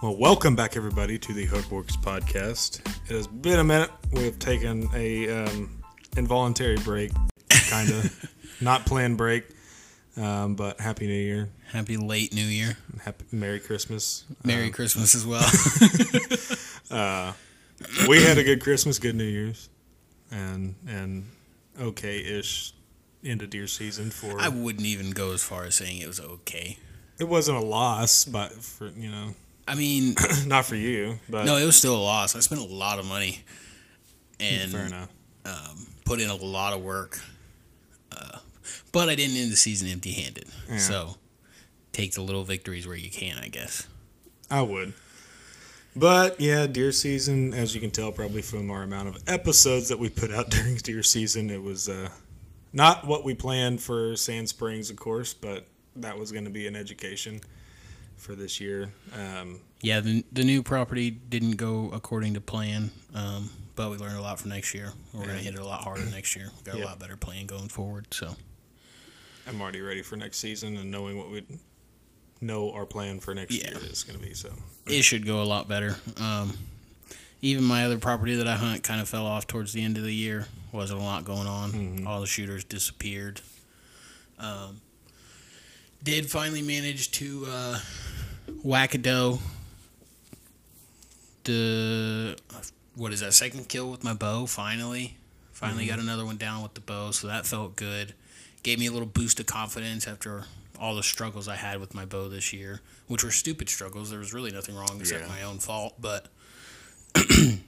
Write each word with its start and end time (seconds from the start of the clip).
Well, 0.00 0.16
welcome 0.16 0.54
back, 0.54 0.76
everybody, 0.76 1.18
to 1.18 1.32
the 1.32 1.46
Hookworks 1.48 1.96
podcast. 1.96 2.80
It 3.10 3.14
has 3.16 3.26
been 3.26 3.58
a 3.58 3.64
minute. 3.64 3.90
We've 4.12 4.38
taken 4.38 4.88
a 4.94 5.28
um, 5.44 5.82
involuntary 6.16 6.76
break, 6.76 7.10
kind 7.68 7.90
of 7.90 8.34
not 8.60 8.86
planned 8.86 9.16
break, 9.16 9.44
um, 10.16 10.54
but 10.54 10.80
Happy 10.80 11.08
New 11.08 11.14
Year, 11.14 11.48
Happy 11.72 11.96
late 11.96 12.32
New 12.32 12.44
Year. 12.44 12.76
Happy 13.02 13.24
Merry 13.32 13.58
Christmas. 13.58 14.24
Merry 14.44 14.70
Christmas 14.70 15.16
as 15.16 15.26
well. 15.26 15.42
uh, 16.90 17.32
We 18.08 18.22
had 18.22 18.38
a 18.38 18.44
good 18.44 18.60
Christmas, 18.60 19.00
good 19.00 19.16
New 19.16 19.24
Year's, 19.24 19.68
and 20.30 20.76
and 20.86 21.28
okay-ish 21.80 22.72
end 23.24 23.42
of 23.42 23.50
deer 23.50 23.66
season 23.66 24.10
for. 24.10 24.40
I 24.40 24.48
wouldn't 24.48 24.86
even 24.86 25.10
go 25.10 25.32
as 25.32 25.42
far 25.42 25.64
as 25.64 25.74
saying 25.74 25.98
it 25.98 26.06
was 26.06 26.20
okay. 26.20 26.78
it 27.18 27.24
wasn't 27.28 27.58
a 27.58 27.62
loss, 27.62 28.24
but 28.24 28.52
for 28.52 28.90
you 28.96 29.10
know, 29.10 29.34
I 29.68 29.74
mean, 29.74 30.16
not 30.46 30.64
for 30.64 30.76
you, 30.76 31.18
but 31.28 31.44
no, 31.44 31.56
it 31.56 31.64
was 31.64 31.76
still 31.76 31.94
a 31.94 32.00
loss. 32.02 32.34
I 32.34 32.40
spent 32.40 32.62
a 32.62 32.64
lot 32.64 32.98
of 32.98 33.06
money 33.06 33.44
and 34.40 34.72
fair 34.72 34.86
enough. 34.86 35.10
um, 35.44 35.86
put 36.06 36.20
in 36.20 36.30
a 36.30 36.34
lot 36.34 36.72
of 36.72 36.82
work, 36.82 37.20
uh, 38.10 38.38
but 38.92 39.10
I 39.10 39.14
didn't 39.14 39.36
end 39.36 39.52
the 39.52 39.56
season 39.56 39.88
empty-handed. 39.88 40.46
Yeah. 40.70 40.78
So 40.78 41.16
take 41.92 42.14
the 42.14 42.22
little 42.22 42.44
victories 42.44 42.86
where 42.86 42.96
you 42.96 43.10
can, 43.10 43.36
I 43.38 43.48
guess. 43.48 43.86
I 44.50 44.62
would. 44.62 44.94
But 45.94 46.40
yeah, 46.40 46.66
deer 46.66 46.92
season, 46.92 47.52
as 47.52 47.74
you 47.74 47.80
can 47.80 47.90
tell 47.90 48.10
probably 48.10 48.40
from 48.40 48.70
our 48.70 48.84
amount 48.84 49.08
of 49.08 49.22
episodes 49.26 49.88
that 49.90 49.98
we 49.98 50.08
put 50.08 50.30
out 50.30 50.48
during 50.50 50.76
deer 50.76 51.02
season, 51.02 51.50
it 51.50 51.62
was 51.62 51.90
uh, 51.90 52.08
not 52.72 53.06
what 53.06 53.22
we 53.22 53.34
planned 53.34 53.82
for 53.82 54.16
Sand 54.16 54.48
Springs, 54.48 54.88
of 54.88 54.96
course, 54.96 55.34
but 55.34 55.66
that 55.96 56.16
was 56.18 56.32
going 56.32 56.44
to 56.44 56.50
be 56.50 56.66
an 56.66 56.76
education 56.76 57.40
for 58.18 58.34
this 58.34 58.60
year. 58.60 58.90
Um, 59.14 59.60
Yeah, 59.80 60.00
the, 60.00 60.24
the 60.32 60.44
new 60.44 60.62
property 60.62 61.10
didn't 61.10 61.52
go 61.56 61.90
according 61.92 62.34
to 62.34 62.40
plan, 62.40 62.90
um, 63.14 63.50
but 63.76 63.90
we 63.90 63.96
learned 63.96 64.16
a 64.18 64.22
lot 64.22 64.38
for 64.40 64.48
next 64.48 64.74
year. 64.74 64.92
We're 65.14 65.24
going 65.24 65.38
to 65.38 65.42
hit 65.44 65.54
it 65.54 65.60
a 65.60 65.64
lot 65.66 65.82
harder 65.82 66.04
next 66.10 66.34
year. 66.36 66.50
Got 66.64 66.76
Yep. 66.76 66.84
a 66.84 66.86
lot 66.88 66.98
better 66.98 67.16
plan 67.16 67.46
going 67.46 67.68
forward. 67.68 68.06
So 68.12 68.34
I'm 69.46 69.60
already 69.60 69.80
ready 69.80 70.02
for 70.02 70.16
next 70.16 70.38
season 70.38 70.76
and 70.76 70.90
knowing 70.90 71.16
what 71.16 71.30
we 71.30 71.44
know 72.40 72.72
our 72.72 72.86
plan 72.86 73.18
for 73.20 73.34
next 73.34 73.54
Yeah. 73.54 73.70
year 73.70 73.78
is 73.90 74.04
going 74.04 74.18
to 74.18 74.24
be. 74.26 74.34
So 74.34 74.52
it 74.86 75.02
should 75.02 75.24
go 75.26 75.42
a 75.42 75.44
lot 75.44 75.68
better. 75.68 75.96
Um, 76.18 76.56
even 77.40 77.62
my 77.64 77.84
other 77.84 77.98
property 77.98 78.34
that 78.36 78.48
I 78.48 78.56
hunt 78.56 78.82
kind 78.82 79.00
of 79.00 79.08
fell 79.08 79.24
off 79.26 79.46
towards 79.46 79.72
the 79.72 79.82
end 79.82 79.96
of 79.96 80.02
the 80.02 80.14
year. 80.14 80.46
Wasn't 80.72 80.98
a 80.98 81.02
lot 81.02 81.24
going 81.24 81.46
on. 81.46 82.04
All 82.06 82.20
the 82.20 82.26
shooters 82.26 82.64
disappeared. 82.64 83.40
Um, 84.40 84.80
did 86.02 86.30
finally 86.30 86.62
manage 86.62 87.10
to 87.12 87.44
uh, 87.48 87.78
whack 88.62 88.94
a 88.94 88.98
doe. 88.98 89.38
The 91.44 92.36
what 92.94 93.12
is 93.12 93.20
that 93.20 93.32
second 93.34 93.68
kill 93.68 93.90
with 93.90 94.04
my 94.04 94.12
bow? 94.12 94.46
Finally, 94.46 95.16
finally 95.52 95.86
got 95.86 95.98
another 95.98 96.24
one 96.24 96.36
down 96.36 96.62
with 96.62 96.74
the 96.74 96.80
bow, 96.80 97.10
so 97.10 97.26
that 97.28 97.46
felt 97.46 97.76
good. 97.76 98.14
Gave 98.62 98.78
me 98.78 98.86
a 98.86 98.92
little 98.92 99.06
boost 99.06 99.38
of 99.40 99.46
confidence 99.46 100.06
after 100.06 100.44
all 100.78 100.94
the 100.96 101.02
struggles 101.02 101.48
I 101.48 101.56
had 101.56 101.80
with 101.80 101.94
my 101.94 102.04
bow 102.04 102.28
this 102.28 102.52
year, 102.52 102.80
which 103.06 103.24
were 103.24 103.30
stupid 103.30 103.68
struggles. 103.68 104.10
There 104.10 104.18
was 104.18 104.34
really 104.34 104.50
nothing 104.50 104.74
wrong 104.76 104.96
except 105.00 105.22
Yeah. 105.22 105.28
my 105.28 105.42
own 105.42 105.58
fault, 105.58 105.94
but 106.00 106.26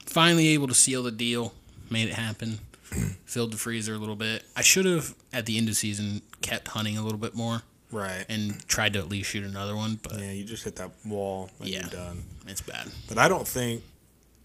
finally 0.06 0.48
able 0.48 0.68
to 0.68 0.74
seal 0.74 1.02
the 1.02 1.10
deal, 1.10 1.54
made 1.88 2.08
it 2.08 2.14
happen. 2.14 2.58
Filled 3.24 3.52
the 3.52 3.56
freezer 3.56 3.94
a 3.94 3.98
little 3.98 4.16
bit. 4.16 4.44
I 4.56 4.62
should 4.62 4.84
have 4.84 5.14
at 5.32 5.46
the 5.46 5.56
end 5.56 5.68
of 5.68 5.76
season 5.76 6.22
kept 6.42 6.68
hunting 6.68 6.98
a 6.98 7.02
little 7.02 7.18
bit 7.18 7.34
more 7.34 7.62
right, 7.92 8.24
and 8.28 8.66
tried 8.68 8.92
to 8.94 8.98
at 9.00 9.08
least 9.08 9.30
shoot 9.30 9.44
another 9.44 9.74
one, 9.76 9.98
but 10.02 10.18
yeah, 10.18 10.30
you 10.32 10.44
just 10.44 10.64
hit 10.64 10.76
that 10.76 10.90
wall 11.04 11.50
and 11.60 11.68
Yeah. 11.68 11.80
you're 11.80 11.90
done. 11.90 12.22
it's 12.46 12.60
bad. 12.60 12.88
But 13.08 13.18
I 13.18 13.28
don't 13.28 13.46
think, 13.46 13.82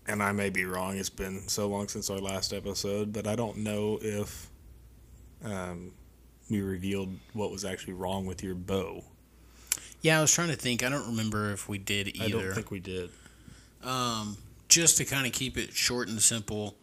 and 0.07 0.21
I 0.21 0.31
may 0.31 0.49
be 0.49 0.65
wrong. 0.65 0.97
It's 0.97 1.09
been 1.09 1.47
so 1.47 1.67
long 1.67 1.87
since 1.87 2.09
our 2.09 2.19
last 2.19 2.53
episode, 2.53 3.11
but 3.13 3.25
I 3.27 3.35
don't 3.35 3.57
know 3.57 3.97
if 4.01 4.47
um, 5.43 5.91
we 6.49 6.61
revealed 6.61 7.09
what 7.33 7.51
was 7.51 7.65
actually 7.65 7.93
wrong 7.93 8.25
with 8.25 8.43
your 8.43 8.55
bow. 8.55 9.03
Yeah, 10.01 10.19
I 10.19 10.21
was 10.21 10.31
trying 10.31 10.49
to 10.49 10.55
think. 10.55 10.83
I 10.83 10.89
don't 10.89 11.07
remember 11.07 11.51
if 11.51 11.67
we 11.67 11.77
did 11.79 12.15
either. 12.15 12.23
I 12.23 12.43
don't 12.43 12.53
think 12.53 12.69
we 12.71 12.79
did. 12.79 13.09
Um, 13.83 14.37
just 14.69 14.97
to 14.97 15.05
kind 15.05 15.25
of 15.25 15.33
keep 15.33 15.57
it 15.57 15.73
short 15.73 16.07
and 16.07 16.21
simple, 16.21 16.75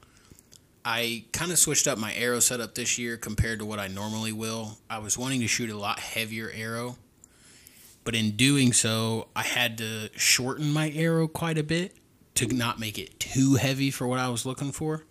I 0.84 1.24
kind 1.32 1.52
of 1.52 1.58
switched 1.58 1.86
up 1.86 1.98
my 1.98 2.12
arrow 2.14 2.40
setup 2.40 2.74
this 2.74 2.98
year 2.98 3.16
compared 3.16 3.60
to 3.60 3.64
what 3.64 3.78
I 3.78 3.86
normally 3.86 4.32
will. 4.32 4.78
I 4.90 4.98
was 4.98 5.16
wanting 5.16 5.40
to 5.40 5.46
shoot 5.46 5.70
a 5.70 5.76
lot 5.76 6.00
heavier 6.00 6.50
arrow, 6.52 6.96
but 8.04 8.14
in 8.14 8.32
doing 8.32 8.72
so, 8.72 9.28
I 9.36 9.42
had 9.42 9.78
to 9.78 10.10
shorten 10.16 10.72
my 10.72 10.90
arrow 10.90 11.28
quite 11.28 11.56
a 11.56 11.62
bit 11.62 11.96
to 12.34 12.46
not 12.48 12.80
make 12.80 12.98
it 12.98 13.20
too 13.20 13.54
heavy 13.54 13.90
for 13.90 14.08
what 14.08 14.18
I 14.18 14.28
was 14.28 14.44
looking 14.44 14.72
for. 14.72 15.04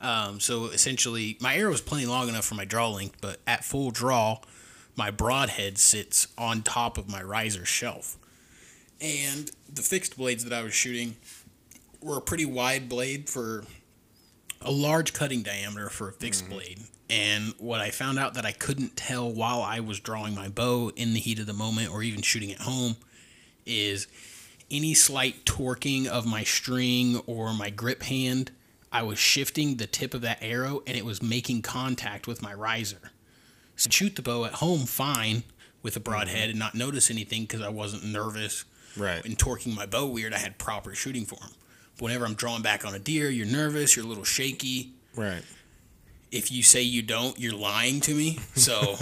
Um, 0.00 0.40
so 0.40 0.66
essentially, 0.66 1.36
my 1.40 1.56
arrow 1.56 1.72
is 1.72 1.80
plenty 1.80 2.06
long 2.06 2.28
enough 2.28 2.44
for 2.44 2.54
my 2.54 2.64
draw 2.64 2.88
length, 2.88 3.18
but 3.20 3.40
at 3.46 3.64
full 3.64 3.90
draw, 3.90 4.38
my 4.96 5.10
broadhead 5.10 5.78
sits 5.78 6.28
on 6.38 6.62
top 6.62 6.98
of 6.98 7.10
my 7.10 7.22
riser 7.22 7.64
shelf. 7.64 8.16
And 9.00 9.50
the 9.72 9.82
fixed 9.82 10.16
blades 10.16 10.44
that 10.44 10.52
I 10.52 10.62
was 10.62 10.74
shooting 10.74 11.16
were 12.00 12.16
a 12.16 12.20
pretty 12.20 12.44
wide 12.44 12.88
blade 12.88 13.28
for 13.28 13.64
a 14.64 14.70
large 14.70 15.12
cutting 15.12 15.42
diameter 15.42 15.88
for 15.88 16.08
a 16.08 16.12
fixed 16.12 16.44
mm-hmm. 16.44 16.54
blade. 16.54 16.80
And 17.10 17.54
what 17.58 17.80
I 17.80 17.90
found 17.90 18.18
out 18.18 18.34
that 18.34 18.46
I 18.46 18.52
couldn't 18.52 18.96
tell 18.96 19.30
while 19.30 19.60
I 19.60 19.80
was 19.80 20.00
drawing 20.00 20.34
my 20.34 20.48
bow 20.48 20.90
in 20.96 21.12
the 21.12 21.20
heat 21.20 21.38
of 21.38 21.46
the 21.46 21.52
moment 21.52 21.90
or 21.90 22.02
even 22.02 22.22
shooting 22.22 22.50
at 22.50 22.60
home 22.60 22.96
is 23.66 24.06
any 24.70 24.94
slight 24.94 25.44
torquing 25.44 26.06
of 26.06 26.24
my 26.26 26.42
string 26.42 27.20
or 27.26 27.52
my 27.52 27.68
grip 27.68 28.04
hand, 28.04 28.50
I 28.90 29.02
was 29.02 29.18
shifting 29.18 29.76
the 29.76 29.86
tip 29.86 30.14
of 30.14 30.22
that 30.22 30.38
arrow 30.40 30.82
and 30.86 30.96
it 30.96 31.04
was 31.04 31.22
making 31.22 31.62
contact 31.62 32.26
with 32.26 32.42
my 32.42 32.54
riser. 32.54 33.10
So 33.76 33.88
I'd 33.88 33.92
shoot 33.92 34.16
the 34.16 34.22
bow 34.22 34.46
at 34.46 34.54
home 34.54 34.86
fine 34.86 35.44
with 35.82 35.96
a 35.96 36.00
broadhead 36.00 36.42
mm-hmm. 36.42 36.50
and 36.50 36.58
not 36.58 36.74
notice 36.74 37.10
anything 37.10 37.42
because 37.42 37.60
I 37.60 37.68
wasn't 37.68 38.04
nervous 38.04 38.64
Right. 38.96 39.24
and 39.24 39.38
torquing 39.38 39.74
my 39.74 39.86
bow 39.86 40.06
weird. 40.06 40.34
I 40.34 40.38
had 40.38 40.58
proper 40.58 40.94
shooting 40.94 41.24
form. 41.24 41.50
Whenever 42.02 42.26
I'm 42.26 42.34
drawing 42.34 42.62
back 42.62 42.84
on 42.84 42.96
a 42.96 42.98
deer, 42.98 43.30
you're 43.30 43.46
nervous, 43.46 43.94
you're 43.94 44.04
a 44.04 44.08
little 44.08 44.24
shaky. 44.24 44.90
Right. 45.14 45.44
If 46.32 46.50
you 46.50 46.64
say 46.64 46.82
you 46.82 47.00
don't, 47.00 47.38
you're 47.38 47.54
lying 47.54 48.00
to 48.00 48.12
me. 48.12 48.40
So, 48.56 48.96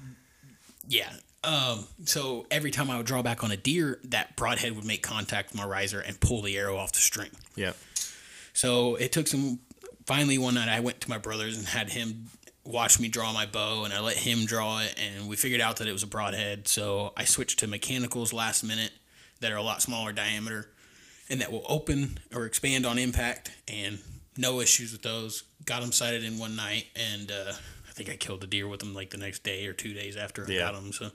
yeah. 0.88 1.10
Um, 1.42 1.88
so 2.04 2.46
every 2.48 2.70
time 2.70 2.88
I 2.88 2.98
would 2.98 3.06
draw 3.06 3.22
back 3.22 3.42
on 3.42 3.50
a 3.50 3.56
deer, 3.56 3.98
that 4.04 4.36
broadhead 4.36 4.76
would 4.76 4.84
make 4.84 5.02
contact 5.02 5.50
with 5.50 5.60
my 5.60 5.66
riser 5.66 5.98
and 5.98 6.20
pull 6.20 6.40
the 6.40 6.56
arrow 6.56 6.76
off 6.76 6.92
the 6.92 7.00
string. 7.00 7.30
Yeah. 7.56 7.72
So 8.52 8.94
it 8.94 9.10
took 9.10 9.26
some. 9.26 9.58
Finally, 10.06 10.38
one 10.38 10.54
night 10.54 10.68
I 10.68 10.78
went 10.78 11.00
to 11.00 11.10
my 11.10 11.18
brother's 11.18 11.58
and 11.58 11.66
had 11.66 11.90
him 11.90 12.26
watch 12.64 13.00
me 13.00 13.08
draw 13.08 13.32
my 13.32 13.46
bow, 13.46 13.82
and 13.82 13.92
I 13.92 13.98
let 13.98 14.16
him 14.16 14.44
draw 14.44 14.78
it, 14.82 14.94
and 14.96 15.28
we 15.28 15.34
figured 15.34 15.60
out 15.60 15.78
that 15.78 15.88
it 15.88 15.92
was 15.92 16.04
a 16.04 16.06
broadhead. 16.06 16.68
So 16.68 17.12
I 17.16 17.24
switched 17.24 17.58
to 17.58 17.66
mechanicals 17.66 18.32
last 18.32 18.62
minute 18.62 18.92
that 19.40 19.50
are 19.50 19.56
a 19.56 19.62
lot 19.62 19.82
smaller 19.82 20.12
diameter, 20.12 20.68
and 21.30 21.40
that 21.40 21.50
will 21.52 21.64
open 21.68 22.18
or 22.34 22.44
expand 22.44 22.84
on 22.84 22.98
impact, 22.98 23.50
and 23.68 24.00
no 24.36 24.60
issues 24.60 24.92
with 24.92 25.02
those. 25.02 25.44
Got 25.64 25.80
them 25.80 25.92
sighted 25.92 26.24
in 26.24 26.38
one 26.38 26.56
night, 26.56 26.86
and 26.96 27.30
uh, 27.30 27.52
I 27.88 27.92
think 27.92 28.10
I 28.10 28.16
killed 28.16 28.40
the 28.40 28.46
deer 28.46 28.66
with 28.68 28.80
them 28.80 28.94
like 28.94 29.10
the 29.10 29.18
next 29.18 29.42
day 29.42 29.66
or 29.66 29.72
two 29.72 29.92
days 29.94 30.16
after 30.16 30.44
I 30.46 30.50
Yeah. 30.52 30.58
got 30.60 30.74
them. 30.74 30.92
So 30.92 31.10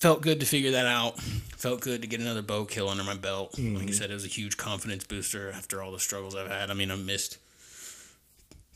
felt 0.00 0.20
good 0.20 0.40
to 0.40 0.46
figure 0.46 0.70
that 0.72 0.86
out. 0.86 1.20
Felt 1.56 1.80
good 1.80 2.02
to 2.02 2.08
get 2.08 2.20
another 2.20 2.42
bow 2.42 2.64
kill 2.64 2.88
under 2.88 3.02
my 3.04 3.14
belt. 3.14 3.58
Like 3.58 3.88
I 3.88 3.92
said, 3.92 4.10
it 4.10 4.14
was 4.14 4.24
a 4.24 4.28
huge 4.28 4.56
confidence 4.56 5.04
booster 5.04 5.50
after 5.52 5.82
all 5.82 5.92
the 5.92 5.98
struggles 6.00 6.34
I've 6.36 6.50
had. 6.50 6.70
I 6.70 6.74
mean, 6.74 6.90
I've 6.90 7.04
missed 7.04 7.38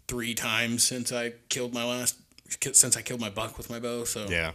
three 0.09 0.35
times 0.35 0.83
since 0.83 1.13
I 1.13 1.35
killed 1.49 1.73
my 1.75 1.85
last 1.85 2.17
since 2.73 2.97
I 2.97 3.03
killed 3.03 3.21
my 3.21 3.31
buck 3.31 3.57
with 3.59 3.71
my 3.71 3.79
bow. 3.79 4.05
So 4.05 4.27
Yeah. 4.29 4.53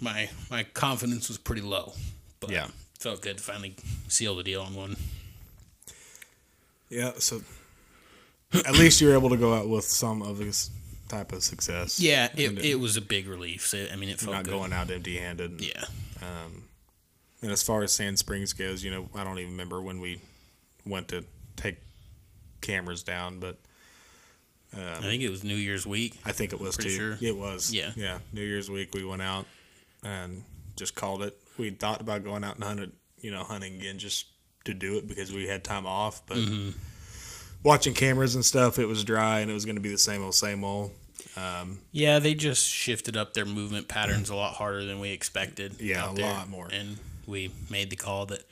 my 0.00 0.28
my 0.50 0.62
confidence 0.64 1.28
was 1.28 1.38
pretty 1.38 1.62
low. 1.62 1.94
But 2.40 2.50
Yeah. 2.50 2.68
Felt 2.98 3.22
good 3.22 3.38
to 3.38 3.42
finally 3.42 3.74
seal 4.08 4.34
the 4.36 4.42
deal 4.42 4.62
on 4.62 4.74
one. 4.74 4.96
Yeah. 6.90 7.12
So 7.18 7.42
at 8.54 8.74
least 8.74 9.00
you're 9.00 9.14
able 9.14 9.30
to 9.30 9.36
go 9.36 9.54
out 9.54 9.68
with 9.68 9.84
some 9.84 10.22
of 10.22 10.38
this 10.38 10.70
type 11.08 11.32
of 11.32 11.42
success. 11.42 12.00
Yeah, 12.00 12.28
it, 12.36 12.48
And 12.50 12.58
it 12.58 12.78
was 12.80 12.96
a 12.96 13.00
big 13.00 13.28
relief. 13.28 13.66
So, 13.66 13.86
I 13.92 13.96
mean, 13.96 14.08
it 14.08 14.18
felt 14.20 14.34
not 14.36 14.44
good. 14.44 14.50
going 14.50 14.72
out 14.72 14.90
empty-handed. 14.90 15.60
Yeah. 15.60 15.84
Um, 16.20 16.64
and 17.42 17.52
as 17.52 17.62
far 17.62 17.82
as 17.82 17.92
Sand 17.92 18.18
Springs 18.18 18.52
goes, 18.52 18.82
you 18.82 18.90
know, 18.90 19.08
I 19.14 19.24
don't 19.24 19.38
even 19.38 19.52
remember 19.52 19.80
when 19.80 20.00
we 20.00 20.20
went 20.84 21.08
to 21.08 21.24
take 21.56 21.76
cameras 22.60 23.02
down, 23.02 23.38
but 23.38 23.56
I 24.76 25.00
think 25.00 25.22
it 25.22 25.30
was 25.30 25.44
New 25.44 25.54
Year's 25.54 25.86
week. 25.86 26.18
I 26.26 26.32
think 26.32 26.52
it 26.52 26.60
was 26.60 26.74
Pretty 26.76 26.90
too. 26.90 27.16
sure. 27.16 27.18
It 27.20 27.36
was. 27.36 27.72
Yeah. 27.72 27.92
Yeah. 27.96 28.18
New 28.32 28.42
Year's 28.42 28.68
week 28.70 28.92
we 28.94 29.04
went 29.04 29.22
out 29.22 29.46
and 30.02 30.42
just 30.76 30.94
called 30.94 31.22
it. 31.22 31.38
We 31.58 31.70
thought 31.70 32.00
about 32.00 32.24
going 32.24 32.44
out 32.44 32.54
and 32.54 32.64
hunting, 32.64 32.92
you 33.20 33.30
know, 33.30 33.42
hunting 33.42 33.74
again 33.76 33.98
just 33.98 34.26
to 34.64 34.74
do 34.74 34.96
it 34.96 35.08
because 35.08 35.32
we 35.32 35.46
had 35.46 35.64
time 35.64 35.86
off, 35.86 36.22
but 36.26 36.36
Mm-hmm. 36.38 36.70
watching 37.62 37.94
cameras 37.94 38.34
and 38.34 38.44
stuff, 38.44 38.78
it 38.78 38.86
was 38.86 39.02
dry 39.04 39.40
and 39.40 39.50
it 39.50 39.54
was 39.54 39.64
going 39.64 39.74
to 39.76 39.80
be 39.82 39.88
the 39.90 39.98
same 39.98 40.22
old, 40.22 40.34
same 40.34 40.62
old. 40.64 40.92
Yeah, 41.92 42.18
they 42.18 42.34
just 42.34 42.68
shifted 42.68 43.16
up 43.16 43.32
their 43.34 43.44
movement 43.44 43.86
patterns 43.88 44.28
a 44.30 44.34
lot 44.34 44.54
harder 44.54 44.84
than 44.84 44.98
we 45.00 45.10
expected. 45.10 45.80
Yeah, 45.80 46.10
a 46.10 46.14
there. 46.14 46.24
lot 46.26 46.48
more. 46.48 46.68
And 46.72 46.98
we 47.26 47.52
made 47.70 47.90
the 47.90 47.96
call 47.96 48.26
that 48.26 48.42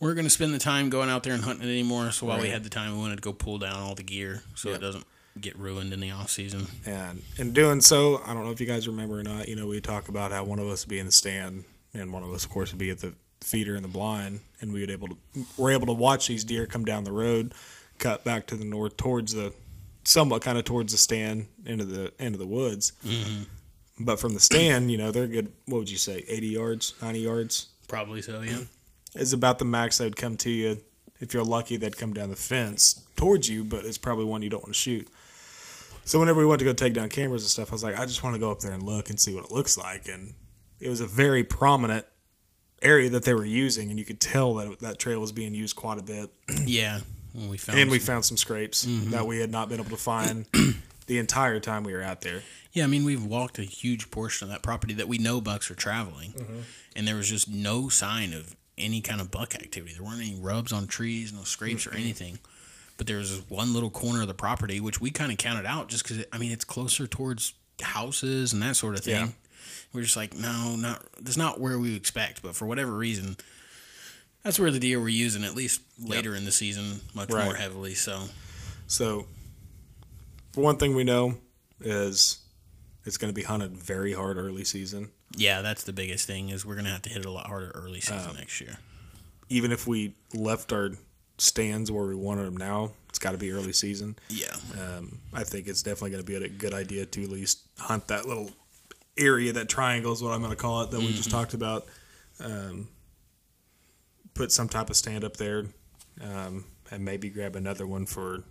we're 0.00 0.14
going 0.14 0.24
to 0.24 0.30
spend 0.30 0.54
the 0.54 0.58
time 0.58 0.88
going 0.90 1.10
out 1.10 1.22
there 1.24 1.34
and 1.34 1.42
hunting 1.44 1.68
anymore. 1.68 2.10
So 2.12 2.26
while 2.26 2.40
we 2.40 2.48
had 2.48 2.64
the 2.64 2.70
time, 2.70 2.92
we 2.92 2.98
wanted 2.98 3.16
to 3.16 3.22
go 3.22 3.32
pull 3.34 3.58
down 3.58 3.74
all 3.80 3.94
the 3.94 4.02
gear 4.02 4.42
so 4.54 4.70
Yeah. 4.70 4.76
it 4.76 4.80
doesn't 4.80 5.04
get 5.40 5.58
ruined 5.58 5.92
in 5.92 6.00
the 6.00 6.10
off 6.10 6.30
season. 6.30 6.66
And 6.86 7.22
in 7.36 7.52
doing 7.52 7.82
so, 7.82 8.22
I 8.26 8.32
don't 8.32 8.44
know 8.44 8.50
if 8.50 8.60
you 8.62 8.66
guys 8.66 8.88
remember 8.88 9.18
or 9.20 9.22
not. 9.22 9.48
You 9.48 9.56
know, 9.56 9.66
we 9.66 9.80
talk 9.82 10.08
about 10.08 10.32
how 10.32 10.44
one 10.44 10.58
of 10.58 10.66
us 10.68 10.84
would 10.86 10.90
be 10.90 10.98
in 10.98 11.06
the 11.06 11.12
stand, 11.12 11.64
and 11.98 12.12
one 12.12 12.22
of 12.22 12.32
us, 12.32 12.44
of 12.44 12.50
course, 12.50 12.72
would 12.72 12.78
be 12.78 12.90
at 12.90 12.98
the 12.98 13.14
feeder 13.40 13.76
in 13.76 13.82
the 13.82 13.88
blind, 13.88 14.40
and 14.60 14.72
we 14.72 14.80
would 14.80 14.90
able 14.90 15.08
to 15.08 15.16
we're 15.56 15.72
able 15.72 15.86
to 15.86 15.92
watch 15.92 16.26
these 16.26 16.44
deer 16.44 16.66
come 16.66 16.84
down 16.84 17.04
the 17.04 17.12
road, 17.12 17.54
cut 17.98 18.24
back 18.24 18.46
to 18.46 18.56
the 18.56 18.64
north 18.64 18.96
towards 18.96 19.34
the 19.34 19.52
somewhat 20.04 20.42
kind 20.42 20.56
of 20.56 20.64
towards 20.64 20.92
the 20.92 20.98
stand 20.98 21.46
into 21.64 21.84
the 21.84 22.12
into 22.18 22.38
the 22.38 22.46
woods. 22.46 22.92
Mm-hmm. 23.04 23.42
But 23.98 24.20
from 24.20 24.34
the 24.34 24.40
stand, 24.40 24.90
you 24.90 24.98
know, 24.98 25.10
they're 25.10 25.26
good. 25.26 25.52
What 25.66 25.78
would 25.78 25.90
you 25.90 25.96
say, 25.96 26.24
eighty 26.28 26.48
yards, 26.48 26.94
ninety 27.00 27.20
yards? 27.20 27.68
Probably 27.88 28.20
so, 28.20 28.42
yeah. 28.42 28.58
is 29.14 29.32
about 29.32 29.58
the 29.58 29.64
max 29.64 29.98
they'd 29.98 30.16
come 30.16 30.36
to 30.38 30.50
you. 30.50 30.78
If 31.20 31.32
you're 31.32 31.44
lucky, 31.44 31.76
they'd 31.76 31.96
come 31.96 32.12
down 32.12 32.30
the 32.30 32.36
fence 32.36 33.02
towards 33.16 33.48
you, 33.48 33.64
but 33.64 33.84
it's 33.84 33.98
probably 33.98 34.26
one 34.26 34.42
you 34.42 34.50
don't 34.50 34.62
want 34.62 34.74
to 34.74 34.78
shoot. 34.78 35.08
So 36.04 36.20
whenever 36.20 36.40
we 36.40 36.46
went 36.46 36.58
to 36.60 36.64
go 36.64 36.72
take 36.72 36.92
down 36.92 37.08
cameras 37.08 37.42
and 37.42 37.50
stuff, 37.50 37.70
I 37.70 37.74
was 37.74 37.82
like, 37.82 37.98
I 37.98 38.06
just 38.06 38.22
want 38.22 38.34
to 38.34 38.40
go 38.40 38.50
up 38.50 38.60
there 38.60 38.72
and 38.72 38.82
look 38.82 39.10
and 39.10 39.18
see 39.18 39.34
what 39.34 39.44
it 39.44 39.50
looks 39.50 39.78
like. 39.78 40.08
And 40.08 40.34
it 40.80 40.88
was 40.88 41.00
a 41.00 41.06
very 41.06 41.44
prominent 41.44 42.04
area 42.82 43.08
that 43.10 43.24
they 43.24 43.34
were 43.34 43.44
using, 43.44 43.90
and 43.90 43.98
you 43.98 44.04
could 44.04 44.20
tell 44.20 44.54
that 44.54 44.80
that 44.80 44.98
trail 44.98 45.20
was 45.20 45.32
being 45.32 45.54
used 45.54 45.76
quite 45.76 45.98
a 45.98 46.02
bit. 46.02 46.30
Yeah. 46.66 47.00
When 47.32 47.48
we 47.50 47.58
found 47.58 47.78
And 47.78 47.90
we 47.90 47.98
some- 47.98 48.06
found 48.14 48.24
some 48.24 48.36
scrapes 48.38 48.86
that 49.10 49.26
we 49.26 49.40
had 49.40 49.50
not 49.50 49.68
been 49.68 49.78
able 49.78 49.90
to 49.90 49.96
find 49.98 50.46
the 51.06 51.18
entire 51.18 51.60
time 51.60 51.84
we 51.84 51.92
were 51.92 52.02
out 52.02 52.22
there. 52.22 52.42
Yeah, 52.72 52.84
I 52.84 52.86
mean, 52.86 53.04
we've 53.04 53.24
walked 53.24 53.58
a 53.58 53.62
huge 53.62 54.10
portion 54.10 54.46
of 54.48 54.52
that 54.52 54.62
property 54.62 54.94
that 54.94 55.06
we 55.08 55.18
know 55.18 55.40
bucks 55.42 55.70
are 55.70 55.74
traveling, 55.74 56.30
Mm-hmm. 56.32 56.60
and 56.96 57.06
there 57.06 57.16
was 57.16 57.28
just 57.28 57.48
no 57.48 57.88
sign 57.90 58.32
of 58.32 58.56
any 58.78 59.00
kind 59.02 59.20
of 59.20 59.30
buck 59.30 59.54
activity. 59.54 59.94
There 59.94 60.02
weren't 60.02 60.20
any 60.22 60.34
rubs 60.40 60.72
on 60.72 60.86
trees, 60.86 61.32
no 61.32 61.42
scrapes 61.44 61.86
or 61.86 61.94
anything. 61.94 62.38
But 62.98 63.06
there 63.06 63.18
was 63.18 63.30
this 63.36 63.50
one 63.50 63.74
little 63.74 63.90
corner 63.90 64.22
of 64.22 64.28
the 64.28 64.34
property, 64.34 64.80
which 64.80 65.00
we 65.02 65.10
kind 65.10 65.30
of 65.30 65.36
counted 65.38 65.66
out 65.66 65.88
just 65.88 66.02
because, 66.08 66.24
I 66.32 66.38
mean, 66.38 66.52
it's 66.52 66.64
closer 66.64 67.06
towards 67.06 67.52
houses 67.82 68.54
and 68.54 68.62
that 68.62 68.76
sort 68.76 68.94
of 68.94 69.02
thing. 69.04 69.14
Yeah. 69.26 69.28
We're 69.92 70.02
just 70.02 70.16
like, 70.16 70.34
no, 70.34 70.76
not 70.76 71.04
that's 71.20 71.36
not 71.36 71.60
where 71.60 71.78
we 71.78 71.94
expect. 71.96 72.42
But 72.42 72.54
for 72.56 72.66
whatever 72.66 72.92
reason, 72.92 73.36
that's 74.42 74.58
where 74.58 74.70
the 74.70 74.78
deer 74.80 75.00
were 75.00 75.08
using, 75.08 75.44
at 75.44 75.54
least 75.54 75.80
later 75.98 76.34
in 76.34 76.44
the 76.44 76.52
season, 76.52 77.00
much 77.14 77.30
Right. 77.30 77.44
more 77.44 77.54
heavily. 77.54 77.94
So, 77.94 78.28
So, 78.86 79.26
for 80.52 80.60
one 80.60 80.76
thing 80.76 80.94
we 80.94 81.04
know 81.04 81.38
is 81.80 82.38
it's 83.04 83.16
going 83.16 83.32
to 83.32 83.34
be 83.34 83.42
hunted 83.42 83.76
very 83.76 84.12
hard 84.12 84.36
early 84.38 84.64
season. 84.64 85.10
yeah, 85.36 85.60
that's 85.62 85.82
the 85.84 85.92
biggest 85.92 86.26
thing 86.26 86.48
is 86.50 86.64
we're 86.64 86.76
gonna 86.76 86.90
have 86.92 87.02
to 87.02 87.10
hit 87.10 87.18
it 87.18 87.24
a 87.26 87.30
lot 87.30 87.46
harder 87.48 87.70
early 87.74 88.00
season 88.00 88.30
Um, 88.30 88.36
next 88.36 88.60
year. 88.60 88.78
even 89.48 89.72
if 89.72 89.86
we 89.86 90.14
left 90.32 90.72
our 90.72 90.92
stands 91.38 91.90
where 91.90 92.06
we 92.06 92.14
wanted 92.14 92.44
them 92.46 92.56
now, 92.56 92.92
it's 93.10 93.18
got 93.18 93.32
to 93.32 93.38
be 93.38 93.50
early 93.52 93.72
season. 93.72 94.16
Yeah. 94.30 94.54
Um, 94.80 95.20
I 95.34 95.44
think 95.44 95.66
it's 95.68 95.82
definitely 95.82 96.10
going 96.12 96.24
to 96.24 96.26
be 96.26 96.36
a 96.36 96.48
good 96.48 96.72
idea 96.72 97.04
to 97.06 97.22
at 97.24 97.28
least 97.28 97.60
hunt 97.78 98.06
that 98.08 98.26
little 98.26 98.50
area, 99.18 99.52
that 99.52 99.68
triangle 99.68 100.12
is 100.12 100.22
what 100.22 100.32
I'm 100.32 100.40
going 100.40 100.50
to 100.50 100.56
call 100.56 100.82
it, 100.82 100.90
that 100.90 101.00
we 101.00 101.12
just 101.12 101.30
talked 101.30 101.54
about. 101.54 101.86
Um, 102.40 102.88
put 104.34 104.52
some 104.52 104.68
type 104.68 104.90
of 104.90 104.96
stand 104.96 105.24
up 105.24 105.36
there, 105.36 105.64
um, 106.22 106.64
and 106.90 107.04
maybe 107.04 107.28
grab 107.30 107.56
another 107.56 107.86
one 107.86 108.06
for 108.06 108.44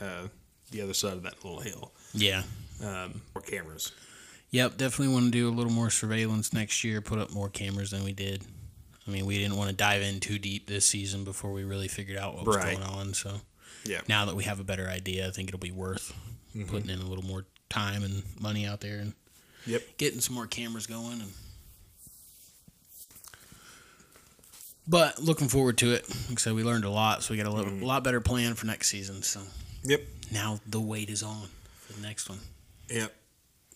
uh, 0.00 0.28
the 0.70 0.80
other 0.82 0.94
side 0.94 1.14
of 1.14 1.22
that 1.24 1.44
little 1.44 1.60
hill. 1.60 1.92
Yeah. 2.12 2.42
Um, 2.82 3.22
or 3.34 3.42
cameras. 3.42 3.92
Yep, 4.50 4.76
definitely 4.76 5.12
want 5.12 5.26
to 5.26 5.30
do 5.32 5.48
a 5.48 5.50
little 5.50 5.72
more 5.72 5.90
surveillance 5.90 6.52
next 6.52 6.84
year, 6.84 7.00
put 7.00 7.18
up 7.18 7.32
more 7.32 7.48
cameras 7.48 7.90
than 7.90 8.04
we 8.04 8.12
did. 8.12 8.44
I 9.06 9.10
mean, 9.10 9.26
we 9.26 9.36
didn't 9.38 9.56
want 9.56 9.68
to 9.70 9.76
dive 9.76 10.02
in 10.02 10.20
too 10.20 10.38
deep 10.38 10.66
this 10.68 10.86
season 10.86 11.24
before 11.24 11.52
we 11.52 11.64
really 11.64 11.88
figured 11.88 12.16
out 12.18 12.34
what 12.36 12.46
was 12.46 12.56
Right. 12.56 12.76
going 12.78 12.88
on. 12.88 13.14
So 13.14 13.40
Yeah. 13.84 14.00
now 14.08 14.24
that 14.26 14.36
we 14.36 14.44
have 14.44 14.60
a 14.60 14.64
better 14.64 14.88
idea, 14.88 15.26
I 15.26 15.30
think 15.30 15.48
it'll 15.48 15.58
be 15.58 15.72
worth 15.72 16.12
Mm-hmm. 16.54 16.70
putting 16.70 16.88
in 16.88 17.00
a 17.00 17.04
little 17.06 17.24
more 17.24 17.44
time 17.68 18.04
and 18.04 18.22
money 18.40 18.64
out 18.64 18.80
there 18.80 18.98
and 19.00 19.12
Yep. 19.66 19.82
getting 19.98 20.20
some 20.20 20.34
more 20.34 20.46
cameras 20.46 20.86
going. 20.86 21.20
And 21.20 21.32
but 24.86 25.18
looking 25.22 25.48
forward 25.48 25.78
to 25.78 25.92
it. 25.92 26.08
Like 26.28 26.32
I 26.32 26.34
said, 26.40 26.52
we 26.54 26.62
learned 26.62 26.84
a 26.84 26.90
lot, 26.90 27.22
so 27.22 27.32
we 27.32 27.38
got 27.38 27.46
a 27.46 27.50
little, 27.50 27.72
Mm-hmm. 27.72 27.84
lot 27.84 28.04
better 28.04 28.20
plan 28.20 28.54
for 28.54 28.66
next 28.66 28.88
season. 28.88 29.22
So 29.22 29.40
Yep. 29.84 30.02
now 30.32 30.60
the 30.66 30.80
wait 30.80 31.08
is 31.10 31.22
on 31.22 31.48
for 31.80 31.92
the 31.94 32.02
next 32.02 32.28
one. 32.28 32.40
Yep. 32.90 33.14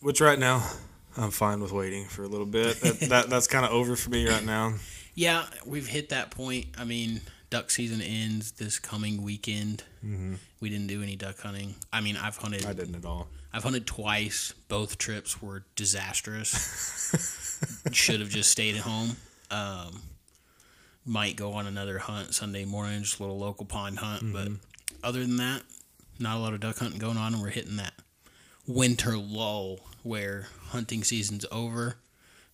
Which 0.00 0.20
right 0.20 0.38
now, 0.38 0.68
I'm 1.16 1.30
fine 1.30 1.60
with 1.60 1.72
waiting 1.72 2.06
for 2.06 2.22
a 2.22 2.28
little 2.28 2.46
bit. 2.46 2.80
That, 2.80 3.00
that 3.08 3.30
that's 3.30 3.46
kind 3.48 3.64
of 3.64 3.72
over 3.72 3.96
for 3.96 4.10
me 4.10 4.28
right 4.28 4.44
now. 4.44 4.74
Yeah, 5.14 5.46
we've 5.66 5.88
hit 5.88 6.10
that 6.10 6.30
point. 6.30 6.66
I 6.78 6.84
mean, 6.84 7.20
duck 7.50 7.72
season 7.72 8.00
ends 8.00 8.52
this 8.52 8.78
coming 8.78 9.20
weekend. 9.24 9.82
Mm-hmm. 10.06 10.34
We 10.60 10.68
didn't 10.68 10.86
do 10.86 11.02
any 11.02 11.16
duck 11.16 11.40
hunting. 11.40 11.74
I 11.92 12.00
mean, 12.02 12.16
I've 12.16 12.36
hunted. 12.36 12.64
I 12.64 12.72
didn't 12.72 12.94
at 12.94 13.04
all. 13.04 13.26
I've 13.52 13.62
hunted 13.62 13.86
twice. 13.86 14.54
Both 14.68 14.98
trips 14.98 15.40
were 15.40 15.64
disastrous. 15.76 17.60
Should 17.92 18.20
have 18.20 18.28
just 18.28 18.50
stayed 18.50 18.76
at 18.76 18.82
home. 18.82 19.16
Um, 19.50 20.02
might 21.04 21.36
go 21.36 21.52
on 21.54 21.66
another 21.66 21.98
hunt 21.98 22.34
Sunday 22.34 22.64
morning, 22.64 23.02
just 23.02 23.18
a 23.18 23.22
little 23.22 23.38
local 23.38 23.64
pond 23.64 23.98
hunt. 23.98 24.32
But 24.32 24.48
other 25.02 25.20
than 25.20 25.36
that, 25.38 25.62
not 26.18 26.36
a 26.36 26.40
lot 26.40 26.52
of 26.52 26.60
duck 26.60 26.78
hunting 26.78 26.98
going 26.98 27.16
on, 27.16 27.32
and 27.34 27.42
we're 27.42 27.48
hitting 27.50 27.76
that 27.76 27.94
winter 28.66 29.16
lull 29.16 29.80
where 30.02 30.48
hunting 30.68 31.02
season's 31.04 31.46
over. 31.50 31.96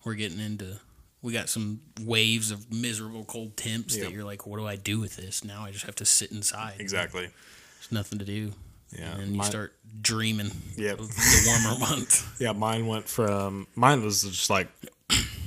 We're 0.05 0.13
getting 0.15 0.39
into. 0.39 0.79
We 1.21 1.33
got 1.33 1.49
some 1.49 1.81
waves 2.01 2.51
of 2.51 2.71
miserable 2.71 3.25
cold 3.25 3.57
temps 3.57 3.95
Yep. 3.97 4.05
that 4.05 4.13
you're 4.13 4.23
like, 4.23 4.45
what 4.45 4.57
do 4.59 4.67
I 4.67 4.75
do 4.75 4.99
with 4.99 5.15
this? 5.17 5.43
Now 5.43 5.65
I 5.65 5.71
just 5.71 5.85
have 5.85 5.95
to 5.95 6.05
sit 6.05 6.31
inside. 6.31 6.75
Exactly. 6.79 7.23
There's 7.23 7.91
nothing 7.91 8.19
to 8.19 8.25
do. 8.25 8.53
Yeah. 8.91 9.15
And 9.17 9.35
you 9.35 9.43
start 9.43 9.73
dreaming 10.01 10.51
Yeah. 10.77 10.95
the 10.95 11.43
warmer 11.47 11.79
month. 11.89 12.39
Yeah, 12.39 12.51
mine 12.53 12.87
went 12.87 13.07
from 13.07 13.67
mine 13.75 14.03
was 14.03 14.23
just 14.23 14.49
like 14.49 14.67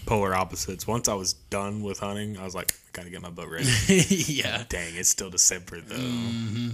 polar 0.06 0.34
opposites. 0.34 0.86
Once 0.86 1.08
I 1.08 1.14
was 1.14 1.32
done 1.34 1.82
with 1.82 1.98
hunting, 1.98 2.36
I 2.38 2.44
was 2.44 2.54
like, 2.54 2.72
I 2.72 2.76
gotta 2.92 3.10
get 3.10 3.22
my 3.22 3.30
boat 3.30 3.48
ready. 3.50 3.68
yeah. 4.08 4.64
Dang, 4.68 4.94
it's 4.96 5.08
still 5.08 5.30
December 5.30 5.80
though, 5.80 5.94
Mm-hmm. 5.96 6.68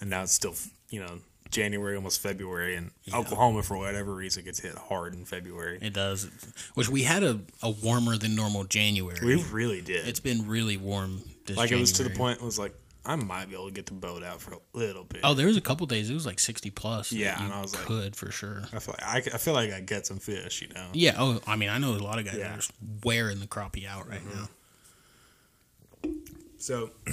and 0.00 0.10
now 0.10 0.22
it's 0.22 0.32
still 0.32 0.54
you 0.90 1.00
know 1.00 1.18
January, 1.50 1.94
almost 1.94 2.20
February, 2.20 2.74
and 2.74 2.90
Oklahoma 3.14 3.62
for 3.62 3.76
whatever 3.76 4.12
reason 4.12 4.44
gets 4.44 4.58
hit 4.58 4.74
hard 4.76 5.14
in 5.14 5.24
February. 5.24 5.78
It 5.80 5.92
does. 5.92 6.28
Which 6.74 6.88
we 6.88 7.04
had 7.04 7.22
a, 7.22 7.38
a 7.62 7.70
warmer 7.70 8.16
than 8.16 8.34
normal 8.34 8.64
January. 8.64 9.18
We 9.24 9.42
really 9.52 9.80
did. 9.80 10.08
it's 10.08 10.18
been 10.20 10.48
really 10.48 10.76
warm 10.76 11.20
this 11.46 11.56
like 11.56 11.70
it 11.70 11.78
was 11.78 11.92
to 11.92 12.02
the 12.02 12.10
point 12.10 12.38
it 12.40 12.44
was 12.44 12.58
like 12.58 12.74
I 13.06 13.16
might 13.16 13.48
be 13.48 13.54
able 13.54 13.66
to 13.66 13.72
get 13.72 13.86
the 13.86 13.92
boat 13.92 14.22
out 14.22 14.40
for 14.40 14.54
a 14.54 14.58
little 14.72 15.04
bit. 15.04 15.20
Oh, 15.24 15.34
there 15.34 15.46
was 15.46 15.56
a 15.56 15.60
couple 15.60 15.86
days 15.86 16.08
it 16.08 16.14
was 16.14 16.24
like 16.24 16.38
60 16.38 16.70
plus. 16.70 17.12
Yeah, 17.12 17.42
and 17.42 17.52
I 17.52 17.60
was 17.60 17.74
like- 17.74 17.84
could 17.84 18.16
for 18.16 18.30
sure. 18.30 18.62
I 18.72 18.78
feel 18.78 18.94
like 18.98 19.28
I, 19.28 19.34
I 19.34 19.38
feel 19.38 19.52
like 19.54 19.72
I 19.72 19.80
get 19.80 20.06
some 20.06 20.18
fish, 20.18 20.62
you 20.62 20.68
know. 20.74 20.86
Yeah. 20.92 21.14
Oh, 21.18 21.40
I 21.46 21.56
mean, 21.56 21.68
I 21.68 21.78
know 21.78 21.90
a 21.92 21.98
lot 21.98 22.18
of 22.18 22.24
guys 22.24 22.36
Yeah. 22.36 22.54
are 22.54 22.56
just 22.56 22.72
wearing 23.04 23.40
the 23.40 23.46
crappie 23.46 23.86
out 23.86 24.08
right 24.08 24.20
mm-hmm. 24.20 24.40
now. 24.40 26.12
So 26.58 26.90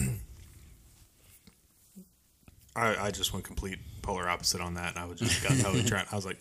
I 2.76 3.08
I 3.08 3.12
just 3.12 3.34
went 3.34 3.44
complete 3.46 3.80
polar 4.02 4.30
opposite 4.30 4.62
on 4.62 4.76
that, 4.76 4.96
and 4.96 5.00
I 5.00 5.06
was 5.06 5.20
just 5.20 5.44
got 5.44 5.58
totally 5.58 5.84
trying. 5.88 6.06
I 6.12 6.16
was 6.16 6.26
like, 6.26 6.40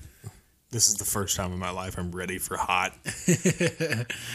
this 0.71 0.89
is 0.89 0.95
the 0.95 1.05
first 1.05 1.37
time 1.37 1.53
in 1.53 1.59
my 1.59 1.71
life 1.71 1.99
I'm 1.99 2.13
ready 2.13 2.39
for 2.39 2.57
hot, 2.57 2.95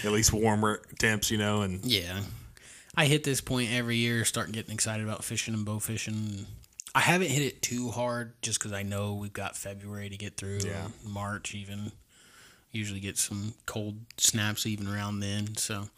at 0.03 0.11
least 0.11 0.33
warmer 0.33 0.81
temps, 0.99 1.31
you 1.31 1.37
know. 1.37 1.61
And 1.61 1.85
Yeah. 1.85 2.19
I 2.97 3.05
hit 3.05 3.23
this 3.23 3.41
point 3.41 3.71
every 3.71 3.97
year, 3.97 4.25
start 4.25 4.51
getting 4.51 4.73
excited 4.73 5.05
about 5.05 5.23
fishing 5.23 5.53
and 5.53 5.65
bow 5.65 5.79
fishing. 5.79 6.45
I 6.93 7.01
haven't 7.01 7.29
hit 7.29 7.43
it 7.43 7.61
too 7.61 7.91
hard 7.91 8.33
just 8.41 8.59
because 8.59 8.71
I 8.71 8.83
know 8.83 9.15
we've 9.15 9.33
got 9.33 9.57
February 9.57 10.09
to 10.09 10.17
get 10.17 10.37
through, 10.37 10.59
Yeah. 10.59 10.87
March 11.03 11.53
even. 11.53 11.91
Usually 12.71 12.99
get 12.99 13.17
some 13.17 13.53
cold 13.65 13.97
snaps 14.17 14.65
even 14.65 14.87
around 14.87 15.19
then. 15.19 15.57
So 15.57 15.89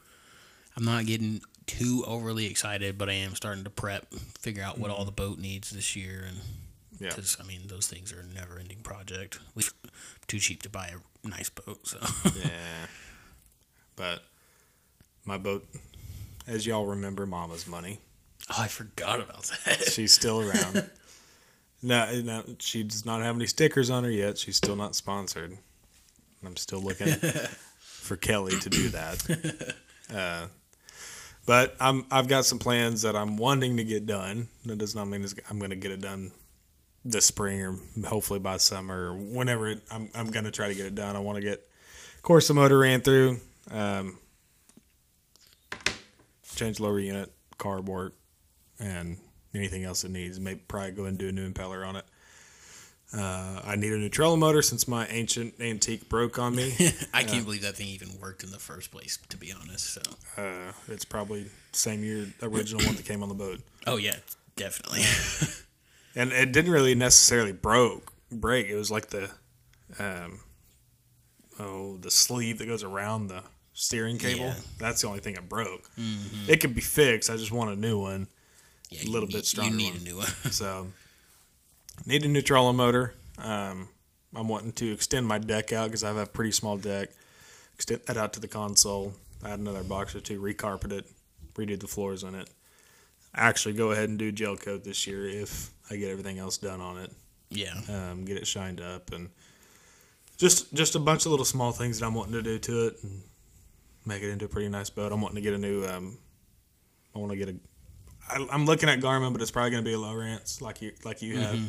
I'm 0.75 0.85
not 0.85 1.05
getting 1.05 1.41
too 1.67 2.03
overly 2.07 2.47
excited, 2.47 2.97
but 2.97 3.09
I 3.09 3.13
am 3.13 3.35
starting 3.35 3.63
to 3.63 3.69
prep, 3.69 4.11
figure 4.39 4.63
out 4.63 4.79
what 4.79 4.89
all 4.89 4.97
mm-hmm. 4.97 5.05
the 5.05 5.11
boat 5.11 5.37
needs 5.37 5.69
this 5.69 5.95
year. 5.95 6.25
And 6.27 6.37
yeah, 6.99 7.09
because, 7.09 7.37
I 7.39 7.43
mean, 7.43 7.67
those 7.67 7.87
things 7.87 8.11
are 8.11 8.21
a 8.21 8.33
never 8.33 8.57
ending 8.57 8.79
project. 8.79 9.39
Least 9.55 9.73
too 10.27 10.39
cheap 10.39 10.63
to 10.63 10.69
buy 10.69 10.91
a 11.23 11.27
nice 11.27 11.49
boat. 11.49 11.87
So 11.87 11.99
yeah. 12.35 12.49
But 13.95 14.21
my 15.25 15.39
boat, 15.39 15.67
as 16.47 16.65
y'all 16.65 16.85
remember, 16.85 17.25
Mama's 17.25 17.67
money. 17.67 17.99
oh, 18.49 18.55
I 18.59 18.67
forgot 18.67 19.19
about 19.19 19.51
that. 19.65 19.83
She's 19.83 20.13
still 20.13 20.41
around. 20.41 20.89
no, 21.81 22.21
no, 22.21 22.43
she 22.59 22.83
does 22.83 23.05
not 23.05 23.21
have 23.21 23.35
any 23.35 23.47
stickers 23.47 23.89
on 23.89 24.03
her 24.03 24.11
yet. 24.11 24.37
She's 24.37 24.57
still 24.57 24.75
not 24.75 24.95
sponsored. 24.95 25.57
I'm 26.45 26.55
still 26.55 26.79
looking 26.79 27.07
for 27.79 28.15
Kelly 28.15 28.57
to 28.59 28.69
do 28.69 28.89
that. 28.89 29.75
Uh, 30.13 30.47
but 31.45 31.75
I'm 31.79 32.05
I've 32.11 32.27
got 32.27 32.45
some 32.45 32.59
plans 32.59 33.01
that 33.01 33.15
I'm 33.15 33.37
wanting 33.37 33.77
to 33.77 33.83
get 33.83 34.05
done. 34.05 34.47
That 34.65 34.77
does 34.77 34.95
not 34.95 35.05
mean 35.05 35.23
it's, 35.23 35.35
I'm 35.49 35.59
going 35.59 35.71
to 35.71 35.75
get 35.75 35.91
it 35.91 36.01
done 36.01 36.31
this 37.03 37.25
spring 37.25 37.61
or 37.61 37.75
hopefully 38.05 38.39
by 38.39 38.57
summer 38.57 39.11
or 39.11 39.15
whenever 39.15 39.67
it, 39.69 39.81
I'm 39.89 40.09
I'm 40.13 40.27
going 40.27 40.45
to 40.45 40.51
try 40.51 40.67
to 40.67 40.75
get 40.75 40.85
it 40.85 40.95
done. 40.95 41.15
I 41.15 41.19
want 41.19 41.37
to 41.37 41.41
get, 41.41 41.65
of 42.15 42.21
course, 42.21 42.47
the 42.47 42.53
motor 42.53 42.77
ran 42.77 43.01
through. 43.01 43.39
Um, 43.71 44.19
change 46.57 46.79
lower 46.79 46.99
unit, 46.99 47.31
carb 47.57 47.85
work, 47.85 48.13
and 48.79 49.17
anything 49.53 49.83
else 49.83 50.03
it 50.03 50.11
needs. 50.11 50.39
Maybe 50.39 50.61
probably 50.67 50.91
go 50.91 51.05
and 51.05 51.17
do 51.17 51.29
a 51.29 51.31
new 51.31 51.49
impeller 51.49 51.87
on 51.87 51.95
it. 51.95 52.05
Uh, 53.13 53.61
I 53.63 53.77
need 53.77 53.93
a 53.93 53.97
new 53.97 54.09
trolling 54.09 54.41
motor 54.41 54.61
since 54.61 54.85
my 54.85 55.07
ancient 55.07 55.61
antique 55.61 56.09
broke 56.09 56.37
on 56.37 56.55
me. 56.55 56.75
I 57.13 57.23
can't 57.23 57.45
believe 57.45 57.61
that 57.61 57.75
thing 57.75 57.87
even 57.87 58.09
worked 58.19 58.43
in 58.43 58.51
the 58.51 58.59
first 58.59 58.91
place, 58.91 59.17
to 59.29 59.37
be 59.37 59.53
honest. 59.53 59.93
So, 59.93 60.01
uh, 60.37 60.73
it's 60.89 61.05
probably 61.05 61.45
same 61.71 62.03
year 62.03 62.27
original 62.41 62.85
one 62.85 62.95
that 62.95 63.05
came 63.05 63.23
on 63.23 63.29
the 63.29 63.35
boat, 63.35 63.61
oh 63.87 63.95
yeah, 63.95 64.17
definitely. 64.57 65.03
and 66.15 66.33
it 66.33 66.51
didn't 66.51 66.71
really 66.71 66.95
necessarily 66.95 67.53
broke 67.53 68.11
break. 68.29 68.67
It 68.67 68.75
was 68.75 68.91
like 68.91 69.07
the, 69.07 69.29
um, 69.99 70.41
oh, 71.59 71.95
the 71.97 72.11
sleeve 72.11 72.57
that 72.57 72.65
goes 72.65 72.83
around 72.83 73.27
the 73.27 73.43
steering 73.77 74.17
cable. 74.17 74.45
Yeah. 74.45 74.55
That's 74.79 75.01
the 75.01 75.07
only 75.07 75.19
thing 75.19 75.35
it 75.35 75.47
broke. 75.47 75.89
It 76.47 76.59
could 76.61 76.73
be 76.73 76.81
fixed. 76.81 77.29
I 77.29 77.37
just 77.37 77.51
want 77.51 77.69
a 77.71 77.75
new 77.75 77.99
one. 77.99 78.27
yeah, 78.89 79.03
A 79.03 79.09
little 79.09 79.27
need- 79.27 79.35
bit 79.35 79.45
stronger 79.45 79.71
You 79.71 79.77
need 79.77 79.91
one. 79.93 80.01
a 80.01 80.03
new 80.03 80.17
one. 80.17 80.27
So, 80.51 80.87
need 82.05 82.25
a 82.25 82.27
new 82.27 82.41
trolling 82.41 82.75
motor. 82.77 83.13
Um, 83.37 83.89
I'm 84.35 84.47
wanting 84.47 84.71
to 84.73 84.91
extend 84.91 85.27
my 85.27 85.37
deck 85.37 85.71
out 85.71 85.85
because 85.87 86.03
I 86.03 86.07
have 86.07 86.17
a 86.17 86.25
pretty 86.25 86.51
small 86.51 86.77
deck. 86.77 87.09
Extend 87.75 88.01
that 88.07 88.17
out 88.17 88.33
to 88.33 88.39
the 88.39 88.47
console. 88.47 89.13
Add 89.45 89.59
another 89.59 89.83
box 89.83 90.15
or 90.15 90.19
two. 90.21 90.41
Recarpet 90.41 90.91
it. 90.91 91.05
Redo 91.53 91.79
the 91.79 91.87
floors 91.87 92.23
on 92.23 92.33
it. 92.35 92.49
Actually, 93.35 93.75
go 93.75 93.91
ahead 93.91 94.09
and 94.09 94.17
do 94.17 94.31
gel 94.31 94.55
coat 94.57 94.83
this 94.83 95.05
year 95.05 95.27
if 95.27 95.69
I 95.91 95.95
get 95.97 96.09
everything 96.09 96.39
else 96.39 96.57
done 96.57 96.81
on 96.81 96.97
it. 96.97 97.11
yeah, 97.49 97.73
Um, 97.89 98.25
get 98.25 98.37
it 98.37 98.47
shined 98.47 98.81
up 98.81 99.11
and 99.11 99.29
just 100.37 100.73
just 100.73 100.95
a 100.95 100.99
bunch 100.99 101.25
of 101.25 101.31
little 101.31 101.45
small 101.45 101.71
things 101.71 101.99
that 101.99 102.05
I'm 102.05 102.13
wanting 102.15 102.33
to 102.33 102.41
do 102.41 102.57
to 102.59 102.87
it 102.87 102.97
and 103.03 103.21
make 104.07 104.23
it 104.23 104.29
into 104.29 104.45
a 104.45 104.47
pretty 104.47 104.69
nice 104.69 104.89
boat. 104.89 105.11
I'm 105.11 105.21
wanting 105.21 105.35
to 105.35 105.41
get 105.41 105.53
a 105.53 105.57
new. 105.57 105.85
Um, 105.85 106.17
I 107.15 107.19
want 107.19 107.31
to 107.31 107.37
get 107.37 107.49
a. 107.49 107.55
I, 108.29 108.47
I'm 108.51 108.65
looking 108.65 108.89
at 108.89 108.99
Garmin, 108.99 109.33
but 109.33 109.41
it's 109.41 109.51
probably 109.51 109.71
going 109.71 109.83
to 109.83 109.89
be 109.89 109.93
a 109.93 109.97
Lowrance 109.97 110.61
like 110.61 110.81
you 110.81 110.93
like 111.03 111.21
you 111.21 111.37
have. 111.37 111.59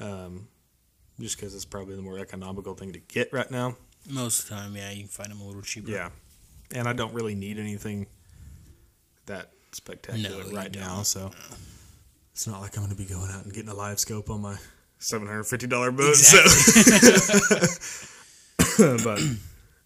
Um, 0.00 0.48
just 1.20 1.36
because 1.36 1.54
it's 1.54 1.64
probably 1.64 1.96
the 1.96 2.02
more 2.02 2.18
economical 2.18 2.74
thing 2.74 2.92
to 2.92 2.98
get 2.98 3.32
right 3.32 3.50
now. 3.50 3.76
most 4.10 4.42
of 4.42 4.48
the 4.48 4.54
time, 4.54 4.76
yeah, 4.76 4.90
you 4.90 5.00
can 5.00 5.08
find 5.08 5.30
them 5.30 5.40
a 5.40 5.44
little 5.44 5.62
cheaper. 5.62 5.90
Yeah, 5.90 6.10
and 6.74 6.86
I 6.86 6.92
don't 6.92 7.14
really 7.14 7.34
need 7.34 7.58
anything 7.58 8.06
that 9.26 9.50
spectacular 9.72 10.44
No, 10.44 10.50
right 10.50 10.74
now, 10.74 11.02
so 11.02 11.30
it's 12.32 12.46
not 12.46 12.60
like 12.60 12.76
I'm 12.76 12.84
going 12.84 12.94
to 12.94 13.02
be 13.02 13.08
going 13.08 13.30
out 13.30 13.44
and 13.44 13.52
getting 13.52 13.70
a 13.70 13.74
LiveScope 13.74 14.28
on 14.30 14.42
my 14.42 14.56
seven 14.98 15.26
hundred 15.26 15.44
fifty 15.44 15.66
dollar 15.66 15.90
boat. 15.90 16.16
So, 16.16 16.38
but 19.04 19.20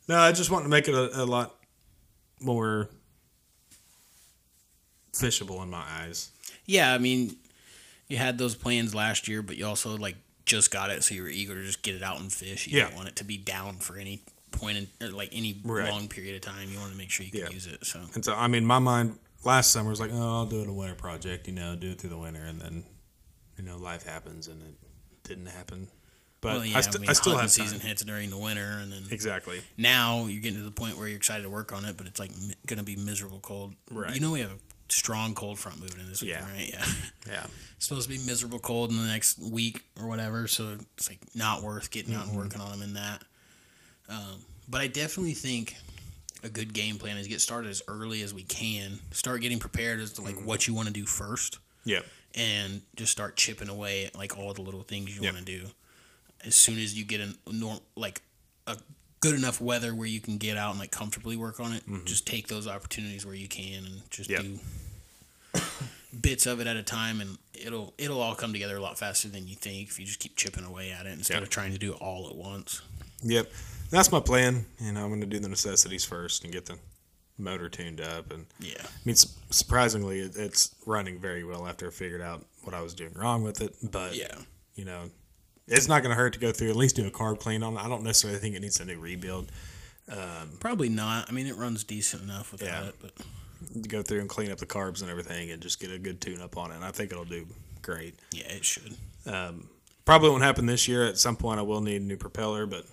no, 0.08 0.18
I 0.18 0.32
just 0.32 0.50
want 0.50 0.64
to 0.64 0.68
make 0.68 0.88
it 0.88 0.94
a, 0.94 1.22
a 1.22 1.24
lot 1.24 1.54
more 2.40 2.88
fishable 5.12 5.62
in 5.62 5.70
my 5.70 5.82
eyes. 6.02 6.30
Yeah, 6.66 6.92
I 6.94 6.98
mean, 6.98 7.36
you 8.08 8.16
had 8.16 8.38
those 8.38 8.54
plans 8.54 8.94
last 8.94 9.28
year, 9.28 9.42
but 9.42 9.56
you 9.56 9.66
also 9.66 9.96
like 9.96 10.16
just 10.46 10.70
got 10.70 10.90
it, 10.90 11.04
so 11.04 11.14
you 11.14 11.22
were 11.22 11.28
eager 11.28 11.54
to 11.54 11.62
just 11.64 11.82
get 11.82 11.94
it 11.94 12.02
out 12.02 12.20
and 12.20 12.32
fish. 12.32 12.66
You 12.66 12.78
Yeah. 12.78 12.84
didn't 12.86 12.96
want 12.96 13.08
it 13.08 13.16
to 13.16 13.24
be 13.24 13.36
down 13.36 13.76
for 13.78 13.96
any 13.96 14.22
point 14.52 14.88
in 15.00 15.12
like 15.12 15.30
any 15.32 15.60
Right. 15.64 15.90
long 15.90 16.08
period 16.08 16.34
of 16.36 16.40
time. 16.42 16.70
You 16.70 16.78
want 16.78 16.92
to 16.92 16.98
make 16.98 17.10
sure 17.10 17.24
you 17.24 17.32
can 17.32 17.40
Yeah. 17.42 17.50
use 17.50 17.66
it. 17.66 17.84
So 17.86 18.04
And 18.14 18.24
so, 18.24 18.34
I 18.34 18.48
mean, 18.48 18.64
my 18.64 18.78
mind 18.78 19.18
last 19.44 19.70
summer 19.70 19.90
was 19.90 20.00
like, 20.00 20.10
oh, 20.12 20.38
I'll 20.38 20.46
do 20.46 20.60
it 20.62 20.68
a 20.68 20.72
winter 20.72 20.94
project, 20.94 21.46
you 21.46 21.52
know, 21.54 21.76
do 21.76 21.90
it 21.92 22.00
through 22.00 22.10
the 22.10 22.18
winter, 22.18 22.44
and 22.44 22.60
then, 22.60 22.84
you 23.56 23.64
know, 23.64 23.76
life 23.78 24.04
happens, 24.04 24.48
and 24.48 24.60
it 24.62 24.74
didn't 25.24 25.46
happen. 25.46 25.88
But 26.40 26.54
well, 26.56 26.64
yeah, 26.64 26.76
I, 26.76 26.78
I, 26.78 26.80
st- 26.80 27.00
mean, 27.00 27.10
I 27.10 27.12
still 27.12 27.32
have 27.32 27.40
time. 27.42 27.48
season 27.48 27.80
hits 27.80 28.02
during 28.02 28.30
the 28.30 28.38
winter, 28.38 28.78
and 28.82 28.90
then 28.90 29.02
Exactly. 29.10 29.60
now 29.76 30.24
you're 30.26 30.40
getting 30.40 30.58
to 30.58 30.64
the 30.64 30.70
point 30.70 30.96
where 30.96 31.06
you're 31.06 31.16
excited 31.18 31.42
to 31.42 31.50
work 31.50 31.72
on 31.72 31.84
it, 31.84 31.96
but 31.98 32.06
it's 32.06 32.18
like 32.18 32.30
mi- 32.38 32.54
gonna 32.66 32.82
be 32.82 32.96
miserable 32.96 33.40
cold. 33.40 33.74
Right. 33.90 34.14
You 34.14 34.20
know 34.20 34.30
we 34.32 34.40
have 34.40 34.52
a 34.52 34.58
strong 34.88 35.34
cold 35.34 35.58
front 35.58 35.80
moving 35.80 36.00
in 36.00 36.08
this 36.08 36.22
week, 36.22 36.30
Yeah. 36.30 36.44
right? 36.50 36.68
Yeah. 36.72 36.84
Yeah. 37.28 37.46
It's 37.76 37.86
supposed 37.86 38.10
to 38.10 38.16
be 38.18 38.24
miserable 38.26 38.58
cold 38.58 38.90
in 38.90 38.96
the 38.96 39.04
next 39.06 39.38
week 39.38 39.82
or 40.00 40.06
whatever, 40.08 40.48
so 40.48 40.78
it's 40.96 41.08
like 41.10 41.18
not 41.34 41.62
worth 41.62 41.90
getting 41.90 42.12
Mm-hmm. 42.14 42.22
out 42.22 42.28
and 42.28 42.36
working 42.38 42.60
on 42.60 42.70
them 42.70 42.82
in 42.82 42.94
that. 42.94 43.22
Um, 44.08 44.40
but 44.68 44.80
I 44.80 44.86
definitely 44.86 45.34
think 45.34 45.76
a 46.42 46.48
good 46.48 46.72
game 46.72 46.96
plan 46.96 47.18
is 47.18 47.28
get 47.28 47.40
started 47.42 47.68
as 47.70 47.82
early 47.86 48.22
as 48.22 48.32
we 48.32 48.42
can. 48.44 48.98
Start 49.12 49.42
getting 49.42 49.58
prepared 49.58 50.00
as 50.00 50.14
to 50.14 50.22
Mm-hmm. 50.22 50.36
like 50.38 50.46
what 50.46 50.66
you 50.66 50.72
want 50.74 50.88
to 50.88 50.92
do 50.94 51.04
first, 51.04 51.58
Yep. 51.84 52.04
and 52.34 52.80
just 52.96 53.12
start 53.12 53.36
chipping 53.36 53.68
away 53.68 54.06
at 54.06 54.16
like 54.16 54.38
all 54.38 54.52
the 54.54 54.62
little 54.62 54.82
things 54.82 55.14
you 55.14 55.22
Yep. 55.22 55.34
want 55.34 55.46
to 55.46 55.58
do. 55.58 55.66
As 56.44 56.54
soon 56.54 56.78
as 56.78 56.96
you 56.98 57.04
get 57.04 57.20
a 57.20 57.34
norm 57.52 57.80
like 57.96 58.22
a 58.66 58.76
good 59.20 59.34
enough 59.34 59.60
weather 59.60 59.94
where 59.94 60.06
you 60.06 60.20
can 60.20 60.38
get 60.38 60.56
out 60.56 60.70
and 60.70 60.78
like 60.80 60.90
comfortably 60.90 61.36
work 61.36 61.60
on 61.60 61.72
it, 61.74 61.82
just 62.06 62.26
take 62.26 62.48
those 62.48 62.66
opportunities 62.66 63.24
where 63.26 63.34
you 63.34 63.48
can 63.48 63.84
and 63.84 64.10
just 64.10 64.30
Mm-hmm. 64.30 64.52
Yep. 64.52 64.60
do 65.54 65.60
bits 66.20 66.46
of 66.46 66.60
it 66.60 66.66
at 66.66 66.76
a 66.76 66.82
time 66.82 67.20
and 67.20 67.38
it'll 67.54 67.92
it'll 67.98 68.20
all 68.20 68.34
come 68.34 68.52
together 68.52 68.76
a 68.76 68.80
lot 68.80 68.98
faster 68.98 69.28
than 69.28 69.46
you 69.46 69.54
think 69.54 69.88
if 69.88 69.98
you 70.00 70.06
just 70.06 70.18
keep 70.20 70.36
chipping 70.36 70.64
away 70.64 70.90
at 70.90 71.06
it 71.06 71.12
instead 71.12 71.34
Yep. 71.34 71.42
of 71.44 71.50
trying 71.50 71.72
to 71.72 71.78
do 71.78 71.92
it 71.92 71.98
all 72.00 72.28
at 72.28 72.36
once. 72.36 72.82
Yep. 73.22 73.50
That's 73.90 74.10
my 74.12 74.20
plan. 74.20 74.64
You 74.80 74.92
know, 74.92 75.02
I'm 75.02 75.08
going 75.08 75.20
to 75.20 75.26
do 75.26 75.38
the 75.40 75.48
necessities 75.48 76.04
first 76.04 76.44
and 76.44 76.52
get 76.52 76.66
the 76.66 76.76
motor 77.38 77.68
tuned 77.68 78.00
up. 78.00 78.30
And 78.32 78.46
Yeah. 78.60 78.74
I 78.82 78.88
mean, 79.04 79.16
surprisingly, 79.50 80.20
it's 80.20 80.74
running 80.86 81.18
very 81.18 81.42
well 81.44 81.66
after 81.66 81.88
I 81.88 81.90
figured 81.90 82.20
out 82.22 82.44
what 82.62 82.74
I 82.74 82.80
was 82.82 82.94
doing 82.94 83.12
wrong 83.14 83.42
with 83.42 83.60
it. 83.60 83.74
But, 83.82 84.14
Yeah. 84.14 84.36
you 84.76 84.84
know, 84.84 85.10
it's 85.70 85.88
not 85.88 86.02
going 86.02 86.10
to 86.10 86.16
hurt 86.16 86.32
to 86.34 86.38
go 86.38 86.52
through 86.52 86.70
at 86.70 86.76
least 86.76 86.96
do 86.96 87.06
a 87.06 87.10
carb 87.10 87.38
clean 87.40 87.62
on 87.62 87.74
it. 87.74 87.80
I 87.80 87.88
don't 87.88 88.02
necessarily 88.02 88.38
think 88.40 88.54
it 88.56 88.60
needs 88.60 88.78
a 88.80 88.84
new 88.84 88.98
rebuild. 88.98 89.50
Um, 90.10 90.50
probably 90.58 90.88
not. 90.88 91.28
I 91.28 91.32
mean 91.32 91.46
it 91.46 91.56
runs 91.56 91.84
decent 91.84 92.22
enough 92.22 92.52
without 92.52 92.66
Yeah. 92.84 92.88
it, 92.88 92.94
but 93.00 93.12
Go 93.88 94.02
through 94.02 94.20
and 94.20 94.28
clean 94.28 94.50
up 94.50 94.56
the 94.58 94.64
carbs 94.66 95.02
and 95.02 95.10
everything 95.10 95.50
and 95.50 95.60
just 95.62 95.78
get 95.80 95.92
a 95.92 95.98
good 95.98 96.20
tune 96.20 96.40
up 96.40 96.56
on 96.56 96.72
it. 96.72 96.76
And 96.76 96.84
I 96.84 96.90
think 96.92 97.12
it'll 97.12 97.24
do 97.26 97.46
great. 97.82 98.14
yeah, 98.32 98.48
it 98.48 98.64
should. 98.64 98.96
Um, 99.26 99.68
probably 100.06 100.30
won't 100.30 100.42
happen 100.42 100.64
this 100.64 100.88
year. 100.88 101.04
At 101.04 101.18
some 101.18 101.36
point, 101.36 101.58
I 101.60 101.62
will 101.62 101.82
need 101.82 102.00
a 102.00 102.04
new 102.04 102.16
propeller, 102.16 102.64
but 102.64 102.86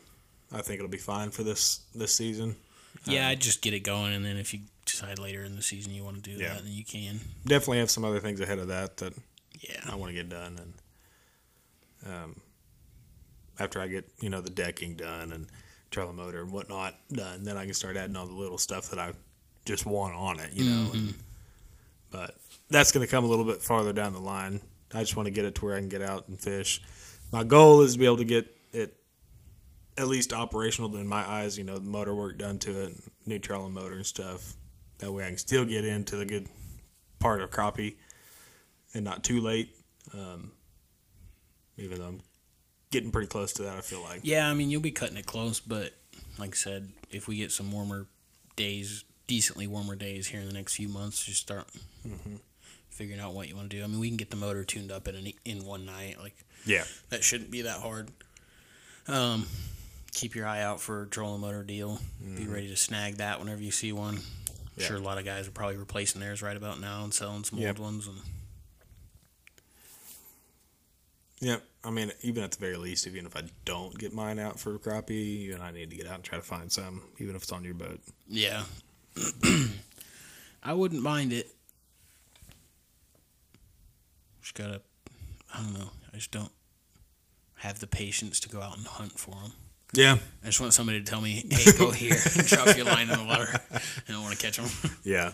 I 0.51 0.61
think 0.61 0.79
it'll 0.79 0.91
be 0.91 0.97
fine 0.97 1.31
for 1.31 1.43
this 1.43 1.79
this 1.95 2.13
season. 2.13 2.57
Yeah, 3.05 3.21
um, 3.27 3.31
I'd 3.31 3.39
just 3.39 3.61
get 3.61 3.73
it 3.73 3.79
going 3.79 4.13
and 4.13 4.25
then 4.25 4.35
if 4.37 4.53
you 4.53 4.59
decide 4.85 5.19
later 5.19 5.43
in 5.45 5.55
the 5.55 5.61
season 5.61 5.93
you 5.93 6.03
want 6.03 6.21
to 6.21 6.21
do 6.21 6.31
Yeah. 6.37 6.55
that, 6.55 6.63
then 6.65 6.73
you 6.73 6.83
can. 6.83 7.21
Definitely 7.45 7.79
have 7.79 7.89
some 7.89 8.03
other 8.03 8.19
things 8.19 8.41
ahead 8.41 8.59
of 8.59 8.67
that 8.67 8.97
that 8.97 9.13
Yeah. 9.61 9.79
I 9.85 9.95
want 9.95 10.09
to 10.09 10.13
get 10.15 10.27
done, 10.29 10.59
and 12.03 12.13
um, 12.13 12.35
after 13.59 13.79
I 13.79 13.87
get 13.87 14.09
you 14.19 14.29
know 14.29 14.41
the 14.41 14.49
decking 14.49 14.95
done 14.95 15.31
and 15.31 15.47
trolling 15.91 16.15
motor 16.15 16.41
and 16.41 16.51
whatnot 16.51 16.95
done, 17.11 17.43
then 17.43 17.57
I 17.57 17.65
can 17.65 17.73
start 17.73 17.97
adding 17.97 18.15
all 18.15 18.25
the 18.25 18.33
little 18.33 18.57
stuff 18.57 18.89
that 18.89 18.99
I 18.99 19.13
just 19.65 19.85
want 19.85 20.15
on 20.15 20.39
it, 20.39 20.53
you 20.53 20.65
know. 20.65 20.91
And, 20.93 21.13
but 22.11 22.35
that's 22.69 22.91
going 22.91 23.05
to 23.05 23.11
come 23.11 23.23
a 23.23 23.27
little 23.27 23.45
bit 23.45 23.61
farther 23.61 23.93
down 23.93 24.13
the 24.13 24.19
line. 24.19 24.61
I 24.93 25.01
just 25.01 25.15
want 25.15 25.27
to 25.27 25.31
get 25.31 25.45
it 25.45 25.55
to 25.55 25.65
where 25.65 25.75
I 25.75 25.79
can 25.79 25.89
get 25.89 26.01
out 26.01 26.27
and 26.27 26.39
fish. 26.39 26.81
My 27.31 27.43
goal 27.43 27.81
is 27.81 27.93
to 27.93 27.99
be 27.99 28.05
able 28.05 28.17
to 28.17 28.25
get 28.25 28.47
it 28.71 28.95
at 29.97 30.07
least 30.07 30.33
operational 30.33 30.95
in 30.95 31.07
my 31.07 31.27
eyes. 31.27 31.57
You 31.57 31.63
know, 31.63 31.75
the 31.75 31.81
motor 31.81 32.15
work 32.15 32.37
done 32.37 32.59
to 32.59 32.83
it, 32.83 32.93
new 33.25 33.39
trolling 33.39 33.73
motor 33.73 33.95
and 33.95 34.05
stuff. 34.05 34.53
That 34.99 35.11
way, 35.11 35.25
I 35.25 35.27
can 35.27 35.37
still 35.37 35.65
get 35.65 35.85
into 35.85 36.15
the 36.15 36.25
good 36.25 36.47
part 37.19 37.41
of 37.41 37.51
crappie 37.51 37.95
and 38.93 39.03
not 39.03 39.23
too 39.23 39.41
late. 39.41 39.75
Um, 40.13 40.51
even 41.77 41.99
though 41.99 42.07
I'm 42.07 42.21
getting 42.91 43.11
pretty 43.11 43.27
close 43.27 43.53
to 43.53 43.63
that, 43.63 43.77
I 43.77 43.81
feel 43.81 44.01
like. 44.01 44.21
Yeah, 44.23 44.49
I 44.49 44.53
mean 44.53 44.69
you'll 44.69 44.81
be 44.81 44.91
cutting 44.91 45.17
it 45.17 45.25
close, 45.25 45.59
but 45.59 45.93
like 46.37 46.51
I 46.51 46.55
said, 46.55 46.89
if 47.11 47.27
we 47.27 47.37
get 47.37 47.51
some 47.51 47.71
warmer 47.71 48.05
days, 48.55 49.03
decently 49.27 49.67
warmer 49.67 49.95
days 49.95 50.27
here 50.27 50.39
in 50.39 50.47
the 50.47 50.53
next 50.53 50.75
few 50.75 50.87
months, 50.87 51.25
just 51.25 51.41
start 51.41 51.67
figuring 52.89 53.19
out 53.21 53.33
what 53.33 53.47
you 53.47 53.55
want 53.55 53.69
to 53.69 53.77
do. 53.77 53.83
I 53.83 53.87
mean, 53.87 53.99
we 53.99 54.07
can 54.07 54.17
get 54.17 54.29
the 54.29 54.35
motor 54.37 54.63
tuned 54.63 54.91
up 54.91 55.07
in 55.07 55.15
an, 55.15 55.31
in 55.45 55.65
one 55.65 55.85
night. 55.85 56.17
Like 56.19 56.35
Yeah. 56.65 56.83
that 57.09 57.23
shouldn't 57.23 57.51
be 57.51 57.61
that 57.63 57.79
hard. 57.81 58.09
Um, 59.07 59.47
keep 60.13 60.35
your 60.35 60.47
eye 60.47 60.61
out 60.61 60.81
for 60.81 61.03
a 61.03 61.07
trolling 61.07 61.41
motor 61.41 61.63
deal. 61.63 61.99
Be 62.35 62.45
ready 62.47 62.67
to 62.69 62.75
snag 62.75 63.17
that 63.17 63.39
whenever 63.39 63.61
you 63.61 63.71
see 63.71 63.91
one. 63.91 64.19
Yeah. 64.75 64.87
Sure, 64.87 64.97
a 64.97 65.01
lot 65.01 65.17
of 65.17 65.25
guys 65.25 65.47
are 65.47 65.51
probably 65.51 65.77
replacing 65.77 66.21
theirs 66.21 66.41
right 66.41 66.55
about 66.57 66.79
now 66.79 67.03
and 67.03 67.13
selling 67.13 67.43
some 67.43 67.59
Yep. 67.59 67.79
old 67.79 67.79
ones. 67.79 68.07
And 68.07 68.17
Yeah. 71.39 71.57
I 71.83 71.89
mean, 71.89 72.11
even 72.21 72.43
at 72.43 72.51
the 72.51 72.59
very 72.59 72.75
least, 72.77 73.07
even 73.07 73.25
if 73.25 73.35
I 73.37 73.43
don't 73.63 73.97
get 73.97 74.13
mine 74.13 74.39
out 74.39 74.59
for 74.59 74.77
crappie, 74.77 75.11
even 75.11 75.61
I 75.61 75.71
need 75.71 75.89
to 75.91 75.95
get 75.95 76.05
out 76.07 76.15
and 76.15 76.23
try 76.23 76.37
to 76.37 76.43
find 76.43 76.69
some, 76.71 77.01
even 77.17 77.35
if 77.35 77.43
it's 77.43 77.51
on 77.51 77.63
your 77.63 77.75
boat. 77.75 78.01
yeah, 78.27 78.63
I 80.63 80.73
wouldn't 80.73 81.01
mind 81.01 81.31
it. 81.31 81.49
Just 84.41 84.55
gotta, 84.55 84.81
I 85.53 85.61
don't 85.61 85.73
know. 85.73 85.89
I 86.11 86.17
just 86.17 86.31
don't 86.31 86.51
have 87.55 87.79
the 87.79 87.87
patience 87.87 88.39
to 88.41 88.49
go 88.49 88.61
out 88.61 88.77
and 88.77 88.85
hunt 88.85 89.17
for 89.17 89.31
them. 89.31 89.51
Yeah. 89.93 90.17
I 90.43 90.47
just 90.47 90.59
want 90.59 90.73
somebody 90.73 90.99
to 90.99 91.05
tell 91.05 91.21
me, 91.21 91.45
"Hey, 91.49 91.71
go 91.77 91.91
here, 91.91 92.17
and 92.35 92.47
drop 92.47 92.75
your 92.75 92.85
line 92.85 93.09
in 93.09 93.17
the 93.17 93.23
water." 93.25 93.47
And 93.71 93.81
I 94.09 94.11
don't 94.11 94.23
want 94.23 94.37
to 94.37 94.41
catch 94.43 94.57
them. 94.57 94.69
Yeah. 95.03 95.33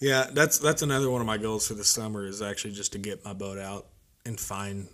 Yeah, 0.00 0.28
that's 0.32 0.58
that's 0.58 0.80
another 0.82 1.10
one 1.10 1.20
of 1.20 1.26
my 1.26 1.36
goals 1.38 1.66
for 1.68 1.74
the 1.74 1.84
summer 1.84 2.24
is 2.26 2.40
actually 2.40 2.72
just 2.72 2.92
to 2.92 2.98
get 2.98 3.24
my 3.24 3.32
boat 3.32 3.58
out 3.58 3.86
and 4.28 4.38
find, 4.38 4.86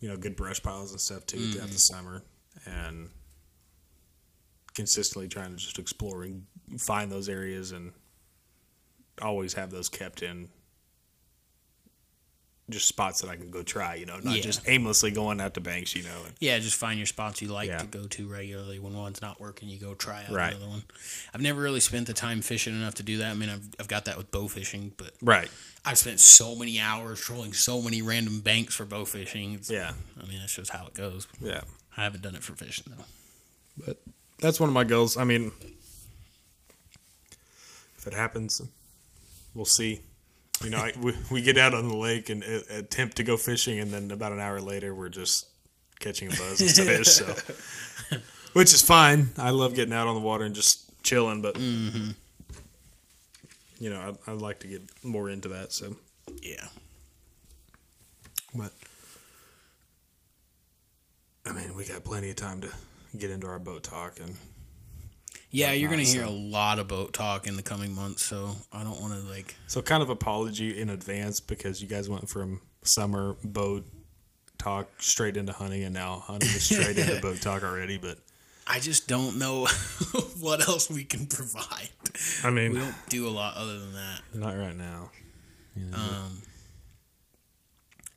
you 0.00 0.08
know, 0.08 0.16
good 0.16 0.36
brush 0.36 0.62
piles 0.62 0.92
and 0.92 1.00
stuff 1.00 1.26
too 1.26 1.50
throughout 1.50 1.66
the 1.66 1.74
mm-hmm. 1.74 1.76
summer, 1.76 2.22
and 2.64 3.10
consistently 4.74 5.28
trying 5.28 5.50
to 5.50 5.56
just 5.56 5.78
explore 5.78 6.22
and 6.22 6.46
find 6.78 7.10
those 7.10 7.28
areas 7.28 7.72
and 7.72 7.92
always 9.20 9.54
have 9.54 9.70
those 9.70 9.88
kept 9.88 10.22
in 10.22 10.48
just 12.70 12.86
spots 12.86 13.22
that 13.22 13.30
I 13.30 13.36
can 13.36 13.50
go 13.50 13.62
try, 13.62 13.94
you 13.94 14.04
know, 14.04 14.18
not 14.18 14.36
Yeah. 14.36 14.42
just 14.42 14.68
aimlessly 14.68 15.10
going 15.10 15.40
out 15.40 15.54
to 15.54 15.60
banks, 15.60 15.94
you 15.94 16.02
know. 16.02 16.24
And, 16.26 16.34
Yeah, 16.38 16.58
just 16.58 16.76
find 16.76 16.98
your 16.98 17.06
spots 17.06 17.40
you 17.40 17.48
like 17.48 17.68
Yeah. 17.68 17.78
to 17.78 17.86
go 17.86 18.06
to 18.06 18.28
regularly. 18.28 18.78
When 18.78 18.92
one's 18.92 19.22
not 19.22 19.40
working, 19.40 19.70
you 19.70 19.78
go 19.78 19.94
try 19.94 20.24
out 20.24 20.30
Right. 20.30 20.54
another 20.54 20.68
one. 20.68 20.84
I've 21.32 21.40
never 21.40 21.60
really 21.62 21.80
spent 21.80 22.06
the 22.06 22.12
time 22.12 22.42
fishing 22.42 22.74
enough 22.74 22.94
to 22.96 23.02
do 23.02 23.16
that. 23.18 23.30
I 23.30 23.34
mean, 23.34 23.48
I've, 23.48 23.66
I've 23.80 23.88
got 23.88 24.04
that 24.04 24.18
with 24.18 24.30
bow 24.30 24.48
fishing, 24.48 24.92
but 24.98 25.14
right. 25.22 25.50
I've 25.88 25.98
spent 25.98 26.20
so 26.20 26.54
many 26.54 26.78
hours 26.78 27.18
trolling 27.20 27.54
so 27.54 27.80
many 27.80 28.02
random 28.02 28.40
banks 28.40 28.74
for 28.74 28.84
bow 28.84 29.04
fishing. 29.06 29.54
It's- 29.54 29.70
Yeah. 29.70 29.92
I 30.22 30.26
mean, 30.26 30.38
that's 30.40 30.54
just 30.54 30.70
how 30.70 30.86
it 30.86 30.92
goes. 30.94 31.26
Yeah. 31.40 31.62
I 31.96 32.04
haven't 32.04 32.22
done 32.22 32.34
it 32.34 32.42
for 32.42 32.54
fishing 32.54 32.92
though. 32.94 33.04
But 33.86 34.02
that's 34.38 34.60
one 34.60 34.68
of 34.68 34.74
my 34.74 34.84
goals. 34.84 35.16
I 35.16 35.24
mean, 35.24 35.50
if 37.96 38.06
it 38.06 38.12
happens, 38.14 38.60
we'll 39.54 39.64
see. 39.64 40.00
You 40.62 40.70
know, 40.70 40.78
I, 40.78 40.92
we, 41.00 41.14
we 41.30 41.42
get 41.42 41.56
out 41.56 41.72
on 41.74 41.88
the 41.88 41.96
lake 41.96 42.28
and 42.30 42.42
uh, 42.44 42.60
attempt 42.70 43.16
to 43.18 43.22
go 43.22 43.36
fishing, 43.36 43.78
and 43.78 43.90
then 43.92 44.10
about 44.10 44.32
an 44.32 44.40
hour 44.40 44.60
later, 44.60 44.94
we're 44.94 45.08
just 45.08 45.46
catching 46.00 46.28
a 46.28 46.30
buzz 46.32 46.60
of 46.78 46.84
fish. 46.86 47.06
So, 47.08 47.34
which 48.52 48.74
is 48.74 48.82
fine. 48.82 49.30
I 49.38 49.50
love 49.50 49.74
getting 49.74 49.94
out 49.94 50.06
on 50.08 50.14
the 50.16 50.20
water 50.20 50.44
and 50.44 50.54
just 50.54 50.84
chilling, 51.04 51.42
but 51.42 51.56
you 53.78 53.90
know, 53.90 54.16
I, 54.26 54.32
I'd 54.32 54.40
like 54.40 54.60
to 54.60 54.66
get 54.66 54.82
more 55.04 55.30
into 55.30 55.48
that. 55.48 55.72
So, 55.72 55.96
Yeah. 56.42 56.66
but 58.54 58.72
I 61.46 61.52
mean, 61.52 61.74
we 61.74 61.84
got 61.86 62.04
plenty 62.04 62.30
of 62.30 62.36
time 62.36 62.60
to 62.60 62.70
get 63.16 63.30
into 63.30 63.46
our 63.46 63.58
boat 63.58 63.82
talk 63.82 64.20
and 64.20 64.36
Yeah, 65.50 65.72
you're 65.72 65.88
gonna 65.90 66.02
hear 66.02 66.24
so- 66.24 66.30
a 66.30 66.30
lot 66.30 66.78
of 66.78 66.88
boat 66.88 67.12
talk 67.12 67.46
in 67.46 67.56
the 67.56 67.62
coming 67.62 67.94
months, 67.94 68.24
so 68.24 68.54
I 68.72 68.84
don't 68.84 69.00
want 69.00 69.14
to 69.14 69.20
like. 69.30 69.54
So 69.66 69.80
kind 69.80 70.02
of 70.02 70.10
apology 70.10 70.78
in 70.78 70.90
advance 70.90 71.40
because 71.40 71.80
you 71.80 71.88
guys 71.88 72.08
went 72.08 72.28
from 72.28 72.60
summer 72.82 73.36
boat 73.44 73.86
talk 74.58 74.88
straight 75.00 75.36
into 75.36 75.52
hunting 75.52 75.84
and 75.84 75.94
now 75.94 76.18
hunting 76.26 76.48
is 76.50 76.64
straight 76.64 76.98
into 76.98 77.18
boat 77.22 77.40
talk 77.40 77.62
already. 77.62 77.96
But 77.96 78.18
I 78.66 78.78
just 78.80 79.08
don't 79.08 79.38
know 79.38 79.66
what 80.40 80.66
else 80.68 80.90
we 80.90 81.04
can 81.04 81.26
provide. 81.26 81.88
I 82.44 82.50
mean, 82.50 82.72
We 82.72 82.78
don't 82.78 82.94
do 83.08 83.26
a 83.28 83.30
lot 83.30 83.56
other 83.56 83.78
than 83.78 83.92
that. 83.94 84.20
not 84.34 84.56
right 84.56 84.76
now. 84.76 85.10
Um, 85.94 86.42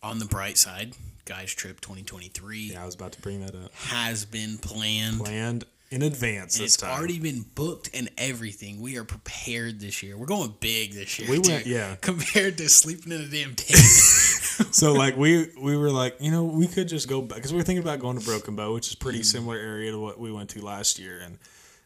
on 0.01 0.17
the 0.19 0.25
bright 0.25 0.57
side, 0.57 0.93
guys 1.25 1.53
trip 1.53 1.79
2023 1.81 2.57
Yeah, 2.73 2.81
I 2.81 2.85
was 2.85 2.95
about 2.95 3.11
to 3.13 3.21
bring 3.21 3.45
that 3.45 3.53
up. 3.55 3.71
has 3.75 4.25
been 4.25 4.57
planned. 4.57 5.19
Planned 5.19 5.65
in 5.91 6.01
advance 6.01 6.55
And 6.55 6.63
this 6.65 6.75
it's 6.75 6.77
time. 6.77 6.97
already 6.97 7.19
been 7.19 7.45
booked 7.53 7.89
and 7.93 8.09
everything. 8.17 8.81
We 8.81 8.97
are 8.97 9.03
prepared 9.03 9.79
this 9.79 10.01
year. 10.01 10.17
We're 10.17 10.25
going 10.25 10.55
big 10.59 10.93
this 10.93 11.19
year. 11.19 11.29
We 11.29 11.37
went- 11.39 11.67
yeah. 11.67 11.95
Compared 12.01 12.57
to 12.57 12.69
sleeping 12.69 13.11
in 13.11 13.21
a 13.21 13.27
damn 13.27 13.53
tent. 13.55 13.77
so 14.71 14.93
like 14.93 15.17
we 15.17 15.49
we 15.59 15.75
were 15.77 15.91
like 15.91 16.15
you 16.19 16.29
know 16.31 16.43
we 16.45 16.67
could 16.67 16.87
just 16.87 17.07
go 17.07 17.21
back 17.21 17.37
because 17.37 17.51
we 17.51 17.57
were 17.57 17.63
thinking 17.63 17.83
about 17.83 17.99
going 17.99 18.17
to 18.17 18.23
Broken 18.25 18.55
Bow, 18.55 18.73
which 18.73 18.87
is 18.87 18.95
pretty 18.95 19.19
Mm. 19.19 19.25
similar 19.25 19.57
area 19.57 19.91
to 19.91 19.99
what 19.99 20.19
we 20.19 20.31
went 20.31 20.49
to 20.51 20.61
last 20.63 20.97
year, 20.99 21.19
and 21.19 21.37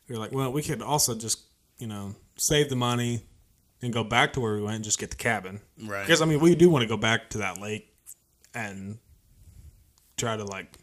we 0.07 0.15
were 0.15 0.19
like, 0.21 0.31
well, 0.31 0.51
we 0.51 0.61
could 0.61 0.81
also 0.81 1.15
just 1.15 1.39
you 1.77 1.87
know 1.87 2.15
save 2.37 2.69
the 2.69 2.75
money 2.75 3.21
and 3.81 3.93
go 3.93 4.03
back 4.03 4.33
to 4.33 4.39
where 4.39 4.55
we 4.55 4.61
went 4.61 4.75
and 4.75 4.83
just 4.83 4.99
get 4.99 5.09
the 5.11 5.15
cabin. 5.15 5.59
right. 5.83 6.01
Because 6.05 6.21
I 6.21 6.25
mean, 6.25 6.39
we 6.39 6.55
do 6.55 6.69
want 6.69 6.81
to 6.83 6.87
go 6.87 6.97
back 6.97 7.29
to 7.31 7.39
that 7.39 7.59
lake 7.61 7.87
and 8.53 8.97
try 10.17 10.35
to 10.37 10.43
like 10.45 10.77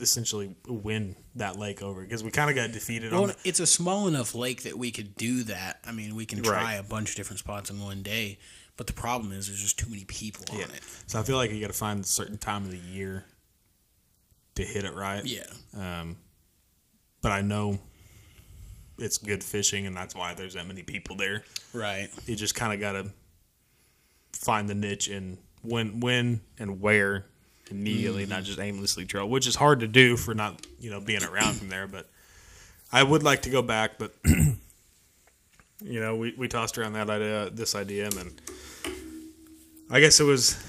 essentially 0.00 0.54
win 0.68 1.14
that 1.36 1.56
lake 1.58 1.80
over 1.82 2.02
because 2.02 2.24
we 2.24 2.30
kind 2.30 2.50
of 2.50 2.56
got 2.56 2.72
defeated 2.72 3.12
on. 3.12 3.22
Well, 3.22 3.32
it's 3.44 3.60
a 3.60 3.66
small 3.66 4.08
enough 4.08 4.34
lake 4.34 4.62
that 4.64 4.76
we 4.76 4.90
could 4.90 5.14
do 5.16 5.44
that. 5.44 5.78
I 5.86 5.92
mean, 5.92 6.14
we 6.14 6.26
can 6.26 6.42
try 6.42 6.62
Right. 6.62 6.74
a 6.74 6.82
bunch 6.82 7.10
of 7.10 7.16
different 7.16 7.38
spots 7.38 7.70
in 7.70 7.80
one 7.80 8.02
day. 8.02 8.38
But 8.76 8.88
the 8.88 8.92
problem 8.92 9.30
is, 9.32 9.46
there's 9.46 9.62
just 9.62 9.78
too 9.78 9.88
many 9.88 10.04
people 10.04 10.44
on 10.52 10.62
it. 10.62 10.80
So 11.06 11.20
I 11.20 11.22
feel 11.22 11.36
like 11.36 11.52
you 11.52 11.60
got 11.60 11.68
to 11.68 11.72
find 11.72 12.00
a 12.00 12.06
certain 12.06 12.38
time 12.38 12.64
of 12.64 12.72
the 12.72 12.76
year 12.78 13.24
to 14.56 14.64
hit 14.64 14.84
it 14.84 14.94
right. 14.94 15.24
Yeah. 15.24 15.44
Um, 15.76 16.16
but 17.22 17.30
I 17.30 17.40
know 17.40 17.78
it's 18.98 19.18
good 19.18 19.42
fishing, 19.42 19.86
and 19.86 19.96
that's 19.96 20.14
why 20.14 20.34
there's 20.34 20.54
that 20.54 20.66
many 20.66 20.82
people 20.82 21.16
there. 21.16 21.44
Right. 21.72 22.08
You 22.26 22.36
just 22.36 22.54
kind 22.54 22.72
of 22.72 22.80
got 22.80 22.92
to 22.92 23.10
find 24.32 24.68
the 24.68 24.74
niche 24.74 25.08
and 25.08 25.38
when, 25.62 26.00
when, 26.00 26.40
and 26.58 26.80
where 26.80 27.26
immediately, 27.70 28.26
mm. 28.26 28.28
not 28.28 28.44
just 28.44 28.58
aimlessly 28.58 29.04
trail, 29.04 29.28
which 29.28 29.46
is 29.46 29.56
hard 29.56 29.80
to 29.80 29.88
do 29.88 30.16
for 30.16 30.34
not 30.34 30.66
you 30.78 30.90
know 30.90 31.00
being 31.00 31.22
around 31.22 31.54
from 31.54 31.68
there. 31.68 31.86
But 31.86 32.08
I 32.92 33.02
would 33.02 33.22
like 33.22 33.42
to 33.42 33.50
go 33.50 33.62
back, 33.62 33.98
but 33.98 34.14
you 34.24 34.58
know 35.82 36.16
we, 36.16 36.34
we 36.36 36.48
tossed 36.48 36.78
around 36.78 36.94
that 36.94 37.10
idea, 37.10 37.50
this 37.50 37.74
idea, 37.74 38.04
and 38.04 38.12
then 38.12 38.30
I 39.90 40.00
guess 40.00 40.20
it 40.20 40.24
was 40.24 40.62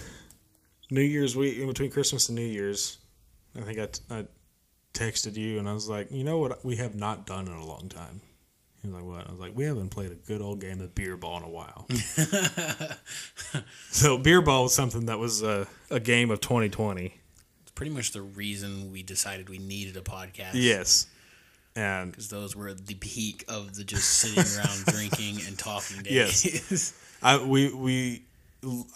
New 0.91 1.01
Year's 1.01 1.35
week 1.35 1.57
in 1.57 1.67
between 1.67 1.91
Christmas 1.91 2.29
and 2.29 2.37
New 2.37 2.45
Year's. 2.45 2.97
I 3.57 3.61
think 3.61 3.79
I, 3.79 3.85
t- 3.85 4.01
I 4.11 4.25
texted 4.95 5.35
you 5.35 5.59
and 5.59 5.69
I 5.69 5.73
was 5.73 5.87
like, 5.87 6.11
you 6.11 6.23
know 6.23 6.39
what, 6.39 6.65
we 6.65 6.77
have 6.77 6.95
not 6.95 7.27
done 7.27 7.47
in 7.47 7.53
a 7.53 7.65
long 7.65 7.89
time. 7.89 8.21
He 8.81 8.87
was 8.87 8.95
like, 8.95 9.05
what? 9.05 9.27
I 9.27 9.31
was 9.31 9.39
like, 9.39 9.55
we 9.55 9.65
haven't 9.65 9.89
played 9.89 10.11
a 10.11 10.15
good 10.15 10.41
old 10.41 10.59
game 10.61 10.79
of 10.81 10.93
beer 10.95 11.17
ball 11.17 11.37
in 11.37 11.43
a 11.43 11.49
while. 11.49 11.87
so 13.91 14.17
beer 14.17 14.41
ball 14.41 14.63
was 14.63 14.75
something 14.75 15.07
that 15.07 15.19
was 15.19 15.41
a, 15.41 15.67
a 15.89 15.99
game 15.99 16.31
of 16.31 16.39
2020. 16.39 17.13
It's 17.61 17.71
pretty 17.71 17.91
much 17.91 18.11
the 18.11 18.21
reason 18.21 18.91
we 18.91 19.03
decided 19.03 19.49
we 19.49 19.57
needed 19.57 19.97
a 19.97 20.01
podcast. 20.01 20.51
Yes, 20.53 21.07
and 21.75 22.11
Because 22.11 22.29
those 22.29 22.55
were 22.55 22.73
the 22.73 22.93
peak 22.95 23.43
of 23.47 23.75
the 23.75 23.83
just 23.83 24.07
sitting 24.07 24.43
around 24.57 24.85
drinking 24.85 25.45
and 25.47 25.57
talking 25.57 26.03
days. 26.03 26.45
Yes. 26.45 26.93
I 27.21 27.43
we 27.43 27.73
we 27.73 28.23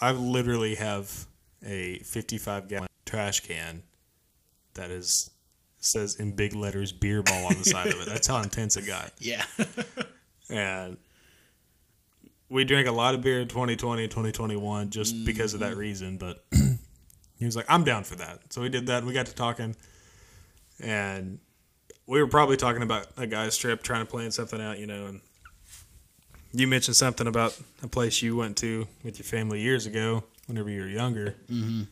I 0.00 0.12
literally 0.12 0.76
have 0.76 1.26
a 1.64 1.98
55 1.98 2.68
gallon 2.68 2.88
trash 3.04 3.40
can 3.40 3.82
that 4.74 4.90
is 4.90 5.30
says 5.80 6.16
in 6.16 6.32
big 6.32 6.54
letters 6.54 6.92
beer 6.92 7.22
ball 7.22 7.46
on 7.46 7.54
the 7.54 7.64
side 7.64 7.88
of 7.88 8.00
it. 8.00 8.06
That's 8.06 8.26
how 8.26 8.40
intense 8.42 8.76
it 8.76 8.86
got. 8.86 9.12
yeah. 9.18 9.44
And 10.48 10.96
we 12.48 12.64
drank 12.64 12.86
a 12.86 12.92
lot 12.92 13.14
of 13.14 13.22
beer 13.22 13.40
in 13.40 13.48
2020 13.48 14.02
and 14.02 14.10
2021 14.10 14.90
just 14.90 15.24
because 15.24 15.54
of 15.54 15.60
that 15.60 15.76
reason, 15.76 16.18
but 16.18 16.44
he 17.38 17.44
was 17.44 17.56
like, 17.56 17.66
"I'm 17.68 17.84
down 17.84 18.04
for 18.04 18.16
that." 18.16 18.52
So 18.52 18.60
we 18.60 18.68
did 18.68 18.86
that. 18.88 18.98
And 18.98 19.06
we 19.06 19.12
got 19.12 19.26
to 19.26 19.34
talking 19.34 19.76
and 20.82 21.38
we 22.06 22.20
were 22.20 22.28
probably 22.28 22.56
talking 22.56 22.82
about 22.82 23.06
a 23.16 23.26
guy's 23.26 23.56
trip 23.56 23.82
trying 23.82 24.04
to 24.04 24.10
plan 24.10 24.30
something 24.30 24.60
out, 24.60 24.78
you 24.78 24.86
know, 24.86 25.06
and 25.06 25.20
you 26.52 26.66
mentioned 26.66 26.96
something 26.96 27.26
about 27.26 27.58
a 27.82 27.88
place 27.88 28.22
you 28.22 28.36
went 28.36 28.56
to 28.58 28.88
with 29.04 29.18
your 29.18 29.24
family 29.24 29.60
years 29.60 29.86
ago 29.86 30.24
whenever 30.46 30.68
you 30.68 30.80
were 30.80 30.88
younger. 30.88 31.36
Mm-hmm. 31.50 31.82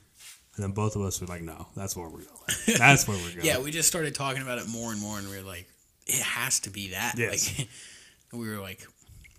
And 0.59 0.65
then 0.65 0.73
both 0.73 0.97
of 0.97 1.03
us 1.03 1.21
were 1.21 1.29
like, 1.29 1.43
no, 1.43 1.69
that's 1.77 1.97
where 1.97 2.09
we're 2.09 2.19
going. 2.25 2.79
That's 2.79 3.07
where 3.07 3.17
we're 3.17 3.31
going. 3.35 3.47
yeah, 3.47 3.61
we 3.61 3.71
just 3.71 3.87
started 3.87 4.13
talking 4.15 4.43
about 4.43 4.59
it 4.59 4.67
more 4.69 4.91
and 4.91 5.01
more, 5.01 5.17
and 5.19 5.29
we 5.31 5.37
were 5.37 5.43
like, 5.47 5.69
it 6.07 6.21
has 6.21 6.59
to 6.61 6.71
be 6.71 6.89
that. 6.91 7.15
Yes. 7.17 7.57
Like, 7.59 7.69
we 8.33 8.49
were 8.49 8.59
like, 8.61 8.85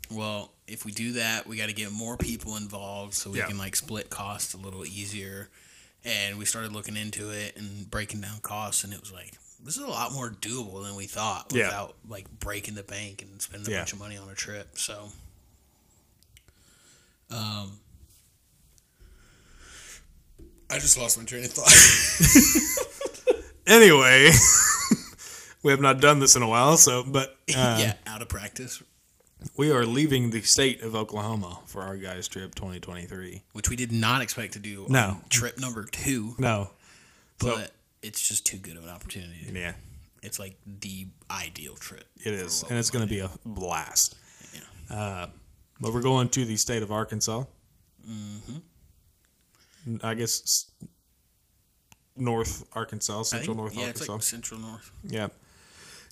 well, 0.10 0.53
if 0.65 0.86
we 0.86 0.91
do 0.93 1.12
that, 1.13 1.45
we 1.45 1.58
got 1.58 1.67
to 1.67 1.73
get 1.73 1.91
more 1.91 2.15
people 2.15 2.55
involved 2.55 3.13
so 3.15 3.29
we 3.32 3.39
Yeah. 3.39 3.47
can 3.47 3.58
like 3.58 3.75
split 3.75 4.10
costs 4.10 4.53
a 4.53 4.58
little 4.58 4.86
easier. 4.86 5.49
And 6.05 6.38
we 6.39 6.45
started 6.45 6.71
looking 6.71 6.95
into 6.95 7.29
it 7.32 7.58
and 7.58 7.91
breaking 7.91 8.21
down 8.21 8.39
costs, 8.41 8.86
and 8.86 8.93
it 8.93 9.01
was 9.01 9.12
like, 9.12 9.34
this 9.62 9.75
is 9.75 9.84
a 9.84 9.88
lot 9.88 10.13
more 10.13 10.29
doable 10.29 10.82
than 10.86 10.95
we 10.95 11.05
thought 11.05 11.51
Yeah. 11.53 11.65
without 11.65 11.95
like 12.08 12.27
breaking 12.39 12.75
the 12.75 12.84
bank 12.84 13.21
and 13.21 13.41
spending 13.41 13.67
a 13.67 13.71
Yeah. 13.71 13.79
bunch 13.82 13.91
of 13.91 13.99
money 13.99 14.15
on 14.15 14.29
a 14.29 14.36
trip. 14.36 14.77
So, 14.77 15.10
um, 17.29 17.79
I 20.71 20.77
just 20.79 20.97
lost 20.97 21.17
my 21.17 21.23
train 21.25 21.43
of 21.45 21.51
thought. 21.51 22.86
Anyway, 23.69 24.32
we 25.63 25.69
have 25.69 25.79
not 25.79 26.01
done 26.01 26.17
this 26.19 26.36
in 26.36 26.41
a 26.41 26.47
while, 26.47 26.75
so, 26.75 27.03
but 27.03 27.29
uh, 27.55 27.77
yeah, 27.79 27.93
out 28.08 28.19
of 28.19 28.27
practice, 28.27 28.82
we 29.55 29.71
are 29.71 29.86
leaving 29.86 30.32
the 30.32 30.41
state 30.41 30.82
of 30.82 30.95
Oklahoma 30.95 31.60
for 31.67 31.84
our 31.84 31.95
guys' 31.95 32.27
trip 32.27 32.55
2023. 32.55 33.43
which 33.53 33.69
we 33.69 33.75
did 33.75 33.91
not 33.91 34.23
expect 34.23 34.53
to 34.53 34.60
do. 34.60 34.88
No. 34.89 35.17
trip 35.29 35.60
number 35.60 35.84
two, 35.84 36.34
No. 36.39 36.71
So, 37.39 37.58
but 37.58 37.71
it's 38.01 38.27
just 38.27 38.43
too 38.47 38.58
good 38.58 38.75
of 38.75 38.86
an 38.86 38.89
opportunity. 38.89 39.47
yeah, 39.53 39.73
It's 40.23 40.39
like 40.39 40.55
the 40.65 41.05
ideal 41.29 41.75
trip. 41.75 42.05
it 42.25 42.34
is. 42.34 42.63
And 42.67 42.79
it's 42.79 42.89
going 42.89 43.05
to 43.05 43.10
be 43.10 43.19
a 43.19 43.29
blast. 43.45 44.15
Yeah. 44.53 44.95
Uh, 44.97 45.27
but 45.79 45.93
we're 45.93 46.01
going 46.01 46.29
to 46.29 46.43
the 46.43 46.58
state 46.58 46.82
of 46.82 46.91
Arkansas. 46.91 47.43
Mm-hmm. 48.10 48.58
I 50.04 50.13
guess 50.13 50.69
North 52.15 52.65
Arkansas, 52.73 53.23
Central 53.23 53.56
think- 53.56 53.58
North 53.58 53.75
yeah, 53.75 53.89
it's 53.89 54.02
Arkansas. 54.02 54.13
like 54.13 54.23
central 54.23 54.60
north, 54.60 54.91
yeah. 55.04 55.28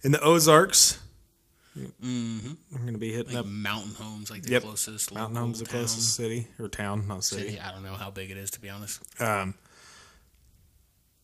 In 0.04 0.12
the 0.12 0.22
Ozarks, 0.22 1.00
mm-hmm. 1.78 2.54
we're 2.72 2.80
going 2.80 2.94
to 2.94 3.00
be 3.00 3.12
hitting 3.12 3.34
like 3.34 3.42
up 3.42 3.46
mountain 3.46 3.94
homes, 3.96 4.30
like 4.32 4.44
the 4.44 4.52
Yep. 4.52 4.62
closest 4.64 5.14
Mountain 5.14 5.36
Home's 5.36 5.60
the 5.60 5.66
town, 5.66 5.80
closest 5.80 6.16
city 6.16 6.48
or 6.60 6.68
town, 6.70 7.08
not 7.08 7.24
city. 7.24 7.50
city. 7.50 7.60
I 7.60 7.72
don't 7.72 7.84
know 7.84 7.96
how 7.96 8.10
big 8.12 8.32
it 8.32 8.38
is 8.38 8.52
to 8.52 8.62
be 8.62 8.70
honest. 8.70 9.02
Um, 9.22 9.56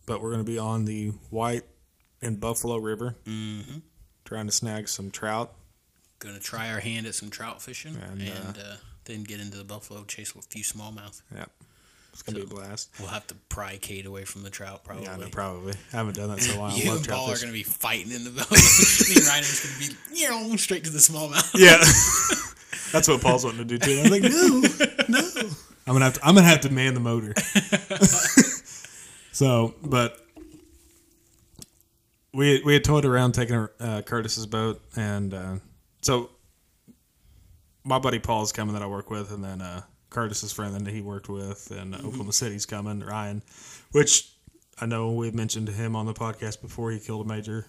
but 0.06 0.22
we're 0.22 0.32
going 0.32 0.44
to 0.46 0.52
be 0.52 0.58
on 0.60 0.86
the 0.86 1.10
White 1.30 1.64
and 2.22 2.40
Buffalo 2.40 2.78
River 2.78 3.16
Mm-hmm. 3.26 3.78
trying 4.26 4.48
to 4.48 4.52
snag 4.52 4.90
some 4.90 5.12
trout. 5.12 5.54
gonna 6.20 6.40
try 6.40 6.72
our 6.72 6.80
hand 6.80 7.06
at 7.06 7.14
some 7.16 7.30
trout 7.30 7.62
fishing 7.62 7.96
And, 7.96 8.22
and, 8.22 8.58
uh, 8.58 8.62
uh, 8.62 8.76
then 9.06 9.24
get 9.24 9.40
into 9.42 9.58
the 9.58 9.64
buffalo, 9.66 10.04
chase 10.06 10.34
a 10.36 10.42
few 10.42 10.64
smallmouth. 10.64 11.22
Yeah, 11.34 11.46
it's 12.14 12.22
gonna 12.22 12.38
be 12.38 12.46
a 12.46 12.48
blast. 12.48 12.92
We'll 13.00 13.10
have 13.10 13.26
to 13.28 13.36
pry 13.50 13.78
Kate 13.82 14.06
away 14.06 14.24
from 14.24 14.44
the 14.44 14.52
trout, 14.52 14.84
probably. 14.84 15.06
Yeah, 15.06 15.14
I 15.14 15.18
know, 15.18 15.30
probably. 15.32 15.74
I 15.92 15.98
haven't 15.98 16.16
done 16.16 16.30
that 16.30 16.38
in 16.38 16.44
so 16.44 16.60
long. 16.60 16.72
I 16.72 16.76
You 16.78 16.90
love 16.92 17.00
and 17.00 17.08
Paul 17.08 17.26
are 17.32 17.36
going 17.36 17.48
to 17.48 17.52
be 17.54 17.64
fighting 17.64 18.12
in 18.12 18.24
the 18.24 18.30
buffalo. 18.30 18.60
Me 19.10 19.16
and 19.18 19.28
Ryan 19.28 19.40
are 19.40 19.48
just 19.48 19.64
going 19.64 19.90
to 19.90 20.14
be 20.14 20.20
you 20.20 20.30
know, 20.30 20.56
straight 20.58 20.84
to 20.86 20.92
the 20.92 21.00
smallmouth. 21.00 21.54
Yeah, 21.60 21.78
that's 22.92 23.08
what 23.08 23.22
Paul's 23.22 23.44
wanting 23.44 23.68
to 23.68 23.78
do 23.78 23.80
too. 23.80 24.02
I'm 24.04 24.12
like, 24.12 24.22
no, 24.22 24.62
no. 25.10 25.50
I'm 25.86 25.94
gonna 25.94 26.06
have 26.06 26.14
to. 26.14 26.26
I'm 26.26 26.36
gonna 26.36 26.48
have 26.48 26.62
to 26.62 26.70
man 26.70 26.94
the 26.94 27.00
motor. 27.00 27.34
so, 29.32 29.74
but 29.84 30.18
we 32.34 32.62
we 32.64 32.74
had 32.74 32.84
toyed 32.84 33.06
around 33.06 33.34
taking 33.34 33.68
uh, 33.80 34.02
Curtis's 34.06 34.46
boat, 34.46 34.82
and 34.96 35.34
uh, 35.34 35.56
so 36.02 36.30
my 37.84 38.00
buddy 38.00 38.20
Paul's 38.20 38.52
coming 38.52 38.74
that 38.74 38.82
I 38.84 38.88
work 38.88 39.10
with, 39.10 39.32
and 39.32 39.44
then 39.44 39.62
uh, 39.62 39.82
Curtis's 40.14 40.54
friend 40.54 40.74
that 40.74 40.94
he 40.94 41.02
worked 41.02 41.30
with, 41.30 41.72
and 41.72 41.94
uh, 41.96 42.00
Oklahoma 42.00 42.34
City's 42.34 42.66
coming, 42.66 43.02
Ryan, 43.02 43.42
which 43.92 44.32
I 44.80 44.86
know 44.86 45.12
we've 45.12 45.36
mentioned 45.36 45.68
to 45.68 45.74
him 45.74 45.96
on 45.96 46.06
the 46.06 46.14
podcast 46.14 46.62
before. 46.62 46.92
He 46.92 47.00
killed 47.00 47.26
a 47.26 47.30
major 47.30 47.66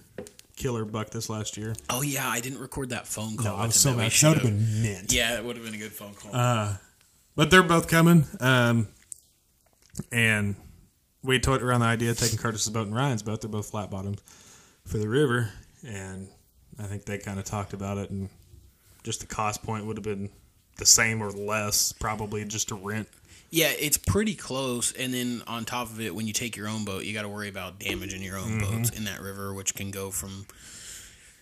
killer 0.57 0.85
buck 0.85 1.11
this 1.11 1.28
last 1.28 1.57
year. 1.57 1.74
Oh 1.90 2.02
yeah, 2.02 2.28
I 2.28 2.40
didn't 2.40 2.61
record 2.61 2.90
that 2.90 3.07
phone 3.07 3.37
call. 3.37 3.46
No, 3.46 3.57
I 3.57 3.66
was 3.66 3.74
so 3.74 3.90
that 3.90 3.96
mad. 3.96 4.12
That 4.12 4.28
would 4.28 4.38
have 4.38 4.44
been 4.44 4.83
mint. 4.83 5.12
Yeah, 5.12 5.37
it 5.37 5.44
would 5.44 5.57
have 5.57 5.64
been 5.64 5.74
a 5.74 5.78
good 5.78 5.92
phone 5.92 6.14
call. 6.14 6.30
Uh, 6.33 6.76
but 7.35 7.50
they're 7.50 7.62
both 7.62 7.88
coming. 7.88 8.26
Um, 8.40 8.88
and 10.12 10.57
we 11.22 11.40
toyed 11.40 11.62
around 11.62 11.80
the 11.80 11.87
idea 11.87 12.11
of 12.11 12.18
taking 12.18 12.38
Curtis's 12.38 12.70
boat 12.70 12.87
and 12.87 12.94
Ryan's 12.94 13.22
boat. 13.22 13.40
They're 13.40 13.50
both 13.50 13.70
flat 13.70 13.90
bottoms 13.90 14.20
for 14.87 14.98
the 14.98 15.09
river. 15.09 15.50
And 15.87 16.28
I 16.78 16.85
think 16.85 17.04
they 17.04 17.18
kind 17.18 17.38
of 17.38 17.44
talked 17.44 17.72
about 17.72 17.98
it. 17.98 18.11
And 18.11 18.28
just 19.02 19.20
the 19.20 19.26
cost 19.26 19.62
point 19.62 19.87
would 19.87 19.96
have 19.96 20.04
been 20.04 20.30
the 20.76 20.87
same 20.87 21.22
or 21.22 21.30
less, 21.30 21.92
probably 21.92 22.44
just 22.44 22.68
to 22.68 22.74
rent. 22.74 23.08
yeah, 23.50 23.70
it's 23.78 23.96
pretty 23.96 24.34
close. 24.34 24.92
And 24.92 25.14
then 25.14 25.42
on 25.46 25.64
top 25.64 25.88
of 25.90 26.00
it, 26.00 26.14
when 26.14 26.26
you 26.26 26.32
take 26.32 26.56
your 26.56 26.68
own 26.68 26.84
boat, 26.84 27.04
you 27.04 27.14
got 27.14 27.22
to 27.22 27.28
worry 27.28 27.48
about 27.48 27.78
damaging 27.78 28.22
your 28.22 28.37
own 28.37 28.60
Mm-hmm. 28.60 28.76
boats 28.78 28.90
in 28.90 29.04
that 29.04 29.20
river, 29.20 29.54
which 29.54 29.74
can 29.74 29.90
go 29.90 30.10
from 30.10 30.46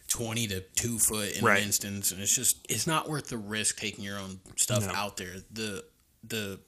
twenty 0.08 0.46
to 0.48 0.60
two 0.60 0.98
foot 0.98 1.36
in 1.38 1.44
Right. 1.44 1.58
an 1.60 1.64
instance. 1.66 2.12
And 2.12 2.20
it's 2.20 2.34
just 2.34 2.58
it's 2.68 2.86
not 2.86 3.08
worth 3.08 3.28
the 3.28 3.38
risk 3.38 3.78
taking 3.78 4.04
your 4.04 4.18
own 4.18 4.40
stuff 4.56 4.86
No. 4.86 4.92
out 4.92 5.16
there. 5.16 5.36
The 5.52 5.84
the 6.24 6.60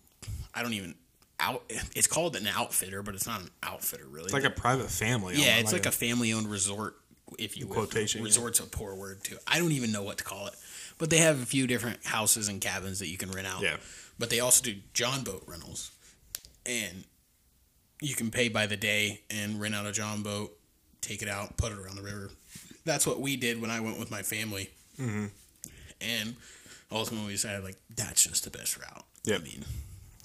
I 0.54 0.62
don't 0.62 0.72
even 0.72 0.94
out. 1.40 1.62
It's 1.94 2.06
called 2.06 2.36
an 2.36 2.46
outfitter, 2.46 3.02
but 3.02 3.14
it's 3.14 3.26
not 3.26 3.42
an 3.42 3.50
outfitter 3.62 4.06
really. 4.08 4.24
It's 4.26 4.32
like 4.32 4.44
a 4.44 4.50
private 4.50 4.90
family. 4.90 5.34
Yeah, 5.36 5.56
it's 5.58 5.72
like, 5.72 5.84
a, 5.84 5.90
family-owned 5.90 6.48
resort, 6.48 6.96
if 7.38 7.58
you 7.58 7.66
will. 7.66 7.74
Quotation, 7.74 8.20
yeah. 8.20 8.26
Resort's 8.26 8.60
a 8.60 8.64
poor 8.64 8.94
word 8.94 9.22
too. 9.24 9.36
I 9.46 9.58
don't 9.58 9.72
even 9.72 9.90
know 9.92 10.02
what 10.04 10.18
to 10.18 10.24
call 10.24 10.46
it, 10.46 10.54
but 10.98 11.10
they 11.10 11.18
have 11.18 11.42
a 11.42 11.46
few 11.46 11.66
different 11.66 12.04
houses 12.04 12.48
and 12.48 12.60
cabins 12.60 12.98
that 12.98 13.08
you 13.08 13.16
can 13.16 13.30
rent 13.30 13.46
out. 13.46 13.62
Yeah. 13.62 13.76
But 14.18 14.30
they 14.30 14.40
also 14.40 14.64
do 14.64 14.76
John 14.92 15.24
boat 15.24 15.42
rentals, 15.46 15.90
and 16.64 17.04
you 18.00 18.14
can 18.14 18.30
pay 18.30 18.48
by 18.48 18.66
the 18.66 18.76
day 18.76 19.22
and 19.30 19.60
rent 19.60 19.74
out 19.74 19.86
a 19.86 19.92
John 19.92 20.22
boat, 20.22 20.56
take 21.00 21.22
it 21.22 21.28
out, 21.28 21.56
put 21.56 21.72
it 21.72 21.78
around 21.78 21.96
the 21.96 22.02
river. 22.02 22.30
That's 22.84 23.06
what 23.06 23.20
we 23.20 23.36
did 23.36 23.60
when 23.60 23.70
I 23.70 23.80
went 23.80 23.98
with 23.98 24.10
my 24.10 24.22
family, 24.22 24.70
mm-hmm. 25.00 25.26
and 26.00 26.36
ultimately 26.92 27.28
we 27.28 27.32
decided 27.32 27.64
like 27.64 27.76
that's 27.96 28.22
just 28.22 28.44
the 28.44 28.50
best 28.50 28.78
route. 28.78 29.04
Yep. 29.24 29.40
I 29.40 29.44
mean, 29.44 29.64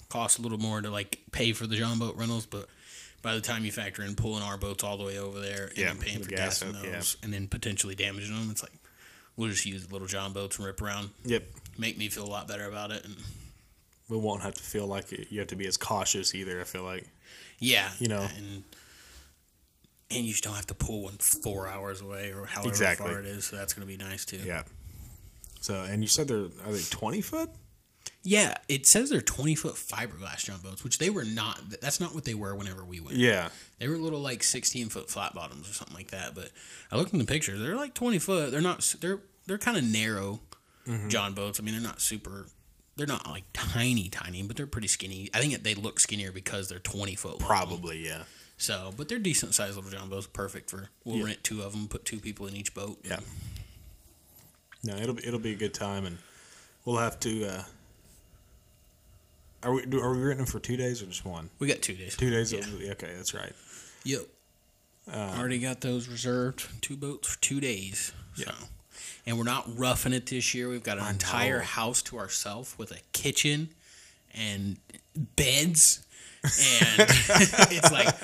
costs 0.08 0.38
a 0.38 0.42
little 0.42 0.58
more 0.58 0.80
to 0.82 0.90
like 0.90 1.20
pay 1.32 1.52
for 1.52 1.66
the 1.66 1.76
John 1.76 1.98
boat 1.98 2.16
rentals, 2.16 2.46
but 2.46 2.66
by 3.22 3.34
the 3.34 3.40
time 3.40 3.64
you 3.64 3.72
factor 3.72 4.02
in 4.02 4.14
pulling 4.14 4.42
our 4.42 4.56
boats 4.56 4.84
all 4.84 4.96
the 4.96 5.04
way 5.04 5.18
over 5.18 5.40
there 5.40 5.66
and 5.68 5.78
Yeah, 5.78 5.94
paying 5.98 6.22
for 6.22 6.30
gas 6.30 6.60
gas 6.60 6.62
in 6.62 6.72
those 6.72 6.84
yeah. 6.84 7.24
and 7.24 7.32
then 7.32 7.48
potentially 7.48 7.94
damaging 7.94 8.34
them, 8.34 8.50
it's 8.50 8.62
like 8.62 8.72
we'll 9.40 9.48
just 9.48 9.64
use 9.64 9.90
little 9.90 10.06
John 10.06 10.32
boats 10.34 10.58
and 10.58 10.66
rip 10.66 10.82
around. 10.82 11.10
Yep. 11.24 11.44
Make 11.78 11.96
me 11.96 12.08
feel 12.08 12.24
a 12.24 12.28
lot 12.28 12.46
better 12.46 12.66
about 12.68 12.90
it. 12.90 13.04
And 13.04 13.16
We 14.10 14.18
won't 14.18 14.42
have 14.42 14.54
to 14.54 14.62
feel 14.62 14.86
like 14.86 15.10
you 15.30 15.38
have 15.38 15.48
to 15.48 15.56
be 15.56 15.66
as 15.66 15.76
cautious 15.78 16.34
either, 16.34 16.60
I 16.60 16.64
feel 16.64 16.82
like. 16.82 17.06
yeah, 17.58 17.90
You 17.98 18.08
know. 18.08 18.28
and 18.36 18.64
and 20.12 20.24
you 20.26 20.32
just 20.32 20.42
don't 20.44 20.54
have 20.56 20.66
to 20.66 20.74
pull 20.74 21.04
one 21.04 21.16
four 21.18 21.68
hours 21.68 22.00
away 22.00 22.32
or 22.32 22.44
however 22.44 22.68
Exactly. 22.68 23.06
far 23.08 23.20
it 23.20 23.26
is. 23.26 23.44
So 23.46 23.56
that's 23.56 23.72
gonna 23.72 23.86
be 23.86 23.96
nice 23.96 24.24
too. 24.24 24.38
Yeah. 24.44 24.64
So, 25.60 25.82
and 25.84 26.02
you 26.02 26.08
said 26.08 26.26
they're, 26.28 26.46
are 26.66 26.72
they 26.72 26.82
20 26.90 27.20
foot? 27.20 27.48
Yeah, 28.22 28.54
it 28.68 28.86
says 28.86 29.08
they're 29.08 29.22
twenty 29.22 29.54
foot 29.54 29.76
fiberglass 29.76 30.44
John 30.44 30.60
boats, 30.60 30.84
which 30.84 30.98
they 30.98 31.08
were 31.08 31.24
not. 31.24 31.58
That's 31.80 32.00
not 32.00 32.14
what 32.14 32.24
they 32.24 32.34
were 32.34 32.54
whenever 32.54 32.84
we 32.84 33.00
went. 33.00 33.16
Yeah. 33.16 33.48
They 33.78 33.88
were 33.88 33.96
little 33.96 34.20
like 34.20 34.42
sixteen 34.42 34.90
foot 34.90 35.08
flat 35.08 35.34
bottoms 35.34 35.68
or 35.68 35.72
something 35.72 35.96
like 35.96 36.10
that. 36.10 36.34
But 36.34 36.50
I 36.92 36.96
looked 36.96 37.12
in 37.14 37.18
the 37.18 37.24
pictures; 37.24 37.60
they're 37.60 37.76
like 37.76 37.94
twenty 37.94 38.18
foot. 38.18 38.50
They're 38.50 38.60
not. 38.60 38.80
They're 39.00 39.20
they're 39.46 39.56
kind 39.58 39.78
of 39.78 39.84
narrow 39.84 40.40
John 41.08 41.32
boats. 41.32 41.58
I 41.58 41.62
mean, 41.62 41.72
they're 41.74 41.82
not 41.82 42.00
super. 42.02 42.46
They're 42.96 43.06
not 43.06 43.26
like 43.26 43.44
tiny, 43.54 44.10
tiny, 44.10 44.42
but 44.42 44.56
they're 44.56 44.66
pretty 44.66 44.88
skinny. 44.88 45.30
I 45.32 45.40
think 45.40 45.62
they 45.62 45.74
look 45.74 45.98
skinnier 45.98 46.30
because 46.30 46.68
they're 46.68 46.78
twenty 46.78 47.14
foot. 47.14 47.40
long. 47.40 47.48
Probably, 47.48 48.04
yeah. 48.04 48.24
So, 48.58 48.92
but 48.98 49.08
they're 49.08 49.18
decent 49.18 49.54
sized 49.54 49.76
little 49.76 49.90
John 49.90 50.10
boats. 50.10 50.26
Perfect 50.26 50.68
for. 50.68 50.90
We'll 51.04 51.16
Yeah. 51.16 51.24
rent 51.24 51.42
two 51.42 51.62
of 51.62 51.72
them. 51.72 51.88
Put 51.88 52.04
two 52.04 52.18
people 52.20 52.46
in 52.48 52.54
each 52.54 52.74
boat. 52.74 52.98
Yeah. 53.02 53.20
No, 54.82 54.96
it'll 54.96 55.14
be 55.14 55.26
it'll 55.26 55.40
be 55.40 55.52
a 55.52 55.56
good 55.56 55.72
time, 55.72 56.04
and 56.04 56.18
we'll 56.84 56.98
have 56.98 57.18
to. 57.20 57.46
Uh, 57.46 57.62
are 59.62 59.72
we 59.72 59.86
do, 59.86 60.00
are 60.00 60.12
we 60.12 60.20
renting 60.20 60.38
them 60.38 60.46
for 60.46 60.58
two 60.60 60.76
days 60.76 61.02
or 61.02 61.06
just 61.06 61.24
one? 61.24 61.50
We 61.58 61.66
got 61.68 61.82
two 61.82 61.94
days. 61.94 62.16
Two 62.16 62.30
days. 62.30 62.52
Yeah. 62.52 62.60
Okay, 62.92 63.12
that's 63.16 63.34
right. 63.34 63.52
Yep. 64.04 64.22
Uh, 65.12 65.34
Already 65.38 65.58
got 65.58 65.80
those 65.80 66.08
reserved. 66.08 66.66
Two 66.82 66.96
boats 66.96 67.28
for 67.28 67.40
two 67.40 67.60
days. 67.60 68.12
So. 68.34 68.44
Yeah. 68.46 68.54
And 69.26 69.36
we're 69.38 69.44
not 69.44 69.66
roughing 69.78 70.12
it 70.12 70.26
this 70.26 70.54
year. 70.54 70.68
We've 70.68 70.82
got 70.82 70.98
an 70.98 71.04
I 71.04 71.10
entire 71.10 71.58
know. 71.58 71.64
house 71.64 72.00
to 72.02 72.18
ourselves 72.18 72.74
with 72.78 72.90
a 72.92 72.98
kitchen 73.12 73.68
and 74.34 74.76
beds. 75.36 76.06
And 76.42 76.50
it's 77.70 77.92
like 77.92 78.14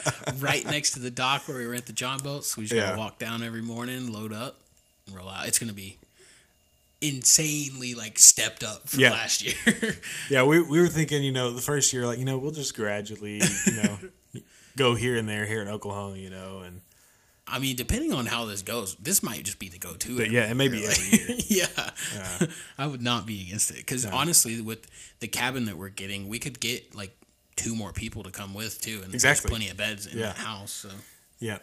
right 0.40 0.64
next 0.64 0.92
to 0.92 1.00
the 1.00 1.10
dock 1.10 1.46
where 1.48 1.58
we 1.58 1.66
rent 1.66 1.86
the 1.86 1.92
John 1.92 2.18
boats. 2.18 2.54
So 2.54 2.60
we 2.60 2.64
just 2.66 2.74
Yeah. 2.74 2.86
gotta 2.88 2.98
walk 2.98 3.18
down 3.18 3.42
every 3.42 3.62
morning, 3.62 4.10
load 4.12 4.32
up, 4.32 4.58
and 5.06 5.14
roll 5.14 5.28
out. 5.28 5.46
It's 5.48 5.58
gonna 5.58 5.72
be 5.74 5.98
insanely 7.00 7.94
like 7.94 8.18
stepped 8.18 8.62
up 8.62 8.88
from 8.88 9.00
Yeah. 9.00 9.10
last 9.12 9.42
year. 9.44 9.96
Yeah, 10.30 10.42
we 10.44 10.60
we 10.60 10.80
were 10.80 10.88
thinking, 10.88 11.22
you 11.22 11.32
know, 11.32 11.52
the 11.52 11.60
first 11.62 11.92
year, 11.92 12.06
like 12.06 12.18
you 12.18 12.24
know, 12.24 12.38
we'll 12.38 12.50
just 12.52 12.74
gradually, 12.74 13.40
you 13.66 13.72
know, 13.82 13.98
go 14.76 14.94
here 14.94 15.16
and 15.16 15.28
there 15.28 15.46
here 15.46 15.62
in 15.62 15.68
Oklahoma, 15.68 16.16
you 16.16 16.30
know, 16.30 16.60
and 16.64 16.80
I 17.48 17.60
mean, 17.60 17.76
depending 17.76 18.12
on 18.12 18.26
how 18.26 18.44
this 18.46 18.62
goes, 18.62 18.96
this 18.96 19.22
might 19.22 19.44
just 19.44 19.60
be 19.60 19.68
the 19.68 19.78
go-to. 19.78 20.16
But 20.16 20.32
yeah, 20.32 20.50
it 20.50 20.54
may 20.56 20.66
be 20.66 20.84
Like, 20.84 20.98
every 20.98 21.36
year. 21.36 21.38
yeah, 21.68 22.36
I 22.76 22.86
would 22.88 23.02
not 23.02 23.24
be 23.24 23.42
against 23.42 23.70
it 23.70 23.76
because 23.76 24.04
honestly, 24.04 24.60
with 24.60 24.86
the 25.20 25.28
cabin 25.28 25.66
that 25.66 25.76
we're 25.76 25.90
getting, 25.90 26.28
we 26.28 26.38
could 26.40 26.58
get 26.58 26.94
like 26.94 27.16
two 27.54 27.76
more 27.76 27.92
people 27.92 28.22
to 28.24 28.30
come 28.30 28.52
with 28.52 28.80
too, 28.80 29.00
and 29.04 29.14
Exactly. 29.14 29.48
there's 29.48 29.50
plenty 29.50 29.70
of 29.70 29.76
beds 29.76 30.06
in 30.06 30.18
Yeah. 30.18 30.26
that 30.26 30.38
house. 30.38 30.72
So 30.72 30.90
Yeah. 31.38 31.58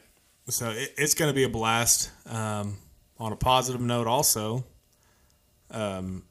So 0.50 0.70
it, 0.72 0.94
it's 0.98 1.14
going 1.16 1.30
to 1.30 1.36
be 1.36 1.44
a 1.44 1.50
blast. 1.50 2.12
Um, 2.28 2.78
on 3.20 3.32
a 3.32 3.36
positive 3.36 3.80
note, 3.82 4.08
also, 4.08 4.66
um, 5.72 6.24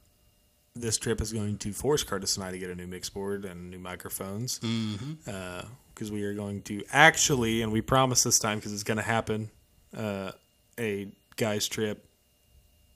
this 0.75 0.97
trip 0.99 1.21
is 1.21 1.33
going 1.33 1.59
to 1.59 1.73
force 1.73 2.03
Curtis 2.03 2.37
and 2.37 2.45
I 2.45 2.51
to 2.51 2.59
get 2.59 2.71
a 2.71 2.75
new 2.75 2.87
mix 2.87 3.11
board 3.11 3.45
and 3.45 3.71
new 3.71 3.79
microphones. 3.79 4.59
Because 4.59 6.11
we 6.11 6.23
are 6.25 6.35
going 6.35 6.63
to 6.63 6.83
actually, 6.93 7.63
and 7.63 7.71
we 7.73 7.81
promise 7.83 8.23
this 8.23 8.39
time 8.39 8.59
because 8.59 8.73
it's 8.73 8.83
going 8.83 8.97
to 8.97 9.03
happen, 9.03 9.51
uh, 9.97 10.33
a 10.81 11.09
guys 11.37 11.69
trip 11.69 12.07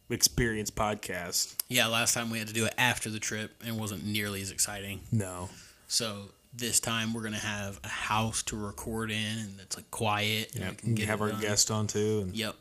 experience 0.09 0.70
podcast. 0.70 1.57
yeah, 1.68 1.87
last 1.88 2.14
time 2.14 2.31
we 2.31 2.38
had 2.38 2.46
to 2.49 2.55
do 2.55 2.64
it 2.64 2.72
after 2.79 3.11
the 3.11 3.18
trip 3.18 3.51
and 3.61 3.77
it 3.77 3.81
wasn't 3.81 4.05
nearly 4.07 4.40
as 4.40 4.51
exciting. 4.51 5.01
No. 5.12 5.49
So 5.88 6.31
this 6.55 6.79
time 6.81 7.12
we're 7.12 7.22
gonna 7.22 7.37
have 7.38 7.79
a 7.85 7.88
house 7.88 8.42
to 8.44 8.57
record 8.57 9.11
in, 9.11 9.16
and 9.38 9.61
it's 9.61 9.77
like 9.77 9.90
quiet. 9.90 10.53
and 10.55 10.62
Yeah. 10.62 10.70
we 10.70 10.77
can 10.77 10.94
get 10.94 11.07
have 11.09 11.20
our 11.20 11.31
done. 11.33 11.40
guest 11.40 11.70
on 11.70 11.87
too. 11.87 12.20
And 12.22 12.35
Yep. 12.37 12.55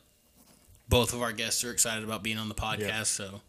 Both 0.88 1.12
of 1.14 1.22
our 1.22 1.32
guests 1.32 1.62
are 1.64 1.70
excited 1.70 2.04
about 2.04 2.22
being 2.22 2.36
on 2.38 2.48
the 2.48 2.54
podcast, 2.54 3.06
so 3.06 3.40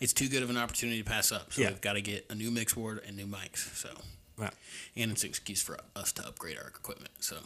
it's 0.00 0.12
too 0.12 0.28
good 0.28 0.42
of 0.42 0.50
an 0.50 0.56
opportunity 0.56 0.98
to 1.02 1.08
pass 1.08 1.32
up. 1.32 1.52
So 1.52 1.62
Yeah. 1.62 1.68
we've 1.70 1.80
got 1.80 1.94
to 1.94 2.00
get 2.02 2.26
a 2.30 2.34
new 2.34 2.50
mix 2.50 2.74
board 2.74 3.00
and 3.06 3.16
new 3.16 3.26
mics. 3.26 3.74
So 3.76 3.90
and 4.98 5.12
it's 5.12 5.22
an 5.24 5.28
excuse 5.28 5.62
for 5.62 5.78
us 5.94 6.12
to 6.12 6.26
upgrade 6.26 6.56
our 6.58 6.68
equipment. 6.68 7.10
So 7.20 7.36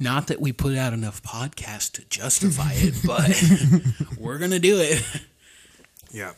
not 0.00 0.28
that 0.28 0.40
we 0.40 0.52
put 0.52 0.76
out 0.76 0.92
enough 0.92 1.22
podcasts 1.22 1.90
to 1.92 2.04
justify 2.08 2.72
it, 2.74 2.94
but 3.06 4.16
we're 4.18 4.38
gonna 4.38 4.58
do 4.60 4.78
it. 4.78 5.02
Yeah. 6.12 6.32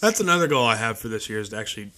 That's 0.00 0.20
another 0.20 0.46
goal 0.48 0.64
I 0.64 0.76
have 0.76 0.98
for 0.98 1.08
this 1.08 1.28
year 1.28 1.40
is 1.40 1.50
to 1.50 1.58
actually 1.58 1.90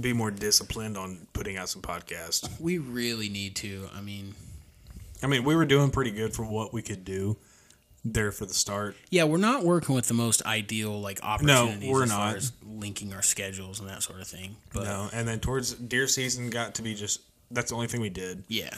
be 0.00 0.12
more 0.12 0.30
disciplined 0.30 0.96
on 0.96 1.26
putting 1.32 1.56
out 1.56 1.68
some 1.68 1.82
podcasts. 1.82 2.48
We 2.60 2.78
really 2.78 3.28
need 3.28 3.56
to. 3.56 3.88
I 3.94 4.00
mean, 4.00 4.34
I 5.22 5.26
mean, 5.26 5.44
we 5.44 5.54
were 5.56 5.64
doing 5.66 5.90
pretty 5.90 6.10
good 6.12 6.32
for 6.34 6.44
what 6.44 6.72
we 6.72 6.82
could 6.82 7.04
do 7.04 7.36
there 8.04 8.32
for 8.32 8.44
the 8.46 8.54
start. 8.54 8.96
yeah, 9.10 9.24
we're 9.24 9.38
not 9.38 9.64
working 9.64 9.94
with 9.94 10.06
the 10.08 10.14
most 10.14 10.44
ideal 10.44 11.00
like 11.00 11.20
opportunities. 11.22 11.86
No, 11.86 11.92
we're 11.92 12.04
as 12.04 12.10
not. 12.10 12.28
Far 12.28 12.36
as 12.36 12.52
linking 12.66 13.14
our 13.14 13.22
schedules 13.22 13.80
and 13.80 13.88
that 13.88 14.02
sort 14.02 14.20
of 14.20 14.26
thing. 14.26 14.56
But 14.72 14.84
no, 14.84 15.08
and 15.12 15.26
then 15.26 15.40
towards 15.40 15.72
deer 15.72 16.06
season 16.06 16.50
got 16.50 16.74
to 16.76 16.82
be 16.82 16.94
just 16.94 17.20
that's 17.50 17.70
the 17.70 17.76
only 17.76 17.86
thing 17.86 18.00
we 18.00 18.10
did. 18.10 18.44
yeah, 18.48 18.74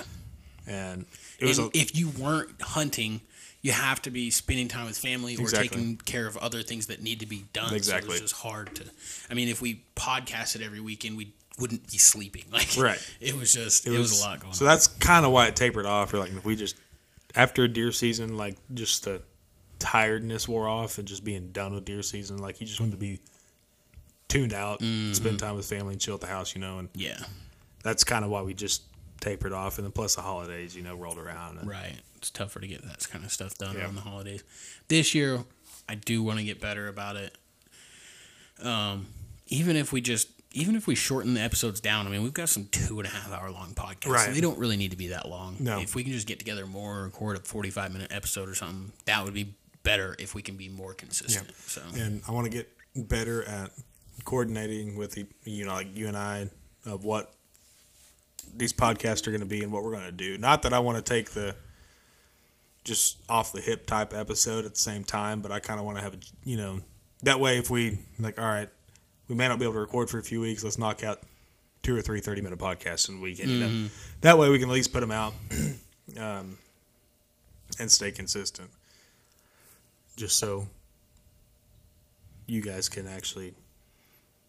and 0.66 1.06
it 1.38 1.46
was 1.46 1.58
and 1.58 1.74
a, 1.74 1.78
if 1.78 1.96
you 1.96 2.10
weren't 2.10 2.60
hunting, 2.60 3.20
you 3.62 3.72
have 3.72 4.00
to 4.02 4.10
be 4.10 4.30
spending 4.30 4.68
time 4.68 4.86
with 4.86 4.96
family 4.96 5.36
or 5.36 5.48
taking 5.48 5.96
care 5.96 6.26
of 6.26 6.36
other 6.36 6.62
things 6.62 6.86
that 6.86 7.02
need 7.02 7.20
to 7.20 7.26
be 7.26 7.44
done. 7.52 7.74
Exactly. 7.74 8.10
So 8.10 8.22
it's 8.22 8.32
just 8.32 8.42
hard 8.42 8.74
to. 8.76 8.84
I 9.30 9.34
mean, 9.34 9.48
if 9.48 9.60
we 9.60 9.82
podcasted 9.96 10.64
every 10.64 10.80
weekend, 10.80 11.16
we 11.16 11.32
wouldn't 11.58 11.90
be 11.90 11.98
sleeping. 11.98 12.44
Like, 12.52 12.76
Right. 12.78 13.16
It 13.20 13.36
was 13.36 13.52
just. 13.52 13.86
It, 13.86 13.90
was, 13.90 14.20
a 14.20 14.24
lot 14.24 14.40
going 14.40 14.50
on. 14.50 14.54
so 14.54 14.64
on. 14.64 14.70
that's 14.70 14.86
kind 14.86 15.26
of 15.26 15.32
why 15.32 15.48
it 15.48 15.56
tapered 15.56 15.86
off. 15.86 16.14
Or 16.14 16.18
like 16.18 16.30
if 16.30 16.44
we 16.44 16.54
just 16.54 16.76
after 17.36 17.64
a 17.64 17.68
deer 17.68 17.92
season, 17.92 18.36
like 18.36 18.56
just 18.74 19.04
the 19.04 19.22
tiredness 19.78 20.48
wore 20.48 20.66
off 20.68 20.98
and 20.98 21.06
just 21.06 21.22
being 21.24 21.52
done 21.52 21.74
with 21.74 21.84
deer 21.84 22.02
season, 22.02 22.38
like 22.38 22.60
you 22.60 22.66
just 22.66 22.80
wanted 22.80 22.92
to 22.92 22.96
be 22.98 23.20
tuned 24.28 24.52
out, 24.54 24.80
Mm-hmm. 24.80 25.12
spend 25.12 25.38
time 25.38 25.54
with 25.56 25.66
family, 25.66 25.92
and 25.92 26.00
chill 26.00 26.14
at 26.14 26.20
the 26.20 26.26
house, 26.26 26.54
you 26.54 26.60
know. 26.60 26.78
And 26.78 26.88
Yeah. 26.94 27.18
that's 27.82 28.02
kind 28.04 28.24
of 28.24 28.30
why 28.30 28.42
we 28.42 28.54
just 28.54 28.82
tapered 29.20 29.52
off. 29.52 29.78
And 29.78 29.84
then 29.84 29.92
plus 29.92 30.14
the 30.16 30.22
holidays, 30.22 30.74
you 30.74 30.82
know, 30.82 30.96
rolled 30.96 31.18
around. 31.18 31.58
And, 31.58 31.68
Right. 31.68 31.96
It's 32.16 32.30
tougher 32.30 32.58
to 32.60 32.66
get 32.66 32.82
that 32.82 33.06
kind 33.10 33.24
of 33.24 33.30
stuff 33.32 33.56
done 33.58 33.76
Yeah. 33.76 33.82
around 33.82 33.94
the 33.96 34.00
holidays. 34.00 34.42
This 34.88 35.14
year, 35.14 35.44
I 35.88 35.94
do 35.94 36.22
want 36.22 36.38
to 36.38 36.44
get 36.44 36.60
better 36.60 36.88
about 36.88 37.16
it. 37.16 37.36
Um, 38.62 39.06
even 39.48 39.76
if 39.76 39.92
we 39.92 40.00
just, 40.00 40.30
even 40.56 40.74
if 40.74 40.86
we 40.86 40.94
shorten 40.94 41.34
the 41.34 41.40
episodes 41.42 41.80
down, 41.80 42.06
I 42.06 42.10
mean, 42.10 42.22
we've 42.22 42.32
got 42.32 42.48
some 42.48 42.66
two 42.70 42.98
and 42.98 43.06
a 43.06 43.10
half 43.10 43.30
hour 43.30 43.50
long 43.50 43.74
podcasts. 43.74 44.08
Right. 44.08 44.32
They 44.32 44.40
don't 44.40 44.58
really 44.58 44.78
need 44.78 44.90
to 44.90 44.96
be 44.96 45.08
that 45.08 45.28
long. 45.28 45.56
No. 45.60 45.78
If 45.78 45.94
we 45.94 46.02
can 46.02 46.12
just 46.12 46.26
get 46.26 46.38
together 46.38 46.66
more, 46.66 47.04
record 47.04 47.36
a 47.36 47.40
45 47.40 47.92
minute 47.92 48.10
episode 48.10 48.48
or 48.48 48.54
something, 48.54 48.92
that 49.04 49.22
would 49.22 49.34
be 49.34 49.54
better 49.82 50.16
if 50.18 50.34
we 50.34 50.40
can 50.40 50.56
be 50.56 50.70
more 50.70 50.94
consistent. 50.94 51.54
So, 51.56 51.82
and 51.94 52.22
I 52.26 52.32
want 52.32 52.46
to 52.46 52.50
get 52.50 52.72
better 52.96 53.46
at 53.46 53.70
coordinating 54.24 54.96
with 54.96 55.12
the, 55.12 55.26
you 55.44 55.66
know, 55.66 55.74
like 55.74 55.94
you 55.94 56.08
and 56.08 56.16
I 56.16 56.48
of 56.86 57.04
what 57.04 57.34
these 58.56 58.72
podcasts 58.72 59.26
are 59.26 59.30
going 59.30 59.40
to 59.40 59.46
be 59.46 59.62
and 59.62 59.70
what 59.70 59.84
we're 59.84 59.92
going 59.92 60.06
to 60.06 60.12
do. 60.12 60.38
Not 60.38 60.62
that 60.62 60.72
I 60.72 60.78
want 60.78 60.96
to 60.96 61.02
take 61.02 61.32
the 61.32 61.54
just 62.82 63.18
off 63.28 63.52
the 63.52 63.60
hip 63.60 63.86
type 63.86 64.14
episode 64.14 64.64
at 64.64 64.72
the 64.72 64.80
same 64.80 65.04
time, 65.04 65.42
but 65.42 65.52
I 65.52 65.60
kind 65.60 65.78
of 65.78 65.84
want 65.84 65.98
to 65.98 66.02
have 66.02 66.14
a, 66.14 66.18
you 66.44 66.56
know, 66.56 66.80
that 67.24 67.40
way 67.40 67.58
if 67.58 67.68
we 67.68 67.98
like, 68.18 68.40
all 68.40 68.46
right, 68.46 68.70
we 69.28 69.34
may 69.34 69.48
not 69.48 69.58
be 69.58 69.64
able 69.64 69.74
to 69.74 69.80
record 69.80 70.10
for 70.10 70.18
a 70.18 70.22
few 70.22 70.40
weeks, 70.40 70.62
let's 70.64 70.78
knock 70.78 71.02
out 71.02 71.20
two 71.82 71.96
or 71.96 72.02
three 72.02 72.20
30 72.20 72.42
minute 72.42 72.58
podcasts 72.58 73.08
in 73.08 73.18
a 73.18 73.20
weekend, 73.20 73.50
you 73.50 73.58
know. 73.60 73.88
That 74.22 74.38
way 74.38 74.48
we 74.48 74.58
can 74.58 74.68
at 74.68 74.74
least 74.74 74.92
put 74.92 75.00
them 75.00 75.12
out 75.12 75.34
um, 76.18 76.58
and 77.78 77.90
stay 77.90 78.10
consistent. 78.10 78.70
Just 80.16 80.38
so 80.38 80.66
you 82.46 82.62
guys 82.62 82.88
can 82.88 83.06
actually 83.06 83.54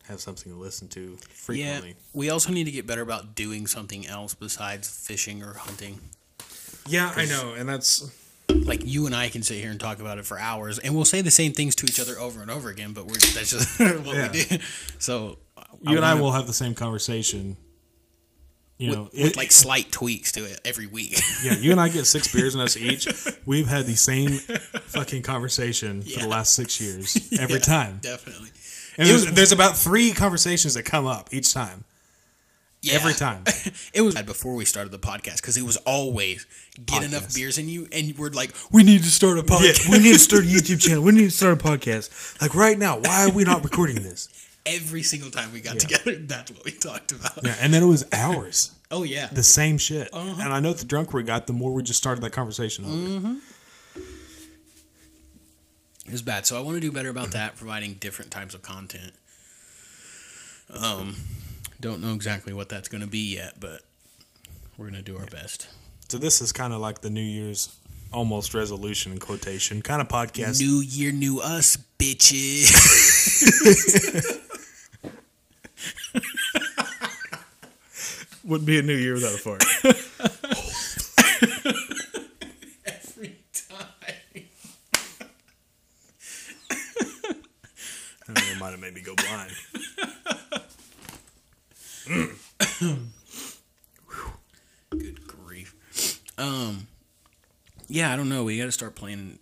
have 0.08 0.22
something 0.22 0.52
to 0.52 0.58
listen 0.58 0.88
to 0.88 1.02
yeah, 1.02 1.18
frequently. 1.34 1.96
we 2.14 2.30
also 2.30 2.52
need 2.52 2.64
to 2.64 2.72
get 2.72 2.88
better 2.88 3.02
about 3.02 3.36
doing 3.36 3.68
something 3.68 4.08
else 4.08 4.34
besides 4.34 4.90
fishing 4.90 5.44
or 5.44 5.54
hunting. 5.54 6.00
Yeah, 6.88 7.12
I 7.16 7.26
know, 7.26 7.54
and 7.58 7.68
that's 7.68 8.10
like 8.50 8.86
you 8.86 9.06
and 9.06 9.16
I 9.16 9.30
can 9.30 9.44
sit 9.44 9.58
here 9.62 9.72
and 9.72 9.80
talk 9.80 10.00
about 10.00 10.18
it 10.18 10.26
for 10.26 10.40
hours, 10.40 10.80
and 10.80 10.96
we'll 10.96 11.06
say 11.06 11.22
the 11.22 11.32
same 11.32 11.52
things 11.54 11.76
to 11.76 11.86
each 11.86 12.00
other 12.00 12.18
over 12.20 12.42
and 12.42 12.50
over 12.52 12.70
again. 12.70 12.94
But 12.94 13.06
we're 13.06 13.14
that's 13.14 13.52
just 13.52 13.80
what 14.06 14.06
Yeah. 14.16 14.32
we 14.32 14.44
do. 14.46 14.58
So 15.00 15.38
you 15.82 15.96
and 15.98 16.06
I 16.06 16.16
will 16.16 16.32
have 16.32 16.48
the 16.48 16.54
same 16.54 16.74
conversation. 16.74 17.58
You 18.80 18.92
know, 18.92 19.04
with, 19.12 19.14
with 19.24 19.38
like 19.38 19.52
slight 19.52 19.92
tweaks 19.92 20.34
to 20.34 20.42
it 20.46 20.62
every 20.64 20.86
week. 20.86 21.20
yeah, 21.44 21.56
you 21.56 21.72
and 21.72 21.82
I 21.82 21.90
get 21.90 22.06
six 22.06 22.32
beers 22.34 22.54
in 22.54 22.62
us 22.62 22.78
each. 22.78 23.08
We've 23.44 23.68
had 23.68 23.88
the 23.88 23.96
same 23.96 24.30
fucking 24.30 25.24
conversation 25.24 26.04
for 26.04 26.20
the 26.20 26.28
last 26.28 26.54
six 26.54 26.80
years 26.80 27.18
every 27.40 27.60
time. 27.60 27.98
Definitely. 28.04 28.50
And 29.00 29.08
there's, 29.10 29.26
was- 29.26 29.34
there's 29.34 29.52
about 29.52 29.76
three 29.78 30.12
conversations 30.12 30.76
that 30.76 30.84
come 30.84 31.08
up 31.08 31.30
each 31.34 31.56
time. 31.56 31.86
Yeah. 32.82 32.94
Every 32.96 33.14
time. 33.14 33.44
it 33.94 34.02
was 34.02 34.14
bad 34.14 34.26
before 34.26 34.54
we 34.54 34.64
started 34.64 34.92
the 34.92 35.00
podcast 35.00 35.38
because 35.38 35.58
it 35.58 35.64
was 35.64 35.78
always 35.78 36.46
get 36.86 37.04
enough 37.04 37.34
beers 37.34 37.58
in 37.58 37.68
you, 37.68 37.88
and 37.92 38.16
we're 38.18 38.30
like, 38.30 38.54
we 38.72 38.84
need 38.84 39.04
to 39.04 39.10
start 39.10 39.40
a 39.40 39.44
podcast. 39.44 39.90
we 39.90 39.98
need 39.98 40.14
to 40.14 40.20
start 40.20 40.44
a 40.44 40.48
YouTube 40.48 40.80
channel. 40.88 41.04
We 41.04 41.12
need 41.12 41.26
to 41.26 41.32
start 41.32 41.60
a 41.60 41.64
podcast. 41.64 42.40
Like 42.42 42.54
right 42.54 42.78
now, 42.78 43.00
why 43.00 43.26
are 43.26 43.32
we 43.32 43.44
not 43.44 43.64
recording 43.64 43.96
this? 44.04 44.30
Every 44.66 45.02
single 45.02 45.32
time 45.32 45.54
we 45.54 45.62
got 45.62 45.80
together, 45.80 46.16
that's 46.16 46.52
what 46.52 46.66
we 46.66 46.72
talked 46.72 47.14
about. 47.14 47.40
Yeah, 47.44 47.56
and 47.62 47.74
then 47.74 47.82
it 47.84 47.88
was 47.88 48.06
hours. 48.12 48.72
Oh 48.92 49.04
yeah. 49.04 49.28
the 49.28 49.44
same 49.44 49.78
shit. 49.78 50.10
Uh-huh. 50.14 50.42
And 50.42 50.54
I 50.54 50.60
know 50.60 50.74
the 50.74 50.86
drunker 50.86 51.18
we 51.18 51.24
got, 51.24 51.48
the 51.48 51.54
more 51.54 51.74
we 51.74 51.84
just 51.84 52.00
started 52.00 52.22
that 52.24 52.32
conversation. 52.32 52.86
Mm-hmm. 52.86 53.36
It 56.06 56.12
was 56.12 56.22
bad. 56.22 56.46
So 56.46 56.58
I 56.58 56.62
want 56.62 56.76
to 56.76 56.82
do 56.82 56.92
better 56.92 57.10
about 57.10 57.32
that, 57.32 57.58
providing 57.58 57.96
different 57.96 58.32
types 58.32 58.54
of 58.54 58.62
content. 58.62 59.12
Um, 60.70 61.16
don't 61.80 62.02
know 62.02 62.14
exactly 62.14 62.54
what 62.54 62.70
that's 62.70 62.88
going 62.90 63.02
to 63.02 63.08
be 63.08 63.36
yet, 63.36 63.60
but 63.60 63.82
we're 64.78 64.90
going 64.90 65.04
to 65.04 65.12
do 65.12 65.18
our 65.18 65.26
best. 65.28 65.68
So 66.10 66.18
this 66.18 66.42
is 66.42 66.52
kind 66.52 66.74
of 66.74 66.80
like 66.80 67.02
the 67.02 67.10
New 67.10 67.22
Year's 67.22 67.76
almost 68.12 68.54
resolution 68.54 69.12
in 69.12 69.20
quotation 69.20 69.82
kind 69.82 70.02
of 70.02 70.08
podcast. 70.08 70.60
New 70.60 70.80
year, 70.82 71.12
new 71.12 71.40
us, 71.42 71.78
bitches. 72.00 72.74
Wouldn't 78.44 78.66
be 78.66 78.80
a 78.80 78.82
new 78.82 78.96
year 78.96 79.14
without 79.14 79.34
a 79.34 79.38
fart. 79.38 79.64
Every 82.86 83.36
time. 83.54 83.88
I 86.72 88.34
don't 88.34 88.36
know, 88.36 88.42
it 88.52 88.58
might 88.60 88.72
have 88.72 88.80
made 88.80 88.94
me 88.94 89.02
go 89.02 89.14
blind. 89.16 89.52
Good 94.90 95.28
grief. 95.28 95.76
Um, 96.38 96.88
yeah, 97.88 98.12
I 98.14 98.16
don't 98.16 98.30
know. 98.30 98.44
We 98.44 98.58
got 98.58 98.66
to 98.66 98.72
start 98.72 98.96
planning 98.96 99.40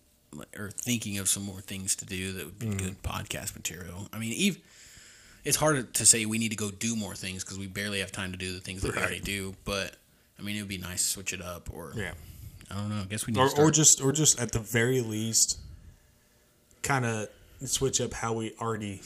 or 0.57 0.69
thinking 0.71 1.17
of 1.17 1.29
some 1.29 1.43
more 1.43 1.61
things 1.61 1.95
to 1.97 2.05
do 2.05 2.33
that 2.33 2.45
would 2.45 2.59
be 2.59 2.67
good 2.67 3.01
podcast 3.03 3.55
material. 3.55 4.07
I 4.11 4.17
mean, 4.19 4.33
Eve, 4.33 4.57
it's 5.43 5.57
hard 5.57 5.93
to 5.93 6.05
say 6.05 6.25
we 6.25 6.37
need 6.37 6.49
to 6.49 6.55
go 6.57 6.71
do 6.71 6.95
more 6.95 7.15
things 7.15 7.43
because 7.43 7.57
we 7.59 7.67
barely 7.67 7.99
have 7.99 8.11
time 8.11 8.31
to 8.31 8.37
do 8.37 8.51
the 8.53 8.59
things 8.59 8.81
that 8.81 8.93
we 8.95 8.99
already 9.01 9.19
do. 9.19 9.55
But 9.63 9.95
I 10.39 10.41
mean, 10.41 10.55
it 10.57 10.59
would 10.61 10.67
be 10.69 10.77
nice 10.77 11.03
to 11.03 11.09
switch 11.09 11.33
it 11.33 11.41
up, 11.41 11.69
or 11.73 11.93
Yeah. 11.95 12.13
I 12.71 12.75
don't 12.75 12.89
know. 12.89 13.01
I 13.01 13.05
guess 13.05 13.27
we 13.27 13.33
need 13.33 13.39
Or, 13.39 13.45
to 13.45 13.49
start. 13.51 13.67
or 13.67 13.71
just 13.71 14.01
or 14.01 14.11
just 14.11 14.39
at 14.39 14.51
the 14.51 14.59
very 14.59 14.99
least 15.01 15.59
kind 16.81 17.05
of 17.05 17.27
switch 17.63 18.01
up 18.01 18.13
how 18.13 18.33
we 18.33 18.53
already 18.59 19.01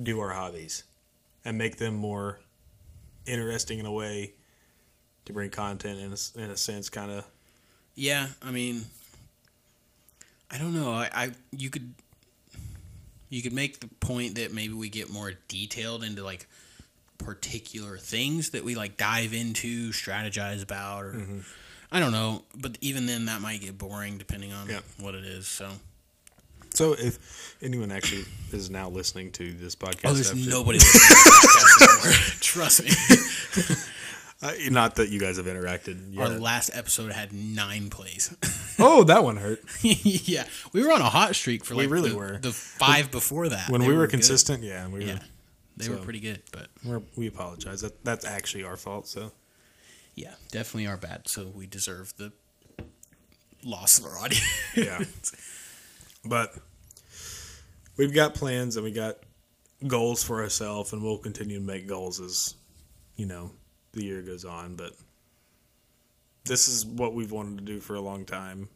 do 0.00 0.20
our 0.20 0.30
hobbies 0.30 0.84
and 1.44 1.56
make 1.58 1.78
them 1.78 1.94
more 1.94 2.38
interesting 3.28 3.78
in 3.78 3.86
a 3.86 3.92
way 3.92 4.32
to 5.26 5.32
bring 5.32 5.50
content 5.50 5.98
in 6.00 6.12
a, 6.12 6.44
in 6.44 6.50
a 6.50 6.56
sense 6.56 6.88
kind 6.88 7.10
of 7.10 7.24
Yeah, 7.94 8.28
I 8.42 8.50
mean, 8.50 8.84
I 10.50 10.58
don't 10.58 10.74
know. 10.74 10.92
I, 10.92 11.10
I 11.14 11.30
you 11.52 11.70
could 11.70 11.92
you 13.28 13.42
could 13.42 13.52
make 13.52 13.80
the 13.80 13.88
point 14.00 14.36
that 14.36 14.54
maybe 14.54 14.72
we 14.72 14.88
get 14.88 15.10
more 15.10 15.32
detailed 15.48 16.02
into 16.02 16.24
like 16.24 16.46
particular 17.18 17.98
things 17.98 18.50
that 18.50 18.64
we 18.64 18.74
like 18.74 18.96
dive 18.96 19.34
into, 19.34 19.90
strategize 19.90 20.62
about, 20.62 21.04
or 21.04 21.12
Mm-hmm. 21.12 21.38
I 21.90 22.00
don't 22.00 22.12
know. 22.12 22.42
But 22.54 22.76
even 22.82 23.06
then, 23.06 23.24
that 23.26 23.40
might 23.40 23.60
get 23.62 23.78
boring 23.78 24.18
depending 24.18 24.52
on 24.52 24.68
Yeah. 24.68 24.80
what 25.00 25.14
it 25.14 25.24
is. 25.24 25.46
So, 25.48 25.70
So 26.78 26.92
if 26.92 27.56
anyone 27.60 27.90
actually 27.90 28.24
is 28.52 28.70
now 28.70 28.88
listening 28.88 29.32
to 29.32 29.52
this 29.52 29.74
podcast, 29.74 30.00
oh, 30.04 30.12
there's 30.12 30.30
after- 30.30 30.48
nobody 30.48 30.78
listening 30.78 31.02
to 31.02 31.08
this 31.08 31.42
podcast 31.42 32.04
anymore. 32.04 32.18
Trust 32.40 32.84
me. 32.84 33.86
uh, 34.68 34.70
not 34.70 34.94
that 34.94 35.08
you 35.08 35.18
guys 35.18 35.38
have 35.38 35.46
interacted 35.46 36.16
Our 36.16 36.28
last 36.28 36.70
episode 36.72 37.10
had 37.10 37.32
nine 37.32 37.90
plays. 37.90 38.32
oh, 38.78 39.02
that 39.02 39.24
one 39.24 39.38
hurt. 39.38 39.60
yeah, 39.82 40.44
we 40.72 40.84
were 40.84 40.92
on 40.92 41.00
a 41.00 41.10
hot 41.10 41.34
streak 41.34 41.64
for 41.64 41.74
We 41.74 41.88
really 41.88 42.10
the, 42.10 42.16
were. 42.16 42.38
the 42.38 42.52
five 42.52 43.10
before 43.10 43.48
that. 43.48 43.70
When 43.70 43.84
we 43.84 43.92
were 43.92 44.06
good. 44.06 44.10
consistent, 44.10 44.62
yeah, 44.62 44.86
we 44.86 45.04
Yeah, 45.04 45.14
were. 45.14 45.20
they 45.78 45.88
were 45.88 45.96
pretty 45.96 46.20
good, 46.20 46.44
but 46.52 46.68
We're, 46.84 47.02
we 47.16 47.26
apologize. 47.26 47.80
That 47.80 48.04
that's 48.04 48.24
actually 48.24 48.62
our 48.62 48.76
fault. 48.76 49.08
So 49.08 49.32
yeah, 50.14 50.34
definitely 50.52 50.86
are 50.86 50.96
bad. 50.96 51.26
So 51.26 51.48
we 51.52 51.66
deserve 51.66 52.14
the 52.18 52.30
loss 53.64 53.98
of 53.98 54.04
our 54.04 54.16
audience. 54.16 54.46
yeah, 54.76 55.02
but 56.24 56.54
we've 57.98 58.14
got 58.14 58.34
plans 58.34 58.76
and 58.76 58.84
we 58.84 58.90
got 58.92 59.16
goals 59.86 60.24
for 60.24 60.42
ourselves, 60.42 60.92
and 60.94 61.02
we'll 61.02 61.18
continue 61.18 61.58
to 61.58 61.64
make 61.64 61.86
goals 61.86 62.18
as 62.20 62.54
you 63.16 63.26
know 63.26 63.50
the 63.92 64.02
year 64.04 64.22
goes 64.22 64.44
on. 64.46 64.76
But 64.76 64.92
this 66.44 66.68
is 66.68 66.86
what 66.86 67.14
we've 67.14 67.30
wanted 67.32 67.58
to 67.58 67.64
do 67.64 67.80
for 67.80 67.94
a 67.94 68.00
long 68.00 68.24
time. 68.24 68.68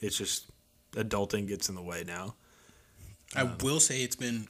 It's 0.00 0.16
just 0.16 0.50
adulting 0.92 1.46
gets 1.46 1.68
in 1.68 1.74
the 1.76 1.82
way 1.82 2.02
now. 2.04 2.34
I 3.36 3.44
will 3.62 3.78
say 3.78 4.02
it's 4.02 4.16
been 4.16 4.48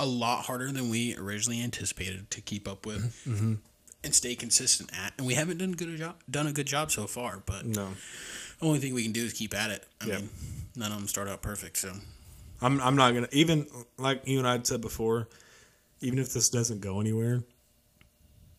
a 0.00 0.06
lot 0.06 0.46
harder 0.46 0.72
than 0.72 0.90
we 0.90 1.14
originally 1.16 1.62
anticipated 1.62 2.28
to 2.32 2.40
keep 2.40 2.66
up 2.66 2.84
with 2.86 3.22
Mm-hmm. 3.28 3.54
and 4.02 4.14
stay 4.14 4.34
consistent 4.34 4.90
at. 4.98 5.12
And 5.16 5.26
we 5.28 5.34
haven't 5.34 5.58
done 5.58 5.72
good 5.72 5.88
a 5.90 5.96
job 5.96 6.16
done 6.28 6.48
a 6.48 6.52
good 6.52 6.66
job 6.66 6.90
so 6.90 7.06
far. 7.06 7.40
But 7.46 7.66
No, 7.66 7.90
the 8.58 8.66
only 8.66 8.80
thing 8.80 8.94
we 8.94 9.04
can 9.04 9.12
do 9.12 9.22
is 9.24 9.32
keep 9.32 9.54
at 9.54 9.70
it. 9.70 9.86
I 10.00 10.06
Yeah. 10.06 10.16
mean, 10.16 10.30
none 10.74 10.90
of 10.90 10.98
them 10.98 11.06
start 11.06 11.28
out 11.28 11.40
perfect. 11.40 11.76
So 11.76 11.92
I'm 12.62 12.80
I'm 12.80 12.96
not 12.96 13.12
gonna 13.14 13.28
even 13.32 13.66
like 13.98 14.26
you 14.26 14.38
and 14.38 14.46
I 14.48 14.60
said 14.62 14.80
before. 14.80 15.28
Even 16.00 16.18
if 16.18 16.32
this 16.32 16.48
doesn't 16.48 16.80
go 16.80 17.00
anywhere, 17.00 17.44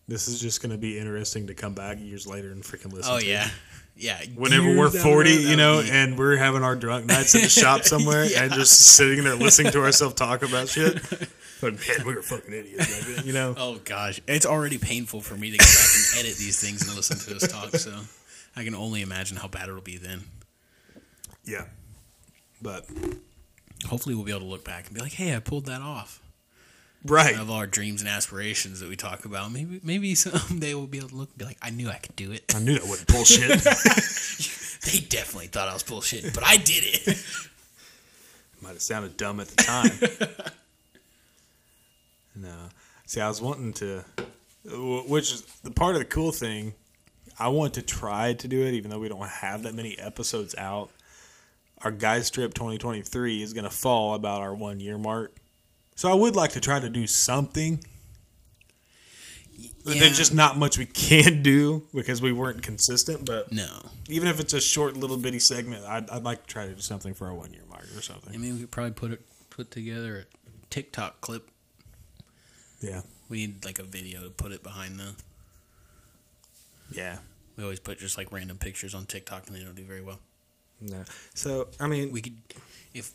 This 0.07 0.27
is 0.29 0.39
just 0.39 0.61
going 0.61 0.71
to 0.71 0.77
be 0.77 0.97
interesting 0.97 1.47
to 1.47 1.53
come 1.53 1.73
back 1.73 1.97
years 1.99 2.25
later 2.25 2.51
and 2.51 2.63
freaking 2.63 2.93
listen 2.93 3.13
Oh 3.13 3.19
to. 3.19 3.25
yeah, 3.25 3.49
yeah. 3.97 4.17
Whenever 4.35 4.73
we're 4.77 4.89
40, 4.89 5.09
road, 5.29 5.41
you 5.49 5.55
know, 5.57 5.81
be- 5.81 5.89
and 5.91 6.17
we're 6.17 6.37
having 6.37 6.63
our 6.63 6.75
drunk 6.77 7.05
nights 7.05 7.35
in 7.35 7.41
the 7.41 7.49
shop 7.61 7.83
somewhere 7.83 8.23
Yeah. 8.23 8.43
and 8.43 8.53
just 8.53 8.79
sitting 8.79 9.25
there 9.25 9.35
listening 9.35 9.73
to 9.73 9.81
ourselves 9.81 10.15
talk 10.15 10.41
about 10.43 10.69
shit. 10.69 10.99
But 11.61 11.73
man, 11.75 12.05
we 12.05 12.13
were 12.15 12.21
fucking 12.21 12.53
idiots 12.53 13.25
you 13.25 13.31
know? 13.31 13.55
oh 13.57 13.79
gosh, 13.85 14.19
it's 14.27 14.45
already 14.45 14.77
painful 14.77 15.19
for 15.21 15.35
me 15.35 15.51
to 15.51 15.57
go 15.57 15.63
back 15.65 15.89
and 15.95 16.19
edit 16.25 16.37
these 16.37 16.59
things 16.61 16.85
and 16.87 16.93
listen 16.95 17.17
to 17.19 17.35
us 17.37 17.49
talk. 17.49 17.73
So 17.77 17.97
I 18.55 18.63
can 18.65 18.75
only 18.75 19.01
imagine 19.01 19.37
how 19.37 19.47
bad 19.49 19.69
it'll 19.69 19.79
be 19.81 19.95
then. 19.97 20.23
Yeah. 21.45 21.65
But, 22.61 22.85
Hopefully, 23.87 24.15
we'll 24.15 24.25
be 24.25 24.31
able 24.31 24.41
to 24.41 24.47
look 24.47 24.63
back 24.63 24.87
and 24.87 24.95
be 24.95 25.01
like, 25.01 25.13
"Hey, 25.13 25.35
I 25.35 25.39
pulled 25.39 25.65
that 25.65 25.81
off." 25.81 26.19
right. 27.05 27.37
Of 27.37 27.49
all 27.49 27.57
our 27.57 27.67
dreams 27.67 28.01
and 28.01 28.09
aspirations 28.09 28.79
that 28.79 28.89
we 28.89 28.95
talk 28.95 29.25
about, 29.25 29.51
maybe 29.51 29.79
maybe 29.83 30.15
someday 30.15 30.73
we'll 30.73 30.87
be 30.87 30.99
able 30.99 31.09
to 31.09 31.15
look 31.15 31.29
and 31.29 31.37
be 31.37 31.45
like, 31.45 31.57
"I 31.61 31.69
knew 31.69 31.89
I 31.89 31.97
could 31.97 32.15
do 32.15 32.31
it." 32.31 32.53
I 32.55 32.59
knew 32.59 32.73
that 32.73 32.87
wasn't 32.87 33.09
bullshit. 33.09 33.49
they 34.91 34.99
definitely 34.99 35.47
thought 35.47 35.67
I 35.67 35.73
was 35.73 35.83
bullshit, 35.83 36.33
but 36.33 36.43
I 36.43 36.57
did 36.57 36.83
it. 36.85 37.23
Might 38.61 38.69
have 38.69 38.81
sounded 38.81 39.17
dumb 39.17 39.39
at 39.39 39.47
the 39.47 39.63
time. 39.63 39.91
no. 42.35 42.55
See, 43.05 43.19
I 43.19 43.27
was 43.27 43.41
wanting 43.41 43.73
to, 43.73 44.05
which 45.07 45.33
is 45.33 45.41
the 45.63 45.71
part 45.71 45.95
of 45.95 45.99
the 45.99 46.05
cool 46.05 46.31
thing. 46.31 46.73
I 47.37 47.49
want 47.49 47.73
to 47.73 47.81
try 47.81 48.33
to 48.33 48.47
do 48.47 48.61
it, 48.65 48.73
even 48.73 48.89
though 48.89 48.99
we 48.99 49.09
don't 49.09 49.27
have 49.27 49.63
that 49.63 49.73
many 49.73 49.97
episodes 49.99 50.55
out. 50.55 50.91
Our 51.83 51.91
Guys 51.91 52.29
Trip 52.29 52.53
2023 52.53 53.41
is 53.41 53.53
going 53.53 53.65
to 53.65 53.69
fall 53.69 54.13
about 54.13 54.41
our 54.41 54.55
one 54.55 54.79
year 54.79 54.97
mark. 54.97 55.35
So 55.95 56.09
I 56.09 56.13
would 56.13 56.35
like 56.35 56.51
to 56.51 56.61
try 56.61 56.79
to 56.79 56.89
do 56.89 57.05
something. 57.07 57.83
Yeah. 59.55 59.99
There's 59.99 60.17
just 60.17 60.33
not 60.33 60.57
much 60.57 60.77
we 60.77 60.85
can 60.87 61.43
do 61.43 61.85
because 61.93 62.21
we 62.21 62.31
weren't 62.31 62.63
consistent. 62.63 63.25
But 63.25 63.51
no, 63.51 63.67
even 64.07 64.29
if 64.29 64.39
it's 64.39 64.53
a 64.53 64.61
short 64.61 64.95
little 64.95 65.17
bitty 65.17 65.39
segment, 65.39 65.83
I'd, 65.85 66.09
I'd 66.09 66.23
like 66.23 66.47
to 66.47 66.47
try 66.47 66.65
to 66.67 66.73
do 66.73 66.81
something 66.81 67.13
for 67.13 67.27
our 67.27 67.33
one 67.33 67.53
year 67.53 67.63
mark 67.69 67.85
or 67.95 68.01
something. 68.01 68.33
I 68.33 68.37
mean 68.37 68.53
we 68.55 68.61
could 68.61 68.71
probably 68.71 68.93
put 68.93 69.11
it 69.11 69.21
put 69.49 69.69
together 69.69 70.19
a 70.19 70.25
TikTok 70.69 71.21
clip. 71.21 71.49
Yeah. 72.79 73.01
We 73.29 73.45
need 73.45 73.65
like 73.65 73.79
a 73.79 73.83
video 73.83 74.23
to 74.23 74.29
put 74.29 74.51
it 74.53 74.63
behind 74.63 74.99
the. 74.99 75.15
Yeah. 76.91 77.17
We 77.57 77.63
always 77.63 77.79
put 77.79 77.99
just 77.99 78.17
like 78.17 78.31
random 78.31 78.57
pictures 78.57 78.95
on 78.95 79.05
TikTok 79.05 79.47
and 79.47 79.55
they 79.55 79.63
don't 79.63 79.75
do 79.75 79.83
very 79.83 80.01
well. 80.01 80.19
No. 80.83 81.03
So 81.33 81.69
I 81.79 81.87
mean, 81.87 82.11
We 82.11 82.21
could, 82.21 82.37
if 82.93 83.11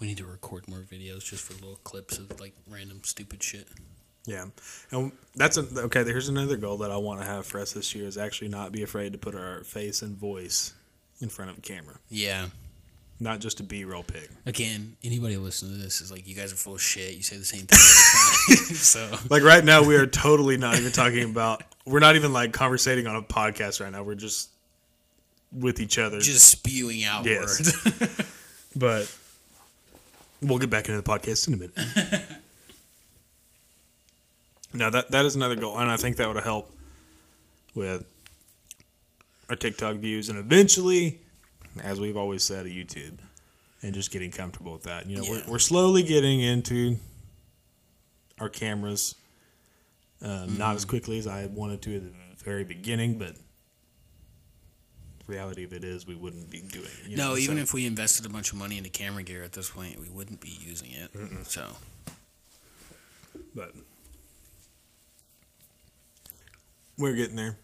we 0.00 0.06
need 0.08 0.18
to 0.18 0.26
record 0.26 0.68
more 0.68 0.80
videos 0.80 1.24
just 1.24 1.44
for 1.44 1.54
little 1.54 1.78
clips 1.84 2.18
of 2.18 2.38
like 2.40 2.52
random 2.68 3.00
stupid 3.04 3.42
shit. 3.42 3.66
yeah, 4.26 4.46
and 4.90 5.12
that's 5.34 5.56
a, 5.56 5.62
okay. 5.84 6.04
Here's 6.04 6.28
another 6.28 6.56
goal 6.56 6.78
that 6.78 6.90
I 6.90 6.96
want 6.96 7.20
to 7.20 7.26
have 7.26 7.46
for 7.46 7.58
us 7.60 7.72
this 7.72 7.94
year 7.94 8.06
is 8.06 8.18
actually 8.18 8.48
not 8.48 8.72
be 8.72 8.82
afraid 8.82 9.12
to 9.12 9.18
put 9.18 9.34
our 9.34 9.62
face 9.64 10.02
and 10.02 10.16
voice 10.16 10.74
in 11.20 11.28
front 11.28 11.50
of 11.50 11.58
a 11.58 11.60
camera, 11.60 11.94
Yeah. 12.10 12.46
not 13.20 13.38
just 13.40 13.60
a 13.60 13.62
B-roll 13.62 14.02
pic. 14.02 14.28
Again, 14.46 14.96
anybody 15.04 15.36
listening 15.36 15.76
to 15.76 15.78
this 15.82 16.00
is 16.00 16.10
like, 16.10 16.26
you 16.26 16.34
guys 16.34 16.52
are 16.52 16.56
full 16.56 16.74
of 16.74 16.82
shit. 16.82 17.14
You 17.14 17.22
say 17.22 17.36
the 17.36 17.44
same 17.44 17.66
thing 17.66 17.78
every 17.78 18.56
time. 18.56 18.74
so 18.74 19.16
Like 19.30 19.42
right 19.44 19.64
now, 19.64 19.82
we 19.84 19.94
are 19.96 20.06
totally 20.06 20.56
not 20.56 20.76
even 20.76 20.90
talking 20.92 21.30
about. 21.30 21.62
We're 21.86 22.00
not 22.00 22.16
even 22.16 22.32
like 22.32 22.52
conversating 22.52 23.06
on 23.06 23.14
a 23.16 23.22
podcast 23.22 23.80
right 23.80 23.92
now. 23.92 24.02
We're 24.02 24.16
just 24.16 24.50
with 25.54 25.80
each 25.80 25.98
other. 25.98 26.20
just 26.20 26.48
spewing 26.48 27.04
out 27.04 27.24
Yes. 27.24 27.84
words. 27.84 28.20
but 28.76 29.14
we'll 30.42 30.58
get 30.58 30.70
back 30.70 30.88
into 30.88 31.00
the 31.00 31.08
podcast 31.08 31.46
in 31.48 31.54
a 31.54 31.56
minute. 31.56 31.74
now 34.72 34.90
that 34.90 35.10
that 35.10 35.24
is 35.24 35.36
another 35.36 35.56
goal, 35.56 35.78
and 35.78 35.90
I 35.90 35.96
think 35.96 36.16
that 36.16 36.28
would 36.32 36.42
help 36.42 36.70
with 37.74 38.04
our 39.48 39.56
TikTok 39.56 39.96
views, 39.96 40.28
and 40.28 40.38
eventually, 40.38 41.20
as 41.82 42.00
we've 42.00 42.16
always 42.16 42.42
said, 42.42 42.66
a 42.66 42.68
YouTube, 42.70 43.18
and 43.82 43.94
just 43.94 44.10
getting 44.10 44.30
comfortable 44.30 44.72
with 44.72 44.84
that. 44.84 45.06
You 45.06 45.16
know, 45.18 45.22
Yeah. 45.24 45.30
we're, 45.46 45.52
we're 45.52 45.58
slowly 45.58 46.02
getting 46.02 46.40
into 46.40 46.96
our 48.40 48.48
cameras, 48.48 49.14
um, 50.22 50.56
not 50.58 50.74
as 50.76 50.84
quickly 50.84 51.18
as 51.18 51.26
I 51.26 51.46
wanted 51.46 51.82
to 51.82 51.96
at 51.96 52.02
the 52.02 52.44
very 52.44 52.64
beginning, 52.64 53.18
but. 53.18 53.36
Reality 55.26 55.64
of 55.64 55.72
it 55.72 55.84
is, 55.84 56.06
we 56.06 56.14
wouldn't 56.14 56.50
be 56.50 56.60
doing. 56.60 56.84
it. 56.84 57.08
you 57.10 57.16
no, 57.16 57.30
know, 57.30 57.36
even 57.36 57.56
so- 57.56 57.62
if 57.62 57.72
we 57.74 57.86
invested 57.86 58.26
a 58.26 58.28
bunch 58.28 58.52
of 58.52 58.58
money 58.58 58.76
into 58.76 58.90
camera 58.90 59.22
gear 59.22 59.42
at 59.42 59.52
this 59.52 59.70
point, 59.70 59.98
we 59.98 60.08
wouldn't 60.08 60.40
be 60.40 60.58
using 60.60 60.90
it. 60.90 61.10
So 61.46 61.64
but 63.54 63.72
we're 66.98 67.14
getting 67.14 67.36
there. 67.36 67.56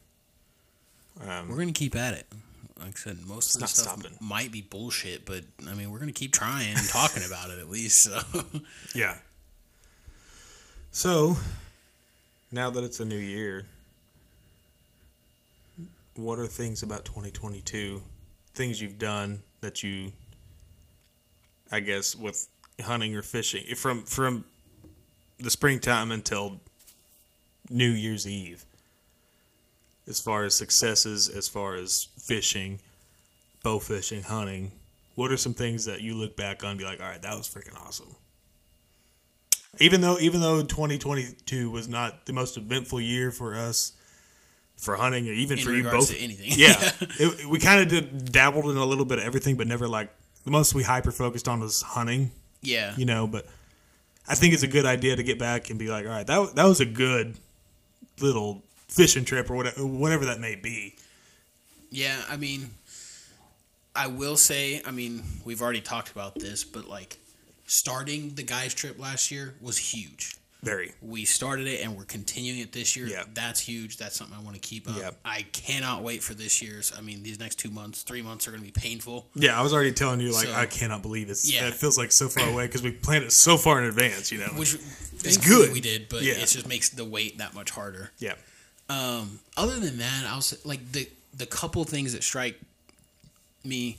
Um, 1.26 1.48
we're 1.48 1.56
gonna 1.58 1.72
keep 1.72 1.94
at 1.96 2.14
it. 2.14 2.26
Like 2.78 2.88
I 2.88 2.98
said, 2.98 3.18
most 3.26 3.54
of 3.54 3.60
the 3.60 3.66
stuff 3.66 3.98
stopping. 3.98 4.16
might 4.20 4.50
be 4.50 4.62
bullshit, 4.62 5.26
but 5.26 5.44
I 5.68 5.74
mean, 5.74 5.90
we're 5.90 5.98
gonna 5.98 6.12
keep 6.12 6.32
trying 6.32 6.74
and 6.74 6.88
talking 6.88 7.22
about 7.26 7.50
it 7.50 7.58
at 7.58 7.68
least. 7.68 8.02
So 8.02 8.20
yeah. 8.94 9.16
So 10.92 11.36
now 12.50 12.70
that 12.70 12.82
it's 12.82 13.00
a 13.00 13.04
new 13.04 13.18
year, 13.18 13.66
what 16.16 16.38
are 16.38 16.46
things 16.46 16.82
about 16.82 17.04
2022? 17.04 18.02
Things 18.54 18.80
you've 18.80 18.98
done 18.98 19.42
that 19.60 19.82
you, 19.82 20.12
I 21.70 21.80
guess, 21.80 22.14
with 22.14 22.48
hunting 22.80 23.14
or 23.14 23.22
fishing 23.22 23.74
from 23.74 24.04
from 24.04 24.44
the 25.38 25.50
springtime 25.50 26.10
until 26.12 26.60
New 27.68 27.90
Year's 27.90 28.26
Eve. 28.26 28.64
As 30.08 30.20
far 30.20 30.44
as 30.44 30.54
successes, 30.54 31.28
as 31.28 31.48
far 31.48 31.76
as 31.76 32.08
fishing, 32.18 32.80
bow 33.62 33.78
fishing, 33.78 34.22
hunting, 34.22 34.72
what 35.14 35.30
are 35.30 35.36
some 35.36 35.54
things 35.54 35.84
that 35.84 36.00
you 36.00 36.14
look 36.14 36.36
back 36.36 36.64
on 36.64 36.70
and 36.70 36.78
be 36.78 36.84
like, 36.84 37.00
all 37.00 37.08
right, 37.08 37.22
that 37.22 37.36
was 37.36 37.48
freaking 37.48 37.78
awesome? 37.86 38.16
Even 39.78 40.00
though 40.00 40.18
even 40.18 40.40
though 40.40 40.62
2022 40.62 41.70
was 41.70 41.88
not 41.88 42.26
the 42.26 42.32
most 42.32 42.56
eventful 42.56 43.00
year 43.00 43.30
for 43.30 43.54
us 43.54 43.92
for 44.80 44.96
hunting 44.96 45.28
or 45.28 45.32
even 45.32 45.58
in 45.58 45.64
for 45.64 45.72
you 45.72 45.82
both, 45.84 46.10
anything, 46.18 46.52
yeah, 46.56 46.92
it, 47.18 47.46
we 47.46 47.58
kind 47.58 47.80
of 47.80 47.88
did 47.88 48.32
dabbled 48.32 48.64
in 48.70 48.76
a 48.76 48.84
little 48.84 49.04
bit 49.04 49.18
of 49.18 49.24
everything, 49.24 49.56
but 49.56 49.66
never 49.66 49.86
like 49.86 50.10
the 50.44 50.50
most 50.50 50.74
we 50.74 50.82
hyper 50.82 51.12
focused 51.12 51.46
on 51.48 51.60
was 51.60 51.82
hunting, 51.82 52.32
yeah, 52.62 52.94
you 52.96 53.04
know. 53.04 53.26
But 53.26 53.46
I 54.26 54.34
think 54.34 54.54
it's 54.54 54.62
a 54.62 54.68
good 54.68 54.86
idea 54.86 55.16
to 55.16 55.22
get 55.22 55.38
back 55.38 55.70
and 55.70 55.78
be 55.78 55.88
like, 55.88 56.06
all 56.06 56.12
right, 56.12 56.26
that 56.26 56.54
that 56.56 56.64
was 56.64 56.80
a 56.80 56.86
good 56.86 57.36
little 58.20 58.62
fishing 58.88 59.24
trip 59.24 59.50
or 59.50 59.56
whatever, 59.56 59.86
whatever 59.86 60.24
that 60.26 60.40
may 60.40 60.54
be. 60.56 60.96
yeah. 61.90 62.16
I 62.28 62.36
mean, 62.36 62.70
I 63.94 64.06
will 64.06 64.36
say, 64.36 64.82
I 64.86 64.90
mean, 64.90 65.22
we've 65.44 65.60
already 65.62 65.80
talked 65.80 66.10
about 66.10 66.34
this, 66.34 66.64
but 66.64 66.88
like 66.88 67.18
starting 67.66 68.34
the 68.34 68.42
guys 68.42 68.74
trip 68.74 68.98
last 68.98 69.30
year 69.30 69.54
was 69.60 69.78
huge. 69.78 70.36
Very. 70.62 70.92
We 71.00 71.24
started 71.24 71.66
it 71.66 71.82
and 71.82 71.96
we're 71.96 72.04
continuing 72.04 72.60
it 72.60 72.72
this 72.72 72.94
year. 72.96 73.06
Yeah. 73.06 73.24
That's 73.32 73.60
huge. 73.60 73.96
That's 73.96 74.14
something 74.14 74.36
I 74.38 74.42
want 74.42 74.54
to 74.56 74.60
keep 74.60 74.88
up. 74.90 74.96
Yeah. 74.98 75.10
I 75.24 75.42
cannot 75.52 76.02
wait 76.02 76.22
for 76.22 76.34
this 76.34 76.60
year's. 76.60 76.92
I 76.96 77.00
mean, 77.00 77.22
these 77.22 77.38
next 77.40 77.56
two 77.58 77.70
months, 77.70 78.02
three 78.02 78.20
months 78.20 78.46
are 78.46 78.50
going 78.50 78.62
to 78.62 78.66
be 78.66 78.78
painful. 78.78 79.26
Yeah, 79.34 79.58
I 79.58 79.62
was 79.62 79.72
already 79.72 79.92
telling 79.92 80.20
you 80.20 80.32
like 80.32 80.48
So- 80.48 80.52
I 80.54 80.66
cannot 80.66 81.00
believe 81.02 81.30
it's. 81.30 81.50
Yeah. 81.50 81.66
It 81.68 81.74
feels 81.74 81.96
like 81.96 82.12
so 82.12 82.28
far 82.28 82.46
away 82.48 82.66
because 82.66 82.82
we 82.82 82.90
planned 82.90 83.24
it 83.24 83.32
so 83.32 83.56
far 83.56 83.78
in 83.80 83.86
advance. 83.88 84.30
You 84.30 84.38
know. 84.40 84.46
Which 84.56 84.74
It's 84.74 85.36
thankfully 85.36 85.66
good. 85.66 85.72
We 85.72 85.80
did, 85.80 86.08
but 86.10 86.22
Yeah. 86.22 86.34
it 86.34 86.46
just 86.48 86.68
makes 86.68 86.90
the 86.90 87.04
wait 87.06 87.38
that 87.38 87.54
much 87.54 87.70
harder. 87.70 88.10
yeah. 88.18 88.34
Um, 88.90 89.38
other 89.56 89.78
than 89.78 89.98
that, 89.98 90.24
I'll 90.26 90.40
say, 90.42 90.56
like 90.64 90.90
the 90.92 91.08
the 91.32 91.46
couple 91.46 91.84
things 91.84 92.12
that 92.12 92.24
strike 92.24 92.60
me 93.64 93.98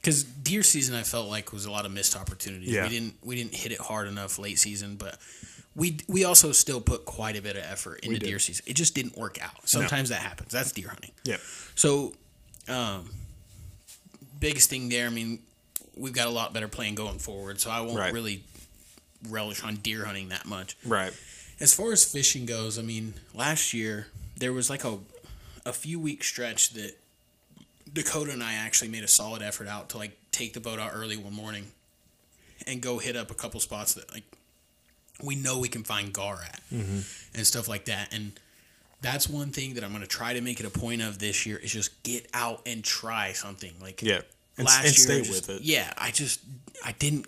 because 0.00 0.24
deer 0.24 0.62
season 0.62 0.94
I 0.94 1.02
felt 1.04 1.28
like 1.28 1.52
was 1.52 1.64
a 1.64 1.70
lot 1.70 1.86
of 1.86 1.92
missed 1.92 2.16
opportunities. 2.16 2.70
Yeah. 2.70 2.82
We 2.84 2.88
didn't 2.90 3.14
we 3.22 3.34
didn't 3.36 3.54
hit 3.54 3.70
it 3.72 3.78
hard 3.78 4.08
enough 4.08 4.38
late 4.38 4.58
season, 4.58 4.96
but 4.96 5.18
we 5.76 5.98
we 6.08 6.24
also 6.24 6.50
still 6.52 6.80
put 6.80 7.04
quite 7.04 7.36
a 7.36 7.42
bit 7.42 7.54
of 7.56 7.62
effort 7.62 8.00
into 8.00 8.18
deer 8.18 8.38
season. 8.40 8.64
It 8.66 8.74
just 8.74 8.94
didn't 8.94 9.16
work 9.16 9.38
out. 9.42 9.68
Sometimes 9.68 10.08
that 10.08 10.20
happens. 10.22 10.50
That's 10.50 10.72
deer 10.72 10.88
hunting. 10.88 11.12
Yeah. 11.24 11.36
So, 11.76 12.14
um, 12.66 13.10
biggest 14.40 14.70
thing 14.70 14.88
there. 14.88 15.06
I 15.06 15.10
mean, 15.10 15.40
we've 15.96 16.12
got 16.14 16.26
a 16.26 16.30
lot 16.30 16.52
better 16.52 16.68
plan 16.68 16.94
going 16.94 17.18
forward, 17.18 17.60
so 17.60 17.70
I 17.70 17.80
won't 17.82 17.98
Right. 17.98 18.12
really 18.12 18.42
relish 19.28 19.62
on 19.62 19.76
deer 19.76 20.04
hunting 20.04 20.30
that 20.30 20.46
much. 20.46 20.76
Right. 20.84 21.12
As 21.60 21.74
far 21.74 21.92
as 21.92 22.04
fishing 22.04 22.46
goes, 22.46 22.78
I 22.78 22.82
mean, 22.82 23.14
last 23.34 23.72
year 23.72 24.08
there 24.36 24.52
was 24.52 24.68
like 24.70 24.84
a 24.84 24.98
a 25.64 25.72
few 25.72 25.98
week 25.98 26.22
stretch 26.22 26.70
that 26.70 26.96
Dakota 27.92 28.30
and 28.30 28.42
I 28.42 28.54
actually 28.54 28.88
made 28.88 29.02
a 29.04 29.08
solid 29.08 29.42
effort 29.42 29.66
out 29.68 29.88
to 29.90 29.98
like 29.98 30.16
take 30.30 30.52
the 30.54 30.60
boat 30.60 30.78
out 30.78 30.92
early 30.94 31.16
one 31.16 31.32
morning 31.32 31.72
and 32.66 32.80
go 32.80 32.98
hit 32.98 33.16
up 33.16 33.30
a 33.30 33.34
couple 33.34 33.58
spots 33.58 33.94
that 33.94 34.12
like 34.12 34.22
we 35.22 35.34
know 35.34 35.58
we 35.58 35.68
can 35.68 35.84
find 35.84 36.12
gar 36.12 36.40
at 36.44 36.60
and 36.70 37.46
stuff 37.46 37.68
like 37.68 37.86
that. 37.86 38.12
And 38.14 38.32
that's 39.02 39.28
one 39.28 39.50
thing 39.50 39.74
that 39.74 39.84
I'm 39.84 39.90
going 39.90 40.02
to 40.02 40.08
try 40.08 40.34
to 40.34 40.40
make 40.40 40.60
it 40.60 40.66
a 40.66 40.70
point 40.70 41.02
of 41.02 41.18
this 41.18 41.46
year 41.46 41.56
is 41.58 41.72
just 41.72 42.02
get 42.02 42.28
out 42.34 42.62
and 42.66 42.82
try 42.82 43.32
something. 43.32 43.72
Like 43.80 44.02
Yeah. 44.02 44.20
And, 44.58 44.66
last 44.66 44.76
and 44.78 44.84
year, 44.86 44.92
stay 44.94 45.22
just- 45.22 45.48
with 45.48 45.56
it. 45.58 45.62
Yeah, 45.62 45.92
I 45.98 46.10
just 46.10 46.40
I 46.84 46.92
didn't 46.92 47.26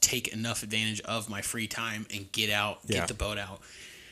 take 0.00 0.28
enough 0.28 0.62
advantage 0.62 1.00
of 1.02 1.28
my 1.28 1.42
free 1.42 1.66
time 1.66 2.06
and 2.14 2.30
get 2.32 2.50
out, 2.50 2.86
get 2.86 3.08
the 3.08 3.14
boat 3.14 3.38
out. 3.38 3.60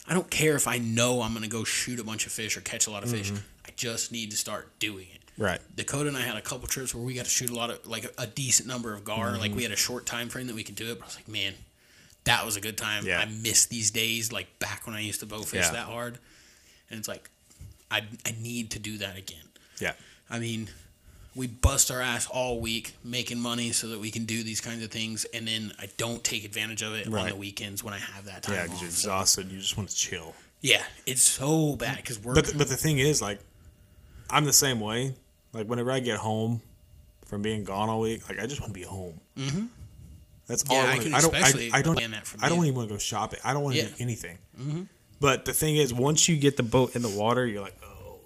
I 0.08 0.14
don't 0.14 0.30
care 0.30 0.54
if 0.54 0.68
I 0.68 0.78
know 0.78 1.22
I'm 1.22 1.32
going 1.32 1.42
to 1.42 1.48
go 1.50 1.64
shoot 1.64 1.98
a 1.98 2.04
bunch 2.04 2.26
of 2.26 2.32
fish 2.32 2.56
or 2.56 2.60
catch 2.60 2.86
a 2.86 2.90
lot 2.90 3.02
of 3.02 3.10
fish. 3.10 3.28
Mm-hmm. 3.30 3.44
I 3.66 3.70
just 3.76 4.12
need 4.12 4.30
to 4.30 4.36
start 4.36 4.78
doing 4.78 5.06
it. 5.12 5.20
Right. 5.38 5.60
Dakota 5.74 6.08
and 6.08 6.16
I 6.16 6.20
had 6.22 6.36
a 6.36 6.40
couple 6.40 6.66
trips 6.68 6.94
where 6.94 7.04
we 7.04 7.14
got 7.14 7.24
to 7.24 7.30
shoot 7.30 7.50
a 7.50 7.54
lot 7.54 7.70
of 7.70 7.84
like 7.86 8.04
a, 8.04 8.22
a 8.22 8.26
decent 8.26 8.68
number 8.68 8.92
of 8.94 9.04
gar. 9.04 9.32
Like 9.32 9.50
Mm-hmm. 9.50 9.56
we 9.56 9.62
had 9.64 9.72
a 9.72 9.76
short 9.76 10.06
time 10.06 10.28
frame 10.28 10.46
that 10.46 10.54
we 10.54 10.62
could 10.62 10.76
do 10.76 10.90
it. 10.92 10.98
But 10.98 11.04
I 11.04 11.06
was 11.08 11.16
like, 11.16 11.28
man, 11.28 11.54
that 12.26 12.44
was 12.44 12.56
a 12.56 12.60
good 12.60 12.76
time. 12.76 13.04
Yeah. 13.06 13.18
I 13.20 13.24
miss 13.24 13.66
these 13.66 13.90
days 13.90 14.30
like 14.32 14.58
back 14.60 14.86
when 14.86 14.94
I 14.94 15.00
used 15.00 15.20
to 15.20 15.26
bow 15.26 15.42
fish 15.42 15.64
Yeah. 15.64 15.72
that 15.72 15.86
hard. 15.86 16.18
And 16.90 16.98
it's 17.00 17.08
like, 17.08 17.28
I 17.90 18.02
I 18.24 18.34
need 18.40 18.70
to 18.72 18.78
do 18.78 18.98
that 18.98 19.16
again. 19.16 19.42
Yeah. 19.80 19.92
I 20.30 20.38
mean, 20.38 20.68
we 21.34 21.46
bust 21.48 21.90
our 21.90 22.00
ass 22.00 22.26
all 22.28 22.60
week 22.60 22.94
making 23.04 23.38
money 23.40 23.70
so 23.72 23.88
that 23.88 24.00
we 24.00 24.10
can 24.10 24.24
do 24.24 24.42
these 24.42 24.60
kinds 24.60 24.82
of 24.82 24.90
things, 24.90 25.24
and 25.34 25.46
then 25.46 25.72
I 25.78 25.88
don't 25.98 26.24
take 26.24 26.44
advantage 26.44 26.82
of 26.82 26.94
it 26.94 27.06
on 27.12 27.28
the 27.28 27.36
weekends 27.36 27.84
when 27.84 27.92
I 27.92 27.98
have 27.98 28.24
that 28.26 28.42
time. 28.42 28.54
Yeah, 28.54 28.62
because 28.64 28.80
you're 28.82 28.90
So- 28.90 29.08
exhausted. 29.08 29.50
You 29.52 29.58
just 29.58 29.76
want 29.76 29.88
to 29.90 29.96
chill. 29.96 30.34
yeah, 30.62 30.82
it's 31.04 31.22
so 31.22 31.76
bad 31.76 31.96
because 31.96 32.18
we're 32.18 32.34
But 32.34 32.46
the, 32.46 32.58
but 32.58 32.68
the 32.68 32.76
thing 32.76 32.98
is, 32.98 33.20
like, 33.20 33.38
I'm 34.30 34.44
the 34.46 34.52
same 34.52 34.80
way. 34.80 35.14
Like, 35.52 35.66
whenever 35.68 35.92
I 35.92 36.00
get 36.00 36.18
home 36.18 36.62
from 37.26 37.42
being 37.42 37.64
gone 37.64 37.88
all 37.90 38.00
week, 38.00 38.28
like, 38.28 38.40
I 38.40 38.46
just 38.46 38.60
want 38.60 38.72
to 38.72 38.78
be 38.80 38.84
home. 38.86 39.20
Mm-hmm. 39.36 39.66
That's 40.46 40.64
all 40.68 40.76
Yeah, 40.76 40.82
I 40.82 40.84
I 40.84 40.88
want. 40.90 41.02
can 41.02 41.14
I 41.14 41.20
don't. 41.20 41.34
I, 41.34 41.38
I 41.78 41.82
don't. 41.82 42.42
I 42.42 42.48
don't 42.48 42.64
even 42.64 42.74
want 42.74 42.88
to 42.88 42.94
go 42.94 42.98
shopping. 42.98 43.40
I 43.44 43.52
don't 43.52 43.62
want 43.62 43.76
to 43.76 43.82
Yeah. 43.82 43.88
do 43.88 43.94
anything. 43.98 44.38
Mm-hmm. 44.60 44.82
But 45.20 45.44
the 45.44 45.52
thing 45.52 45.76
is, 45.76 45.92
once 45.92 46.28
you 46.28 46.36
get 46.36 46.56
the 46.56 46.62
boat 46.62 46.94
in 46.94 47.02
the 47.02 47.08
water, 47.08 47.46
you're 47.46 47.62
like, 47.62 47.76
oh, 47.82 48.18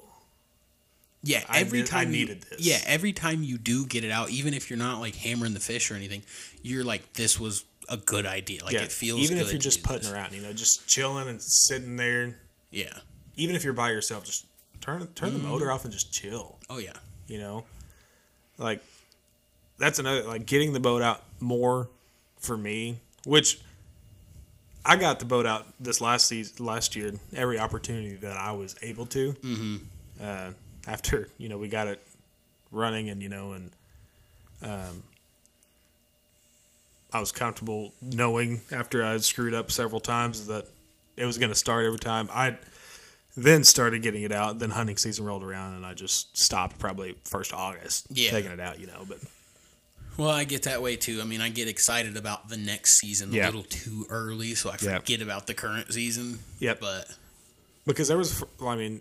Yeah, 1.23 1.45
every 1.53 1.81
did- 1.83 1.89
I 1.89 1.91
time 1.91 2.07
you- 2.13 2.21
needed 2.21 2.43
this. 2.43 2.61
Yeah, 2.61 2.79
every 2.87 3.13
time 3.13 3.43
you 3.43 3.59
do 3.59 3.87
get 3.87 4.05
it 4.05 4.11
out, 4.11 4.31
even 4.31 4.55
if 4.55 4.71
you're 4.71 4.79
not 4.79 5.01
like 5.01 5.15
hammering 5.15 5.55
the 5.55 5.61
fish 5.61 5.91
or 5.91 5.95
anything, 5.95 6.23
you're 6.63 6.85
like, 6.85 7.13
this 7.15 7.39
was 7.39 7.65
a 7.89 7.97
good 7.97 8.27
idea. 8.27 8.65
Like 8.65 8.75
yeah. 8.75 8.83
it 8.83 8.93
feels 8.93 9.21
even 9.21 9.37
good 9.39 9.47
if 9.47 9.53
you're 9.53 9.61
just 9.61 9.83
putting 9.83 10.03
this. 10.03 10.13
around, 10.13 10.33
you 10.35 10.43
know, 10.43 10.53
just 10.53 10.87
chilling 10.87 11.29
and 11.29 11.41
sitting 11.41 11.97
there. 11.97 12.37
Yeah. 12.71 12.93
Even 13.37 13.57
if 13.57 13.65
you're 13.65 13.73
by 13.73 13.91
yourself, 13.91 14.25
just 14.25 14.47
turn 14.81 15.07
turn 15.15 15.31
Mm-hmm. 15.31 15.39
the 15.43 15.49
motor 15.49 15.71
off 15.73 15.85
and 15.85 15.93
just 15.93 16.13
chill. 16.13 16.59
Oh 16.69 16.79
yeah. 16.79 16.93
you 17.29 17.39
know 17.39 17.65
like 18.59 18.83
that's 19.79 19.99
another 19.99 20.23
like 20.25 20.45
getting 20.47 20.73
the 20.73 20.81
boat 20.81 21.01
out 21.03 21.23
more 21.41 21.89
for 22.41 22.57
me 22.57 22.99
which 23.25 23.61
i 24.85 24.97
got 24.97 25.19
the 25.19 25.25
boat 25.25 25.47
out 25.47 25.67
this 25.79 26.01
last 26.01 26.27
season 26.27 26.65
last 26.65 26.97
year 26.97 27.13
every 27.35 27.59
opportunity 27.59 28.17
that 28.17 28.37
i 28.37 28.53
was 28.53 28.77
able 28.83 29.07
to 29.07 29.33
mm-hmm. 29.35 29.77
uh, 30.21 30.51
after 30.87 31.29
you 31.39 31.49
know 31.49 31.59
we 31.59 31.69
got 31.69 31.87
it 31.87 32.03
running 32.73 33.09
and 33.11 33.23
you 33.23 33.29
know 33.29 33.53
and 33.53 33.71
um, 34.63 35.03
i 37.13 37.21
was 37.21 37.33
comfortable 37.33 37.93
knowing 38.01 38.61
after 38.73 39.05
i 39.05 39.13
had 39.13 39.25
screwed 39.25 39.55
up 39.55 39.71
several 39.71 40.01
times 40.01 40.47
that 40.47 40.67
it 41.17 41.27
was 41.27 41.39
going 41.39 41.51
to 41.51 41.57
start 41.57 41.85
every 41.85 41.99
time 41.99 42.29
i 42.33 42.57
then 43.37 43.65
started 43.65 44.03
getting 44.03 44.23
it 44.23 44.33
out. 44.33 44.59
Then 44.59 44.71
hunting 44.71 44.97
season 44.97 45.25
rolled 45.25 45.45
around, 45.45 45.75
and 45.75 45.87
I 45.87 45.95
just 45.95 46.37
stopped 46.37 46.79
probably 46.79 47.15
first 47.25 47.53
August 47.53 48.07
Yeah. 48.11 48.31
taking 48.31 48.51
it 48.51 48.61
out. 48.61 48.81
You 48.81 48.87
know, 48.89 49.05
but 49.09 49.19
Well, 50.21 50.29
I 50.29 50.45
get 50.45 50.65
that 50.65 50.83
way 50.83 50.97
too. 50.97 51.23
I 51.23 51.25
mean, 51.25 51.41
I 51.41 51.49
get 51.49 51.67
excited 51.67 52.15
about 52.15 52.51
the 52.51 52.59
next 52.59 52.99
season 52.99 53.33
Yeah. 53.33 53.45
a 53.45 53.47
little 53.47 53.63
too 53.63 54.05
early, 54.11 54.55
so 54.55 54.69
I 54.69 54.77
Yeah. 54.83 54.99
forget 54.99 55.23
about 55.23 55.47
the 55.47 55.55
current 55.55 55.91
season. 55.95 56.41
Yep. 56.59 56.79
But 56.79 57.11
because 57.87 58.09
there 58.09 58.19
was, 58.19 58.45
I 58.61 58.77
mean, 58.77 59.01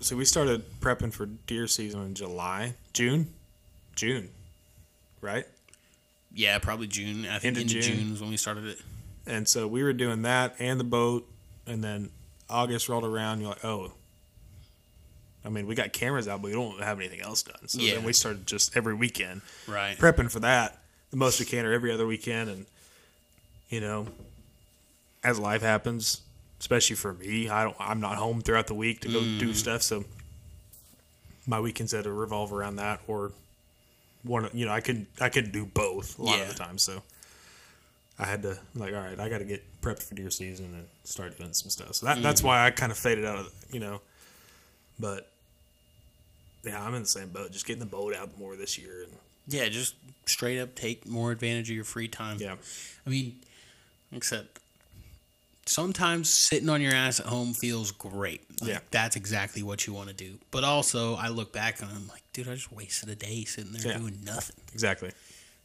so 0.00 0.16
we 0.16 0.26
started 0.26 0.64
prepping 0.80 1.14
for 1.14 1.24
deer 1.24 1.66
season 1.66 2.02
in 2.02 2.14
July, 2.14 2.74
June, 2.92 3.32
June, 3.96 4.28
right? 5.22 5.46
yeah, 6.34 6.58
probably 6.58 6.88
June. 6.88 7.24
I 7.24 7.38
think 7.38 7.44
End 7.44 7.56
of 7.56 7.62
into 7.62 7.80
June. 7.80 7.96
June 7.98 8.12
is 8.12 8.20
when 8.20 8.28
we 8.28 8.36
started 8.36 8.66
it. 8.66 8.78
And 9.26 9.48
so 9.48 9.66
we 9.66 9.82
were 9.82 9.94
doing 9.94 10.20
that 10.22 10.56
and 10.58 10.78
the 10.78 10.84
boat, 10.84 11.26
and 11.66 11.82
then 11.82 12.10
August 12.50 12.90
rolled 12.90 13.04
around. 13.04 13.40
You're 13.40 13.48
like, 13.48 13.64
oh. 13.64 13.94
I 15.44 15.48
mean, 15.50 15.66
we 15.66 15.74
got 15.74 15.92
cameras 15.92 16.26
out, 16.28 16.42
but 16.42 16.48
we 16.48 16.52
don't 16.54 16.80
have 16.82 16.98
anything 16.98 17.20
else 17.20 17.42
done. 17.42 17.68
So 17.68 17.80
Yeah. 17.80 17.94
then 17.94 18.04
we 18.04 18.12
started 18.12 18.46
just 18.46 18.76
every 18.76 18.94
weekend 18.94 19.40
Right. 19.66 19.96
prepping 19.98 20.30
for 20.30 20.40
that 20.40 20.78
the 21.10 21.16
most 21.16 21.40
we 21.40 21.46
can 21.46 21.64
or 21.64 21.72
every 21.72 21.90
other 21.90 22.06
weekend 22.06 22.50
and 22.50 22.66
you 23.70 23.80
know 23.80 24.08
as 25.24 25.38
life 25.38 25.62
happens 25.62 26.20
especially 26.60 26.96
for 26.96 27.14
me 27.14 27.48
i 27.48 27.64
don't 27.64 27.76
i'm 27.80 27.98
not 28.00 28.16
home 28.16 28.42
throughout 28.42 28.66
the 28.66 28.74
week 28.74 29.00
to 29.00 29.08
go 29.08 29.20
Mm. 29.20 29.38
do 29.38 29.54
stuff 29.54 29.82
so 29.82 30.04
my 31.46 31.58
weekends 31.60 31.92
had 31.92 32.04
to 32.04 32.12
revolve 32.12 32.52
around 32.52 32.76
that 32.76 33.00
or 33.06 33.32
one 34.22 34.48
you 34.52 34.66
know 34.66 34.72
i 34.72 34.80
could 34.80 35.06
i 35.20 35.28
could 35.30 35.50
do 35.52 35.64
both 35.64 36.18
a 36.18 36.22
lot 36.22 36.40
of 36.40 36.48
the 36.48 36.54
time 36.54 36.76
so 36.76 37.02
i 38.18 38.26
had 38.26 38.42
to 38.42 38.58
like 38.74 38.92
all 38.92 39.00
right 39.00 39.18
i 39.18 39.28
got 39.28 39.38
to 39.38 39.44
get 39.44 39.62
prepped 39.80 40.02
for 40.02 40.14
deer 40.14 40.30
season 40.30 40.66
and 40.74 40.86
start 41.04 41.38
doing 41.38 41.52
some 41.54 41.70
stuff 41.70 41.94
so 41.94 42.06
that, 42.06 42.22
that's 42.22 42.42
Mm. 42.42 42.44
why 42.44 42.66
i 42.66 42.70
kind 42.70 42.92
of 42.92 42.98
faded 42.98 43.24
out 43.24 43.38
of 43.38 43.52
you 43.70 43.80
know 43.80 44.00
but 44.98 45.30
yeah 46.64 46.82
i'm 46.82 46.94
in 46.94 47.02
the 47.02 47.08
same 47.08 47.28
boat 47.28 47.50
just 47.52 47.66
getting 47.66 47.80
the 47.80 47.86
boat 47.86 48.14
out 48.14 48.36
more 48.38 48.56
this 48.56 48.76
year 48.78 49.02
and 49.04 49.12
Yeah, 49.48 49.68
just 49.68 49.94
straight 50.26 50.58
up 50.60 50.74
take 50.74 51.06
more 51.06 51.30
advantage 51.32 51.70
of 51.70 51.76
your 51.76 51.84
free 51.84 52.08
time. 52.08 52.36
yeah 52.40 52.56
I 53.06 53.10
mean, 53.10 53.36
except 54.12 54.58
sometimes 55.66 56.28
sitting 56.28 56.68
on 56.68 56.80
your 56.82 56.92
ass 56.94 57.20
at 57.20 57.26
home 57.26 57.52
feels 57.54 57.90
great. 57.90 58.42
Like, 58.60 58.70
Yeah. 58.70 58.78
That's 58.90 59.16
exactly 59.16 59.62
what 59.62 59.86
you 59.86 59.92
want 59.92 60.08
to 60.08 60.14
do. 60.14 60.38
But 60.50 60.64
also, 60.64 61.14
I 61.14 61.28
look 61.28 61.52
back 61.52 61.80
and 61.82 61.90
I'm 61.90 62.08
like, 62.08 62.22
dude, 62.32 62.48
I 62.48 62.54
just 62.54 62.72
wasted 62.72 63.08
a 63.10 63.14
day 63.14 63.44
sitting 63.44 63.72
there 63.72 63.92
Yeah. 63.92 63.98
doing 63.98 64.18
nothing. 64.24 64.56
exactly 64.72 65.10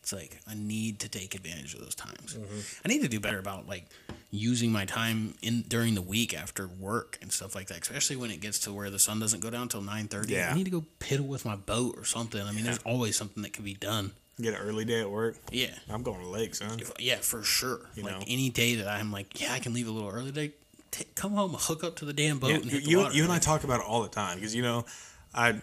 It's 0.04 0.12
like 0.12 0.38
I 0.49 0.54
need 0.54 0.99
to 0.99 1.08
take 1.10 1.34
advantage 1.34 1.74
of 1.74 1.80
those 1.80 1.95
times. 1.95 2.36
Mm-hmm. 2.36 2.60
I 2.84 2.89
need 2.89 3.01
to 3.04 3.08
do 3.08 3.22
better 3.22 3.39
about 3.39 3.70
like 3.70 3.86
using 4.32 4.70
my 4.70 4.84
time 4.84 5.36
in 5.41 5.62
during 5.62 5.95
the 5.95 6.01
week 6.01 6.34
after 6.34 6.68
work 6.68 7.18
and 7.22 7.32
stuff 7.32 7.56
like 7.56 7.68
that. 7.68 7.78
Especially 7.80 8.18
when 8.18 8.30
it 8.30 8.41
gets 8.41 8.60
to 8.60 8.74
where 8.74 8.89
the 8.89 8.99
sun 8.99 9.20
doesn't 9.22 9.39
go 9.39 9.49
down 9.49 9.70
till 9.70 9.82
nine 9.82 10.10
thirty. 10.10 10.34
Yeah. 10.34 10.49
I 10.51 10.58
need 10.58 10.66
to 10.66 10.72
go 10.72 10.84
piddle 10.99 11.28
with 11.28 11.45
my 11.45 11.56
boat 11.56 11.97
or 11.97 12.04
something. 12.04 12.41
I 12.41 12.51
mean, 12.51 12.66
there's 12.66 12.80
always 12.80 13.16
something 13.16 13.41
that 13.43 13.54
can 13.54 13.64
be 13.64 13.76
done. 13.76 14.12
Get 14.41 14.56
an 14.56 14.60
early 14.60 14.84
day 14.84 14.99
at 14.99 15.10
work. 15.10 15.38
Yeah, 15.51 15.68
I'm 15.89 16.04
going 16.04 16.20
to 16.20 16.26
the 16.26 16.32
lake, 16.32 16.56
son. 16.56 16.82
Yeah, 16.99 17.18
for 17.18 17.41
sure. 17.43 17.80
You 17.95 18.04
like 18.04 18.20
know. 18.20 18.26
any 18.28 18.49
day 18.49 18.76
that 18.76 18.88
I'm 18.89 19.10
like, 19.12 19.39
yeah, 19.39 19.54
I 19.54 19.60
can 19.60 19.74
leave 19.74 19.88
a 19.88 19.91
little 19.91 20.10
early. 20.10 20.32
Today, 20.32 20.51
t- 20.91 21.06
come 21.16 21.34
home, 21.34 21.56
hook 21.58 21.84
up 21.86 21.95
to 21.97 22.06
the 22.06 22.14
damn 22.14 22.39
boat, 22.39 22.49
Yeah, 22.49 22.56
and 22.58 22.66
hit 22.66 22.84
the 22.84 22.89
you, 22.89 22.97
water. 22.97 23.14
you 23.16 23.24
and 23.24 23.32
I 23.32 23.39
talk 23.39 23.64
about 23.64 23.80
it 23.80 23.86
all 23.88 24.01
the 24.01 24.10
time 24.10 24.36
because 24.39 24.54
you 24.54 24.64
know, 24.64 24.86
I 25.34 25.62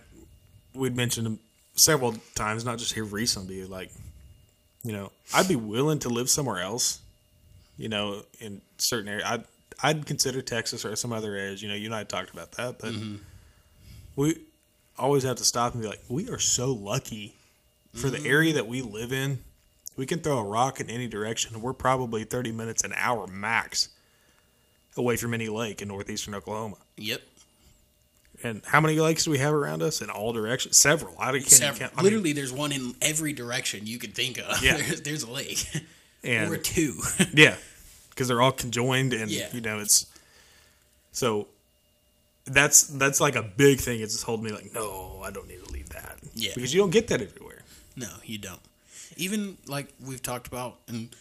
we'd 0.74 0.96
mentioned 0.96 1.40
several 1.74 2.14
times, 2.34 2.64
not 2.64 2.78
just 2.78 2.92
here 2.94 3.04
recently. 3.04 3.64
Like, 3.64 3.90
you 4.82 4.92
know, 4.92 5.12
I'd 5.34 5.48
be 5.48 5.56
willing 5.56 5.98
to 6.00 6.08
live 6.08 6.30
somewhere 6.30 6.60
else. 6.60 7.00
You 7.76 7.88
know, 7.88 8.22
in 8.40 8.60
certain 8.78 9.08
areas, 9.08 9.24
I'd 9.28 9.44
I'd 9.82 10.06
consider 10.06 10.42
Texas 10.42 10.84
or 10.84 10.94
some 10.96 11.12
other 11.12 11.34
areas. 11.34 11.62
You 11.62 11.68
know, 11.68 11.74
you 11.74 11.86
and 11.86 11.94
I 11.94 12.04
talked 12.04 12.30
about 12.30 12.52
that, 12.52 12.78
but 12.78 12.92
Mm-hmm. 12.92 13.16
we 14.16 14.36
always 14.98 15.22
have 15.22 15.36
to 15.36 15.44
stop 15.44 15.72
and 15.72 15.82
be 15.82 15.88
like, 15.88 16.02
we 16.08 16.28
are 16.28 16.38
so 16.38 16.72
lucky 16.72 17.34
for 17.94 18.08
Mm-hmm. 18.08 18.22
the 18.22 18.28
area 18.28 18.52
that 18.54 18.66
we 18.66 18.82
live 18.82 19.12
in. 19.12 19.38
We 19.96 20.06
can 20.06 20.20
throw 20.20 20.38
a 20.38 20.44
rock 20.44 20.80
in 20.80 20.88
any 20.88 21.08
direction. 21.08 21.54
and 21.54 21.62
We're 21.62 21.72
probably 21.72 22.24
thirty 22.24 22.52
minutes 22.52 22.84
an 22.84 22.92
hour 22.96 23.26
max 23.26 23.88
away 24.96 25.16
from 25.16 25.32
any 25.34 25.48
lake 25.48 25.80
in 25.82 25.88
northeastern 25.88 26.34
Oklahoma. 26.34 26.76
Yep, 26.96 27.22
And 28.42 28.62
how 28.64 28.80
many 28.80 28.98
lakes 28.98 29.24
do 29.24 29.30
we 29.30 29.38
have 29.38 29.52
around 29.52 29.82
us 29.82 30.00
in 30.00 30.08
all 30.10 30.32
directions? 30.32 30.76
Several. 30.76 31.14
I 31.18 31.30
can't 31.32 31.46
several. 31.46 31.78
count. 31.80 31.92
I 31.94 31.96
mean, 31.98 32.04
Literally, 32.04 32.32
there's 32.32 32.52
one 32.52 32.72
in 32.72 32.94
every 33.02 33.32
direction 33.34 33.86
you 33.86 33.98
could 33.98 34.14
think 34.14 34.38
of. 34.38 34.62
Yeah. 34.62 34.76
there's, 34.78 35.00
there's 35.06 35.22
a 35.24 35.30
lake 35.30 35.66
and 36.24 36.50
or 36.52 36.56
two. 36.56 37.00
yeah, 37.34 37.56
because 38.10 38.28
they're 38.28 38.40
all 38.40 38.52
conjoined, 38.52 39.12
and 39.12 39.30
Yeah. 39.30 39.48
you 39.52 39.60
know 39.60 39.78
it's 39.78 40.06
so 41.12 41.48
that's 42.46 42.84
that's 42.84 43.20
like 43.20 43.36
a 43.36 43.42
big 43.42 43.78
thing. 43.80 44.00
It's 44.00 44.14
just 44.14 44.24
holding 44.24 44.44
me 44.46 44.52
like, 44.52 44.72
no, 44.74 45.20
I 45.24 45.30
don't 45.30 45.46
need 45.48 45.64
to 45.64 45.70
leave 45.72 45.90
that. 45.90 46.16
Yeah. 46.34 46.52
because 46.54 46.72
you 46.74 46.80
don't 46.80 46.90
get 46.90 47.08
that 47.08 47.20
everywhere. 47.20 47.62
no, 47.96 48.08
you 48.24 48.38
don't. 48.38 48.60
Even 49.16 49.58
like 49.66 49.88
we've 50.04 50.22
talked 50.22 50.46
about, 50.46 50.78
and 50.88 51.14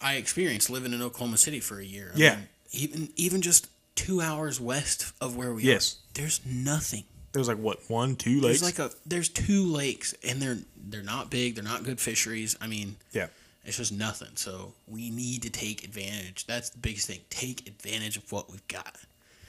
I 0.00 0.14
experienced 0.14 0.70
living 0.70 0.92
in 0.92 1.02
Oklahoma 1.02 1.36
City 1.36 1.60
for 1.60 1.78
a 1.78 1.84
year. 1.84 2.10
I 2.14 2.18
Yeah. 2.18 2.34
mean, 2.36 2.48
even 2.72 3.08
even 3.16 3.42
just 3.42 3.68
two 3.98 4.20
hours 4.20 4.60
west 4.60 5.12
of 5.20 5.36
where 5.36 5.52
we 5.52 5.62
Yes. 5.64 5.94
are, 5.94 5.96
there's 6.20 6.40
nothing. 6.46 7.04
There's 7.32 7.48
like 7.48 7.58
what 7.58 7.78
one, 7.88 8.16
two 8.16 8.40
lakes. 8.40 8.60
There's 8.60 8.78
like 8.78 8.78
a 8.78 8.94
there's 9.06 9.28
two 9.28 9.64
lakes, 9.64 10.14
and 10.26 10.40
they're 10.40 10.58
they're 10.76 11.02
not 11.02 11.30
big. 11.30 11.54
They're 11.56 11.64
not 11.64 11.84
good 11.84 12.00
fisheries. 12.00 12.56
I 12.60 12.66
mean, 12.66 12.96
yeah, 13.12 13.26
It's 13.64 13.76
just 13.76 13.92
nothing. 13.92 14.30
So 14.36 14.72
we 14.86 15.10
need 15.10 15.42
to 15.42 15.50
take 15.50 15.84
advantage. 15.84 16.46
That's 16.46 16.70
the 16.70 16.78
biggest 16.78 17.06
thing. 17.06 17.20
Take 17.28 17.66
advantage 17.68 18.16
of 18.16 18.30
what 18.32 18.50
we've 18.50 18.66
got. 18.68 18.96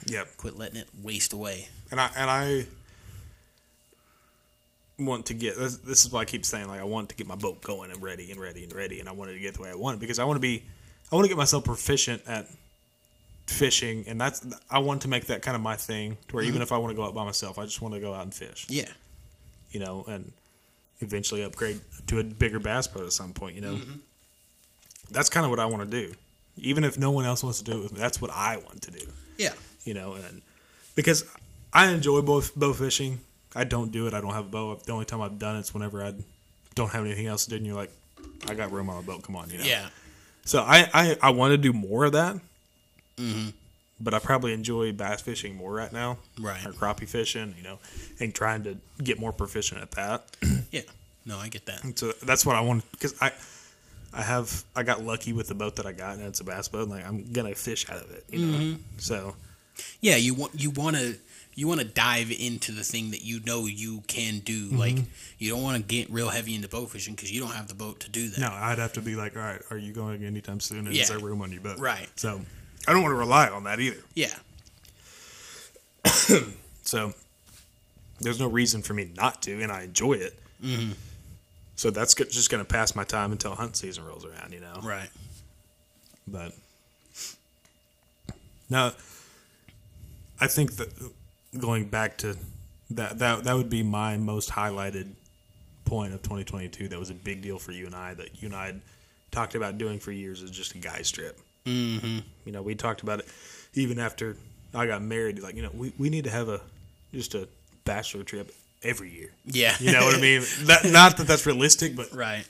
yeah. 0.06 0.24
Quit 0.36 0.56
letting 0.58 0.76
it 0.76 0.88
waste 1.02 1.32
away. 1.32 1.68
And 1.90 1.98
I 2.00 2.10
and 2.16 2.30
I 2.30 2.66
want 4.98 5.26
to 5.26 5.34
get 5.34 5.56
this, 5.56 5.78
this 5.78 6.04
is 6.04 6.12
why 6.12 6.20
I 6.20 6.24
keep 6.26 6.44
saying 6.44 6.68
like 6.68 6.80
I 6.80 6.84
want 6.84 7.08
to 7.08 7.14
get 7.14 7.26
my 7.26 7.34
boat 7.34 7.62
going 7.62 7.90
and 7.90 8.02
ready 8.02 8.30
and 8.30 8.38
ready 8.38 8.64
and 8.64 8.72
ready 8.74 9.00
and 9.00 9.08
I 9.08 9.12
wanted 9.12 9.32
to 9.32 9.38
get 9.38 9.54
the 9.54 9.62
way 9.62 9.70
I 9.70 9.74
want 9.74 9.96
it 9.96 10.00
because 10.00 10.18
I 10.18 10.24
want 10.24 10.36
to 10.36 10.40
be 10.40 10.62
I 11.10 11.14
want 11.14 11.24
to 11.24 11.28
get 11.28 11.38
myself 11.38 11.64
proficient 11.64 12.22
at 12.26 12.46
fishing 13.50 14.04
and 14.06 14.20
that's 14.20 14.46
I 14.70 14.78
want 14.78 15.02
to 15.02 15.08
make 15.08 15.26
that 15.26 15.42
kind 15.42 15.54
of 15.54 15.62
my 15.62 15.76
thing 15.76 16.16
to 16.28 16.34
where 16.34 16.42
mm-hmm. 16.42 16.50
even 16.50 16.62
if 16.62 16.72
I 16.72 16.78
want 16.78 16.92
to 16.92 16.96
go 16.96 17.04
out 17.04 17.14
by 17.14 17.24
myself 17.24 17.58
I 17.58 17.64
just 17.64 17.82
want 17.82 17.94
to 17.94 18.00
go 18.00 18.14
out 18.14 18.22
and 18.22 18.32
fish 18.32 18.66
Yeah. 18.68 18.88
you 19.70 19.80
know 19.80 20.04
and 20.08 20.32
eventually 21.00 21.42
upgrade 21.42 21.80
to 22.06 22.20
a 22.20 22.24
bigger 22.24 22.60
bass 22.60 22.86
boat 22.86 23.04
at 23.04 23.12
some 23.12 23.32
point 23.32 23.56
you 23.56 23.60
know 23.60 23.74
mm-hmm. 23.74 23.98
that's 25.10 25.28
kind 25.28 25.44
of 25.44 25.50
what 25.50 25.58
I 25.58 25.66
want 25.66 25.90
to 25.90 26.06
do 26.06 26.14
even 26.62 26.84
if 26.84 26.98
no 26.98 27.10
one 27.10 27.24
else 27.24 27.42
wants 27.42 27.58
to 27.58 27.64
do 27.64 27.78
it 27.78 27.82
with 27.82 27.92
me. 27.92 27.98
That's 27.98 28.20
what 28.20 28.30
I 28.30 28.56
want 28.56 28.82
to 28.82 28.90
do. 28.90 29.06
Yeah. 29.38 29.52
You 29.84 29.94
know, 29.94 30.14
and 30.14 30.42
because 30.94 31.24
I 31.72 31.88
enjoy 31.88 32.22
bow 32.22 32.42
bow 32.56 32.72
fishing. 32.72 33.20
I 33.54 33.64
don't 33.64 33.90
do 33.90 34.06
it. 34.06 34.14
I 34.14 34.20
don't 34.20 34.32
have 34.32 34.46
a 34.46 34.48
bow. 34.48 34.76
The 34.76 34.92
only 34.92 35.06
time 35.06 35.20
I've 35.20 35.38
done 35.38 35.56
it's 35.56 35.74
whenever 35.74 36.04
I 36.04 36.14
don't 36.76 36.90
have 36.90 37.04
anything 37.04 37.26
else 37.26 37.44
to 37.44 37.50
do, 37.50 37.56
and 37.56 37.66
you're 37.66 37.74
like, 37.74 37.90
I 38.48 38.54
got 38.54 38.70
room 38.70 38.88
on 38.88 38.98
a 38.98 39.02
boat. 39.02 39.24
Come 39.24 39.34
on, 39.34 39.50
you 39.50 39.58
know. 39.58 39.64
Yeah. 39.64 39.88
So 40.44 40.60
I 40.60 40.88
I, 40.94 41.16
I 41.20 41.30
want 41.30 41.52
to 41.52 41.58
do 41.58 41.72
more 41.72 42.04
of 42.04 42.12
that. 42.12 42.36
Mm-hmm. 43.20 43.48
But 44.02 44.14
I 44.14 44.18
probably 44.18 44.54
enjoy 44.54 44.92
bass 44.92 45.20
fishing 45.20 45.56
more 45.56 45.74
right 45.74 45.92
now, 45.92 46.16
Right. 46.38 46.64
Or 46.64 46.72
crappie 46.72 47.06
fishing, 47.06 47.54
you 47.58 47.62
know, 47.62 47.78
and 48.18 48.34
trying 48.34 48.62
to 48.64 48.78
get 49.02 49.18
more 49.20 49.32
proficient 49.32 49.82
at 49.82 49.90
that. 49.92 50.24
Yeah. 50.70 50.82
No, 51.26 51.36
I 51.36 51.48
get 51.48 51.66
that. 51.66 51.98
So 51.98 52.12
that's 52.24 52.46
what 52.46 52.54
I 52.56 52.60
want 52.62 52.90
because 52.92 53.14
I, 53.20 53.32
I 54.14 54.22
have 54.22 54.64
I 54.74 54.84
got 54.84 55.02
lucky 55.02 55.32
with 55.32 55.48
the 55.48 55.54
boat 55.54 55.76
that 55.76 55.84
I 55.86 55.92
got 55.92 56.16
and 56.16 56.24
it's 56.26 56.40
a 56.40 56.44
bass 56.44 56.68
boat. 56.68 56.82
And 56.82 56.90
like 56.92 57.06
I'm 57.06 57.30
gonna 57.32 57.54
fish 57.54 57.88
out 57.90 57.96
of 58.02 58.10
it, 58.12 58.24
you 58.30 58.38
know. 58.46 58.76
So 58.98 59.34
Yeah, 60.00 60.16
you 60.16 60.34
want 60.34 60.58
you 60.60 60.70
want 60.70 60.96
to 60.96 61.16
you 61.56 61.66
want 61.68 61.80
to 61.80 61.86
dive 61.86 62.30
into 62.30 62.70
the 62.72 62.84
thing 62.84 63.10
that 63.10 63.22
you 63.24 63.40
know 63.44 63.66
you 63.66 64.02
can 64.06 64.38
do. 64.38 64.68
Like 64.70 64.96
you 65.38 65.50
don't 65.50 65.62
want 65.62 65.76
to 65.76 65.82
get 65.82 66.08
real 66.08 66.28
heavy 66.30 66.54
into 66.54 66.68
bow 66.68 66.86
fishing 66.86 67.14
because 67.14 67.30
you 67.32 67.40
don't 67.40 67.52
have 67.52 67.68
the 67.68 67.74
boat 67.74 68.00
to 68.00 68.10
do 68.10 68.28
that. 68.28 68.40
no, 68.40 68.48
I'd 68.50 68.78
have 68.78 68.92
to 68.94 69.02
be 69.02 69.14
like, 69.16 69.36
all 69.36 69.42
right, 69.42 69.60
are 69.70 69.76
you 69.78 69.92
going 69.92 70.24
anytime 70.24 70.60
soon? 70.60 70.86
And 70.86 70.94
Yeah. 70.94 71.02
Is 71.02 71.08
there 71.10 71.18
room 71.18 71.42
on 71.42 71.50
your 71.52 71.60
boat? 71.62 71.78
Right. 71.78 72.08
So 72.16 72.40
I 72.88 72.92
don't 72.92 73.02
want 73.02 73.12
to 73.12 73.16
rely 73.18 73.48
on 73.48 73.64
that 73.64 73.80
either. 73.80 74.02
Yeah. 74.14 74.34
So 76.82 77.14
there's 78.20 78.40
no 78.40 78.48
reason 78.48 78.82
for 78.82 78.94
me 78.94 79.12
not 79.16 79.42
to, 79.42 79.62
and 79.62 79.70
I 79.70 79.82
enjoy 79.82 80.14
it. 80.14 80.36
Mm-hmm. 80.60 80.90
So 81.76 81.90
that's 81.90 82.14
just 82.14 82.50
gonna 82.50 82.64
pass 82.64 82.96
my 82.96 83.04
time 83.04 83.30
until 83.30 83.54
hunt 83.54 83.76
season 83.76 84.04
rolls 84.04 84.24
around, 84.24 84.52
you 84.52 84.58
know. 84.58 84.80
Right. 84.82 85.08
But 86.26 86.52
now, 88.68 88.92
I 90.40 90.48
think 90.48 90.76
that 90.78 90.88
going 91.58 91.84
back 91.84 92.18
to 92.18 92.36
that, 92.90 93.20
that 93.20 93.44
that 93.44 93.54
would 93.54 93.70
be 93.70 93.84
my 93.84 94.16
most 94.16 94.50
highlighted 94.50 95.10
point 95.84 96.12
of 96.12 96.22
2022. 96.22 96.88
That 96.88 96.98
was 96.98 97.10
a 97.10 97.14
big 97.14 97.40
deal 97.40 97.58
for 97.58 97.70
you 97.70 97.86
and 97.86 97.94
I. 97.94 98.14
That 98.14 98.42
you 98.42 98.46
and 98.46 98.56
I 98.56 98.66
had 98.66 98.80
talked 99.30 99.54
about 99.54 99.78
doing 99.78 100.00
for 100.00 100.12
years 100.12 100.42
is 100.42 100.50
just 100.50 100.74
a 100.74 100.78
guy 100.78 101.02
strip. 101.02 101.38
Mm-hmm. 101.70 102.18
You 102.44 102.52
know, 102.52 102.62
we 102.62 102.74
talked 102.74 103.02
about 103.02 103.20
it 103.20 103.28
even 103.74 103.98
after 103.98 104.36
I 104.74 104.86
got 104.86 105.02
married. 105.02 105.40
Like, 105.40 105.56
you 105.56 105.62
know, 105.62 105.70
we, 105.72 105.92
we 105.98 106.10
need 106.10 106.24
to 106.24 106.30
have 106.30 106.48
a 106.48 106.60
just 107.12 107.34
a 107.34 107.48
bachelor 107.84 108.22
trip 108.22 108.52
every 108.82 109.10
year. 109.10 109.30
Yeah. 109.46 109.74
You 109.80 109.92
know 109.92 110.04
what 110.04 110.16
I 110.16 110.20
mean? 110.20 110.42
That, 110.64 110.84
not 110.84 111.16
that 111.16 111.26
that's 111.26 111.46
realistic, 111.46 111.96
but 111.96 112.12
right. 112.14 112.46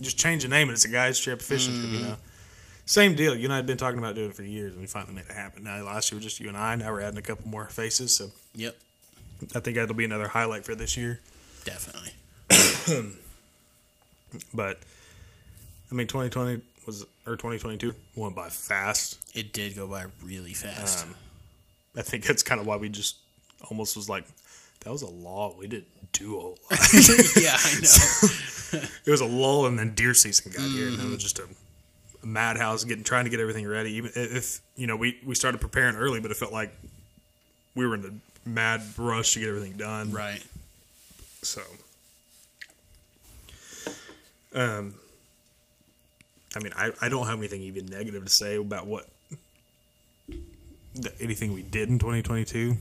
just 0.00 0.18
change 0.18 0.42
the 0.42 0.48
name 0.48 0.68
and 0.68 0.74
it's 0.76 0.84
a 0.84 0.88
guy's 0.88 1.18
trip, 1.18 1.40
fishing 1.42 1.78
trip, 1.78 1.92
you 1.92 2.00
know. 2.00 2.16
Same 2.86 3.14
deal. 3.14 3.36
You 3.36 3.44
and 3.44 3.52
I 3.52 3.56
had 3.56 3.66
been 3.66 3.76
talking 3.76 3.98
about 3.98 4.16
doing 4.16 4.30
it 4.30 4.34
for 4.34 4.42
years 4.42 4.72
and 4.72 4.80
we 4.80 4.86
finally 4.86 5.14
made 5.14 5.26
it 5.26 5.32
happen. 5.32 5.62
Now 5.64 5.82
last 5.84 6.10
year 6.10 6.16
was 6.16 6.24
just 6.24 6.40
you 6.40 6.48
and 6.48 6.56
I, 6.56 6.74
now 6.74 6.90
we're 6.90 7.02
adding 7.02 7.18
a 7.18 7.22
couple 7.22 7.48
more 7.48 7.66
faces, 7.66 8.14
so 8.14 8.30
Yep. 8.56 8.76
I 9.54 9.60
think 9.60 9.76
that'll 9.76 9.94
be 9.94 10.04
another 10.04 10.28
highlight 10.28 10.64
for 10.64 10.74
this 10.74 10.96
year. 10.96 11.20
Definitely. 11.64 12.12
But 14.54 14.78
I 15.90 15.94
mean 15.96 16.06
twenty 16.06 16.30
twenty 16.30 16.62
was 16.86 17.04
or 17.30 17.36
twenty 17.36 17.58
twenty 17.58 17.78
two 17.78 17.94
went 18.16 18.34
by 18.34 18.48
fast. 18.48 19.18
It 19.34 19.52
did 19.52 19.76
go 19.76 19.86
by 19.86 20.06
really 20.22 20.52
fast. 20.52 21.06
Um, 21.06 21.14
I 21.96 22.02
think 22.02 22.24
that's 22.24 22.42
kind 22.42 22.60
of 22.60 22.66
why 22.66 22.76
we 22.76 22.88
just 22.88 23.16
almost 23.70 23.96
was 23.96 24.08
like 24.08 24.24
that 24.80 24.90
was 24.90 25.02
a 25.02 25.10
law. 25.10 25.54
We 25.58 25.66
didn't 25.66 26.12
do 26.12 26.36
a 26.36 26.42
lot. 26.42 26.56
yeah, 27.36 27.56
I 27.56 27.74
know. 27.80 28.28
it 29.04 29.10
was 29.10 29.20
a 29.20 29.26
lull 29.26 29.66
and 29.66 29.78
then 29.78 29.94
deer 29.94 30.14
season 30.14 30.52
got 30.52 30.62
here 30.70 30.88
and 30.88 31.00
it 31.00 31.04
was 31.06 31.22
just 31.22 31.38
a, 31.38 31.46
a 32.22 32.26
madhouse 32.26 32.84
getting 32.84 33.04
trying 33.04 33.24
to 33.24 33.30
get 33.30 33.40
everything 33.40 33.66
ready 33.66 33.92
even 33.92 34.10
if 34.14 34.60
you 34.76 34.86
know 34.86 34.96
we 34.96 35.18
we 35.24 35.34
started 35.34 35.60
preparing 35.60 35.96
early 35.96 36.20
but 36.20 36.30
it 36.30 36.36
felt 36.36 36.52
like 36.52 36.72
we 37.74 37.86
were 37.86 37.94
in 37.94 38.04
a 38.04 38.48
mad 38.48 38.80
rush 38.96 39.34
to 39.34 39.40
get 39.40 39.48
everything 39.48 39.72
done 39.72 40.10
right. 40.12 40.44
so 41.42 41.62
um 44.54 44.94
i 46.56 46.58
mean 46.58 46.72
i 46.76 46.90
i 47.00 47.08
don't 47.08 47.26
have 47.26 47.38
anything 47.38 47.62
even 47.62 47.86
negative 47.86 48.24
to 48.24 48.30
say 48.30 48.56
about 48.56 48.86
what 48.86 49.06
the, 50.94 51.12
anything 51.20 51.52
we 51.52 51.62
did 51.62 51.88
in 51.88 51.98
2022 51.98 52.76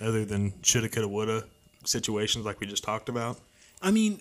other 0.00 0.24
than 0.24 0.52
shoulda 0.62 0.88
coulda 0.88 1.08
woulda 1.08 1.44
situations 1.84 2.44
like 2.44 2.60
we 2.60 2.66
just 2.66 2.84
talked 2.84 3.08
about 3.08 3.38
I 3.80 3.90
mean, 3.90 4.20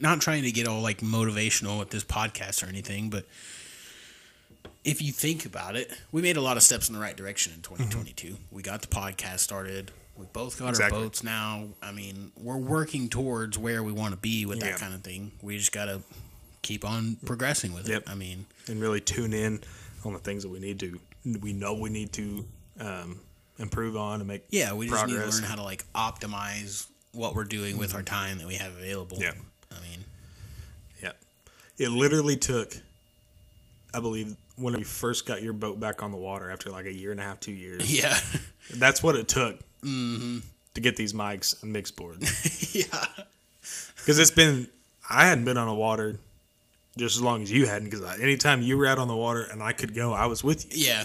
not 0.00 0.20
trying 0.20 0.42
to 0.42 0.52
get 0.52 0.66
all 0.66 0.80
like 0.80 0.98
motivational 0.98 1.78
with 1.78 1.90
this 1.90 2.04
podcast 2.04 2.64
or 2.64 2.68
anything, 2.68 3.10
but 3.10 3.24
if 4.84 5.02
you 5.02 5.12
think 5.12 5.46
about 5.46 5.76
it, 5.76 5.90
we 6.12 6.22
made 6.22 6.36
a 6.36 6.40
lot 6.40 6.56
of 6.56 6.62
steps 6.62 6.88
in 6.88 6.94
the 6.94 7.00
right 7.00 7.16
direction 7.16 7.52
in 7.54 7.60
mm-hmm. 7.60 7.84
2022. 7.84 8.36
We 8.50 8.62
got 8.62 8.82
the 8.82 8.88
podcast 8.88 9.38
started. 9.38 9.90
We 10.16 10.26
both 10.32 10.58
got 10.58 10.70
Exactly. 10.70 10.98
our 10.98 11.04
boats 11.04 11.24
now. 11.24 11.68
I 11.82 11.92
mean, 11.92 12.32
we're 12.36 12.58
working 12.58 13.08
towards 13.08 13.56
where 13.56 13.82
we 13.82 13.92
want 13.92 14.12
to 14.12 14.20
be 14.20 14.44
with 14.44 14.60
that 14.60 14.76
kind 14.76 14.92
of 14.92 15.00
thing. 15.00 15.32
We 15.40 15.56
just 15.56 15.72
got 15.72 15.86
to 15.86 16.02
keep 16.62 16.84
on 16.84 17.16
progressing 17.24 17.72
with 17.72 17.88
it. 17.88 17.92
Yep. 17.92 18.02
I 18.06 18.14
mean, 18.14 18.46
and 18.68 18.80
really 18.80 19.00
tune 19.00 19.32
in 19.32 19.60
on 20.04 20.12
the 20.12 20.18
things 20.18 20.42
that 20.42 20.48
we 20.48 20.58
need 20.58 20.80
to 20.80 20.98
we 21.40 21.52
know 21.52 21.74
we 21.74 21.90
need 21.90 22.12
to 22.14 22.44
um, 22.80 23.20
improve 23.58 23.96
on 23.96 24.20
and 24.20 24.28
make 24.28 24.44
yeah, 24.50 24.72
we 24.72 24.88
just 24.88 25.06
need 25.06 25.14
to 25.14 25.26
learn 25.26 25.42
how 25.42 25.56
to 25.56 25.62
like 25.62 25.84
optimize 25.92 26.86
what 27.12 27.34
we're 27.34 27.44
doing 27.44 27.76
with 27.76 27.94
our 27.94 28.02
time 28.02 28.38
that 28.38 28.46
we 28.46 28.54
have 28.54 28.72
available. 28.76 29.18
Yeah. 29.20 29.32
I 29.70 29.80
mean, 29.82 30.04
yeah 31.02 31.12
it 31.80 31.88
literally 31.90 32.36
took 32.36 32.76
i 33.92 33.98
believe 33.98 34.36
when 34.56 34.74
we 34.74 34.84
first 34.84 35.26
got 35.26 35.42
your 35.42 35.54
boat 35.54 35.80
back 35.80 36.02
on 36.02 36.12
the 36.12 36.16
water 36.16 36.50
after 36.50 36.70
like 36.70 36.86
a 36.86 36.92
year 36.92 37.10
and 37.10 37.18
a 37.18 37.22
half 37.22 37.40
two 37.40 37.52
years 37.52 37.92
yeah. 38.00 38.16
that's 38.74 39.02
what 39.02 39.16
it 39.16 39.26
took 39.26 39.58
mm-hmm. 39.82 40.38
to 40.74 40.80
get 40.80 40.94
these 40.94 41.12
mics 41.12 41.60
and 41.62 41.72
mix 41.72 41.90
board 41.90 42.18
yeah. 42.72 43.04
because 43.96 44.18
it's 44.18 44.30
been 44.30 44.68
i 45.08 45.26
hadn't 45.26 45.44
been 45.44 45.56
on 45.56 45.66
the 45.66 45.74
water 45.74 46.18
just 47.00 47.16
as 47.16 47.22
long 47.22 47.42
as 47.42 47.50
you 47.50 47.66
hadn't 47.66 47.90
because 47.90 48.20
anytime 48.20 48.62
you 48.62 48.76
were 48.78 48.86
out 48.86 48.98
on 48.98 49.08
the 49.08 49.16
water 49.16 49.42
and 49.50 49.62
i 49.62 49.72
could 49.72 49.94
go 49.94 50.12
i 50.12 50.26
was 50.26 50.44
with 50.44 50.76
you 50.76 50.86
Yeah. 50.86 51.04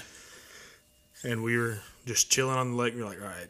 and 1.23 1.43
we 1.43 1.57
were 1.57 1.79
just 2.05 2.29
chilling 2.31 2.57
on 2.57 2.71
the 2.71 2.77
lake 2.77 2.93
and 2.93 3.01
we 3.01 3.07
are 3.07 3.09
like 3.09 3.21
all 3.21 3.27
right 3.27 3.47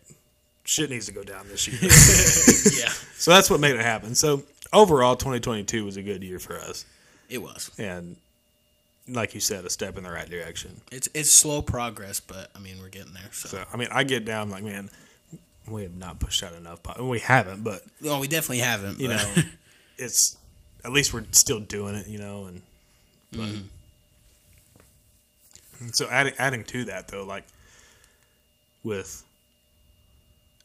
shit 0.64 0.89
needs 0.89 1.06
to 1.08 1.12
go 1.12 1.24
down 1.24 1.48
this 1.48 1.68
year 1.68 1.80
Yeah. 2.84 2.89
so 3.18 3.32
that's 3.32 3.50
what 3.50 3.60
made 3.60 3.76
it 3.76 3.82
happen 3.82 4.16
so 4.16 4.43
overall 4.74 5.16
2022 5.16 5.84
was 5.86 5.98
a 5.98 6.02
good 6.04 6.24
year 6.24 6.39
for 6.39 6.56
us 6.58 6.86
It 7.30 7.39
was. 7.41 7.72
and 7.78 8.16
like 9.08 9.36
you 9.36 9.39
said, 9.39 9.66
a 9.66 9.70
step 9.70 10.00
in 10.00 10.04
the 10.04 10.10
right 10.10 10.28
direction. 10.28 10.82
It's 10.91 11.08
it's 11.14 11.30
slow 11.32 11.62
progress, 11.62 12.20
but 12.20 12.50
I 12.56 12.60
mean 12.60 12.78
we're 12.80 12.89
getting 12.89 13.14
there. 13.14 13.30
So, 13.32 13.50
So 13.50 13.64
I 13.72 13.78
mean, 13.78 13.88
I 13.91 14.04
get 14.04 14.26
down 14.26 14.50
like, 14.50 14.64
man, 14.64 14.89
we 15.68 15.84
have 15.84 15.96
not 15.96 16.20
pushed 16.20 16.41
out 16.41 16.54
enough. 16.54 16.82
po- 16.82 17.08
We 17.08 17.20
haven't, 17.20 17.64
but 17.64 17.84
well, 18.02 18.20
we 18.20 18.28
definitely 18.28 18.64
haven't. 18.66 19.00
you 19.00 19.10
but- 19.10 19.18
know, 19.38 19.43
it's 20.00 20.38
at 20.86 20.92
least 20.92 21.14
we're 21.14 21.26
still 21.32 21.60
doing 21.60 21.96
it. 21.96 22.08
You 22.08 22.20
know, 22.20 22.46
and 22.46 22.62
but, 23.32 23.50
and 25.80 25.96
so 25.96 26.08
adding 26.10 26.34
adding 26.38 26.64
to 26.66 26.86
that 26.86 27.08
though, 27.08 27.26
like 27.26 27.44
with 28.84 29.24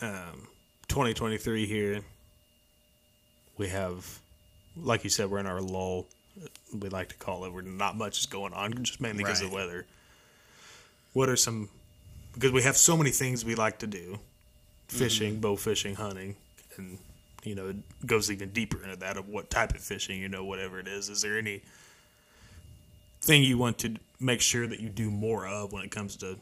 um, 0.02 0.46
2023 0.88 1.66
here, 1.66 2.00
we 3.58 3.68
have, 3.68 4.20
like 4.76 5.04
you 5.04 5.10
said, 5.10 5.30
we're 5.30 5.38
in 5.38 5.46
our 5.46 5.60
lull. 5.60 6.06
We 6.78 6.88
like 6.88 7.08
to 7.08 7.16
call 7.16 7.44
it. 7.44 7.52
We're 7.52 7.62
not 7.62 7.96
much 7.96 8.18
is 8.20 8.26
going 8.26 8.52
on, 8.52 8.72
just 8.84 9.00
mainly 9.00 9.24
because 9.24 9.42
of 9.42 9.50
the 9.50 9.56
weather. 9.56 9.86
What 11.12 11.28
are 11.28 11.36
some? 11.36 11.68
Because 12.34 12.52
we 12.52 12.62
have 12.62 12.76
so 12.76 12.96
many 12.96 13.10
things 13.10 13.44
we 13.44 13.56
like 13.56 13.78
to 13.80 13.86
do, 13.86 14.20
fishing, 14.88 15.40
bow 15.40 15.56
fishing, 15.56 15.96
hunting, 15.96 16.36
and 16.76 16.98
you 17.44 17.54
know 17.54 17.68
it 17.68 18.06
goes 18.06 18.30
even 18.30 18.50
deeper 18.50 18.82
into 18.82 18.96
that 18.96 19.16
of 19.16 19.28
what 19.28 19.50
type 19.50 19.70
of 19.74 19.80
fishing. 19.80 20.20
You 20.20 20.28
know, 20.28 20.44
whatever 20.44 20.78
it 20.78 20.86
is. 20.88 21.08
Is 21.08 21.22
there 21.22 21.38
any 21.38 21.62
thing 23.22 23.42
you 23.42 23.58
want 23.58 23.78
to 23.78 23.96
make 24.18 24.40
sure 24.40 24.66
that 24.66 24.80
you 24.80 24.88
do 24.88 25.10
more 25.10 25.46
of 25.46 25.72
when 25.72 25.82
it 25.84 25.90
comes 25.90 26.16
to 26.16 26.38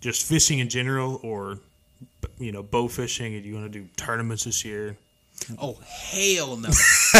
just 0.00 0.26
fishing 0.26 0.58
in 0.58 0.68
general, 0.68 1.20
or 1.22 1.58
you 2.38 2.52
know, 2.52 2.62
bow 2.62 2.88
fishing? 2.88 3.34
And 3.34 3.44
you 3.44 3.54
want 3.54 3.72
to 3.72 3.78
do 3.80 3.86
tournaments 3.96 4.44
this 4.44 4.64
year? 4.64 4.96
oh 5.60 5.76
hell 5.84 6.56
no, 6.56 6.68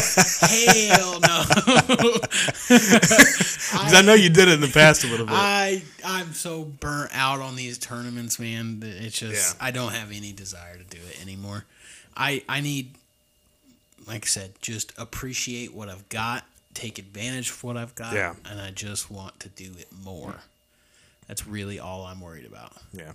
hell 0.42 1.18
no. 1.20 1.42
'Cause 2.68 3.94
I 3.94 4.02
know 4.04 4.14
you 4.14 4.28
did 4.30 4.46
it 4.48 4.54
in 4.54 4.60
the 4.60 4.70
past 4.72 5.02
a 5.02 5.08
little 5.08 5.26
bit. 5.26 5.34
I 5.34 5.82
I'm 6.04 6.32
so 6.32 6.64
burnt 6.64 7.10
out 7.14 7.40
on 7.40 7.56
these 7.56 7.78
tournaments, 7.78 8.38
man. 8.38 8.80
It's 8.84 9.18
just 9.18 9.56
Yeah. 9.56 9.66
I 9.66 9.70
don't 9.72 9.92
have 9.92 10.12
any 10.12 10.32
desire 10.32 10.76
to 10.76 10.84
do 10.84 10.98
it 11.10 11.20
anymore. 11.20 11.64
I 12.16 12.42
I 12.48 12.60
need, 12.60 12.94
like 14.06 14.24
I 14.24 14.26
said, 14.28 14.52
just 14.60 14.92
appreciate 14.98 15.74
what 15.74 15.88
I've 15.88 16.08
got, 16.08 16.44
take 16.74 16.98
advantage 16.98 17.50
of 17.50 17.62
what 17.64 17.76
I've 17.76 17.94
got, 17.94 18.14
Yeah. 18.14 18.34
and 18.50 18.60
I 18.60 18.70
just 18.70 19.10
want 19.10 19.38
to 19.40 19.48
do 19.48 19.70
it 19.78 19.88
more. 20.04 20.36
That's 21.28 21.46
really 21.46 21.78
all 21.78 22.04
I'm 22.04 22.20
worried 22.20 22.46
about. 22.46 22.72
yeah. 22.92 23.12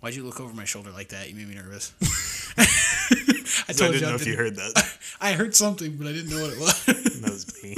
Why'd 0.00 0.14
you 0.14 0.22
look 0.22 0.38
over 0.38 0.54
my 0.54 0.64
shoulder 0.64 0.92
like 0.92 1.08
that? 1.08 1.28
You 1.28 1.34
made 1.34 1.48
me 1.48 1.56
nervous. 1.56 1.92
I 2.58 3.72
So 3.72 3.86
I 3.86 3.88
didn't 3.88 3.94
you 3.94 4.00
know 4.06 4.12
I 4.12 4.14
if 4.14 4.26
you 4.28 4.36
heard 4.36 4.54
that. 4.54 4.96
I 5.20 5.32
heard 5.32 5.56
something, 5.56 5.96
but 5.96 6.06
I 6.06 6.12
didn't 6.12 6.30
know 6.30 6.40
what 6.40 6.52
it 6.52 6.58
was. 6.60 6.84
That 7.20 7.30
was 7.32 7.62
me. 7.64 7.74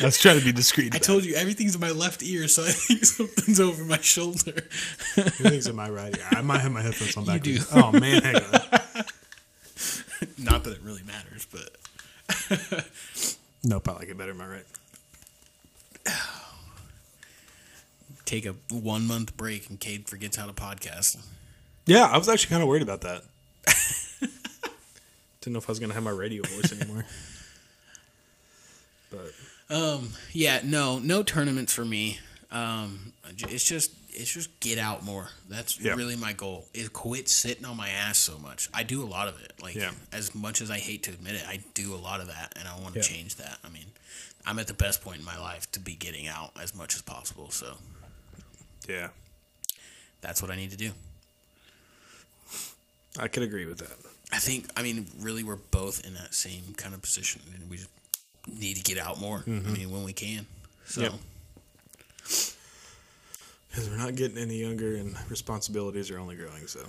I 0.00 0.04
was 0.04 0.18
trying 0.18 0.38
to 0.38 0.44
be 0.44 0.52
discreet. 0.52 0.94
I 0.94 0.98
told 0.98 1.24
you 1.24 1.34
everything's 1.34 1.74
in 1.74 1.80
my 1.80 1.90
left 1.90 2.22
ear, 2.22 2.46
so 2.46 2.62
I 2.62 2.70
think 2.70 3.04
something's 3.04 3.58
over 3.58 3.82
my 3.84 3.98
shoulder. 3.98 4.52
Everything's 5.16 5.66
in 5.66 5.74
my 5.74 5.88
right 5.90 6.16
ear. 6.16 6.24
I 6.30 6.42
might 6.42 6.60
have 6.60 6.70
my 6.70 6.82
headphones 6.82 7.16
on 7.16 7.24
back. 7.24 7.42
do. 7.42 7.58
Oh 7.74 7.90
man, 7.92 8.22
hang 8.22 8.36
on. 8.36 8.77
Not 10.38 10.64
that 10.64 10.72
it 10.74 10.80
really 10.82 11.02
matters, 11.02 11.46
but 11.50 11.76
Nope, 13.64 13.88
I 13.88 13.92
like 13.92 14.08
it 14.08 14.16
better 14.18 14.32
in 14.32 14.36
my 14.36 14.46
right. 14.46 14.64
take 18.24 18.46
a 18.46 18.54
one 18.70 19.06
month 19.06 19.36
break 19.36 19.68
and 19.70 19.80
Cade 19.80 20.08
forgets 20.08 20.36
how 20.36 20.46
to 20.46 20.52
podcast. 20.52 21.18
Yeah, 21.86 22.04
I 22.04 22.18
was 22.18 22.28
actually 22.28 22.50
kind 22.50 22.62
of 22.62 22.68
worried 22.68 22.82
about 22.82 23.00
that. 23.02 23.22
Didn't 25.40 25.52
know 25.54 25.58
if 25.58 25.68
I 25.68 25.72
was 25.72 25.78
gonna 25.78 25.94
have 25.94 26.02
my 26.02 26.10
radio 26.10 26.42
voice 26.42 26.72
anymore. 26.72 27.06
But 29.10 29.32
Um, 29.74 30.10
yeah, 30.32 30.60
no, 30.64 30.98
no 30.98 31.22
tournaments 31.22 31.72
for 31.72 31.84
me. 31.84 32.18
Um, 32.50 33.12
it's 33.38 33.64
just 33.64 33.92
it's 34.18 34.32
just 34.32 34.58
get 34.58 34.78
out 34.78 35.04
more. 35.04 35.28
That's 35.48 35.80
really 35.80 36.16
my 36.16 36.32
goal. 36.32 36.66
Is 36.74 36.88
quit 36.88 37.28
sitting 37.28 37.64
on 37.64 37.76
my 37.76 37.88
ass 37.88 38.18
so 38.18 38.36
much. 38.36 38.68
I 38.74 38.82
do 38.82 39.02
a 39.02 39.06
lot 39.06 39.28
of 39.28 39.40
it. 39.40 39.52
Like 39.62 39.76
Yeah. 39.76 39.92
as 40.12 40.34
much 40.34 40.60
as 40.60 40.70
I 40.72 40.78
hate 40.78 41.04
to 41.04 41.12
admit 41.12 41.36
it, 41.36 41.44
I 41.46 41.62
do 41.74 41.94
a 41.94 41.96
lot 41.96 42.20
of 42.20 42.26
that, 42.26 42.52
and 42.56 42.66
I 42.66 42.76
want 42.80 42.94
to 42.94 43.00
Yeah. 43.00 43.06
change 43.06 43.36
that. 43.36 43.58
I 43.62 43.68
mean, 43.68 43.86
I'm 44.44 44.58
at 44.58 44.66
the 44.66 44.74
best 44.74 45.02
point 45.02 45.20
in 45.20 45.24
my 45.24 45.38
life 45.38 45.70
to 45.72 45.80
be 45.80 45.94
getting 45.94 46.26
out 46.26 46.50
as 46.60 46.74
much 46.74 46.96
as 46.96 47.02
possible. 47.02 47.50
So 47.52 47.78
yeah, 48.88 49.10
that's 50.20 50.42
what 50.42 50.50
I 50.50 50.56
need 50.56 50.72
to 50.72 50.76
do. 50.76 50.92
I 53.18 53.28
could 53.28 53.44
agree 53.44 53.66
with 53.66 53.78
that. 53.78 53.96
I 54.32 54.40
think. 54.40 54.68
I 54.76 54.82
mean, 54.82 55.06
really, 55.20 55.44
we're 55.44 55.56
both 55.56 56.04
in 56.04 56.14
that 56.14 56.34
same 56.34 56.74
kind 56.76 56.92
of 56.92 57.02
position, 57.02 57.40
and 57.54 57.70
we 57.70 57.76
just 57.76 57.90
need 58.48 58.76
to 58.76 58.82
get 58.82 58.98
out 58.98 59.20
more. 59.20 59.44
I 59.46 59.50
mm-hmm. 59.50 59.72
mean, 59.72 59.90
when 59.90 60.02
we 60.02 60.12
can. 60.12 60.46
So. 60.86 61.02
Yep. 61.02 61.12
Because 63.78 63.92
we're 63.92 64.04
not 64.04 64.16
getting 64.16 64.38
any 64.38 64.56
younger, 64.56 64.96
and 64.96 65.14
responsibilities 65.30 66.10
are 66.10 66.18
only 66.18 66.34
growing. 66.34 66.66
So 66.66 66.80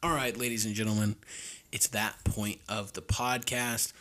All 0.00 0.14
right, 0.14 0.36
ladies 0.36 0.64
and 0.64 0.76
gentlemen, 0.76 1.16
it's 1.72 1.88
that 1.88 2.14
point 2.22 2.60
of 2.68 2.92
the 2.92 3.02
podcast. 3.02 3.92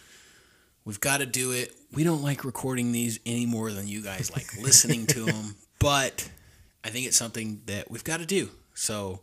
We've 0.83 0.99
got 0.99 1.21
to 1.21 1.25
do 1.25 1.51
it. 1.51 1.73
We 1.91 2.03
don't 2.03 2.21
like 2.21 2.45
recording 2.45 2.91
these 2.91 3.19
any 3.25 3.47
more 3.47 3.71
than 3.71 3.87
you 3.87 4.03
guys 4.03 4.31
like 4.31 4.61
listening 4.61 5.07
to 5.07 5.21
them, 5.25 5.55
but 5.79 6.29
I 6.83 6.89
think 6.89 7.07
it's 7.07 7.17
something 7.17 7.63
that 7.65 7.89
we've 7.89 8.03
got 8.03 8.19
to 8.19 8.27
do. 8.27 8.51
So 8.75 9.21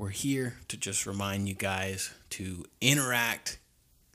we're 0.00 0.08
here 0.08 0.54
to 0.66 0.78
just 0.78 1.04
remind 1.04 1.46
you 1.46 1.52
guys 1.54 2.10
to 2.30 2.64
interact, 2.80 3.58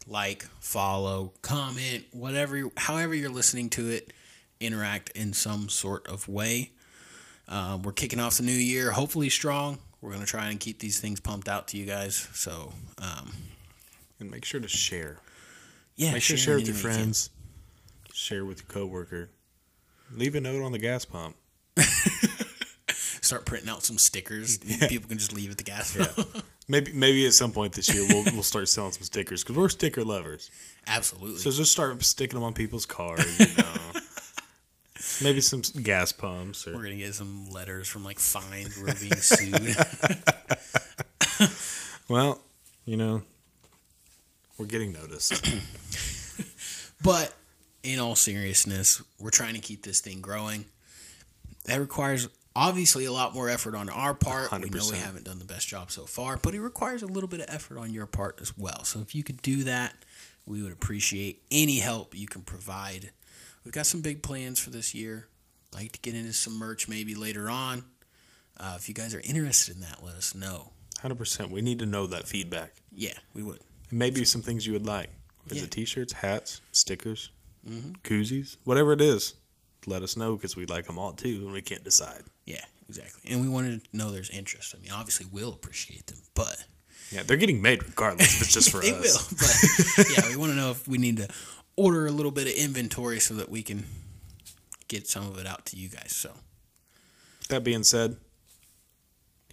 like, 0.07 0.43
follow, 0.59 1.31
comment, 1.43 2.03
whatever, 2.11 2.63
however 2.75 3.13
you're 3.13 3.29
listening 3.29 3.69
to 3.69 3.89
it, 3.91 4.11
interact 4.59 5.11
in 5.11 5.31
some 5.31 5.69
sort 5.69 6.07
of 6.07 6.27
way. 6.27 6.71
Um, 7.47 7.83
we're 7.83 7.91
kicking 7.91 8.19
off 8.19 8.37
the 8.37 8.43
new 8.43 8.51
year, 8.51 8.89
hopefully 8.93 9.29
strong. 9.29 9.77
We're 10.01 10.11
gonna 10.11 10.25
try 10.25 10.49
and 10.49 10.59
keep 10.59 10.79
these 10.79 10.99
things 10.99 11.19
pumped 11.19 11.47
out 11.47 11.67
to 11.67 11.77
you 11.77 11.85
guys. 11.85 12.29
So, 12.33 12.73
um, 12.97 13.31
and 14.19 14.31
make 14.31 14.43
sure 14.43 14.59
to 14.59 14.67
share. 14.67 15.19
yeah, 15.97 16.13
Make 16.13 16.23
sure 16.23 16.35
to 16.35 16.41
share 16.41 16.55
with 16.55 16.65
your 16.65 16.75
friends. 16.75 17.29
Share 18.11 18.43
with 18.43 18.63
your 18.63 18.67
coworker. 18.69 19.29
Leave 20.11 20.33
a 20.33 20.41
note 20.41 20.63
on 20.63 20.71
the 20.71 20.79
gas 20.79 21.05
pump. 21.05 21.35
Start 23.25 23.43
printing 23.47 23.69
out 23.69 23.83
some 23.83 23.97
stickers. 23.97 24.57
People 24.87 25.09
can 25.09 25.17
just 25.17 25.33
leave 25.33 25.49
at 25.49 25.57
the 25.57 25.63
gas. 25.63 25.97
pump. 25.97 26.45
Maybe 26.67 26.93
maybe 26.93 27.27
at 27.27 27.33
some 27.33 27.51
point 27.51 27.73
this 27.73 27.93
year 27.93 28.07
we'll 28.09 28.23
we'll 28.33 28.41
start 28.41 28.67
selling 28.67 28.91
some 28.91 29.03
stickers 29.03 29.43
because 29.43 29.55
we're 29.55 29.69
sticker 29.69 30.03
lovers. 30.03 30.49
Absolutely. 30.87 31.37
So 31.37 31.51
just 31.51 31.71
start 31.71 32.01
sticking 32.03 32.39
them 32.39 32.43
on 32.43 32.53
people's 32.53 32.87
cars. 32.87 33.39
You 33.39 33.45
know. 33.55 33.99
maybe 35.23 35.41
some 35.41 35.61
gas 35.83 36.11
pumps 36.11 36.65
we're 36.65 36.81
gonna 36.81 36.95
get 36.95 37.13
some 37.13 37.51
letters 37.51 37.87
from 37.87 38.03
like 38.03 38.17
fines. 38.17 38.79
We're 38.79 38.95
being 38.95 39.13
sued. 39.13 39.75
well, 42.09 42.41
you 42.85 42.97
know, 42.97 43.21
we're 44.57 44.65
getting 44.65 44.91
noticed. 44.91 45.45
but 47.03 47.31
in 47.83 47.99
all 47.99 48.15
seriousness, 48.15 49.03
we're 49.19 49.29
trying 49.29 49.53
to 49.53 49.61
keep 49.61 49.83
this 49.83 49.99
thing 49.99 50.19
growing. 50.19 50.65
That 51.65 51.79
requires 51.79 52.27
obviously 52.55 53.05
a 53.05 53.11
lot 53.11 53.33
more 53.33 53.49
effort 53.49 53.75
on 53.75 53.89
our 53.89 54.13
part. 54.13 54.51
We 54.51 54.69
know 54.69 54.87
we 54.91 54.97
haven't 54.97 55.25
done 55.25 55.39
the 55.39 55.45
best 55.45 55.67
job 55.67 55.91
so 55.91 56.05
far, 56.05 56.37
but 56.37 56.53
it 56.53 56.61
requires 56.61 57.03
a 57.03 57.07
little 57.07 57.27
bit 57.27 57.41
of 57.41 57.47
effort 57.53 57.77
on 57.77 57.93
your 57.93 58.05
part 58.05 58.39
as 58.41 58.57
well. 58.57 58.83
So 58.83 58.99
if 59.01 59.13
you 59.13 59.23
could 59.23 59.41
do 59.41 59.63
that, 59.65 59.93
we 60.45 60.61
would 60.63 60.71
appreciate 60.71 61.43
any 61.51 61.79
help 61.79 62.15
you 62.15 62.27
can 62.27 62.41
provide. 62.43 63.11
We've 63.63 63.73
got 63.73 63.85
some 63.87 64.01
big 64.01 64.21
plans 64.21 64.59
for 64.59 64.69
this 64.69 64.93
year. 64.93 65.27
Like 65.73 65.91
to 65.93 65.99
get 65.99 66.13
into 66.15 66.31
some 66.33 66.57
merch 66.57 66.87
maybe 66.87 67.15
later 67.15 67.49
on. 67.49 67.83
Uh, 68.57 68.75
if 68.77 68.87
you 68.87 68.95
guys 68.95 69.13
are 69.13 69.19
interested 69.21 69.75
in 69.75 69.81
that, 69.81 70.01
let 70.03 70.15
us 70.15 70.33
know. 70.33 70.71
Hundred 71.01 71.17
percent. 71.17 71.51
We 71.51 71.61
need 71.61 71.79
to 71.79 71.85
know 71.85 72.07
that 72.07 72.27
feedback. 72.27 72.75
Yeah, 72.93 73.17
we 73.33 73.43
would. 73.43 73.59
And 73.89 73.99
maybe 73.99 74.23
some 74.23 74.41
things 74.41 74.65
you 74.65 74.71
would 74.73 74.85
like. 74.85 75.09
Is 75.49 75.57
Yeah. 75.57 75.63
it 75.65 75.71
t-shirts, 75.71 76.13
hats, 76.13 76.61
stickers, 76.71 77.31
Mhm. 77.69 77.97
koozies, 78.03 78.55
whatever 78.63 78.93
it 78.93 79.01
is? 79.01 79.33
Let 79.85 80.01
us 80.03 80.15
know 80.15 80.35
because 80.37 80.55
we 80.55 80.65
like 80.65 80.85
them 80.87 80.97
all 80.97 81.11
too, 81.13 81.41
and 81.43 81.51
we 81.51 81.61
can't 81.61 81.83
decide. 81.83 82.23
Yeah, 82.45 82.63
exactly. 82.87 83.31
And 83.31 83.41
we 83.41 83.47
wanted 83.49 83.83
to 83.83 83.97
know 83.97 84.11
there's 84.11 84.29
interest. 84.29 84.75
I 84.77 84.81
mean, 84.81 84.91
obviously, 84.91 85.25
we'll 85.31 85.53
appreciate 85.53 86.05
them, 86.07 86.17
but 86.33 86.63
Yeah, 87.11 87.23
they're 87.23 87.37
getting 87.37 87.61
made 87.61 87.83
regardless 87.83 88.35
if 88.35 88.41
it's 88.41 88.53
just 88.53 88.69
for 88.71 88.81
they 88.81 88.91
us. 88.93 89.31
will. 89.97 90.05
But 90.05 90.09
yeah, 90.17 90.29
we 90.29 90.35
want 90.35 90.51
to 90.51 90.55
know 90.55 90.71
if 90.71 90.87
we 90.87 90.97
need 90.97 91.17
to 91.17 91.27
order 91.75 92.05
a 92.07 92.11
little 92.11 92.31
bit 92.31 92.47
of 92.47 92.53
inventory 92.53 93.19
so 93.19 93.33
that 93.35 93.49
we 93.49 93.61
can 93.63 93.85
get 94.87 95.07
some 95.07 95.27
of 95.27 95.37
it 95.39 95.47
out 95.47 95.65
to 95.67 95.77
you 95.77 95.89
guys. 95.89 96.13
So 96.15 96.31
That 97.49 97.63
being 97.63 97.83
said, 97.83 98.17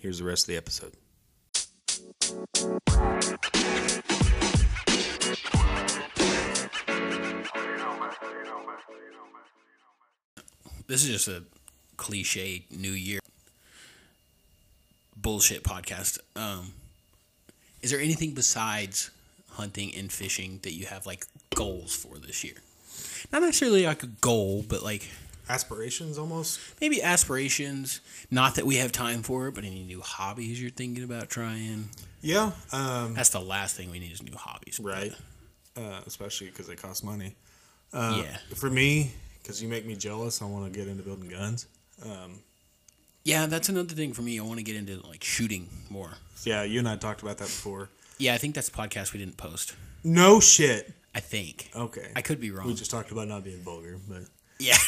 here's 0.01 0.19
the 0.19 0.25
rest 0.25 0.45
of 0.45 0.49
the 0.49 0.57
episode. 0.57 0.93
this 10.87 11.05
is 11.05 11.11
just 11.11 11.29
a 11.29 11.43
cliche 12.03 12.65
New 12.69 12.91
Year 12.91 13.21
bullshit 15.17 15.63
podcast. 15.63 16.19
Um, 16.35 16.73
is 17.81 17.93
there 17.93 18.01
anything 18.01 18.33
besides 18.35 19.11
hunting 19.51 19.95
and 19.95 20.11
fishing 20.11 20.59
that 20.63 20.73
you 20.73 20.87
have 20.87 21.07
like 21.07 21.27
goals 21.55 21.95
for 21.95 22.19
this 22.19 22.43
year? 22.43 22.57
Not 23.33 23.43
necessarily 23.43 23.87
like 23.87 24.03
a 24.03 24.09
goal, 24.09 24.65
but 24.69 24.83
like 24.83 25.09
Aspirations 25.49 26.19
almost. 26.19 26.59
maybe 26.81 27.01
aspirations. 27.03 28.01
Not 28.31 28.57
that 28.57 28.67
we 28.67 28.77
have 28.77 28.91
time 28.91 29.23
for 29.23 29.47
it, 29.49 29.55
but 29.55 29.65
any 29.65 29.83
new 29.85 30.01
hobbies 30.01 30.61
you're 30.61 30.71
thinking 30.71 31.05
about 31.05 31.31
trying. 31.31 31.89
Yeah. 32.21 32.51
Um, 32.73 33.15
That's 33.15 33.31
the 33.31 33.41
last 33.41 33.77
thing 33.77 33.91
we 33.93 34.01
need 34.01 34.13
is 34.13 34.23
new 34.23 34.37
hobbies. 34.37 34.81
right. 34.83 35.13
Uh, 35.77 36.01
especially 36.07 36.49
because 36.49 36.67
they 36.67 36.75
cost 36.77 37.05
money. 37.05 37.35
Uh, 37.93 38.23
yeah. 38.25 38.37
For 38.57 38.71
me, 38.71 39.13
because 39.41 39.63
you 39.63 39.69
make 39.69 39.87
me 39.87 39.95
jealous, 39.97 40.43
I 40.43 40.47
want 40.47 40.73
to 40.73 40.79
get 40.79 40.89
into 40.89 41.03
building 41.03 41.29
guns. 41.29 41.67
Um, 42.05 42.41
Yeah, 43.25 43.47
that's 43.47 43.69
another 43.69 43.95
thing 43.95 44.13
for 44.13 44.23
me. 44.23 44.39
I 44.39 44.43
want 44.43 44.59
to 44.59 44.65
get 44.65 44.77
into 44.77 45.01
like 45.07 45.23
shooting 45.25 45.69
more. 45.91 46.11
yeah, 46.45 46.63
you 46.65 46.79
and 46.79 46.89
I 46.89 46.97
talked 46.97 47.23
about 47.23 47.39
that 47.39 47.45
before. 47.47 47.89
Yeah, 48.19 48.35
I 48.35 48.39
think 48.39 48.55
that's 48.55 48.69
a 48.69 48.73
podcast 48.73 49.13
we 49.13 49.19
didn't 49.21 49.37
post. 49.37 49.75
No 50.05 50.41
shit. 50.41 50.93
I 51.15 51.21
think. 51.21 51.71
Okay. 51.77 52.11
I 52.17 52.23
could 52.23 52.41
be 52.41 52.51
wrong. 52.51 52.67
we 52.67 52.75
just 52.75 52.91
talked 52.91 53.11
about 53.13 53.29
not 53.29 53.45
being 53.45 53.63
vulgar, 53.63 53.99
but 54.09 54.23
yeah. 54.59 54.75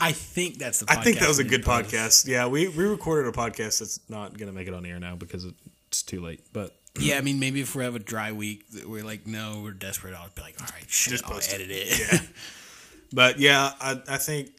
I 0.00 0.12
think 0.12 0.58
that's 0.58 0.80
the 0.80 0.86
podcast. 0.86 0.98
I 0.98 1.02
think 1.04 1.18
that 1.20 1.28
was 1.28 1.38
a 1.38 1.44
good 1.44 1.62
post. 1.64 1.90
podcast. 1.90 2.26
Yeah, 2.26 2.46
we, 2.46 2.68
we 2.68 2.84
recorded 2.84 3.28
a 3.28 3.32
podcast 3.36 3.78
that's 3.80 4.00
not 4.08 4.36
gonna 4.38 4.52
make 4.52 4.66
it 4.68 4.74
on 4.74 4.84
air 4.86 4.98
now 4.98 5.14
because 5.16 5.44
it's 5.88 6.02
too 6.02 6.20
late. 6.20 6.40
But 6.52 6.74
Yeah, 7.00 7.18
I 7.18 7.20
mean, 7.20 7.38
maybe 7.38 7.60
if 7.60 7.74
we 7.74 7.84
have 7.84 7.94
a 7.94 7.98
dry 8.00 8.32
week, 8.32 8.68
that 8.72 8.88
we're 8.88 9.04
like, 9.04 9.26
no, 9.26 9.60
we're 9.62 9.70
desperate. 9.72 10.14
I'll 10.14 10.28
be 10.34 10.42
like, 10.42 10.56
all 10.60 10.66
right, 10.74 10.84
shit, 10.88 11.12
Just 11.12 11.24
I'll 11.24 11.32
post 11.32 11.52
it. 11.52 11.56
edit 11.56 11.70
it. 11.70 11.98
yeah, 12.12 12.18
but 13.12 13.38
yeah, 13.38 13.72
I 13.80 14.00
I 14.08 14.16
think 14.16 14.50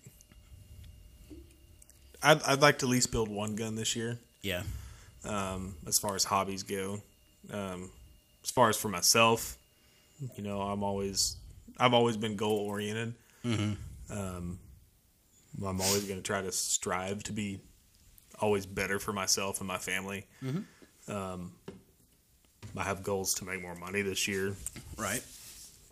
I'd 2.24 2.41
I'd 2.43 2.61
like 2.61 2.80
to 2.80 2.86
at 2.86 2.89
least 2.89 3.11
build 3.11 3.30
one 3.30 3.55
gun 3.55 3.76
this 3.76 3.95
year. 3.95 4.17
yeah. 4.41 4.63
um, 5.26 5.76
as 5.88 5.99
far 5.99 6.15
as 6.15 6.24
hobbies 6.24 6.63
go. 6.63 7.01
Um, 7.51 7.89
as 8.43 8.51
far 8.51 8.69
as 8.69 8.78
for 8.78 8.88
myself, 8.89 9.57
you 10.36 10.43
know, 10.43 10.61
I'm 10.61 10.84
always 10.84 11.36
I've 11.80 11.93
always 11.93 12.17
been 12.17 12.36
goal 12.36 12.57
oriented. 12.59 13.13
Um, 13.45 14.59
I'm 15.65 15.82
always 15.82 16.03
going 16.05 16.17
to 16.19 16.24
try 16.24 16.41
to 16.41 16.51
strive 16.51 17.24
to 17.24 17.32
be 17.34 17.59
always 18.39 18.65
better 18.65 18.99
for 18.99 19.13
myself 19.13 19.59
and 19.59 19.67
my 19.67 19.78
family. 19.78 20.26
Um, 21.07 21.51
I 22.78 22.84
have 22.84 23.03
goals 23.03 23.34
to 23.36 23.45
make 23.45 23.61
more 23.61 23.76
money 23.76 24.01
this 24.01 24.28
year, 24.28 24.55
Right. 24.97 25.21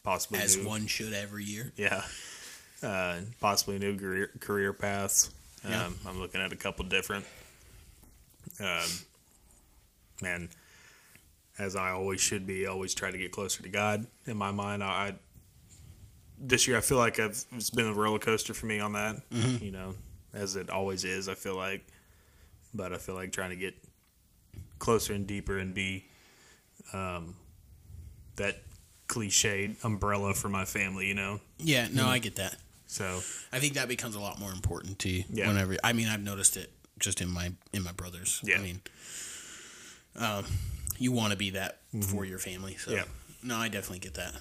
possibly 0.04 0.40
As 0.40 0.58
new, 0.58 0.68
one 0.68 0.88
should 0.88 1.14
every 1.14 1.44
year. 1.44 1.72
yeah, 1.78 2.02
uh, 2.82 3.18
possibly 3.40 3.78
new 3.80 3.98
career 3.98 4.32
career 4.40 4.74
paths. 4.74 5.30
Um, 5.64 5.96
I'm 6.08 6.20
looking 6.20 6.42
at 6.42 6.52
a 6.52 6.56
couple 6.56 6.86
different. 6.86 7.26
Um, 8.60 8.90
and 10.24 10.50
as 11.60 11.76
I 11.76 11.92
always 11.92 12.22
should 12.22 12.48
be, 12.48 12.66
always 12.66 12.94
try 12.94 13.12
to 13.12 13.18
get 13.18 13.32
closer 13.32 13.62
to 13.64 13.70
God. 13.70 14.06
In 14.26 14.38
my 14.38 14.52
mind, 14.52 14.84
I, 14.84 14.88
I 14.88 15.14
this 16.40 16.68
year 16.68 16.78
I 16.78 16.82
feel 16.82 16.98
like 16.98 17.20
I've 17.20 17.44
it's 17.52 17.70
been 17.70 17.88
a 17.88 17.94
roller 17.94 18.20
coaster 18.20 18.54
for 18.54 18.66
me 18.66 18.80
on 18.80 18.94
that. 18.94 19.22
You 19.32 19.72
know, 19.72 19.94
as 20.34 20.56
it 20.56 20.70
always 20.70 21.04
is. 21.04 21.30
I 21.30 21.36
feel 21.36 21.56
like, 21.56 21.86
but 22.74 22.94
I 22.94 22.98
feel 22.98 23.16
like 23.16 23.32
trying 23.32 23.52
to 23.52 23.56
get 23.56 23.76
closer 24.80 25.14
and 25.14 25.28
deeper 25.28 25.58
and 25.60 25.74
be 25.74 26.06
um, 26.94 27.36
that 28.38 28.58
cliched 29.08 29.84
umbrella 29.84 30.34
for 30.34 30.50
my 30.50 30.66
family. 30.66 31.08
You 31.08 31.16
know, 31.16 31.40
Yeah, 31.60 31.88
no, 31.92 32.08
I 32.08 32.18
get 32.20 32.38
that. 32.38 32.56
So 32.92 33.22
I 33.54 33.60
think 33.60 33.76
that 33.76 33.88
becomes 33.88 34.16
a 34.16 34.20
lot 34.20 34.38
more 34.38 34.52
important 34.52 35.00
to 35.00 35.10
you 35.10 35.24
Yeah. 35.30 35.48
whenever. 35.48 35.78
I 35.84 35.94
mean, 35.94 36.08
I've 36.10 36.22
noticed 36.22 36.58
it 36.58 36.70
just 37.00 37.22
in 37.22 37.30
my 37.30 37.54
in 37.74 37.84
my 37.84 37.94
brothers. 37.94 38.42
Yeah. 38.44 38.58
I 38.58 38.62
mean, 38.62 38.82
um, 40.18 40.46
you 40.98 41.12
want 41.14 41.32
to 41.32 41.38
be 41.38 41.52
that 41.52 41.80
for 42.10 42.26
your 42.26 42.38
family. 42.40 42.76
So, 42.78 42.92
Mm-hmm. 42.92 42.98
Yeah. 43.00 43.06
no, 43.44 43.56
I 43.58 43.70
definitely 43.70 44.00
get 44.00 44.16
that. 44.16 44.34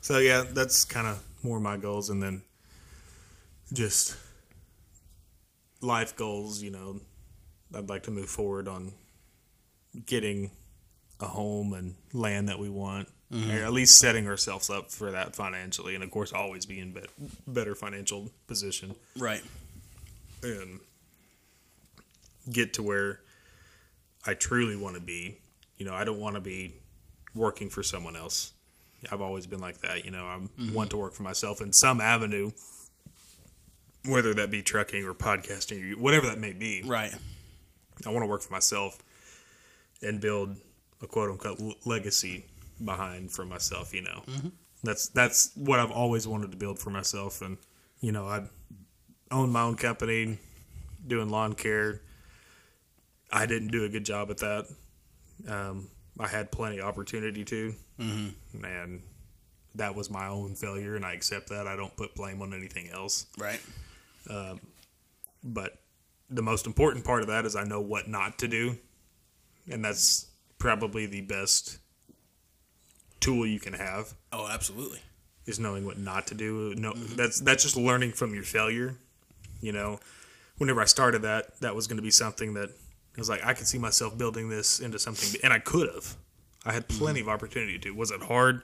So 0.00 0.18
yeah, 0.18 0.44
that's 0.50 0.84
kind 0.84 1.06
of 1.06 1.22
more 1.42 1.60
my 1.60 1.76
goals, 1.76 2.08
and 2.10 2.22
then 2.22 2.42
just 3.72 4.16
life 5.80 6.16
goals. 6.16 6.62
You 6.62 6.70
know, 6.70 7.00
I'd 7.76 7.88
like 7.88 8.04
to 8.04 8.10
move 8.10 8.28
forward 8.30 8.68
on 8.68 8.92
getting 10.06 10.50
a 11.20 11.26
home 11.26 11.72
and 11.72 11.94
land 12.12 12.48
that 12.48 12.58
we 12.58 12.68
want, 12.68 13.08
or 13.34 13.64
at 13.64 13.72
least 13.72 13.98
setting 13.98 14.28
ourselves 14.28 14.70
up 14.70 14.90
for 14.90 15.10
that 15.10 15.34
financially, 15.34 15.94
and 15.94 16.04
of 16.04 16.10
course, 16.10 16.32
always 16.32 16.66
be 16.66 16.78
in 16.78 16.92
bet- 16.92 17.10
better 17.48 17.74
financial 17.74 18.30
position 18.46 18.94
Right. 19.16 19.42
and 20.42 20.78
get 22.50 22.74
to 22.74 22.82
where 22.82 23.20
I 24.26 24.34
truly 24.34 24.76
want 24.76 24.94
to 24.94 25.00
be. 25.00 25.38
You 25.78 25.86
know, 25.86 25.94
I 25.94 26.04
don't 26.04 26.20
want 26.20 26.36
to 26.36 26.40
be 26.40 26.74
working 27.34 27.70
for 27.70 27.82
someone 27.82 28.14
else. 28.14 28.52
I've 29.10 29.20
always 29.20 29.46
been 29.46 29.60
like 29.60 29.78
that. 29.80 30.04
You 30.04 30.12
know, 30.12 30.26
I 30.26 30.36
mm-hmm. 30.36 30.72
want 30.72 30.90
to 30.90 30.96
work 30.96 31.12
for 31.12 31.24
myself 31.24 31.60
in 31.60 31.72
some 31.72 32.00
avenue, 32.00 32.52
whether 34.06 34.32
that 34.34 34.50
be 34.50 34.62
trucking 34.62 35.04
or 35.04 35.12
podcasting 35.12 35.92
or 35.92 35.98
whatever 35.98 36.26
that 36.28 36.38
may 36.38 36.52
be. 36.52 36.82
Right. 36.84 37.12
I 38.06 38.10
want 38.10 38.22
to 38.22 38.28
work 38.28 38.42
for 38.42 38.52
myself 38.52 39.02
and 40.02 40.20
build 40.20 40.56
a 41.02 41.06
quote 41.06 41.30
unquote 41.30 41.58
legacy 41.84 42.44
behind 42.82 43.32
for 43.32 43.44
myself. 43.44 43.92
You 43.94 44.02
know, 44.02 44.22
that's 44.82 45.08
that's 45.08 45.52
what 45.54 45.80
I've 45.80 45.90
always 45.90 46.26
wanted 46.26 46.50
to 46.52 46.56
build 46.56 46.78
for 46.78 46.90
myself. 46.90 47.42
And 47.42 47.58
you 48.00 48.12
know, 48.12 48.26
I 48.26 48.44
own 49.30 49.50
my 49.50 49.62
own 49.62 49.76
company, 49.76 50.38
doing 51.06 51.28
lawn 51.28 51.54
care. 51.54 52.00
I 53.32 53.46
didn't 53.46 53.68
do 53.68 53.84
a 53.84 53.88
good 53.88 54.04
job 54.04 54.30
at 54.30 54.38
that. 54.38 54.66
Um, 55.48 55.88
I 56.18 56.28
had 56.28 56.52
plenty 56.52 56.78
of 56.78 56.86
opportunity 56.86 57.44
to, 57.44 57.74
mm-hmm. 57.98 58.64
and 58.64 59.02
that 59.74 59.94
was 59.94 60.08
my 60.08 60.28
own 60.28 60.54
failure, 60.54 60.94
and 60.94 61.04
I 61.04 61.14
accept 61.14 61.48
that. 61.48 61.66
I 61.66 61.74
don't 61.74 61.96
put 61.96 62.14
blame 62.14 62.40
on 62.42 62.54
anything 62.54 62.90
else. 62.90 63.26
Right. 63.36 63.60
But 65.42 65.78
the 66.30 66.42
most 66.42 66.66
important 66.66 67.04
part 67.04 67.20
of 67.22 67.28
that 67.28 67.44
is 67.44 67.54
I 67.54 67.64
know 67.64 67.80
what 67.80 68.08
not 68.08 68.38
to 68.38 68.48
do. 68.48 68.78
And 69.70 69.84
that's 69.84 70.26
probably 70.58 71.06
the 71.06 71.20
best 71.20 71.78
tool 73.24 73.46
you 73.46 73.58
can 73.58 73.72
have 73.72 74.14
Oh, 74.32 74.48
absolutely. 74.50 75.00
is 75.46 75.58
knowing 75.58 75.86
what 75.86 75.98
not 75.98 76.26
to 76.28 76.34
do. 76.34 76.74
No, 76.76 76.92
mm-hmm. 76.92 77.16
that's 77.16 77.40
that's 77.40 77.62
just 77.62 77.76
learning 77.76 78.12
from 78.12 78.34
your 78.34 78.44
failure. 78.44 78.96
You 79.60 79.72
know, 79.72 79.98
whenever 80.58 80.80
I 80.80 80.84
started 80.84 81.22
that, 81.22 81.58
that 81.60 81.74
was 81.74 81.86
going 81.86 81.96
to 81.96 82.02
be 82.02 82.10
something 82.10 82.54
that 82.54 82.68
I 82.68 83.20
was 83.20 83.28
like, 83.28 83.44
I 83.44 83.54
could 83.54 83.66
see 83.66 83.78
myself 83.78 84.18
building 84.18 84.48
this 84.48 84.80
into 84.80 84.98
something, 84.98 85.40
and 85.42 85.52
I 85.52 85.58
could 85.58 85.88
have. 85.94 86.16
I 86.66 86.72
had 86.72 86.88
mm-hmm. 86.88 86.98
plenty 86.98 87.20
of 87.20 87.28
opportunity 87.28 87.78
to. 87.78 87.90
Was 87.92 88.10
it 88.10 88.22
hard? 88.22 88.62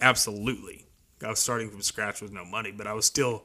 Absolutely. 0.00 0.86
I 1.24 1.28
was 1.28 1.38
starting 1.38 1.70
from 1.70 1.82
scratch 1.82 2.20
with 2.20 2.32
no 2.32 2.44
money, 2.44 2.72
but 2.72 2.86
I 2.86 2.94
was 2.94 3.04
still, 3.04 3.44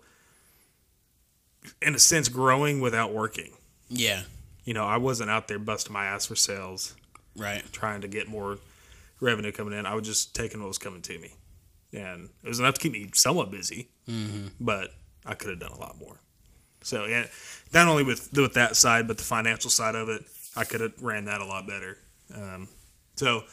in 1.81 1.93
a 1.93 1.99
sense, 1.99 2.29
growing 2.29 2.81
without 2.81 3.13
working. 3.13 3.51
Yeah. 3.89 4.23
You 4.65 4.73
know, 4.73 4.85
I 4.85 4.97
wasn't 4.97 5.29
out 5.29 5.47
there 5.47 5.59
busting 5.59 5.93
my 5.93 6.05
ass 6.05 6.25
for 6.25 6.35
sales, 6.35 6.95
Right. 7.35 7.63
trying 7.71 8.01
to 8.01 8.07
get 8.07 8.27
more 8.27 8.57
revenue 9.19 9.51
coming 9.51 9.77
in. 9.77 9.85
I 9.85 9.95
was 9.95 10.05
just 10.05 10.35
taking 10.35 10.59
what 10.59 10.67
was 10.67 10.77
coming 10.77 11.01
to 11.01 11.19
me, 11.19 11.33
and 11.93 12.29
it 12.43 12.47
was 12.47 12.59
enough 12.59 12.75
to 12.75 12.81
keep 12.81 12.91
me 12.91 13.09
somewhat 13.13 13.51
busy. 13.51 13.89
Mm-hmm. 14.07 14.47
But 14.59 14.91
I 15.25 15.33
could 15.33 15.49
have 15.49 15.59
done 15.59 15.71
a 15.71 15.79
lot 15.79 15.97
more. 15.99 16.19
So 16.81 17.05
yeah, 17.05 17.25
not 17.73 17.87
only 17.87 18.03
with 18.03 18.31
with 18.33 18.53
that 18.53 18.75
side, 18.75 19.07
but 19.07 19.17
the 19.17 19.23
financial 19.23 19.69
side 19.69 19.95
of 19.95 20.09
it, 20.09 20.23
I 20.55 20.63
could 20.63 20.81
have 20.81 21.01
ran 21.01 21.25
that 21.25 21.41
a 21.41 21.45
lot 21.45 21.67
better. 21.67 21.97
Um, 22.33 22.69
so, 23.15 23.43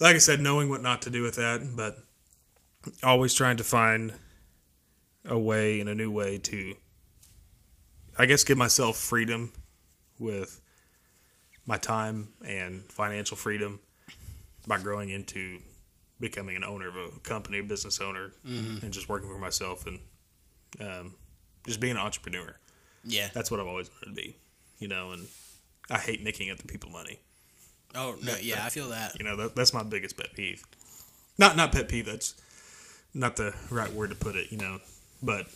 like 0.00 0.14
I 0.14 0.18
said, 0.18 0.40
knowing 0.40 0.68
what 0.68 0.82
not 0.82 1.02
to 1.02 1.10
do 1.10 1.22
with 1.22 1.36
that, 1.36 1.60
but 1.76 1.98
always 3.02 3.34
trying 3.34 3.56
to 3.58 3.64
find 3.64 4.14
a 5.24 5.38
way 5.38 5.80
and 5.80 5.88
a 5.88 5.94
new 5.94 6.10
way 6.10 6.38
to, 6.38 6.74
I 8.18 8.26
guess, 8.26 8.44
give 8.44 8.56
myself 8.56 8.96
freedom 8.96 9.52
with 10.18 10.60
my 11.66 11.76
time 11.76 12.28
and 12.46 12.84
financial 12.90 13.36
freedom 13.36 13.80
by 14.66 14.78
growing 14.78 15.10
into 15.10 15.58
becoming 16.18 16.56
an 16.56 16.64
owner 16.64 16.88
of 16.88 16.96
a 16.96 17.10
company, 17.20 17.58
a 17.58 17.62
business 17.62 18.00
owner, 18.00 18.32
and 18.44 18.92
just 18.92 19.08
working 19.08 19.28
for 19.28 19.38
myself 19.38 19.86
and 19.86 20.00
um, 20.80 21.14
just 21.66 21.80
being 21.80 21.92
an 21.92 21.98
entrepreneur. 21.98 22.56
Yeah. 23.04 23.28
That's 23.32 23.50
what 23.50 23.60
I've 23.60 23.66
always 23.66 23.90
wanted 23.90 24.16
to 24.16 24.22
be, 24.22 24.36
you 24.78 24.88
know. 24.88 25.12
And 25.12 25.26
I 25.90 25.98
hate 25.98 26.22
nicking 26.22 26.50
other 26.50 26.64
people 26.66 26.90
money. 26.90 27.20
Oh 27.94 28.16
no. 28.22 28.34
Yeah, 28.40 28.64
I 28.64 28.68
feel 28.68 28.88
that. 28.90 29.18
You 29.18 29.24
know, 29.24 29.36
that, 29.36 29.54
that's 29.54 29.72
my 29.72 29.82
biggest 29.82 30.16
pet 30.16 30.32
peeve. 30.34 30.64
Not 31.38 31.56
not 31.56 31.72
pet 31.72 31.88
peeve. 31.88 32.06
That's 32.06 32.34
not 33.14 33.36
the 33.36 33.54
right 33.70 33.92
word 33.92 34.10
to 34.10 34.16
put 34.16 34.36
it. 34.36 34.50
You 34.50 34.58
know, 34.58 34.80
but 35.22 35.46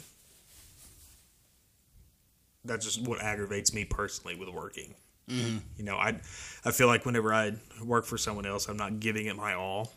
that's 2.65 2.85
just 2.85 3.07
what 3.07 3.21
aggravates 3.21 3.73
me 3.75 3.85
personally 3.85 4.37
with 4.37 4.49
working. 4.49 4.95
Mm-hmm. 5.29 5.59
You 5.77 5.85
know, 5.85 5.97
I 5.97 6.19
I 6.65 6.71
feel 6.73 6.87
like 6.87 7.05
whenever 7.07 7.33
I 7.33 7.53
work 7.85 8.05
for 8.05 8.19
someone 8.19 8.47
else, 8.47 8.69
I'm 8.69 8.77
not 8.77 9.01
giving 9.01 9.27
it 9.27 9.37
my 9.37 9.55
all 9.55 9.93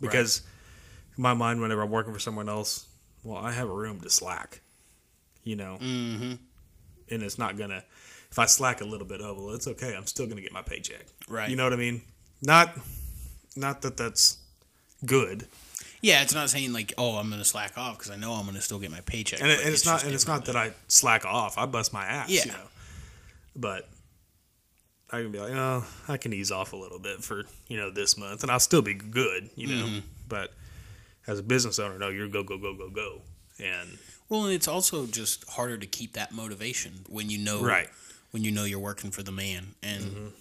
because 0.00 0.42
in 1.16 1.22
my 1.22 1.34
mind, 1.34 1.60
whenever 1.60 1.82
I'm 1.82 1.90
working 1.90 2.12
for 2.12 2.18
someone 2.20 2.48
else, 2.48 2.86
well, 3.22 3.38
I 3.38 3.52
have 3.52 3.68
a 3.68 3.72
room 3.74 4.00
to 4.00 4.10
slack. 4.10 4.60
You 5.44 5.54
know, 5.56 5.78
Mm-hmm. 5.80 6.32
and 7.10 7.22
it's 7.22 7.38
not 7.38 7.56
gonna. 7.56 7.84
If 8.30 8.38
I 8.40 8.46
slack 8.46 8.80
a 8.80 8.84
little 8.84 9.06
bit, 9.06 9.20
oh 9.22 9.34
well, 9.38 9.54
it's 9.54 9.68
okay. 9.68 9.94
I'm 9.94 10.06
still 10.06 10.26
gonna 10.26 10.40
get 10.40 10.52
my 10.52 10.62
paycheck. 10.62 11.06
Right. 11.28 11.48
You 11.48 11.54
know 11.56 11.62
what 11.64 11.72
I 11.72 11.76
mean? 11.76 12.02
Not, 12.42 12.76
not 13.54 13.82
that 13.82 13.96
that's 13.96 14.38
good, 15.04 15.46
Yeah, 16.02 16.22
it's 16.22 16.34
not 16.34 16.50
saying 16.50 16.72
like, 16.72 16.92
oh, 16.98 17.16
I'm 17.16 17.30
gonna 17.30 17.44
slack 17.44 17.78
off 17.78 17.98
because 17.98 18.10
I 18.10 18.16
know 18.16 18.32
I'm 18.32 18.44
gonna 18.44 18.60
still 18.60 18.78
get 18.80 18.90
my 18.90 19.00
paycheck. 19.02 19.40
and, 19.40 19.48
it, 19.50 19.60
and 19.60 19.68
it's, 19.72 19.86
not, 19.86 20.02
and 20.04 20.12
it's 20.12 20.26
not 20.26 20.44
that 20.46 20.56
I 20.56 20.72
slack 20.88 21.24
off. 21.24 21.56
I 21.56 21.66
bust 21.66 21.92
my 21.92 22.04
ass. 22.04 22.28
Yeah. 22.28 22.44
You 22.46 22.52
know, 22.52 22.66
but 23.54 23.88
I 25.12 25.22
can 25.22 25.30
be 25.30 25.38
like, 25.38 25.52
oh, 25.52 25.86
I 26.08 26.16
can 26.16 26.32
ease 26.32 26.50
off 26.50 26.72
a 26.72 26.76
little 26.76 26.98
bit 26.98 27.22
for 27.22 27.44
you 27.68 27.76
know 27.76 27.90
this 27.90 28.16
month, 28.18 28.42
and 28.42 28.50
I'll 28.50 28.60
still 28.60 28.82
be 28.82 28.94
good. 28.94 29.50
You 29.56 29.66
know, 29.68 29.86
Mm-hmm. 29.86 29.98
but 30.28 30.52
as 31.26 31.38
a 31.38 31.42
business 31.42 31.78
owner, 31.78 31.98
no, 31.98 32.08
you're 32.08 32.28
go 32.28 32.42
go 32.42 32.58
go 32.58 32.74
go 32.74 32.88
go, 32.90 33.20
and 33.62 33.98
Well, 34.28 34.44
and 34.44 34.52
it's 34.52 34.68
also 34.68 35.06
just 35.06 35.48
harder 35.50 35.78
to 35.78 35.86
keep 35.86 36.14
that 36.14 36.32
motivation 36.32 36.92
when 37.08 37.30
you 37.30 37.38
know 37.38 37.62
Right. 37.62 37.88
when 38.32 38.42
you 38.44 38.50
know 38.50 38.64
you're 38.64 38.78
working 38.80 39.10
for 39.12 39.22
the 39.22 39.32
man. 39.32 39.74
And 39.82 40.32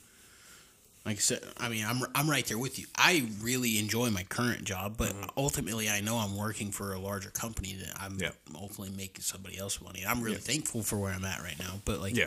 like 1.05 1.17
I 1.17 1.19
said, 1.19 1.43
I 1.57 1.69
mean, 1.69 1.85
I'm 1.85 2.01
I'm 2.15 2.27
right 2.27 2.45
there 2.47 2.57
with 2.57 2.79
you. 2.79 2.87
I 2.97 3.27
really 3.41 3.77
enjoy 3.77 4.09
my 4.09 4.23
current 4.23 4.63
job, 4.63 4.95
but 4.97 5.13
ultimately, 5.37 5.87
I 5.89 6.01
know 6.01 6.17
I'm 6.17 6.35
working 6.35 6.71
for 6.71 6.93
a 6.93 6.99
larger 6.99 7.29
company 7.29 7.75
that 7.85 8.01
I'm 8.01 8.17
Yeah. 8.19 8.31
ultimately 8.55 8.95
making 8.97 9.21
somebody 9.21 9.59
else 9.59 9.79
money. 9.79 10.03
I'm 10.07 10.21
really 10.21 10.37
thankful 10.37 10.81
for 10.81 10.97
where 10.97 11.11
I'm 11.13 11.23
at 11.25 11.41
right 11.43 11.59
now. 11.59 11.79
But 11.85 11.99
like, 12.01 12.15
yeah, 12.15 12.25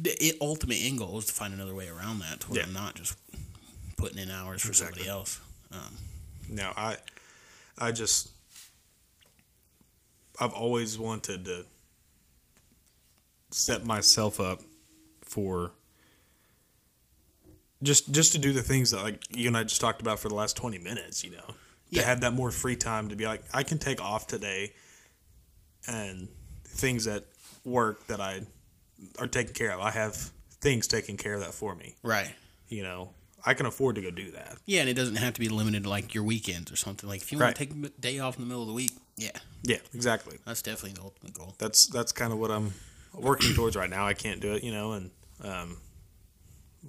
the 0.00 0.34
ultimate 0.40 0.78
end 0.80 0.98
goal 0.98 1.18
is 1.18 1.26
to 1.26 1.32
find 1.32 1.52
another 1.52 1.74
way 1.74 1.88
around 1.88 2.20
that, 2.20 2.40
to 2.40 2.50
where 2.50 2.60
Yeah. 2.60 2.66
I'm 2.66 2.72
not 2.72 2.94
just 2.94 3.16
putting 3.96 4.18
in 4.18 4.30
hours 4.30 4.62
for 4.62 4.68
Exactly. 4.68 5.02
somebody 5.04 5.10
else. 5.10 5.40
Um, 5.72 5.96
No, 6.48 6.72
I, 6.76 6.96
I 7.78 7.92
just, 7.92 8.30
I've 10.40 10.52
always 10.52 10.98
wanted 10.98 11.44
to 11.46 11.66
set 13.50 13.84
myself 13.84 14.38
up 14.40 14.60
for 15.22 15.72
just 17.82 18.10
just 18.12 18.32
to 18.32 18.38
do 18.38 18.52
the 18.52 18.62
things 18.62 18.90
that 18.90 19.02
like 19.02 19.22
you 19.36 19.46
and 19.48 19.56
I 19.56 19.62
just 19.62 19.80
talked 19.80 20.00
about 20.00 20.18
for 20.18 20.28
the 20.28 20.34
last 20.34 20.56
twenty 20.56 20.78
minutes. 20.78 21.22
You 21.24 21.30
know, 21.32 21.46
to 21.46 21.54
Yeah. 21.90 22.02
have 22.02 22.20
that 22.22 22.32
more 22.34 22.50
free 22.50 22.76
time 22.76 23.08
to 23.08 23.16
be 23.16 23.24
like 23.26 23.42
I 23.54 23.62
can 23.62 23.78
take 23.78 24.00
off 24.02 24.26
today, 24.26 24.72
and 25.86 26.28
things 26.64 27.04
that 27.04 27.24
work 27.64 28.06
that 28.08 28.20
I 28.20 28.40
are 29.18 29.26
taken 29.26 29.54
care 29.54 29.72
of. 29.72 29.80
I 29.80 29.90
have 29.90 30.30
things 30.60 30.86
taken 30.86 31.16
care 31.16 31.34
of 31.34 31.40
that 31.40 31.54
for 31.54 31.74
me. 31.74 31.94
right. 32.02 32.30
You 32.68 32.82
know, 32.82 33.10
I 33.46 33.54
can 33.54 33.64
afford 33.66 33.94
to 33.94 34.02
go 34.02 34.10
do 34.10 34.30
that. 34.32 34.56
Yeah, 34.66 34.80
and 34.80 34.90
it 34.90 34.94
doesn't 34.94 35.16
have 35.16 35.32
to 35.34 35.40
be 35.40 35.48
limited 35.48 35.84
to 35.84 35.88
like 35.88 36.12
your 36.14 36.24
weekends 36.24 36.70
or 36.70 36.76
something. 36.76 37.08
Like 37.08 37.22
if 37.22 37.32
you 37.32 37.38
Right. 37.38 37.46
want 37.46 37.56
to 37.56 37.64
take 37.66 37.92
a 37.96 38.00
day 38.00 38.18
off 38.18 38.36
in 38.36 38.42
the 38.42 38.46
middle 38.48 38.62
of 38.62 38.68
the 38.68 38.74
week, 38.74 38.92
yeah, 39.16 39.30
Yeah, 39.62 39.78
exactly. 39.94 40.38
that's 40.44 40.60
definitely 40.60 40.92
the 40.92 41.02
ultimate 41.02 41.32
goal. 41.32 41.54
that's 41.58 41.86
that's 41.86 42.12
kind 42.12 42.32
of 42.32 42.38
what 42.38 42.50
I'm 42.50 42.74
working 43.14 43.54
towards 43.54 43.74
right 43.76 43.88
now. 43.88 44.06
I 44.06 44.12
can't 44.14 44.40
do 44.40 44.52
it, 44.54 44.62
you 44.62 44.70
know, 44.72 44.92
and 44.92 45.10
Um, 45.42 45.78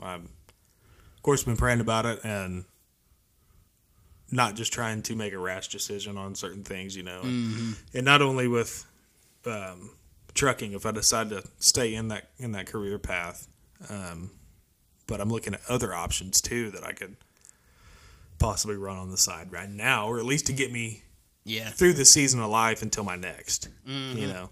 I've, 0.02 0.24
of 0.26 1.22
course, 1.22 1.44
been 1.44 1.56
praying 1.58 1.80
about 1.82 2.06
it 2.06 2.20
and 2.26 2.66
not 4.32 4.56
just 4.56 4.72
trying 4.74 5.02
to 5.04 5.16
make 5.16 5.34
a 5.34 5.38
rash 5.40 5.68
decision 5.70 6.18
on 6.18 6.36
certain 6.36 6.64
things, 6.64 6.96
you 6.96 7.04
know. 7.04 7.22
And, 7.22 7.76
and 7.94 8.06
not 8.06 8.22
only 8.22 8.48
with 8.48 8.86
um, 9.46 9.92
trucking, 10.34 10.74
if 10.74 10.86
I 10.86 10.92
decide 10.92 11.30
to 11.30 11.44
stay 11.60 11.94
in 11.96 12.08
that 12.10 12.30
in 12.38 12.52
that 12.54 12.66
career 12.68 12.98
path, 13.00 13.48
um, 13.90 14.32
but 15.08 15.20
I'm 15.22 15.30
looking 15.30 15.54
at 15.54 15.62
other 15.70 15.94
options 15.94 16.42
too 16.42 16.72
that 16.72 16.84
I 16.84 16.92
could 16.94 17.16
possibly 18.38 18.78
run 18.78 18.98
on 18.98 19.12
the 19.12 19.18
side 19.18 19.52
right 19.52 19.70
now, 19.70 20.08
or 20.08 20.18
at 20.20 20.26
least 20.26 20.46
to 20.48 20.54
get 20.54 20.72
me 20.72 21.04
Yeah. 21.44 21.70
through 21.72 21.94
the 21.94 22.06
season 22.06 22.40
of 22.40 22.50
life 22.50 22.82
until 22.82 23.04
my 23.04 23.16
next. 23.16 23.70
You 23.86 24.28
know, 24.28 24.50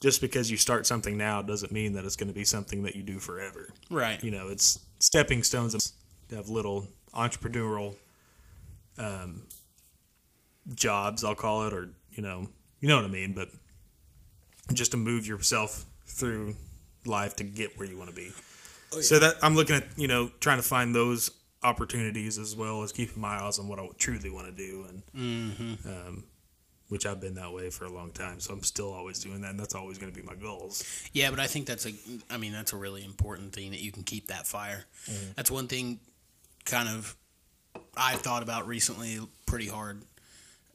just 0.00 0.20
because 0.20 0.50
you 0.50 0.56
start 0.56 0.86
something 0.86 1.16
now 1.18 1.42
doesn't 1.42 1.72
mean 1.72 1.92
that 1.94 2.04
it's 2.04 2.16
going 2.16 2.28
to 2.28 2.34
be 2.34 2.44
something 2.44 2.82
that 2.84 2.96
you 2.96 3.02
do 3.02 3.18
forever. 3.18 3.68
Right. 3.90 4.22
You 4.24 4.30
know, 4.30 4.48
it's 4.48 4.78
stepping 5.00 5.42
stones 5.42 5.92
to 6.28 6.36
have 6.36 6.48
little 6.48 6.86
entrepreneurial 7.12 7.96
um, 8.96 9.42
jobs, 10.74 11.24
I'll 11.24 11.34
call 11.34 11.66
it, 11.66 11.72
or 11.72 11.90
you 12.12 12.22
know, 12.22 12.48
you 12.80 12.88
know 12.88 12.96
what 12.96 13.04
I 13.04 13.08
mean. 13.08 13.32
But 13.34 13.50
just 14.72 14.92
to 14.92 14.96
move 14.96 15.26
yourself 15.26 15.84
through 16.06 16.56
life 17.04 17.36
to 17.36 17.44
get 17.44 17.78
where 17.78 17.88
you 17.88 17.96
want 17.96 18.10
to 18.10 18.16
be. 18.16 18.30
So 19.02 19.18
that 19.20 19.36
I'm 19.42 19.54
looking 19.54 19.76
at, 19.76 19.86
you 19.96 20.08
know, 20.08 20.30
trying 20.40 20.58
to 20.58 20.62
find 20.62 20.94
those 20.94 21.30
opportunities 21.62 22.38
as 22.38 22.56
well 22.56 22.82
as 22.82 22.90
keeping 22.90 23.20
my 23.20 23.40
eyes 23.40 23.58
on 23.58 23.68
what 23.68 23.78
I 23.78 23.86
truly 23.98 24.30
want 24.30 24.46
to 24.46 24.52
do, 24.52 24.86
and 24.88 25.78
um, 25.86 26.24
which 26.88 27.06
I've 27.06 27.20
been 27.20 27.34
that 27.34 27.52
way 27.52 27.70
for 27.70 27.84
a 27.84 27.92
long 27.92 28.10
time. 28.10 28.40
So 28.40 28.52
I'm 28.52 28.64
still 28.64 28.92
always 28.92 29.20
doing 29.20 29.42
that, 29.42 29.50
and 29.50 29.60
that's 29.60 29.74
always 29.74 29.96
going 29.98 30.12
to 30.12 30.20
be 30.20 30.26
my 30.26 30.34
goals. 30.34 30.84
Yeah, 31.12 31.30
but 31.30 31.38
I 31.38 31.46
think 31.46 31.66
that's 31.66 31.86
a. 31.86 31.92
I 32.28 32.36
mean, 32.36 32.52
that's 32.52 32.72
a 32.72 32.76
really 32.76 33.04
important 33.04 33.52
thing 33.52 33.70
that 33.70 33.80
you 33.80 33.92
can 33.92 34.02
keep 34.02 34.26
that 34.26 34.46
fire. 34.46 34.86
That's 35.36 35.50
one 35.50 35.68
thing, 35.68 36.00
kind 36.64 36.88
of, 36.88 37.16
I've 37.96 38.20
thought 38.20 38.42
about 38.42 38.66
recently 38.66 39.20
pretty 39.46 39.68
hard. 39.68 40.02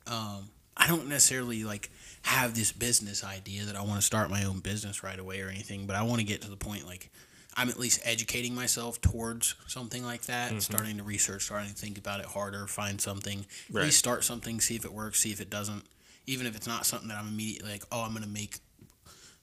Um, 0.08 0.50
I 0.78 0.88
don't 0.88 1.10
necessarily 1.10 1.64
like 1.64 1.90
have 2.26 2.56
this 2.56 2.72
business 2.72 3.24
idea 3.24 3.64
that 3.66 3.76
I 3.76 3.82
want 3.84 4.00
to 4.00 4.02
start 4.02 4.32
my 4.32 4.44
own 4.46 4.60
business 4.60 5.04
right 5.04 5.20
away 5.20 5.42
or 5.42 5.48
anything, 5.48 5.86
but 5.86 5.96
I 5.96 6.02
want 6.02 6.20
to 6.20 6.26
get 6.26 6.42
to 6.42 6.50
the 6.50 6.56
point 6.56 6.86
like 6.88 7.12
I'm 7.56 7.70
at 7.70 7.80
least 7.80 8.02
educating 8.04 8.56
myself 8.56 9.00
towards 9.00 9.54
something 9.68 10.04
like 10.04 10.24
that, 10.24 10.50
mm-hmm. 10.50 10.60
starting 10.60 10.98
to 10.98 11.04
research, 11.04 11.44
starting 11.44 11.70
to 11.70 11.76
think 11.76 12.00
about 12.00 12.20
it 12.20 12.26
harder, 12.26 12.66
find 12.66 13.00
something, 13.00 13.46
at 13.70 13.76
least 13.76 14.00
start 14.00 14.24
something, 14.24 14.60
see 14.60 14.76
if 14.76 14.86
it 14.86 14.92
works, 14.92 15.20
see 15.20 15.32
if 15.32 15.40
it 15.40 15.52
doesn't. 15.52 15.84
Even 16.26 16.48
if 16.48 16.56
it's 16.56 16.68
not 16.68 16.88
something 16.88 17.08
that 17.10 17.20
I'm 17.20 17.28
immediately 17.28 17.72
like, 17.72 17.84
oh, 17.92 18.02
I'm 18.02 18.14
gonna 18.14 18.26
make 18.26 18.58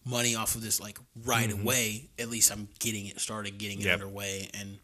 money 0.05 0.35
off 0.35 0.57
of 0.57 0.63
this 0.63 0.81
like 0.81 0.99
right 1.25 1.49
mm-hmm. 1.49 1.63
away. 1.63 2.09
At 2.19 2.29
least 2.31 2.51
I'm 2.51 2.69
getting 2.81 3.07
it 3.07 3.21
started, 3.21 3.59
getting 3.59 3.81
it 3.81 3.85
Yep. 3.85 3.95
underway, 3.95 4.51
and 4.55 4.79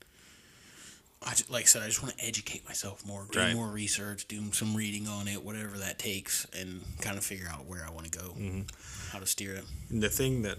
I 1.23 1.31
just, 1.31 1.51
like 1.51 1.65
I 1.65 1.67
said, 1.67 1.83
I 1.83 1.87
just 1.87 2.03
want 2.03 2.17
to 2.17 2.25
educate 2.25 2.65
myself 2.67 3.05
more, 3.05 3.27
do 3.31 3.39
Right. 3.41 3.55
more 3.55 3.67
research, 3.69 4.29
do 4.29 4.53
some 4.53 4.75
reading 4.77 5.09
on 5.09 5.27
it, 5.27 5.43
whatever 5.45 5.77
that 5.79 5.99
takes, 5.99 6.47
and 6.57 6.83
kind 7.01 7.19
of 7.19 7.25
figure 7.25 7.49
out 7.51 7.67
where 7.67 7.85
I 7.85 7.91
want 7.91 8.11
to 8.11 8.19
go, 8.19 8.37
how 9.11 9.19
to 9.19 9.27
steer 9.27 9.55
it. 9.55 9.65
And 9.91 10.01
the 10.03 10.09
thing 10.09 10.43
that 10.43 10.59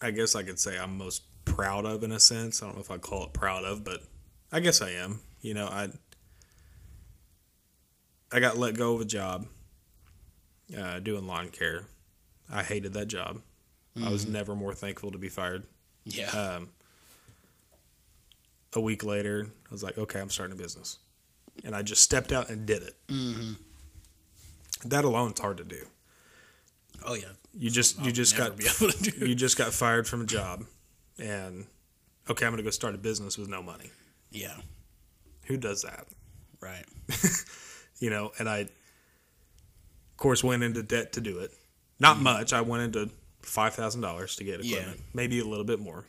I 0.00 0.10
guess 0.12 0.34
I 0.34 0.42
could 0.42 0.58
say 0.58 0.78
I'm 0.78 0.96
most 0.96 1.22
proud 1.44 1.84
of 1.84 2.02
in 2.02 2.10
a 2.12 2.18
sense, 2.20 2.62
I 2.62 2.66
don't 2.66 2.76
know 2.76 2.80
if 2.80 2.90
I 2.90 2.96
call 2.98 3.24
it 3.24 3.32
proud 3.34 3.64
of, 3.64 3.84
but 3.84 4.02
I 4.50 4.60
guess 4.60 4.80
I 4.80 4.90
am. 4.92 5.20
You 5.42 5.52
know, 5.54 5.66
I 5.66 5.88
I 8.32 8.40
got 8.40 8.56
let 8.58 8.76
go 8.76 8.94
of 8.94 9.00
a 9.02 9.04
job 9.04 9.46
uh, 10.76 10.98
doing 11.00 11.26
lawn 11.26 11.50
care. 11.50 11.84
I 12.50 12.62
hated 12.62 12.94
that 12.94 13.06
job. 13.08 13.40
I 14.02 14.08
was 14.08 14.26
never 14.26 14.56
more 14.56 14.74
thankful 14.74 15.12
to 15.12 15.18
be 15.18 15.28
fired. 15.28 15.62
Yeah, 16.04 16.30
Um, 16.30 16.70
a 18.76 18.80
week 18.80 19.04
later, 19.04 19.46
I 19.46 19.72
was 19.72 19.82
like, 19.82 19.96
okay, 19.98 20.20
I'm 20.20 20.30
starting 20.30 20.56
a 20.58 20.60
business. 20.60 20.98
And 21.64 21.74
I 21.74 21.82
just 21.82 22.02
stepped 22.02 22.32
out 22.32 22.50
and 22.50 22.66
did 22.66 22.82
it. 22.82 22.94
Mm-hmm. 23.08 23.52
That 24.88 25.04
alone's 25.04 25.40
hard 25.40 25.58
to 25.58 25.64
do. 25.64 25.86
oh 27.06 27.14
yeah, 27.14 27.24
You 27.56 27.70
just 27.70 27.98
you 28.00 28.06
I'll 28.06 28.12
just 28.12 28.36
never 28.38 28.50
got 28.50 28.58
be 28.58 28.64
able 28.66 28.92
to 28.92 29.10
do. 29.10 29.26
you 29.28 29.34
just 29.34 29.56
got 29.56 29.72
fired 29.72 30.06
from 30.06 30.20
a 30.22 30.26
job, 30.26 30.64
and 31.18 31.66
okay, 32.28 32.44
I'm 32.44 32.52
gonna 32.52 32.62
go 32.62 32.70
start 32.70 32.94
a 32.94 32.98
business 32.98 33.38
with 33.38 33.48
no 33.48 33.62
money. 33.62 33.90
yeah, 34.30 34.56
Who 35.44 35.56
does 35.56 35.82
that? 35.82 36.06
right, 36.60 36.84
You 38.00 38.10
know, 38.10 38.32
and 38.38 38.48
I, 38.48 38.58
of 38.60 38.70
course, 40.16 40.42
went 40.42 40.62
into 40.62 40.82
debt 40.82 41.12
to 41.14 41.20
do 41.20 41.38
it. 41.38 41.52
Not 42.00 42.18
much. 42.18 42.52
I 42.52 42.60
went 42.62 42.82
into 42.82 43.10
five 43.42 43.74
thousand 43.74 44.00
dollars 44.00 44.36
to 44.36 44.44
get 44.44 44.62
Yeah. 44.64 44.78
equipment, 44.78 45.00
maybe 45.14 45.38
a 45.40 45.44
little 45.44 45.64
bit 45.64 45.78
more. 45.80 46.04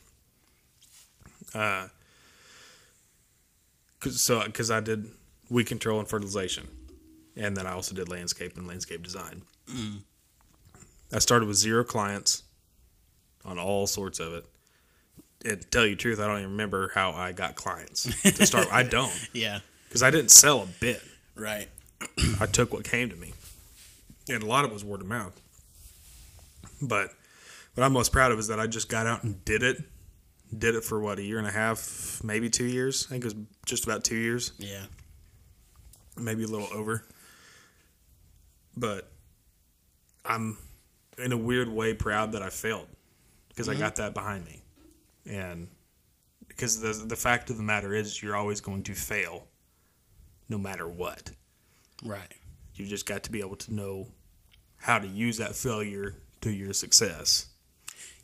Uh, 1.54 1.88
cause, 4.06 4.22
so 4.22 4.44
because 4.44 4.72
I 4.72 4.80
did 4.80 5.10
weed 5.50 5.66
control 5.66 6.00
and 6.00 6.08
fertilization, 6.08 6.68
and 7.36 7.56
then 7.58 7.68
I 7.68 7.74
also 7.74 7.96
did 7.96 8.10
landscape 8.10 8.58
and 8.58 8.68
landscape 8.68 9.04
design. 9.04 9.42
Mm. 9.70 10.02
I 11.14 11.20
started 11.20 11.48
with 11.48 11.58
zero 11.58 11.84
clients 11.84 12.44
on 13.44 13.60
all 13.60 13.88
sorts 13.88 14.20
of 14.20 14.34
it. 14.34 14.46
And 15.44 15.62
to 15.62 15.68
tell 15.68 15.86
you 15.86 15.92
the 15.92 16.02
truth, 16.02 16.20
I 16.20 16.28
don't 16.28 16.40
even 16.40 16.52
remember 16.52 16.92
how 16.96 17.12
I 17.12 17.32
got 17.32 17.56
clients 17.56 18.04
to 18.24 18.46
start. 18.46 18.68
I 18.72 18.84
don't 18.84 19.14
yeah, 19.34 19.60
because 19.88 20.02
I 20.02 20.10
didn't 20.10 20.32
sell 20.32 20.62
a 20.62 20.68
bit. 20.80 21.02
right, 21.36 21.68
I 22.40 22.46
took 22.48 22.74
what 22.74 22.84
came 22.84 23.10
to 23.10 23.16
me, 23.16 23.34
and 24.30 24.42
a 24.42 24.46
lot 24.46 24.66
of 24.66 24.72
it 24.72 24.74
was 24.74 24.84
word 24.84 25.02
of 25.02 25.08
mouth. 25.08 25.40
But 26.82 27.12
what 27.76 27.84
I'm 27.84 27.94
most 27.94 28.12
proud 28.12 28.32
of 28.32 28.40
is 28.40 28.48
that 28.48 28.60
I 28.60 28.68
just 28.68 28.90
got 28.90 29.06
out 29.06 29.24
and 29.24 29.44
did 29.46 29.62
it. 29.62 29.84
Did 30.58 30.76
it 30.76 30.84
for 30.84 31.00
what 31.00 31.20
a 31.20 31.24
year 31.24 31.40
and 31.40 31.48
a 31.48 31.52
half, 31.52 32.22
maybe 32.24 32.50
two 32.50 32.66
years. 32.66 33.06
I 33.08 33.10
think 33.10 33.26
it 33.26 33.28
was 33.28 33.36
just 33.66 33.86
about 33.86 34.04
two 34.04 34.16
years, 34.16 34.52
yeah, 34.58 34.84
maybe 36.18 36.44
a 36.44 36.48
little 36.48 36.70
over. 36.72 37.04
But 38.78 39.10
I'm 40.24 40.58
in 41.18 41.32
a 41.32 41.38
weird 41.38 41.68
way 41.70 41.94
proud 41.94 42.34
that 42.34 42.42
I 42.42 42.50
failed 42.50 42.88
because 43.50 43.70
I 43.70 43.74
mm-hmm. 43.74 43.82
got 43.82 43.96
that 43.96 44.14
behind 44.14 44.46
me, 44.46 44.62
and 45.26 45.68
because 46.48 46.80
the 46.80 46.94
the 47.06 47.16
fact 47.16 47.50
of 47.50 47.58
the 47.58 47.64
matter 47.64 47.94
is 47.94 48.22
you're 48.22 48.36
always 48.36 48.62
going 48.62 48.84
to 48.84 48.94
fail, 48.94 49.48
no 50.48 50.58
matter 50.58 50.88
what. 50.88 51.32
right. 52.04 52.34
You 52.76 52.86
just 52.86 53.06
got 53.06 53.24
to 53.24 53.32
be 53.32 53.40
able 53.40 53.56
to 53.56 53.74
know 53.74 54.08
how 54.78 55.00
to 55.00 55.08
use 55.08 55.38
that 55.38 55.56
failure 55.56 56.16
to 56.42 56.52
your 56.52 56.74
success. 56.74 57.48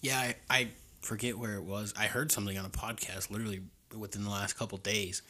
Yeah, 0.02 0.20
I, 0.20 0.36
I 0.50 0.68
forget 1.02 1.38
where 1.38 1.56
it 1.56 1.64
was. 1.64 1.94
I 1.98 2.06
heard 2.06 2.32
something 2.32 2.58
on 2.58 2.66
a 2.66 2.70
podcast 2.70 3.30
literally 3.30 3.62
within 3.98 4.24
the 4.24 4.30
last 4.30 4.58
couple 4.58 4.78
days, 4.78 5.22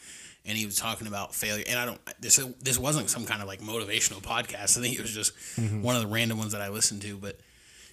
and 0.46 0.58
he 0.58 0.66
was 0.66 0.76
talking 0.76 1.08
about 1.08 1.34
failure. 1.34 1.66
And 1.68 1.80
I 1.80 1.86
don't 1.86 2.00
this 2.20 2.38
this 2.62 2.78
wasn't 2.78 3.10
some 3.10 3.26
kind 3.26 3.42
of 3.42 3.48
like 3.48 3.62
motivational 3.62 4.22
podcast. 4.22 4.78
I 4.78 4.82
think 4.82 4.96
it 4.96 5.02
was 5.02 5.14
just 5.14 5.36
mm-hmm. 5.56 5.82
one 5.82 5.96
of 5.96 6.02
the 6.02 6.08
random 6.08 6.38
ones 6.38 6.52
that 6.52 6.62
I 6.62 6.70
listened 6.70 7.02
to, 7.04 7.18
but 7.18 7.40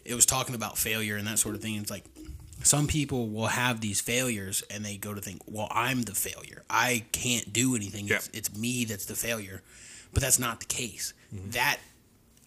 it 0.05 0.15
was 0.15 0.27
talking 0.27 0.55
about 0.55 0.79
failure 0.79 1.17
and 1.17 1.27
that 1.27 1.39
sort 1.39 1.55
of 1.55 1.61
thing. 1.61 1.77
It's 1.77 1.91
like 1.91 2.05
some 2.63 2.87
people 2.87 3.29
will 3.29 3.47
have 3.47 3.81
these 3.81 4.01
failures 4.01 4.63
and 4.71 4.85
they 4.85 4.97
go 4.97 5.15
to 5.15 5.21
think, 5.21 5.43
well, 5.47 5.69
I'm 5.71 6.03
the 6.03 6.15
failure. 6.15 6.65
I 6.69 7.05
can't 7.13 7.53
do 7.53 7.77
anything. 7.77 8.09
It's, 8.09 8.29
it's 8.33 8.57
me 8.57 8.85
that's 8.85 9.07
the 9.07 9.15
failure. 9.15 9.63
But 10.13 10.23
that's 10.23 10.39
not 10.39 10.61
the 10.61 10.67
case. 10.67 11.13
Mm-hmm. 11.35 11.51
That 11.51 11.79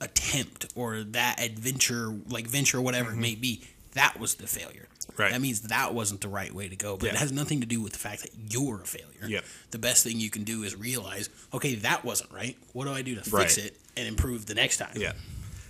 attempt 0.02 0.74
or 0.76 1.04
that 1.04 1.40
adventure, 1.40 2.14
like 2.28 2.48
venture, 2.48 2.82
whatever 2.82 3.10
it 3.10 3.14
mm-hmm. 3.14 3.22
may 3.22 3.36
be, 3.36 3.64
that 3.94 4.20
was 4.20 4.36
the 4.36 4.48
failure. 4.48 4.88
Right. 5.18 5.32
That 5.32 5.42
means 5.42 5.62
that 5.62 5.94
wasn't 5.94 6.22
the 6.22 6.30
right 6.30 6.54
way 6.54 6.70
to 6.70 6.76
go. 6.76 6.96
But 6.98 7.10
it 7.10 7.16
has 7.16 7.32
nothing 7.32 7.60
to 7.62 7.68
do 7.68 7.82
with 7.82 7.94
the 7.94 8.00
fact 8.00 8.22
that 8.22 8.32
you're 8.50 8.82
a 8.82 8.86
failure. 8.86 9.28
Yep. 9.28 9.44
The 9.72 9.80
best 9.80 10.04
thing 10.04 10.20
you 10.20 10.30
can 10.30 10.44
do 10.44 10.64
is 10.64 10.76
realize, 10.76 11.30
okay, 11.54 11.76
that 11.76 12.06
wasn't 12.06 12.32
right. 12.32 12.56
What 12.74 12.86
do 12.86 12.92
I 12.92 13.02
do 13.02 13.16
to 13.16 13.22
fix 13.22 13.34
Right. 13.34 13.58
it 13.58 13.78
and 13.98 14.08
improve 14.08 14.46
the 14.46 14.56
next 14.56 14.78
time? 14.78 14.94
Yeah. 14.96 15.14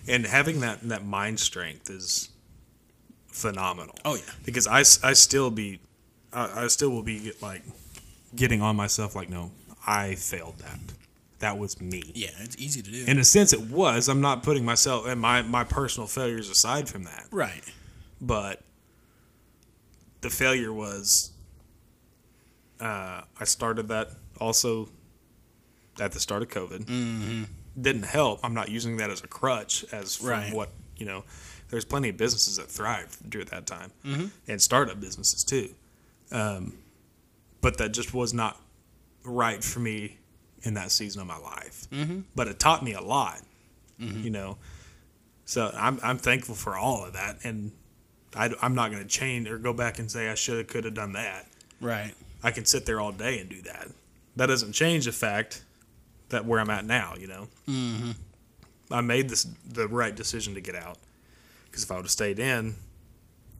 And 0.07 0.25
having 0.25 0.59
that 0.61 0.81
that 0.89 1.05
mind 1.05 1.39
strength 1.39 1.89
is 1.89 2.29
phenomenal. 3.27 3.95
Oh 4.05 4.15
yeah. 4.15 4.21
Because 4.45 4.67
I, 4.67 4.79
I 5.07 5.13
still 5.13 5.49
be 5.51 5.79
I, 6.33 6.63
I 6.63 6.67
still 6.67 6.89
will 6.89 7.03
be 7.03 7.31
like 7.41 7.63
getting 8.35 8.61
on 8.61 8.75
myself 8.75 9.15
like 9.15 9.29
no, 9.29 9.51
I 9.85 10.15
failed 10.15 10.57
that. 10.59 10.79
That 11.39 11.57
was 11.57 11.81
me. 11.81 12.03
Yeah, 12.13 12.29
it's 12.39 12.55
easy 12.59 12.83
to 12.83 12.91
do. 12.91 13.03
In 13.07 13.17
a 13.17 13.23
sense 13.23 13.51
it 13.53 13.61
was. 13.61 14.07
I'm 14.09 14.21
not 14.21 14.43
putting 14.43 14.63
myself 14.65 15.07
and 15.07 15.19
my 15.19 15.41
my 15.41 15.63
personal 15.63 16.07
failures 16.07 16.49
aside 16.49 16.87
from 16.89 17.03
that. 17.05 17.25
right. 17.31 17.63
But 18.21 18.61
the 20.21 20.29
failure 20.29 20.71
was 20.71 21.31
uh, 22.79 23.21
I 23.39 23.43
started 23.45 23.87
that 23.89 24.11
also 24.39 24.89
at 25.99 26.11
the 26.11 26.19
start 26.19 26.41
of 26.41 26.49
COVID. 26.49 26.85
Mm-hmm. 26.85 27.43
Didn't 27.79 28.03
help. 28.03 28.39
I'm 28.43 28.53
not 28.53 28.69
using 28.69 28.97
that 28.97 29.09
as 29.09 29.23
a 29.23 29.27
crutch, 29.27 29.85
as 29.91 30.15
from 30.15 30.29
Right. 30.29 30.53
what 30.53 30.69
you 30.97 31.05
know. 31.05 31.23
There's 31.69 31.85
plenty 31.85 32.09
of 32.09 32.17
businesses 32.17 32.57
that 32.57 32.67
thrive 32.67 33.17
during 33.29 33.47
that 33.47 33.65
time, 33.65 33.91
mm-hmm. 34.05 34.25
and 34.47 34.61
startup 34.61 34.99
businesses 34.99 35.43
too. 35.45 35.69
Um, 36.31 36.73
but 37.61 37.77
that 37.77 37.89
just 37.93 38.13
was 38.13 38.33
not 38.33 38.59
right 39.23 39.63
for 39.63 39.79
me 39.79 40.17
in 40.63 40.73
that 40.73 40.91
season 40.91 41.21
of 41.21 41.27
my 41.27 41.37
life. 41.37 41.87
Mm-hmm. 41.91 42.21
But 42.35 42.49
it 42.49 42.59
taught 42.59 42.83
me 42.83 42.93
a 42.93 43.01
lot, 43.01 43.39
you 43.97 44.29
know. 44.29 44.57
So 45.45 45.71
I'm 45.73 45.99
I'm 46.03 46.17
thankful 46.17 46.55
for 46.55 46.75
all 46.75 47.05
of 47.05 47.13
that, 47.13 47.37
and 47.43 47.71
I, 48.35 48.49
am 48.61 48.75
not 48.75 48.91
going 48.91 49.03
to 49.03 49.09
change 49.09 49.49
or 49.49 49.57
go 49.57 49.73
back 49.73 49.99
and 49.99 50.09
say 50.09 50.29
I 50.29 50.35
should 50.35 50.57
have, 50.57 50.67
could 50.67 50.85
have 50.85 50.93
done 50.93 51.13
that. 51.13 51.47
Right. 51.79 52.13
I 52.43 52.51
can 52.51 52.65
sit 52.65 52.85
there 52.85 52.99
all 52.99 53.11
day 53.11 53.39
and 53.39 53.49
do 53.49 53.61
that. 53.63 53.87
That 54.35 54.47
doesn't 54.47 54.73
change 54.73 55.05
the 55.05 55.11
fact 55.11 55.63
that 56.29 56.45
where 56.45 56.59
I'm 56.59 56.69
at 56.69 56.85
now, 56.85 57.15
you 57.19 57.27
know. 57.27 57.47
Mm-hmm. 57.67 58.11
I 58.91 59.01
made 59.01 59.29
this 59.29 59.47
the 59.69 59.87
right 59.87 60.15
decision 60.15 60.53
to 60.55 60.61
get 60.61 60.75
out 60.75 60.97
because 61.65 61.83
if 61.83 61.91
I 61.91 61.95
would 61.95 62.05
have 62.05 62.11
stayed 62.11 62.39
in, 62.39 62.75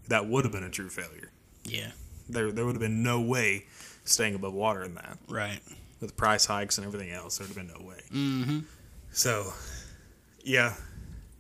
that 0.08 0.28
would 0.28 0.46
have 0.46 0.52
been 0.52 0.64
a 0.64 0.70
true 0.70 0.90
failure. 0.90 1.32
Yeah. 1.64 1.92
There, 2.30 2.52
there 2.52 2.66
would 2.66 2.76
have 2.76 2.82
been 2.82 3.04
no 3.04 3.22
way 3.22 3.66
staying 4.04 4.36
above 4.36 4.54
water 4.54 4.84
in 4.84 4.96
that. 4.96 5.18
Right. 5.30 5.60
With 6.00 6.18
price 6.18 6.46
hikes 6.46 6.78
and 6.78 6.88
everything 6.88 7.12
else, 7.12 7.38
there 7.38 7.48
would 7.48 7.56
have 7.56 7.68
been 7.68 7.76
no 7.80 7.88
way. 7.88 8.02
Mm-hmm. 8.12 8.60
So, 9.12 9.54
yeah, 10.44 10.74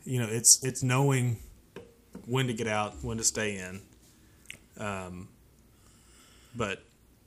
you 0.03 0.19
know, 0.19 0.27
it's 0.29 0.63
it's 0.63 0.83
knowing 0.83 1.37
when 2.31 2.47
to 2.47 2.53
get 2.53 2.67
out, 2.67 2.93
when 3.03 3.17
to 3.17 3.23
stay 3.25 3.57
in. 3.57 3.81
Um, 4.77 5.27
but 6.55 6.81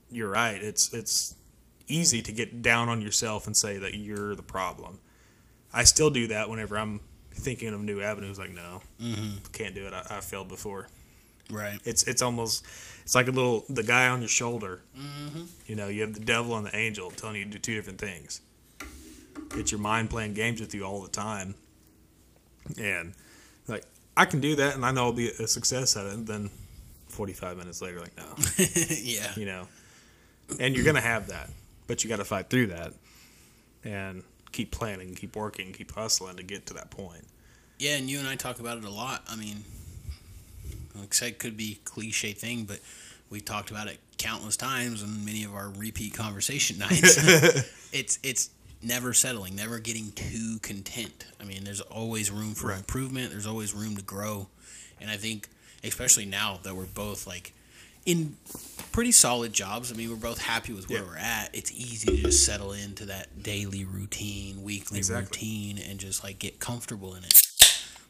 you're 0.09 0.29
right. 0.29 0.61
It's 0.61 0.91
it's 0.93 1.35
easy 1.87 2.21
to 2.23 2.31
get 2.31 2.63
down 2.63 2.89
on 2.89 3.01
yourself 3.01 3.45
and 3.45 3.55
say 3.55 3.77
that 3.77 3.93
you're 3.93 4.35
the 4.35 4.41
problem. 4.43 4.99
I 5.71 5.83
still 5.83 6.09
do 6.09 6.27
that 6.27 6.49
whenever 6.49 6.77
I'm 6.77 7.01
thinking 7.31 7.73
of 7.73 7.81
new 7.81 8.01
avenues. 8.01 8.39
Like, 8.39 8.51
no, 8.51 8.81
Mm-hmm. 8.99 9.37
can't 9.53 9.75
do 9.75 9.85
it. 9.85 9.93
I, 9.93 10.17
I 10.17 10.21
failed 10.21 10.47
before. 10.47 10.87
Right. 11.51 11.79
It's 11.85 12.01
it's 12.03 12.23
almost 12.23 12.65
it's 13.03 13.13
like 13.13 13.27
a 13.27 13.31
little 13.31 13.63
the 13.69 13.83
guy 13.83 14.07
on 14.07 14.21
your 14.21 14.27
shoulder. 14.29 14.81
Mm-hmm. 14.97 15.43
You 15.67 15.75
know, 15.75 15.87
you 15.87 16.01
have 16.01 16.15
the 16.15 16.19
devil 16.25 16.57
and 16.57 16.65
the 16.65 16.75
angel 16.75 17.11
telling 17.11 17.35
you 17.35 17.43
to 17.45 17.51
do 17.51 17.59
two 17.59 17.75
different 17.75 17.99
things. 17.99 18.41
It's 19.55 19.71
your 19.71 19.81
mind 19.81 20.09
playing 20.09 20.33
games 20.33 20.59
with 20.59 20.73
you 20.73 20.83
all 20.83 21.01
the 21.03 21.09
time. 21.11 21.53
And 22.81 23.13
like 23.67 23.83
I 24.17 24.25
can 24.25 24.39
do 24.39 24.55
that 24.55 24.75
and 24.75 24.85
I 24.85 24.91
know 24.91 25.05
I'll 25.05 25.13
be 25.13 25.29
a 25.29 25.47
success 25.47 25.97
at 25.97 26.05
it 26.05 26.13
and 26.13 26.27
then 26.27 26.49
45 27.07 27.57
minutes 27.57 27.81
later 27.81 27.99
like 27.99 28.15
no, 28.17 28.25
yeah. 29.01 29.31
you 29.35 29.45
know. 29.45 29.67
And 30.59 30.75
you're 30.75 30.83
going 30.83 30.95
to 30.95 31.01
have 31.01 31.27
that, 31.27 31.49
but 31.87 32.03
you 32.03 32.09
got 32.09 32.17
to 32.17 32.25
fight 32.25 32.49
through 32.49 32.67
that 32.67 32.93
and 33.83 34.23
keep 34.51 34.71
planning, 34.71 35.15
keep 35.15 35.35
working, 35.35 35.73
keep 35.73 35.91
hustling 35.91 36.37
to 36.37 36.43
get 36.43 36.67
to 36.67 36.73
that 36.75 36.91
point. 36.91 37.25
Yeah, 37.79 37.97
and 37.97 38.09
you 38.09 38.19
and 38.19 38.27
I 38.27 38.35
talk 38.35 38.59
about 38.59 38.77
it 38.77 38.85
a 38.85 38.89
lot. 38.89 39.23
I 39.27 39.35
mean, 39.35 39.63
like 40.95 41.09
I 41.11 41.15
said, 41.15 41.39
could 41.39 41.57
be 41.57 41.79
cliche 41.83 42.31
thing, 42.33 42.63
but 42.63 42.79
we 43.29 43.41
talked 43.41 43.69
about 43.71 43.87
it 43.87 43.99
countless 44.17 44.55
times 44.55 45.03
in 45.03 45.25
many 45.25 45.43
of 45.43 45.53
our 45.53 45.69
repeat 45.69 46.13
conversation 46.13 46.77
nights. 46.79 47.17
it's 47.91 48.19
it's 48.23 48.49
never 48.85 49.13
settling, 49.13 49.55
never 49.55 49.79
getting 49.79 50.11
too 50.11 50.59
content. 50.61 51.25
I 51.39 51.43
mean, 51.43 51.63
there's 51.63 51.81
always 51.81 52.31
room 52.31 52.53
for 52.55 52.67
Right. 52.67 52.77
improvement. 52.79 53.31
There's 53.31 53.45
always 53.47 53.73
room 53.73 53.95
to 53.97 54.01
grow, 54.03 54.47
and 54.99 55.09
I 55.09 55.17
think, 55.17 55.49
especially 55.83 56.25
now 56.25 56.59
that 56.63 56.75
we're 56.75 56.85
both 56.85 57.25
like 57.27 57.53
in 58.05 58.37
pretty 58.91 59.11
solid 59.11 59.51
jobs. 59.51 59.91
I 59.91 59.95
mean, 59.95 60.09
we're 60.11 60.15
both 60.15 60.37
happy 60.39 60.73
with 60.73 60.87
where 60.89 60.99
Yeah. 60.99 61.05
we're 61.07 61.17
at. 61.17 61.49
It's 61.53 61.71
easy 61.71 62.05
to 62.05 62.17
just 62.21 62.45
settle 62.45 62.71
into 62.71 63.05
that 63.07 63.41
daily 63.41 63.83
routine, 63.83 64.61
weekly 64.63 64.99
Exactly. 64.99 65.25
routine, 65.25 65.77
and 65.79 65.99
just 65.99 66.23
like 66.23 66.37
get 66.37 66.59
comfortable 66.59 67.15
in 67.15 67.23
it. 67.23 67.41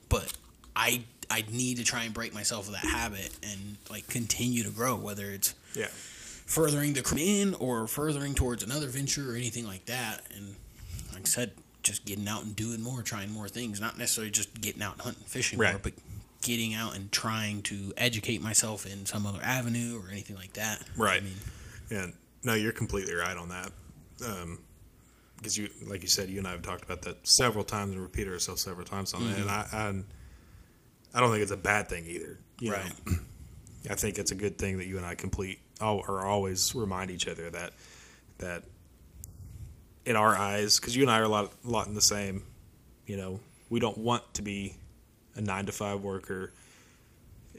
But 0.10 0.34
I 0.76 1.04
I 1.28 1.44
need 1.50 1.78
to 1.78 1.84
try 1.84 2.04
and 2.04 2.14
break 2.14 2.36
myself 2.36 2.68
of 2.68 2.74
that 2.74 2.86
habit 2.86 3.32
and 3.42 3.78
like 3.90 4.08
continue 4.08 4.62
to 4.64 4.70
grow, 4.70 4.96
whether 4.96 5.32
it's 5.32 5.56
Yeah. 5.74 5.88
furthering 6.46 6.94
the 6.94 7.02
career 7.02 7.42
in 7.42 7.56
or 7.56 7.88
furthering 7.88 8.36
towards 8.36 8.62
another 8.62 8.88
venture 8.88 9.32
or 9.32 9.36
anything 9.36 9.66
like 9.66 9.86
that. 9.86 10.24
And 10.36 10.56
like 11.16 11.24
I 11.24 11.30
said, 11.30 11.52
just 11.84 12.06
getting 12.06 12.28
out 12.28 12.44
and 12.44 12.56
doing 12.56 12.82
more, 12.82 13.02
trying 13.02 13.32
more 13.32 13.48
things, 13.48 13.80
not 13.80 13.98
necessarily 13.98 14.32
just 14.32 14.60
getting 14.62 14.82
out 14.82 14.94
and 14.94 15.02
hunting, 15.02 15.24
fishing 15.26 15.60
more, 15.60 15.80
but 15.82 15.94
getting 16.42 16.74
out 16.74 16.96
and 16.96 17.12
trying 17.12 17.62
to 17.64 17.94
educate 17.98 18.42
myself 18.42 18.86
in 18.86 19.06
some 19.06 19.26
other 19.26 19.40
avenue 19.42 20.00
or 20.00 20.10
anything 20.12 20.36
like 20.36 20.54
that. 20.54 20.82
Right. 20.96 21.22
I 21.22 21.24
mean, 21.24 21.36
Yeah, 21.90 22.08
no, 22.44 22.54
you're 22.54 22.72
completely 22.72 23.14
right 23.16 23.36
on 23.36 23.50
that. 23.50 23.72
Um, 24.26 24.60
because 25.38 25.58
you, 25.58 25.70
like 25.88 26.02
you 26.02 26.08
said, 26.08 26.30
you 26.30 26.40
and 26.40 26.48
I 26.48 26.52
have 26.52 26.62
talked 26.62 26.84
about 26.84 27.02
that 27.04 27.28
several 27.28 27.64
times 27.64 27.92
and 27.92 28.02
repeated 28.02 28.32
ourselves 28.32 28.62
several 28.62 28.86
times 28.86 29.14
on 29.14 29.28
that, 29.28 29.38
and 29.38 29.50
I, 29.50 29.68
I, 29.72 29.94
I 31.14 31.20
don't 31.20 31.30
think 31.30 31.44
it's 31.44 31.52
a 31.52 31.58
bad 31.58 31.88
thing 31.88 32.06
either. 32.08 32.40
You 32.60 32.72
know? 32.72 32.78
Right. 32.78 33.18
I 33.90 33.96
think 33.96 34.18
it's 34.18 34.32
a 34.32 34.36
good 34.36 34.58
thing 34.58 34.78
that 34.78 34.88
you 34.88 34.98
and 34.98 35.06
I 35.06 35.14
complete 35.14 35.60
or 35.82 36.26
always 36.26 36.74
remind 36.74 37.12
each 37.12 37.28
other 37.28 37.50
that 37.50 37.74
that 38.40 38.64
in 40.06 40.16
our 40.16 40.36
eyes, 40.36 40.80
because 40.80 40.96
you 40.96 41.04
and 41.04 41.12
I 41.12 41.20
are 41.20 41.24
a 41.24 41.28
lot, 41.28 41.52
a 41.66 41.70
lot 41.70 41.88
in 41.88 41.94
the 41.94 42.02
same. 42.02 42.44
You 43.06 43.18
know, 43.18 43.40
we 43.70 43.80
don't 43.80 43.98
want 43.98 44.34
to 44.36 44.42
be 44.42 44.76
a 45.36 45.42
nine 45.42 45.66
to 45.66 45.72
five 45.72 46.02
worker 46.02 46.54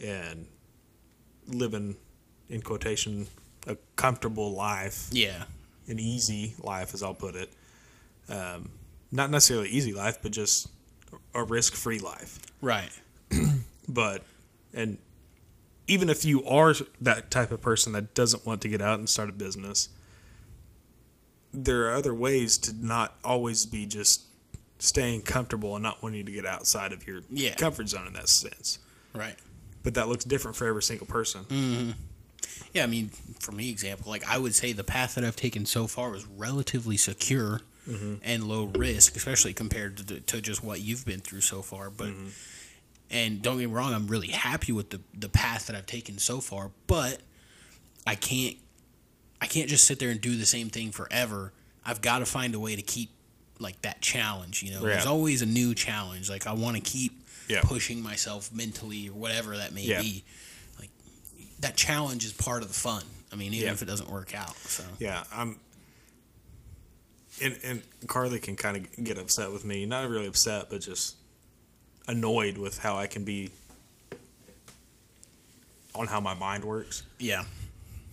and 0.03 0.47
living 1.49 1.97
in 2.49 2.62
quotation 2.62 3.26
a 3.66 3.76
comfortable 3.97 4.53
life, 4.53 5.09
yeah. 5.11 5.44
an 5.88 5.99
easy 5.99 6.55
life, 6.59 6.94
as 6.94 7.03
I'll 7.03 7.14
put 7.14 7.34
it. 7.34 7.53
Um, 8.28 8.70
not 9.11 9.30
necessarily 9.30 9.68
easy 9.68 9.92
life, 9.92 10.18
but 10.22 10.32
just 10.32 10.68
a 11.34 11.42
risk-free 11.42 12.01
life. 12.01 12.38
Right. 12.61 12.90
But 13.88 14.24
and 14.74 14.99
even 15.86 16.11
if 16.11 16.24
you 16.24 16.44
are 16.44 16.74
that 17.01 17.30
type 17.30 17.53
of 17.53 17.61
person 17.61 17.92
that 17.92 18.14
doesn't 18.14 18.44
want 18.44 18.61
to 18.62 18.68
get 18.68 18.80
out 18.80 18.99
and 18.99 19.09
start 19.09 19.28
a 19.28 19.32
business, 19.32 19.88
there 21.53 21.86
are 21.86 21.94
other 21.94 22.14
ways 22.14 22.59
to 22.59 22.72
not 22.74 23.14
always 23.24 23.66
be 23.66 23.86
just 23.86 24.22
staying 24.78 25.22
comfortable 25.22 25.74
and 25.74 25.82
not 25.82 26.03
wanting 26.03 26.26
to 26.26 26.32
get 26.32 26.44
outside 26.47 26.92
of 26.92 27.07
your 27.07 27.22
Yeah. 27.30 27.55
comfort 27.55 27.88
zone 27.88 28.07
in 28.07 28.12
that 28.14 28.28
sense. 28.28 28.78
Right. 29.14 29.36
But 29.82 29.94
that 29.94 30.09
looks 30.09 30.24
different 30.24 30.57
for 30.57 30.66
every 30.66 30.82
single 30.82 31.07
person. 31.07 31.44
Mm. 31.44 31.94
Yeah, 32.74 32.82
I 32.84 32.86
mean, 32.86 33.11
for 33.40 33.53
me, 33.53 33.70
example, 33.70 34.11
like 34.11 34.28
I 34.28 34.36
would 34.38 34.55
say 34.55 34.72
the 34.72 34.84
path 34.84 35.14
that 35.14 35.24
I've 35.24 35.36
taken 35.36 35.64
so 35.64 35.86
far 35.86 36.11
was 36.11 36.26
relatively 36.26 36.97
secure 36.97 37.62
and 38.22 38.44
low 38.49 38.64
risk, 38.64 39.14
especially 39.16 39.55
compared 39.55 39.97
to, 40.09 40.18
to 40.20 40.40
just 40.40 40.62
what 40.64 40.80
you've 40.80 41.05
been 41.07 41.20
through 41.20 41.42
so 41.42 41.62
far. 41.62 41.88
But 41.88 42.09
and 43.11 43.40
don't 43.40 43.59
get 43.59 43.68
me 43.68 43.72
wrong, 43.74 43.94
I'm 43.94 44.09
really 44.09 44.28
happy 44.28 44.72
with 44.72 44.90
the 44.90 45.01
the 45.14 45.28
path 45.28 45.68
that 45.68 45.76
I've 45.76 45.86
taken 45.86 46.18
so 46.18 46.40
far. 46.40 46.72
But 46.88 47.20
I 48.05 48.16
can't 48.16 48.57
I 49.41 49.47
can't 49.47 49.68
just 49.68 49.84
sit 49.84 49.99
there 49.99 50.11
and 50.11 50.20
do 50.20 50.37
the 50.37 50.47
same 50.47 50.70
thing 50.70 50.93
forever. 50.93 51.53
I've 51.84 52.01
got 52.01 52.18
to 52.20 52.26
find 52.26 52.55
a 52.55 52.61
way 52.61 52.74
to 52.76 52.82
keep 52.82 53.11
like 53.59 53.80
that 53.82 54.01
challenge. 54.01 54.62
You 54.62 54.72
know, 54.72 54.80
Yeah. 54.82 54.95
there's 54.95 55.07
always 55.07 55.43
a 55.43 55.47
new 55.47 55.74
challenge. 55.74 56.28
Like 56.30 56.47
I 56.47 56.53
want 56.53 56.76
to 56.76 56.82
keep 56.82 57.22
Yeah. 57.49 57.61
pushing 57.62 58.03
myself 58.03 58.53
mentally 58.53 59.09
or 59.09 59.12
whatever 59.14 59.57
that 59.57 59.72
may 59.72 59.82
Yeah. 59.82 60.01
be. 60.01 60.24
Like 60.80 60.91
that 61.61 61.76
challenge 61.76 62.24
is 62.24 62.32
part 62.32 62.62
of 62.62 62.68
the 62.68 62.74
fun. 62.74 63.05
I 63.32 63.37
mean, 63.37 63.53
even 63.55 63.68
if 63.70 63.82
it 63.82 63.87
doesn't 63.87 64.11
work 64.11 64.34
out. 64.34 64.57
So 64.59 64.84
Yeah, 64.99 65.24
I'm. 65.32 65.59
And 67.43 67.59
and 67.62 67.82
Carly 68.09 68.39
can 68.39 68.57
kind 68.57 68.76
of 68.78 69.05
get 69.05 69.18
upset 69.18 69.53
with 69.53 69.64
me. 69.64 69.84
Not 69.84 70.09
really 70.09 70.26
upset, 70.26 70.70
but 70.70 70.80
just 70.80 71.16
annoyed 72.09 72.57
with 72.57 72.78
how 72.78 72.97
I 72.97 73.07
can 73.07 73.24
be 73.24 73.51
on 75.95 76.07
how 76.07 76.20
my 76.20 76.34
mind 76.34 76.64
works. 76.64 77.03
yeah, 77.18 77.45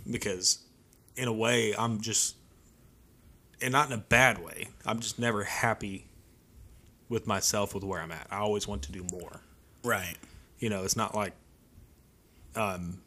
Because, 0.09 0.59
in 1.15 1.27
a 1.27 1.33
way, 1.33 1.73
I'm 1.77 2.01
just, 2.01 2.35
and 3.61 3.71
not 3.71 3.87
in 3.87 3.93
a 3.93 3.97
bad 3.97 4.43
way. 4.43 4.69
I'm 4.85 4.99
just 4.99 5.19
never 5.19 5.43
happy 5.43 6.07
with 7.09 7.27
myself 7.27 7.75
with 7.75 7.83
where 7.83 8.01
I'm 8.01 8.11
at. 8.11 8.27
I 8.31 8.37
always 8.37 8.67
want 8.67 8.83
to 8.83 8.91
do 8.91 9.05
more. 9.11 9.41
right. 9.83 10.17
You 10.59 10.69
know, 10.69 10.83
it's 10.85 10.95
not 10.95 11.13
like 11.13 11.33
I'm 12.55 13.01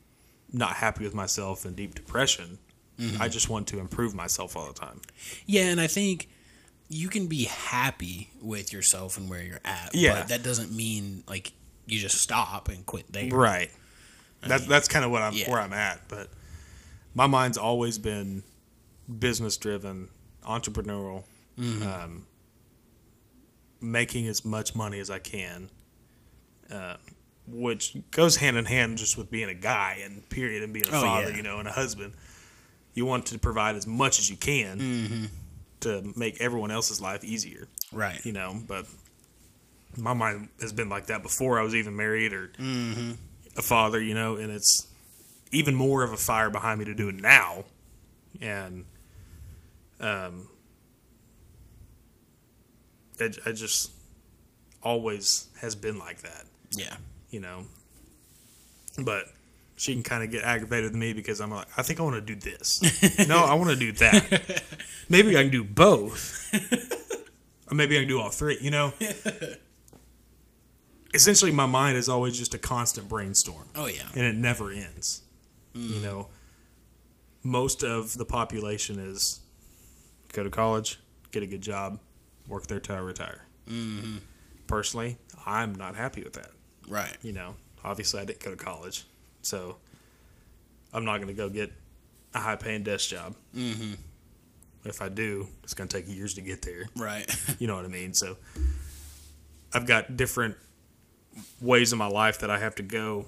not 0.53 0.75
happy 0.75 1.05
with 1.05 1.15
myself 1.15 1.65
and 1.65 1.75
deep 1.75 1.95
depression. 1.95 2.59
Mm-hmm. 2.99 3.21
I 3.21 3.29
just 3.29 3.49
want 3.49 3.67
to 3.69 3.79
improve 3.79 4.15
myself 4.15 4.57
all 4.57 4.67
the 4.67 4.75
time. 4.75 5.01
Yeah, 5.47 5.63
and 5.65 5.81
I 5.81 5.87
think 5.87 6.29
you 6.89 7.09
can 7.09 7.27
be 7.27 7.45
happy 7.45 8.31
with 8.41 8.73
yourself 8.73 9.19
and 9.19 9.29
where 9.29 9.43
you're 9.43 9.61
at. 9.65 9.91
Yeah. 9.95 10.21
but 10.21 10.29
that 10.29 10.43
doesn't 10.43 10.73
mean 10.73 11.25
like 11.27 11.53
you 11.87 11.99
just 11.99 12.21
stop 12.21 12.69
and 12.69 12.85
quit 12.87 13.11
there. 13.13 13.29
Right. 13.29 13.71
That's 14.43 14.63
mean, 14.63 14.71
that's 14.71 14.89
kind 14.89 15.05
of 15.05 15.11
what 15.11 15.23
I'm 15.23 15.33
yeah. 15.35 15.51
where 15.51 15.61
I'm 15.61 15.73
at. 15.73 16.01
But 16.09 16.29
my 17.17 17.27
mind's 17.27 17.59
always 17.59 17.99
been 17.99 18.45
business 19.19 19.57
driven, 19.57 20.09
entrepreneurial, 20.45 21.25
Mm-hmm. 21.59 21.83
um, 21.89 22.27
making 23.81 24.27
as 24.27 24.45
much 24.45 24.75
money 24.75 25.01
as 25.01 25.11
I 25.11 25.19
can, 25.19 25.71
uh, 26.71 26.97
which 27.47 27.97
goes 28.11 28.37
hand 28.37 28.57
in 28.57 28.65
hand 28.67 28.99
just 28.99 29.17
with 29.17 29.31
being 29.31 29.49
a 29.49 29.55
guy 29.55 30.01
and 30.05 30.29
period 30.29 30.63
and 30.63 30.73
being 30.73 30.87
a 30.87 30.97
Oh, 30.97 31.01
father, 31.01 31.31
yeah. 31.31 31.37
you 31.37 31.43
know, 31.43 31.59
and 31.59 31.69
a 31.69 31.73
husband. 31.73 32.15
You 32.95 33.07
want 33.07 33.27
to 33.27 33.39
provide 33.39 33.77
as 33.77 33.87
much 33.87 34.19
as 34.19 34.29
you 34.31 34.37
can 34.37 34.79
Mm-hmm. 34.81 35.25
to 35.81 36.13
make 36.17 36.41
everyone 36.41 36.71
else's 36.71 37.01
life 37.01 37.23
easier 37.25 37.69
Right. 37.93 38.25
you 38.25 38.33
know, 38.33 38.61
but 38.67 38.87
my 39.97 40.13
mind 40.15 40.49
has 40.61 40.73
been 40.73 40.89
like 40.91 41.07
that 41.07 41.23
before 41.23 41.59
I 41.59 41.63
was 41.63 41.75
even 41.75 41.97
married 41.97 42.33
or 42.33 42.49
Mm-hmm. 42.59 43.13
a 43.57 43.63
father, 43.63 44.01
you 44.03 44.15
know, 44.15 44.37
and 44.37 44.51
it's 44.51 44.87
even 45.53 45.75
more 45.75 46.03
of 46.03 46.13
a 46.13 46.17
fire 46.17 46.51
behind 46.51 46.79
me 46.79 46.85
to 46.87 46.95
do 46.95 47.09
it 47.09 47.17
now. 47.17 47.65
And, 48.41 48.85
um, 50.01 50.49
it, 53.19 53.39
it 53.47 53.53
just 53.55 53.93
always 54.83 55.49
has 55.61 55.75
been 55.75 55.99
like 55.99 56.23
that, 56.23 56.45
Yeah. 56.77 56.97
you 57.31 57.41
know. 57.41 57.65
but 58.99 59.27
she 59.77 59.93
can 59.95 60.03
kind 60.03 60.25
of 60.25 60.31
get 60.31 60.43
aggravated 60.43 60.91
with 60.93 60.99
me 60.99 61.13
because 61.13 61.41
I'm 61.41 61.51
like, 61.51 61.67
I 61.77 61.83
think 61.83 62.01
I 62.01 62.03
want 62.03 62.17
to 62.17 62.21
do 62.23 62.35
this. 62.35 62.83
no, 63.29 63.45
I 63.45 63.55
want 63.55 63.71
to 63.71 63.77
do 63.77 63.93
that. 63.93 64.63
Maybe 65.09 65.37
I 65.37 65.43
can 65.43 65.51
do 65.53 65.65
both. 65.65 66.51
or 67.71 67.75
maybe 67.75 67.97
I 67.97 68.01
can 68.01 68.09
do 68.09 68.21
all 68.21 68.31
three, 68.31 68.59
you 68.61 68.71
know? 68.71 68.93
Essentially, 71.15 71.53
my 71.53 71.67
mind 71.67 71.97
is 71.97 72.09
always 72.09 72.37
just 72.39 72.55
a 72.55 72.59
constant 72.59 73.09
brainstorm 73.09 73.69
Oh 73.75 73.87
yeah. 73.87 74.03
and 74.15 74.23
it 74.25 74.35
never 74.35 74.71
ends. 74.71 75.23
You 75.77 76.01
know, 76.01 76.29
most 77.43 77.83
of 77.83 78.17
the 78.17 78.25
population 78.25 78.99
is 78.99 79.41
go 80.33 80.43
to 80.43 80.51
college, 80.51 80.99
get 81.31 81.43
a 81.43 81.47
good 81.47 81.61
job, 81.61 81.99
work 82.49 82.67
there 82.67 82.81
till 82.81 82.97
I 82.97 82.99
retire. 82.99 83.43
Mm-hmm. 83.69 84.19
Personally, 84.67 85.19
I'm 85.45 85.75
not 85.75 85.97
happy 85.97 86.23
with 86.23 86.35
that. 86.35 86.51
Right. 86.89 87.17
You 87.23 87.33
know, 87.33 87.55
obviously 87.85 88.21
I 88.21 88.25
didn't 88.25 88.41
go 88.41 88.51
to 88.51 88.57
college, 88.57 89.05
so 89.43 89.77
I'm 90.93 91.05
not 91.05 91.17
going 91.17 91.29
to 91.29 91.35
go 91.35 91.49
get 91.49 91.73
a 92.35 92.41
high 92.41 92.57
paying 92.57 92.83
desk 92.83 93.11
job. 93.11 93.35
Mm-hmm. 93.55 93.95
If 94.85 95.03
I 95.03 95.09
do, 95.09 95.49
it's 95.65 95.75
going 95.75 95.89
to 95.89 95.97
take 95.97 96.09
years 96.09 96.35
to 96.35 96.41
get 96.41 96.63
there. 96.63 96.89
Right. 96.97 97.27
You 97.59 97.67
know 97.67 97.77
what 97.77 97.85
I 97.85 97.89
mean? 97.89 98.13
So 98.13 98.37
I've 99.73 99.87
got 99.87 100.17
different 100.17 100.57
ways 101.61 101.93
in 101.93 101.99
my 101.99 102.07
life 102.07 102.41
that 102.41 102.51
I 102.51 102.59
have 102.59 102.75
to 102.77 102.83
go 102.83 103.27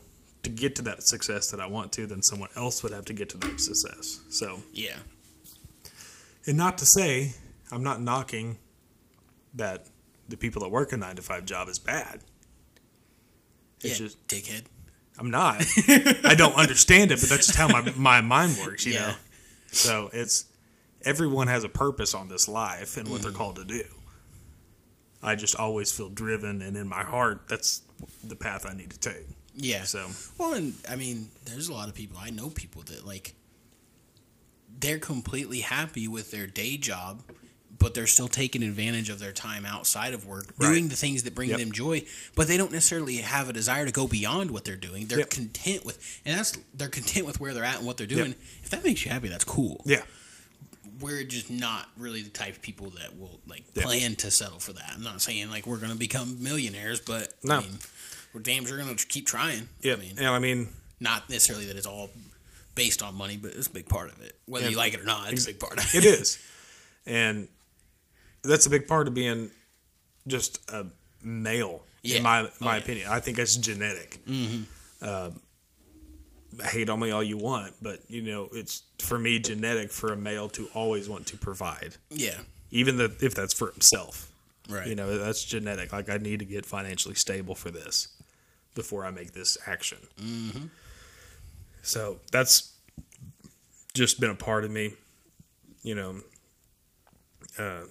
to 0.49 0.61
get 0.61 0.77
to 0.77 0.83
that 0.83 1.03
success 1.03 1.51
that 1.51 1.61
I 1.61 1.67
want 1.67 1.93
to 1.93 2.07
then 2.07 2.23
someone 2.23 2.49
else 2.57 2.83
would 2.83 2.93
have 2.93 3.05
to 3.07 3.13
get 3.13 3.29
to 3.31 3.37
that 3.39 3.61
success. 3.61 4.21
So, 4.31 4.61
yeah. 4.73 4.97
and 6.47 6.57
not 6.57 6.79
to 6.79 6.87
say 6.87 7.35
I'm 7.71 7.83
not 7.83 8.01
knocking 8.01 8.59
that 9.55 9.87
the 10.29 10.37
people 10.37 10.63
that 10.63 10.69
work 10.69 10.93
a 10.93 10.97
nine 10.97 11.17
to 11.17 11.23
five 11.23 11.45
job 11.45 11.69
is 11.69 11.79
bad. 11.79 12.21
It's 13.81 14.01
yeah. 14.01 14.07
just 14.07 14.27
dickhead. 14.29 14.65
I'm 15.19 15.31
not. 15.31 15.65
I 16.25 16.35
don't 16.37 16.55
understand 16.55 17.11
it, 17.11 17.21
but 17.21 17.29
that's 17.29 17.47
just 17.47 17.59
how 17.59 17.69
my 17.69 17.93
my 17.97 18.21
mind 18.21 18.57
works, 18.65 18.87
you 18.87 18.95
Yeah. 18.95 19.07
know. 19.09 19.15
So 19.71 20.11
it's 20.13 20.47
everyone 21.03 21.49
has 21.49 21.65
a 21.65 21.69
purpose 21.69 22.15
on 22.15 22.29
this 22.29 22.49
life 22.49 22.97
and 22.97 23.09
what 23.09 23.23
they're 23.23 23.31
mm-hmm. 23.31 23.39
called 23.39 23.57
to 23.57 23.65
do. 23.65 23.85
I 25.23 25.35
just 25.35 25.57
always 25.57 25.91
feel 25.91 26.09
driven, 26.09 26.63
and 26.63 26.77
in 26.77 26.89
my 26.89 27.03
heart, 27.03 27.49
that's 27.49 27.83
the 28.23 28.37
path 28.37 28.65
I 28.65 28.75
need 28.75 28.91
to 28.91 28.99
take. 28.99 29.27
Yeah. 29.61 29.85
So 29.85 30.09
Well, 30.39 30.55
and 30.55 30.75
I 30.89 30.97
mean, 30.97 31.29
there's 31.45 31.69
a 31.69 31.73
lot 31.75 31.89
of 31.89 31.95
people. 31.95 32.17
I 32.19 32.31
know 32.31 32.49
people 32.49 32.83
that 32.83 33.05
like 33.07 33.35
they're 34.81 34.99
completely 34.99 35.61
happy 35.61 36.07
with 36.07 36.31
their 36.31 36.47
day 36.47 36.77
job, 36.77 37.23
but 37.79 37.95
they're 37.95 38.07
still 38.07 38.29
taking 38.29 38.63
advantage 38.63 39.09
of 39.11 39.19
their 39.19 39.33
time 39.33 39.67
outside 39.67 40.15
of 40.15 40.25
work, 40.27 40.53
Right. 40.59 40.69
doing 40.69 40.89
the 40.89 40.97
things 40.97 41.25
that 41.25 41.35
bring 41.35 41.51
Yep. 41.51 41.59
them 41.59 41.73
joy. 41.73 42.05
But 42.37 42.47
they 42.49 42.57
don't 42.57 42.71
necessarily 42.73 43.17
have 43.17 43.49
a 43.49 43.53
desire 43.53 43.85
to 43.87 43.93
go 43.93 44.07
beyond 44.07 44.51
what 44.53 44.65
they're 44.65 44.77
doing. 44.77 45.07
They're 45.07 45.19
Yep. 45.21 45.31
content 45.31 45.85
with, 45.85 45.99
and 46.25 46.39
that's 46.39 46.53
they're 46.75 46.89
content 46.89 47.27
with 47.27 47.41
where 47.41 47.55
they're 47.55 47.65
at 47.65 47.79
and 47.79 47.87
what 47.87 47.97
they're 47.97 48.07
doing. 48.07 48.35
If 48.63 48.71
that 48.71 48.85
makes 48.85 49.05
you 49.05 49.11
happy, 49.11 49.29
that's 49.29 49.45
cool. 49.45 49.83
yeah, 49.85 50.03
We're 51.01 51.23
just 51.23 51.49
not 51.49 51.89
really 51.97 52.23
the 52.23 52.31
type 52.31 52.57
of 52.57 52.63
people 52.63 52.91
that 52.91 53.17
will 53.17 53.41
like 53.47 53.65
Yeah. 53.75 53.85
plan 53.85 54.17
to 54.17 54.31
settle 54.33 54.59
for 54.59 54.73
that. 54.73 54.91
I'm 54.95 55.03
not 55.05 55.23
saying 55.23 55.49
like 55.49 55.65
we're 55.67 55.77
going 55.79 55.93
to 55.93 55.99
become 55.99 56.43
millionaires, 56.43 56.99
but 57.01 57.35
No. 57.45 57.59
I 57.59 57.61
mean, 57.61 57.79
we're 58.33 58.41
damn 58.41 58.65
sure 58.67 58.77
going 58.79 58.95
to 58.95 59.07
keep 59.07 59.27
trying. 59.27 59.69
yeah, 59.81 59.95
I 59.95 59.97
mean, 59.97 60.15
and 60.19 60.27
I 60.27 60.39
mean, 60.39 60.69
not 61.01 61.29
necessarily 61.31 61.67
that 61.67 61.77
it's 61.77 61.87
all 61.87 62.11
based 62.75 63.03
on 63.03 63.15
money, 63.15 63.37
but 63.37 63.53
it's 63.55 63.67
a 63.67 63.71
big 63.73 63.89
part 63.89 64.11
of 64.13 64.21
it. 64.23 64.35
Whether 64.47 64.67
Yeah. 64.67 64.71
you 64.73 64.77
like 64.77 64.95
it 64.95 65.01
or 65.01 65.05
not, 65.05 65.33
it's 65.33 65.45
a 65.45 65.49
big 65.49 65.59
part 65.61 65.79
of 65.79 65.95
it 65.95 66.05
is, 66.21 66.39
and 67.07 67.49
that's 68.43 68.67
a 68.67 68.71
big 68.71 68.87
part 68.87 69.09
of 69.09 69.15
being 69.15 69.51
just 70.27 70.61
a 70.71 70.87
male. 71.23 71.83
Yeah. 72.03 72.19
In 72.19 72.23
my 72.23 72.43
my 72.43 72.49
Oh, 72.61 72.71
yeah. 72.73 72.77
opinion, 72.77 73.09
I 73.11 73.19
think 73.21 73.37
that's 73.39 73.57
genetic. 73.57 74.21
Mm-hmm. 74.27 75.29
hate 76.65 76.89
on 76.91 77.01
me 77.01 77.11
all 77.11 77.23
you 77.23 77.37
want, 77.37 77.75
but 77.83 78.01
you 78.09 78.23
know, 78.23 78.49
it's 78.53 78.83
for 79.01 79.19
me 79.19 79.39
genetic 79.39 79.91
for 79.91 80.13
a 80.13 80.17
male 80.17 80.49
to 80.51 80.69
always 80.75 81.09
want 81.09 81.27
to 81.27 81.37
provide, 81.37 81.97
Yeah, 82.11 82.39
even 82.71 82.97
the, 82.97 83.15
if 83.21 83.35
that's 83.35 83.53
for 83.55 83.71
himself. 83.73 84.31
right. 84.69 84.87
You 84.87 84.95
know, 84.95 85.19
that's 85.19 85.45
genetic. 85.45 85.93
Like 85.93 86.09
I 86.09 86.17
need 86.19 86.39
to 86.41 86.45
get 86.45 86.65
financially 86.67 87.15
stable 87.15 87.55
for 87.55 87.71
this 87.71 88.09
before 88.79 89.05
I 89.05 89.11
make 89.11 89.33
this 89.33 89.59
action. 89.67 89.99
Mm-hmm. 90.23 90.67
So 91.83 92.21
that's 92.31 92.75
just 93.93 94.21
been 94.21 94.31
a 94.31 94.37
part 94.37 94.65
of 94.65 94.71
me, 94.71 94.93
you 95.83 95.97
know. 95.97 96.21
Uh, 97.59 97.87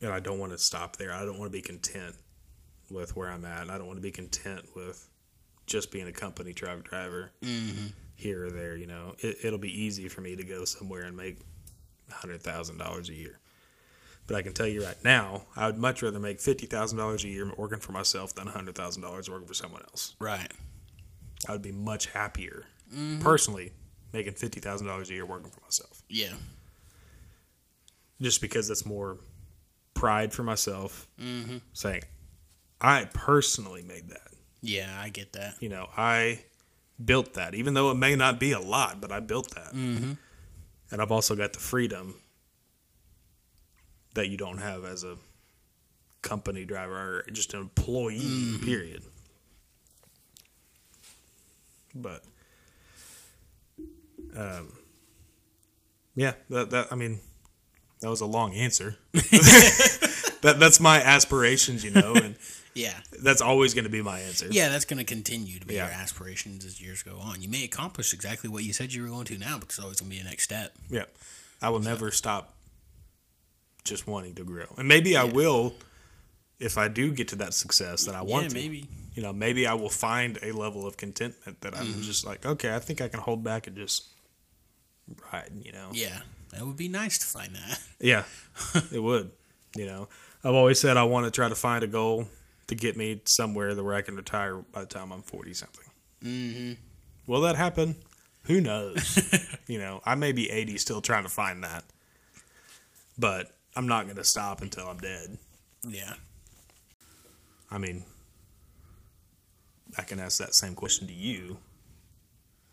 and 0.00 0.10
I 0.10 0.18
don't 0.18 0.38
want 0.38 0.52
to 0.52 0.58
stop 0.58 0.96
there. 0.96 1.12
I 1.12 1.26
don't 1.26 1.38
want 1.38 1.52
to 1.52 1.56
be 1.56 1.60
content 1.60 2.14
with 2.90 3.14
where 3.16 3.30
I'm 3.30 3.44
at. 3.44 3.68
I 3.68 3.76
don't 3.76 3.86
want 3.86 3.98
to 3.98 4.02
be 4.02 4.10
content 4.10 4.64
with 4.74 5.06
just 5.66 5.92
being 5.92 6.08
a 6.08 6.12
company 6.12 6.54
truck 6.54 6.82
driver 6.82 7.30
here 8.16 8.46
or 8.46 8.50
there. 8.50 8.78
You 8.78 8.86
know, 8.86 9.14
it, 9.18 9.36
it'll 9.44 9.58
be 9.58 9.82
easy 9.82 10.08
for 10.08 10.22
me 10.22 10.36
to 10.36 10.42
go 10.42 10.64
somewhere 10.64 11.02
and 11.02 11.14
make 11.14 11.36
hundred 12.10 12.42
thousand 12.42 12.78
dollars 12.78 13.10
a 13.10 13.14
year. 13.14 13.38
But 14.30 14.36
I 14.38 14.42
can 14.42 14.52
tell 14.52 14.68
you 14.68 14.84
right 14.84 15.02
now, 15.04 15.42
I 15.56 15.66
would 15.66 15.76
much 15.76 16.02
rather 16.02 16.20
make 16.20 16.40
fifty 16.40 16.66
thousand 16.66 16.98
dollars 16.98 17.24
a 17.24 17.28
year 17.28 17.50
working 17.56 17.80
for 17.80 17.90
myself 17.90 18.32
than 18.32 18.46
hundred 18.46 18.76
thousand 18.76 19.02
dollars 19.02 19.28
working 19.28 19.48
for 19.48 19.54
someone 19.54 19.82
else. 19.90 20.14
right. 20.20 20.52
I 21.48 21.52
would 21.52 21.62
be 21.62 21.72
much 21.72 22.06
happier 22.06 22.66
personally 23.18 23.72
making 24.12 24.34
fifty 24.34 24.60
thousand 24.60 24.86
dollars 24.86 25.10
a 25.10 25.14
year 25.14 25.26
working 25.26 25.50
for 25.50 25.60
myself. 25.62 26.02
Yeah, 26.08 26.34
Just 28.20 28.40
because 28.40 28.68
that's 28.68 28.86
more 28.86 29.18
pride 29.94 30.32
for 30.32 30.42
myself, 30.44 31.08
saying 31.72 32.02
I 32.80 33.06
personally 33.12 33.82
made 33.82 34.10
that. 34.10 34.28
yeah, 34.62 34.96
I 35.02 35.08
get 35.08 35.32
that. 35.32 35.54
You 35.60 35.70
know, 35.70 35.88
I 35.96 36.44
built 37.04 37.34
that, 37.34 37.54
even 37.56 37.74
though 37.74 37.90
it 37.90 37.94
may 37.96 38.14
not 38.14 38.38
be 38.38 38.52
a 38.52 38.60
lot, 38.60 39.00
but 39.00 39.10
I 39.10 39.18
built 39.20 39.54
that. 39.56 39.72
Mm-hmm. 39.74 40.12
And 40.92 41.02
I've 41.02 41.10
also 41.12 41.34
got 41.34 41.52
the 41.52 41.58
freedom 41.58 42.14
that 44.14 44.28
you 44.28 44.36
don't 44.36 44.58
have 44.58 44.84
as 44.84 45.04
a 45.04 45.16
company 46.22 46.64
driver 46.64 47.24
or 47.26 47.30
just 47.32 47.54
an 47.54 47.60
employee, 47.60 48.58
period. 48.62 49.02
But, 51.94 52.22
um, 54.36 54.72
yeah, 56.14 56.34
that, 56.50 56.70
that, 56.70 56.88
I 56.92 56.94
mean, 56.94 57.20
that 58.00 58.08
was 58.10 58.20
a 58.20 58.26
long 58.26 58.54
answer. 58.54 58.96
that, 59.12 60.56
that's 60.58 60.78
my 60.80 61.00
aspirations, 61.02 61.84
you 61.84 61.90
know, 61.90 62.14
and 62.14 62.36
Yeah, 62.74 62.94
that's 63.22 63.40
always 63.42 63.74
going 63.74 63.84
to 63.84 63.90
be 63.90 64.02
my 64.02 64.20
answer. 64.20 64.46
yeah, 64.50 64.68
that's 64.68 64.84
going 64.84 64.98
to 64.98 65.04
continue 65.04 65.58
to 65.58 65.66
be 65.66 65.74
Yeah. 65.74 65.86
your 65.86 65.94
aspirations 65.94 66.64
as 66.64 66.80
years 66.80 67.02
go 67.02 67.18
on. 67.18 67.42
You 67.42 67.48
may 67.48 67.64
accomplish 67.64 68.12
exactly 68.14 68.48
what 68.48 68.62
you 68.62 68.72
said 68.72 68.92
you 68.92 69.02
were 69.02 69.08
going 69.08 69.24
to 69.26 69.38
now, 69.38 69.56
but 69.58 69.64
it's 69.64 69.78
always 69.80 70.00
going 70.00 70.10
to 70.10 70.16
be 70.16 70.20
a 70.20 70.24
next 70.24 70.44
step. 70.44 70.72
Yeah. 70.88 71.04
I 71.60 71.70
will 71.70 71.80
never 71.80 72.10
stop 72.12 72.54
just 73.84 74.06
wanting 74.06 74.34
to 74.36 74.44
grow. 74.44 74.66
And 74.76 74.88
maybe 74.88 75.16
I 75.16 75.24
will 75.24 75.74
if 76.60 76.76
I 76.76 76.88
do 76.88 77.10
get 77.10 77.28
to 77.28 77.36
that 77.36 77.54
success 77.54 78.04
that 78.04 78.14
I 78.14 78.22
want 78.22 78.44
yeah, 78.44 78.48
to. 78.50 78.54
maybe. 78.54 78.86
You 79.14 79.22
know, 79.24 79.32
maybe 79.32 79.66
I 79.66 79.74
will 79.74 79.90
find 79.90 80.38
a 80.42 80.52
level 80.52 80.86
of 80.86 80.96
contentment 80.96 81.60
that 81.62 81.76
I'm 81.76 82.00
just 82.02 82.24
like, 82.24 82.46
okay, 82.46 82.74
I 82.74 82.78
think 82.78 83.00
I 83.00 83.08
can 83.08 83.18
hold 83.18 83.42
back 83.42 83.66
and 83.66 83.76
just 83.76 84.06
ride, 85.32 85.50
you 85.64 85.72
know. 85.72 85.88
Yeah, 85.92 86.20
that 86.52 86.64
would 86.64 86.76
be 86.76 86.88
nice 86.88 87.18
to 87.18 87.26
find 87.26 87.54
that. 87.56 87.80
Yeah. 88.00 88.24
it 88.92 89.02
would. 89.02 89.32
You 89.76 89.86
know. 89.86 90.08
I've 90.44 90.54
always 90.54 90.78
said 90.78 90.96
I 90.96 91.02
want 91.02 91.26
to 91.26 91.30
try 91.30 91.48
to 91.48 91.54
find 91.54 91.84
a 91.84 91.86
goal 91.86 92.28
to 92.68 92.74
get 92.74 92.96
me 92.96 93.20
somewhere 93.24 93.74
that 93.74 93.82
where 93.82 93.94
I 93.94 94.00
can 94.00 94.16
retire 94.16 94.56
by 94.56 94.80
the 94.80 94.86
time 94.86 95.12
I'm 95.12 95.22
40 95.22 95.52
something. 95.54 95.84
Mm-hmm. 96.24 96.72
Will 97.26 97.42
that 97.42 97.56
happen? 97.56 97.96
Who 98.44 98.60
knows? 98.60 99.20
you 99.66 99.78
know, 99.78 100.00
I 100.06 100.14
may 100.14 100.32
be 100.32 100.50
80 100.50 100.78
still 100.78 101.00
trying 101.02 101.24
to 101.24 101.28
find 101.28 101.62
that. 101.64 101.84
But 103.18 103.54
I'm 103.76 103.86
not 103.86 104.04
going 104.04 104.16
to 104.16 104.24
stop 104.24 104.62
until 104.62 104.88
I'm 104.88 104.98
dead. 104.98 105.38
Yeah, 105.86 106.14
I 107.70 107.78
mean, 107.78 108.04
I 109.96 110.02
can 110.02 110.18
ask 110.20 110.38
that 110.38 110.54
same 110.54 110.74
question 110.74 111.06
to 111.06 111.12
you 111.12 111.58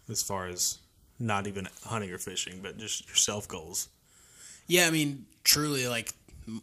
as 0.10 0.22
far 0.24 0.48
as 0.48 0.80
not 1.20 1.48
even 1.48 1.68
hunting 1.86 2.12
or 2.12 2.18
fishing, 2.18 2.60
but 2.62 2.78
just 2.78 3.08
your 3.08 3.16
self 3.16 3.48
goals. 3.48 3.90
yeah. 4.68 4.88
I 4.88 4.92
mean, 4.92 5.26
truly, 5.44 5.88
like 5.88 6.14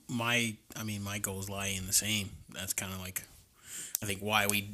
my, 0.09 0.55
I 0.77 0.83
mean, 0.85 1.03
my 1.03 1.19
goals 1.19 1.49
lie 1.49 1.69
in 1.69 1.87
the 1.87 1.93
same. 1.93 2.31
That's 2.51 2.73
kind 2.73 2.93
of 2.93 3.01
like, 3.01 3.23
I 4.03 4.07
think 4.07 4.21
why 4.21 4.47
we 4.47 4.71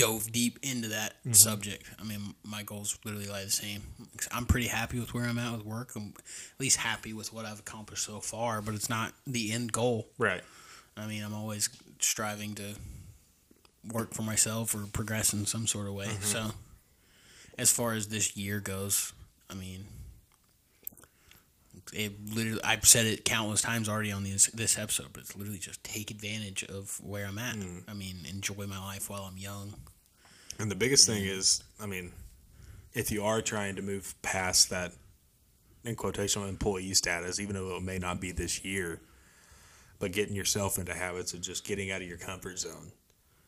dove 0.00 0.32
deep 0.32 0.58
into 0.62 0.88
that 0.88 1.14
mm-hmm. 1.20 1.32
subject. 1.32 1.84
I 1.98 2.04
mean, 2.04 2.34
my 2.44 2.62
goals 2.62 2.98
literally 3.04 3.28
lie 3.28 3.44
the 3.44 3.50
same. 3.50 3.82
I'm 4.32 4.46
pretty 4.46 4.68
happy 4.68 4.98
with 4.98 5.14
where 5.14 5.24
I'm 5.24 5.38
at 5.38 5.52
with 5.52 5.66
work. 5.66 5.94
I'm 5.94 6.14
at 6.16 6.60
least 6.60 6.78
happy 6.78 7.12
with 7.12 7.32
what 7.32 7.44
I've 7.44 7.60
accomplished 7.60 8.04
so 8.04 8.20
far, 8.20 8.62
but 8.62 8.74
it's 8.74 8.88
not 8.88 9.12
the 9.26 9.52
end 9.52 9.72
goal. 9.72 10.08
Right. 10.18 10.42
I 10.96 11.06
mean, 11.06 11.22
I'm 11.22 11.34
always 11.34 11.68
striving 12.00 12.54
to 12.56 12.74
work 13.92 14.14
for 14.14 14.22
myself 14.22 14.74
or 14.74 14.86
progress 14.92 15.32
in 15.32 15.46
some 15.46 15.66
sort 15.66 15.86
of 15.86 15.94
way. 15.94 16.06
Mm-hmm. 16.06 16.22
So, 16.22 16.50
as 17.58 17.70
far 17.70 17.92
as 17.92 18.08
this 18.08 18.36
year 18.36 18.60
goes, 18.60 19.12
I 19.48 19.54
mean, 19.54 19.84
it 21.92 22.12
literally, 22.34 22.60
I've 22.62 22.86
said 22.86 23.06
it 23.06 23.24
countless 23.24 23.62
times 23.62 23.88
already 23.88 24.12
on 24.12 24.24
this 24.24 24.46
this 24.46 24.78
episode, 24.78 25.08
but 25.12 25.22
it's 25.22 25.36
literally 25.36 25.58
just 25.58 25.82
take 25.84 26.10
advantage 26.10 26.64
of 26.64 27.00
where 27.02 27.26
I'm 27.26 27.38
at. 27.38 27.56
Mm. 27.56 27.82
I 27.88 27.94
mean, 27.94 28.16
enjoy 28.28 28.66
my 28.66 28.78
life 28.78 29.10
while 29.10 29.22
I'm 29.22 29.38
young. 29.38 29.74
And 30.58 30.70
the 30.70 30.76
biggest 30.76 31.06
thing 31.06 31.24
is, 31.24 31.62
I 31.80 31.86
mean, 31.86 32.12
if 32.92 33.10
you 33.10 33.24
are 33.24 33.40
trying 33.40 33.76
to 33.76 33.82
move 33.82 34.14
past 34.22 34.70
that, 34.70 34.92
in 35.84 35.94
quotation, 35.94 36.42
employee 36.42 36.92
status, 36.94 37.40
even 37.40 37.54
though 37.54 37.76
it 37.76 37.82
may 37.82 37.98
not 37.98 38.20
be 38.20 38.32
this 38.32 38.64
year, 38.64 39.00
but 39.98 40.12
getting 40.12 40.34
yourself 40.34 40.78
into 40.78 40.92
habits 40.92 41.32
of 41.32 41.40
just 41.40 41.64
getting 41.64 41.90
out 41.90 42.02
of 42.02 42.08
your 42.08 42.18
comfort 42.18 42.58
zone. 42.58 42.92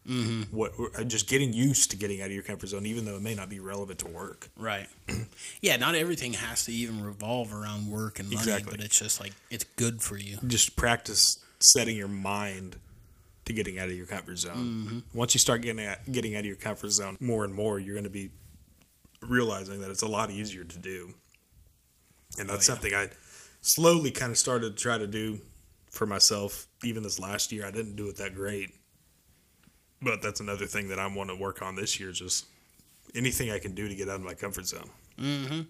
Mm-hmm. 0.09 0.57
What 0.57 0.73
uh, 0.99 1.05
just 1.05 1.29
getting 1.29 1.53
used 1.53 1.91
to 1.93 1.97
getting 1.97 2.21
out 2.21 2.27
of 2.27 2.33
your 2.33 2.43
comfort 2.43 2.69
zone, 2.69 2.87
even 2.87 3.05
though 3.05 3.17
it 3.17 3.23
may 3.23 3.35
not 3.35 3.49
be 3.49 3.61
relevant 3.61 4.01
to 4.01 4.09
work. 4.09 4.49
Right. 4.57 4.89
yeah, 5.61 5.77
not 5.77 5.95
everything 5.95 6.33
has 6.33 6.65
to 6.65 6.73
even 6.73 7.05
revolve 7.05 7.55
around 7.55 7.89
work 7.89 8.19
and 8.19 8.29
money, 8.29 8.41
Exactly. 8.41 8.71
but 8.71 8.85
it's 8.85 8.99
just 8.99 9.21
like 9.21 9.33
it's 9.51 9.65
good 9.77 10.03
for 10.03 10.17
you. 10.17 10.39
Just 10.47 10.75
practice 10.75 11.39
setting 11.61 11.97
your 11.97 12.09
mind 12.09 12.77
to 13.45 13.53
getting 13.53 13.79
out 13.79 13.89
of 13.89 13.97
your 13.97 14.07
comfort 14.07 14.39
zone. 14.39 15.03
Once 15.15 15.35
you 15.35 15.39
start 15.41 15.63
getting 15.63 15.85
out, 15.85 15.99
getting 16.11 16.35
out 16.35 16.41
of 16.41 16.47
your 16.47 16.57
comfort 16.57 16.91
zone 16.91 17.17
more 17.21 17.45
and 17.45 17.55
more, 17.55 17.79
you're 17.79 17.95
going 17.95 18.05
to 18.05 18.11
be 18.11 18.31
realizing 19.21 19.81
that 19.81 19.91
it's 19.91 20.03
a 20.03 20.09
lot 20.09 20.31
easier 20.31 20.65
to 20.65 20.79
do. 20.79 21.15
And 22.39 22.49
that's 22.49 22.69
yeah. 22.69 22.75
something 22.75 22.95
I 22.95 23.09
slowly 23.61 24.11
kind 24.11 24.33
of 24.33 24.39
started 24.39 24.77
to 24.77 24.83
try 24.83 24.99
to 24.99 25.07
do 25.07 25.41
for 25.91 26.07
myself. 26.07 26.67
Even 26.85 27.03
this 27.03 27.19
last 27.19 27.53
year, 27.53 27.67
I 27.67 27.71
didn't 27.71 27.97
do 27.97 28.09
it 28.09 28.17
that 28.17 28.35
great. 28.35 28.71
But 30.03 30.23
that's 30.23 30.41
another 30.41 30.67
thing 30.67 30.89
that 30.89 30.99
I 30.99 31.07
want 31.07 31.31
to 31.31 31.37
work 31.37 31.63
on 31.63 31.77
this 31.77 32.01
year. 32.01 32.13
Just 32.13 32.47
anything 33.15 33.51
I 33.51 33.59
can 33.59 33.75
do 33.75 33.89
to 33.89 33.95
get 33.95 34.09
out 34.09 34.17
of 34.17 34.23
my 34.23 34.35
comfort 34.35 34.67
zone. 34.67 34.91
Mm-hmm. 35.19 35.61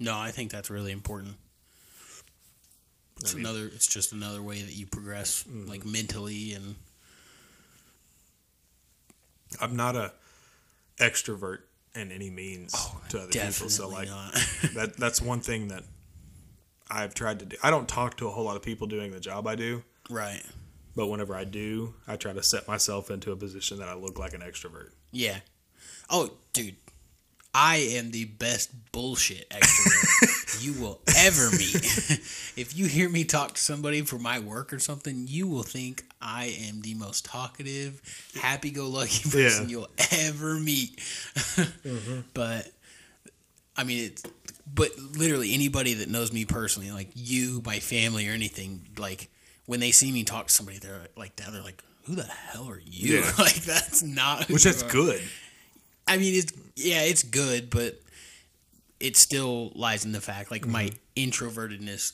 No, 0.00 0.16
I 0.16 0.30
think 0.30 0.50
that's 0.50 0.70
really 0.70 0.92
important. 0.92 1.36
It's 3.20 3.32
I 3.32 3.36
mean- 3.36 3.46
another. 3.46 3.66
It's 3.66 3.86
just 3.86 4.12
another 4.12 4.42
way 4.42 4.62
that 4.62 4.74
you 4.74 4.86
progress, 4.86 5.44
mm-hmm. 5.44 5.68
like 5.68 5.84
mentally 5.84 6.52
and 6.52 6.76
I'm 9.60 9.76
not 9.76 9.96
a 9.96 10.12
extrovert 10.98 11.58
in 11.94 12.12
any 12.12 12.30
means 12.30 12.74
oh, 12.76 13.00
to 13.10 13.18
other 13.20 13.32
people. 13.32 13.68
So 13.68 13.88
like 13.88 14.08
not. 14.08 14.32
that 14.74 14.96
that's 14.98 15.22
one 15.22 15.40
thing 15.40 15.68
that 15.68 15.84
I've 16.90 17.14
tried 17.14 17.38
to 17.40 17.44
do. 17.46 17.56
I 17.62 17.70
don't 17.70 17.88
talk 17.88 18.16
to 18.18 18.28
a 18.28 18.30
whole 18.30 18.44
lot 18.44 18.56
of 18.56 18.62
people 18.62 18.86
doing 18.86 19.10
the 19.10 19.20
job 19.20 19.46
I 19.46 19.54
do, 19.54 19.82
right. 20.10 20.42
But 20.98 21.06
whenever 21.06 21.32
I 21.36 21.44
do, 21.44 21.94
I 22.08 22.16
try 22.16 22.32
to 22.32 22.42
set 22.42 22.66
myself 22.66 23.08
into 23.08 23.30
a 23.30 23.36
position 23.36 23.78
that 23.78 23.86
I 23.86 23.94
look 23.94 24.18
like 24.18 24.34
an 24.34 24.40
extrovert. 24.40 24.90
Yeah. 25.12 25.36
Oh, 26.10 26.32
dude. 26.52 26.74
I 27.54 27.76
am 27.92 28.10
the 28.10 28.24
best 28.24 28.72
bullshit 28.90 29.48
extrovert 29.48 30.60
you 30.64 30.72
will 30.82 31.00
ever 31.16 31.50
meet. 31.52 31.76
if 32.56 32.72
you 32.76 32.86
hear 32.86 33.08
me 33.08 33.22
talk 33.22 33.54
to 33.54 33.60
somebody 33.60 34.00
for 34.02 34.18
my 34.18 34.40
work 34.40 34.72
or 34.72 34.80
something, 34.80 35.26
you 35.28 35.46
will 35.46 35.62
think 35.62 36.04
I 36.20 36.46
am 36.68 36.80
the 36.80 36.94
most 36.94 37.24
talkative, 37.24 38.02
happy 38.34 38.72
go 38.72 38.88
lucky 38.88 39.22
person 39.30 39.68
Yeah. 39.68 39.68
you'll 39.68 39.90
ever 40.12 40.54
meet. 40.54 40.96
Mm-hmm. 40.98 42.20
But 42.34 42.66
I 43.76 43.84
mean 43.84 44.06
it's 44.06 44.24
but 44.74 44.90
literally 44.98 45.54
anybody 45.54 45.94
that 45.94 46.08
knows 46.08 46.32
me 46.32 46.44
personally, 46.44 46.90
like 46.90 47.10
you, 47.14 47.62
my 47.64 47.78
family 47.78 48.28
or 48.28 48.32
anything, 48.32 48.80
like 48.98 49.30
when 49.68 49.80
they 49.80 49.90
see 49.92 50.10
me 50.10 50.24
talk 50.24 50.46
to 50.46 50.52
somebody, 50.52 50.78
they're 50.78 51.08
like 51.14 51.36
that, 51.36 51.52
they're 51.52 51.62
like, 51.62 51.82
Who 52.06 52.14
the 52.14 52.24
hell 52.24 52.68
are 52.70 52.80
you? 52.80 53.18
Yeah. 53.18 53.32
like 53.38 53.56
that's 53.56 54.02
not 54.02 54.44
who 54.44 54.54
Which 54.54 54.64
that's 54.64 54.82
good. 54.82 55.20
I 56.06 56.16
mean, 56.16 56.34
it's 56.34 56.52
yeah, 56.74 57.02
it's 57.02 57.22
good, 57.22 57.68
but 57.68 58.00
it 58.98 59.14
still 59.16 59.70
lies 59.74 60.04
in 60.06 60.12
the 60.12 60.20
fact 60.22 60.50
like 60.50 60.66
my 60.66 60.90
Mm-hmm. 61.16 61.30
introvertedness 61.30 62.12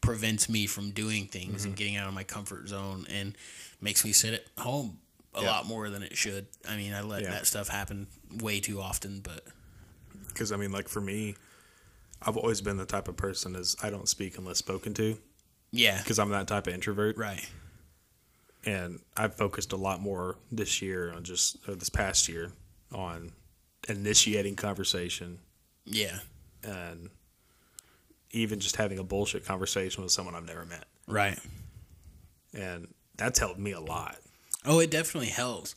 prevents 0.00 0.48
me 0.48 0.66
from 0.66 0.90
doing 0.92 1.26
things 1.26 1.60
Mm-hmm. 1.60 1.66
and 1.68 1.76
getting 1.76 1.96
out 1.96 2.08
of 2.08 2.14
my 2.14 2.24
comfort 2.24 2.68
zone 2.68 3.06
and 3.10 3.36
makes 3.80 4.02
me 4.04 4.12
sit 4.12 4.32
at 4.34 4.44
home 4.62 4.98
a 5.34 5.42
Yeah. 5.42 5.50
lot 5.50 5.66
more 5.66 5.90
than 5.90 6.02
it 6.02 6.16
should. 6.16 6.46
I 6.66 6.76
mean, 6.76 6.94
I 6.94 7.02
let 7.02 7.22
Yeah. 7.22 7.30
that 7.32 7.46
stuff 7.46 7.68
happen 7.68 8.06
way 8.40 8.60
too 8.60 8.80
often, 8.80 9.20
but 9.20 9.44
Because 10.28 10.52
I 10.52 10.56
mean, 10.56 10.72
like 10.72 10.88
for 10.88 11.00
me, 11.02 11.34
I've 12.22 12.36
always 12.38 12.60
been 12.62 12.78
the 12.78 12.86
type 12.86 13.08
of 13.08 13.16
person 13.18 13.54
as 13.56 13.76
I 13.82 13.90
don't 13.90 14.08
speak 14.08 14.38
unless 14.38 14.56
spoken 14.58 14.94
to. 14.94 15.18
Yeah, 15.74 15.98
Because 15.98 16.18
I'm 16.18 16.30
that 16.30 16.46
type 16.46 16.66
of 16.66 16.74
introvert, 16.74 17.16
right, 17.16 17.44
and 18.64 19.00
I've 19.16 19.34
focused 19.34 19.72
a 19.72 19.76
lot 19.76 20.00
more 20.00 20.36
this 20.52 20.80
year 20.80 21.12
on 21.12 21.24
just 21.24 21.56
or 21.68 21.74
this 21.74 21.88
past 21.90 22.28
year 22.28 22.52
on 22.92 23.32
initiating 23.88 24.56
conversation 24.56 25.38
yeah, 25.84 26.20
and 26.62 27.10
even 28.30 28.60
just 28.60 28.76
having 28.76 28.98
a 28.98 29.04
bullshit 29.04 29.44
conversation 29.44 30.02
with 30.02 30.12
someone 30.12 30.34
I've 30.34 30.46
never 30.46 30.64
met. 30.64 30.84
right. 31.06 31.38
And 32.52 32.88
that's 33.16 33.38
helped 33.40 33.58
me 33.58 33.72
a 33.72 33.80
lot. 33.80 34.16
Oh, 34.64 34.78
it 34.78 34.90
definitely 34.90 35.28
helps. 35.30 35.74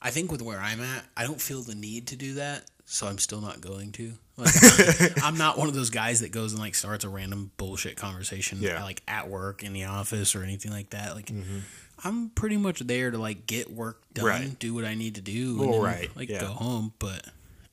I 0.00 0.10
think 0.10 0.30
with 0.30 0.42
where 0.42 0.60
I'm 0.60 0.80
at, 0.80 1.04
I 1.16 1.24
don't 1.24 1.40
feel 1.40 1.62
the 1.62 1.74
need 1.74 2.06
to 2.08 2.16
do 2.16 2.34
that, 2.34 2.64
so 2.84 3.06
I'm 3.08 3.18
still 3.18 3.40
not 3.40 3.60
going 3.60 3.90
to. 3.92 4.12
Like, 4.36 5.22
I'm 5.22 5.38
not 5.38 5.56
one 5.58 5.68
of 5.68 5.74
those 5.74 5.90
guys 5.90 6.20
that 6.20 6.32
goes 6.32 6.52
and 6.52 6.60
like 6.60 6.74
starts 6.74 7.04
a 7.04 7.08
random 7.08 7.52
bullshit 7.56 7.96
conversation, 7.96 8.58
Yeah. 8.60 8.82
like 8.82 9.02
at 9.06 9.28
work 9.28 9.62
in 9.62 9.72
the 9.72 9.84
office 9.84 10.34
or 10.34 10.42
anything 10.42 10.72
like 10.72 10.90
that. 10.90 11.14
Like, 11.14 11.26
mm-hmm. 11.26 11.58
I'm 12.02 12.30
pretty 12.30 12.56
much 12.56 12.80
there 12.80 13.10
to 13.12 13.18
like 13.18 13.46
get 13.46 13.70
work 13.72 14.02
done, 14.12 14.24
Right. 14.26 14.58
do 14.58 14.74
what 14.74 14.84
I 14.84 14.94
need 14.94 15.14
to 15.14 15.20
do, 15.20 15.56
Well, 15.58 15.64
and 15.66 15.74
then, 15.74 15.82
right, 15.82 16.16
like 16.16 16.28
yeah. 16.28 16.40
go 16.40 16.48
home. 16.48 16.92
But 16.98 17.26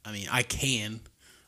I 0.05 0.11
mean, 0.11 0.27
I 0.31 0.43
can 0.43 0.99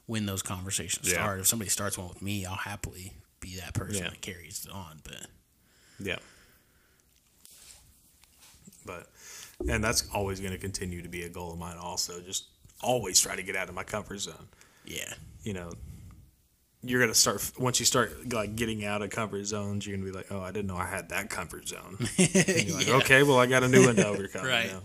when 0.08 0.26
those 0.26 0.42
conversations 0.42 1.08
Yeah. 1.08 1.16
start. 1.16 1.40
If 1.42 1.48
somebody 1.48 1.70
starts 1.70 1.98
one 1.98 2.10
with 2.10 2.22
me, 2.22 2.46
I'll 2.46 2.56
happily 2.56 3.14
be 3.40 3.58
that 3.58 3.74
person 3.76 4.04
that 4.06 4.22
carries 4.22 4.66
it 4.66 4.72
on. 4.72 5.00
But 5.04 5.28
Yeah. 6.00 6.18
But 8.86 9.08
and 9.70 9.84
that's 9.84 10.10
always 10.14 10.40
going 10.40 10.52
to 10.54 10.58
continue 10.60 11.02
to 11.04 11.08
be 11.10 11.24
a 11.24 11.30
goal 11.30 11.54
of 11.54 11.60
mine 11.60 11.78
also. 11.78 12.20
Just 12.20 12.46
always 12.82 13.20
try 13.22 13.36
to 13.36 13.44
get 13.44 13.56
out 13.56 13.70
of 13.70 13.76
my 13.76 13.84
comfort 13.84 14.20
zone. 14.20 14.48
Yeah, 14.86 15.14
You 15.44 15.54
know, 15.54 15.72
you're 16.82 17.00
going 17.00 17.12
to 17.12 17.18
start 17.18 17.52
once 17.58 17.80
you 17.80 17.86
start 17.86 18.32
like 18.34 18.56
getting 18.56 18.84
out 18.86 19.02
of 19.02 19.10
comfort 19.10 19.46
zones, 19.46 19.86
you're 19.88 19.96
going 19.98 20.06
to 20.06 20.12
be 20.12 20.18
like, 20.18 20.32
"Oh, 20.32 20.42
I 20.42 20.52
didn't 20.52 20.68
know 20.68 20.76
I 20.78 20.86
had 20.86 21.10
that 21.10 21.30
comfort 21.30 21.68
zone." 21.68 21.98
You're 22.18 22.76
like, 22.76 22.88
Yeah. 22.88 22.94
"Okay, 22.96 23.24
well, 23.24 23.40
I 23.40 23.46
got 23.46 23.64
a 23.64 23.68
new 23.70 23.86
one 23.86 23.96
to 23.96 24.06
overcome." 24.14 24.46
Right. 24.46 24.66
You 24.66 24.72
know? 24.74 24.84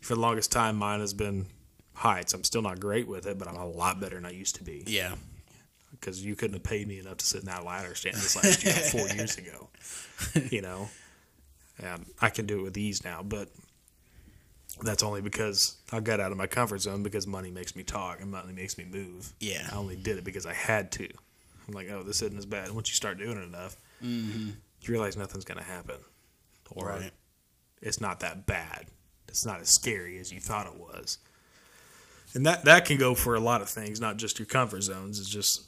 For 0.00 0.14
the 0.14 0.20
longest 0.20 0.50
time, 0.52 0.76
mine 0.76 1.00
has 1.00 1.12
been 1.12 1.46
heights. 1.92 2.32
I'm 2.32 2.44
still 2.44 2.62
not 2.62 2.80
great 2.80 3.06
with 3.08 3.26
it, 3.26 3.38
but 3.38 3.46
I'm 3.48 3.56
a 3.56 3.66
lot 3.68 4.00
better 4.00 4.14
than 4.14 4.24
I 4.24 4.30
used 4.30 4.56
to 4.56 4.64
be. 4.64 4.84
yeah, 4.86 5.16
because 5.90 6.24
you 6.24 6.34
couldn't 6.36 6.54
have 6.54 6.62
paid 6.62 6.86
me 6.88 6.98
enough 6.98 7.18
to 7.18 7.26
sit 7.26 7.40
in 7.40 7.46
that 7.46 7.64
ladder 7.64 7.94
stand 7.94 8.14
this 8.16 8.36
last 8.36 8.64
year, 8.64 8.72
four 8.74 9.08
years 9.14 9.36
ago. 9.36 9.68
You 10.50 10.62
know, 10.62 10.88
and 11.78 12.06
I 12.20 12.30
can 12.30 12.46
do 12.46 12.60
it 12.60 12.62
with 12.62 12.76
ease 12.78 13.04
now, 13.04 13.22
but 13.22 13.48
that's 14.82 15.02
only 15.02 15.20
because 15.20 15.76
I 15.92 16.00
got 16.00 16.20
out 16.20 16.32
of 16.32 16.38
my 16.38 16.46
comfort 16.46 16.80
zone 16.80 17.02
because 17.02 17.26
money 17.26 17.50
makes 17.50 17.74
me 17.76 17.82
talk 17.82 18.20
and 18.20 18.30
money 18.30 18.52
makes 18.52 18.78
me 18.78 18.84
move. 18.84 19.32
Yeah. 19.40 19.68
I 19.72 19.76
only 19.76 19.96
did 19.96 20.18
it 20.18 20.24
because 20.24 20.46
I 20.46 20.52
had 20.54 20.90
to. 20.92 21.08
I'm 21.66 21.74
like, 21.74 21.88
oh, 21.90 22.02
this 22.02 22.22
isn't 22.22 22.38
as 22.38 22.46
bad. 22.46 22.70
Once 22.70 22.88
you 22.88 22.94
start 22.94 23.18
doing 23.18 23.36
it 23.36 23.44
enough, 23.44 23.76
you 24.00 24.52
realize 24.86 25.16
nothing's 25.16 25.44
going 25.44 25.58
to 25.58 25.64
happen, 25.64 25.96
or 26.70 26.86
Right. 26.88 27.10
it's 27.82 28.00
not 28.00 28.20
that 28.20 28.46
bad. 28.46 28.86
It's 29.28 29.44
not 29.44 29.60
as 29.60 29.68
scary 29.68 30.18
as 30.18 30.32
you 30.32 30.40
thought 30.40 30.66
it 30.66 30.78
was. 30.78 31.18
And 32.34 32.46
that 32.46 32.64
that 32.64 32.84
can 32.84 32.96
go 32.98 33.14
for 33.14 33.34
a 33.34 33.40
lot 33.40 33.60
of 33.62 33.68
things, 33.68 34.00
not 34.00 34.16
just 34.16 34.38
your 34.38 34.46
comfort 34.46 34.82
zones. 34.82 35.18
It's 35.18 35.28
just 35.28 35.62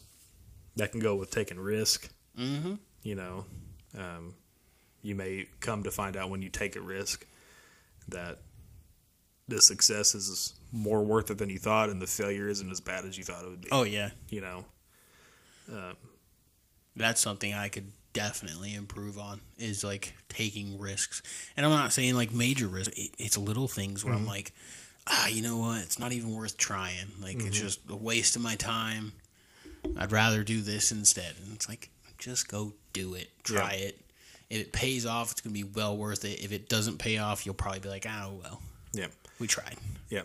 that 0.76 0.92
can 0.92 1.00
go 1.00 1.14
with 1.16 1.30
taking 1.30 1.58
risk. 1.58 2.08
mm-hmm. 2.38 2.74
You 3.02 3.14
know, 3.14 3.44
um, 3.98 4.34
you 5.02 5.14
may 5.14 5.46
come 5.60 5.82
to 5.82 5.90
find 5.90 6.16
out 6.16 6.30
when 6.30 6.42
you 6.42 6.48
take 6.50 6.76
a 6.76 6.80
risk 6.80 7.26
that 8.08 8.38
the 9.50 9.60
success 9.60 10.14
is 10.14 10.54
more 10.72 11.02
worth 11.02 11.30
it 11.30 11.38
than 11.38 11.50
you 11.50 11.58
thought, 11.58 11.90
and 11.90 12.00
the 12.00 12.06
failure 12.06 12.48
isn't 12.48 12.70
as 12.70 12.80
bad 12.80 13.04
as 13.04 13.18
you 13.18 13.24
thought 13.24 13.44
it 13.44 13.50
would 13.50 13.60
be. 13.60 13.68
Oh 13.70 13.82
yeah, 13.82 14.10
You 14.28 14.40
know, 14.40 14.64
uh, 15.72 15.92
that's 16.96 17.20
something 17.20 17.52
I 17.52 17.68
could 17.68 17.90
definitely 18.12 18.74
improve 18.74 19.18
on 19.18 19.40
is 19.58 19.84
like 19.84 20.14
taking 20.28 20.78
risks. 20.78 21.22
And 21.56 21.64
I'm 21.64 21.72
not 21.72 21.92
saying 21.92 22.14
like 22.14 22.32
major 22.32 22.66
risks. 22.66 22.94
It's 23.18 23.36
little 23.36 23.68
things 23.68 24.04
where 24.04 24.14
I'm 24.14 24.20
mm-hmm. 24.20 24.28
like, 24.28 24.52
ah, 25.06 25.28
you 25.28 25.42
know 25.42 25.58
what? 25.58 25.82
It's 25.82 25.98
not 25.98 26.12
even 26.12 26.34
worth 26.34 26.56
trying. 26.56 27.06
Like 27.20 27.36
it's 27.36 27.44
mm-hmm. 27.44 27.52
just 27.52 27.80
a 27.88 27.96
waste 27.96 28.36
of 28.36 28.42
my 28.42 28.56
time. 28.56 29.12
I'd 29.96 30.12
rather 30.12 30.42
do 30.42 30.60
this 30.60 30.92
instead. 30.92 31.34
And 31.42 31.54
it's 31.54 31.68
like, 31.68 31.90
just 32.18 32.48
go 32.48 32.74
do 32.92 33.14
it. 33.14 33.30
Try 33.44 33.74
Yeah. 33.74 33.86
it. 33.86 34.00
If 34.50 34.60
it 34.60 34.72
pays 34.72 35.06
off, 35.06 35.30
it's 35.30 35.40
gonna 35.40 35.54
be 35.54 35.62
well 35.62 35.96
worth 35.96 36.24
it. 36.24 36.42
If 36.42 36.52
it 36.52 36.68
doesn't 36.68 36.98
pay 36.98 37.18
off, 37.18 37.46
you'll 37.46 37.54
probably 37.54 37.80
be 37.80 37.88
like, 37.88 38.04
oh 38.06 38.40
well, 38.42 38.60
yeah, 38.92 39.06
we 39.40 39.46
tried. 39.46 39.76
yeah. 40.08 40.22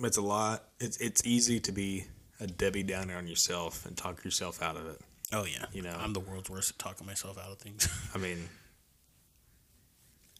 It's 0.00 0.16
a 0.16 0.22
lot. 0.22 0.64
It's 0.80 0.96
it's 0.96 1.24
easy 1.24 1.60
to 1.60 1.70
be 1.70 2.06
a 2.40 2.46
Debbie 2.48 2.82
Downer 2.82 3.16
on 3.16 3.28
yourself 3.28 3.86
and 3.86 3.96
talk 3.96 4.24
yourself 4.24 4.60
out 4.60 4.76
of 4.76 4.86
it. 4.86 5.00
Oh 5.32 5.44
yeah, 5.44 5.66
You 5.72 5.82
know. 5.82 5.96
I'm 5.98 6.12
the 6.12 6.20
world's 6.20 6.50
worst 6.50 6.70
at 6.72 6.78
talking 6.78 7.06
myself 7.06 7.38
out 7.38 7.52
of 7.52 7.58
things. 7.58 7.88
I 8.14 8.18
mean, 8.18 8.48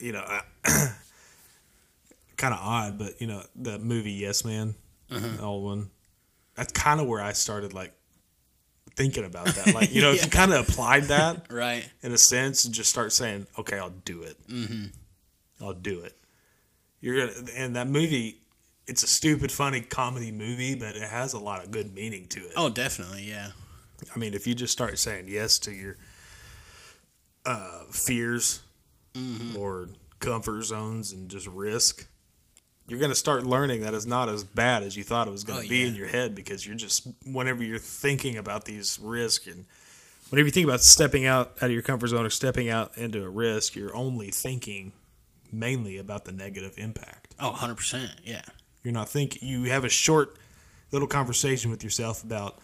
you 0.01 0.13
know, 0.13 0.25
kind 2.37 2.53
of 2.55 2.61
odd, 2.61 2.99
but 2.99 3.21
you 3.21 3.27
know, 3.29 3.43
the 3.55 3.79
movie 3.79 4.11
Yes 4.13 4.45
Man, 4.45 4.75
the 5.09 5.41
old 5.41 5.65
one. 5.65 5.91
That's 6.57 6.73
kind 6.73 7.01
of 7.01 7.07
where 7.07 7.23
I 7.23 7.33
started 7.33 7.73
like 7.73 7.93
thinking 8.97 9.25
about 9.25 9.47
that. 9.47 9.75
Like, 9.75 9.95
you 9.95 10.01
know, 10.03 10.11
if 10.13 10.25
you 10.25 10.31
kind 10.31 10.53
of 10.53 10.69
applied 10.69 11.05
that 11.05 11.47
right. 11.51 11.89
in 12.03 12.13
a 12.13 12.19
sense 12.19 12.65
and 12.65 12.75
just 12.75 12.91
start 12.91 13.13
saying, 13.13 13.47
"Okay, 13.59 13.79
I'll 13.79 13.91
do 14.05 14.23
it. 14.23 14.37
Mm-hmm. 14.49 15.65
I'll 15.65 15.73
do 15.73 16.01
it." 16.01 16.17
You're 17.03 17.27
gonna, 17.27 17.51
and 17.55 17.77
that 17.77 17.89
movie 17.89 18.39
it's 18.87 19.03
a 19.05 19.07
stupid, 19.07 19.53
funny 19.53 19.81
comedy 19.83 20.33
movie, 20.33 20.75
but 20.75 20.97
it 20.97 21.03
has 21.03 21.35
a 21.35 21.39
lot 21.39 21.63
of 21.63 21.71
good 21.71 21.95
meaning 21.95 22.27
to 22.29 22.41
it. 22.41 22.53
Oh, 22.57 22.69
definitely, 22.71 23.23
yeah. 23.29 23.51
I 24.15 24.19
mean, 24.19 24.35
if 24.35 24.47
you 24.47 24.55
just 24.57 24.73
start 24.73 24.99
saying 24.99 25.27
yes 25.29 25.59
to 25.61 25.73
your 25.73 25.99
uh, 27.47 27.85
fears 27.91 28.61
or 29.57 29.89
comfort 30.19 30.63
zones 30.65 31.13
and 31.13 31.29
just 31.29 31.47
risk, 31.47 32.07
you're 32.89 32.99
going 32.99 33.11
to 33.11 33.17
start 33.17 33.45
learning 33.45 33.83
that 33.83 33.95
it's 33.95 34.07
not 34.07 34.29
as 34.29 34.43
bad 34.43 34.83
as 34.83 34.97
you 34.97 35.05
thought 35.05 35.29
it 35.29 35.31
was 35.31 35.45
going 35.45 35.61
to 35.61 35.67
Oh, 35.67 35.69
be 35.69 35.79
yeah. 35.79 35.87
in 35.87 35.95
your 35.95 36.09
head 36.09 36.35
because 36.35 36.67
you're 36.67 36.75
just, 36.77 37.07
whenever 37.25 37.63
you're 37.63 37.79
thinking 37.79 38.37
about 38.37 38.65
these 38.65 38.99
risks 39.01 39.47
and 39.47 39.65
whenever 40.31 40.47
you 40.47 40.53
think 40.53 40.67
about 40.67 40.81
stepping 40.81 41.25
out 41.25 41.53
out 41.59 41.67
of 41.67 41.71
your 41.73 41.83
comfort 41.83 42.09
zone 42.09 42.27
or 42.27 42.31
stepping 42.31 42.69
out 42.69 42.97
into 42.99 43.23
a 43.23 43.29
risk, 43.29 43.77
you're 43.77 43.95
only 43.95 44.31
thinking 44.31 44.93
mainly 45.53 45.99
about 45.99 46.25
the 46.25 46.33
negative 46.33 46.75
impact. 46.79 47.35
Oh, 47.39 47.53
100%, 47.57 48.09
yeah. 48.25 48.43
You're 48.83 48.93
not 48.95 49.09
thinking. 49.09 49.47
You 49.49 49.65
have 49.65 49.85
a 49.85 49.89
short 49.89 50.37
little 50.91 51.09
conversation 51.09 51.71
with 51.71 51.85
yourself 51.85 52.25
about 52.25 52.59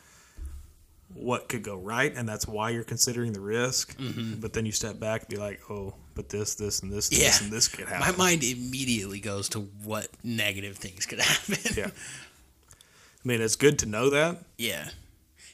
what 1.15 1.48
could 1.48 1.62
go 1.62 1.77
right, 1.77 2.12
and 2.15 2.28
that's 2.28 2.47
why 2.47 2.70
you're 2.70 2.85
considering 2.85 3.32
the 3.32 3.40
risk. 3.40 3.97
Mm-hmm. 3.98 4.40
But 4.40 4.52
then 4.52 4.66
you 4.66 4.73
step 4.73 4.98
back 5.01 5.23
and 5.23 5.28
be 5.31 5.36
like, 5.36 5.60
"Oh, 5.70 5.94
but 6.15 6.28
this, 6.28 6.55
this, 6.56 6.81
and 6.81 6.93
this, 6.93 7.09
this, 7.09 7.40
and 7.40 7.51
this 7.52 7.69
could 7.69 7.89
happen. 7.89 8.01
My 8.01 8.16
mind 8.16 8.43
immediately 8.43 9.20
goes 9.20 9.48
to 9.51 9.60
what 9.85 10.09
negative 10.24 10.77
things 10.77 11.06
could 11.06 11.20
happen. 11.20 11.56
yeah. 11.77 11.90
I 11.90 13.28
mean, 13.28 13.40
it's 13.40 13.56
good 13.56 13.78
to 13.81 13.86
know 13.86 14.10
that 14.10 14.39
Yeah. 14.59 14.89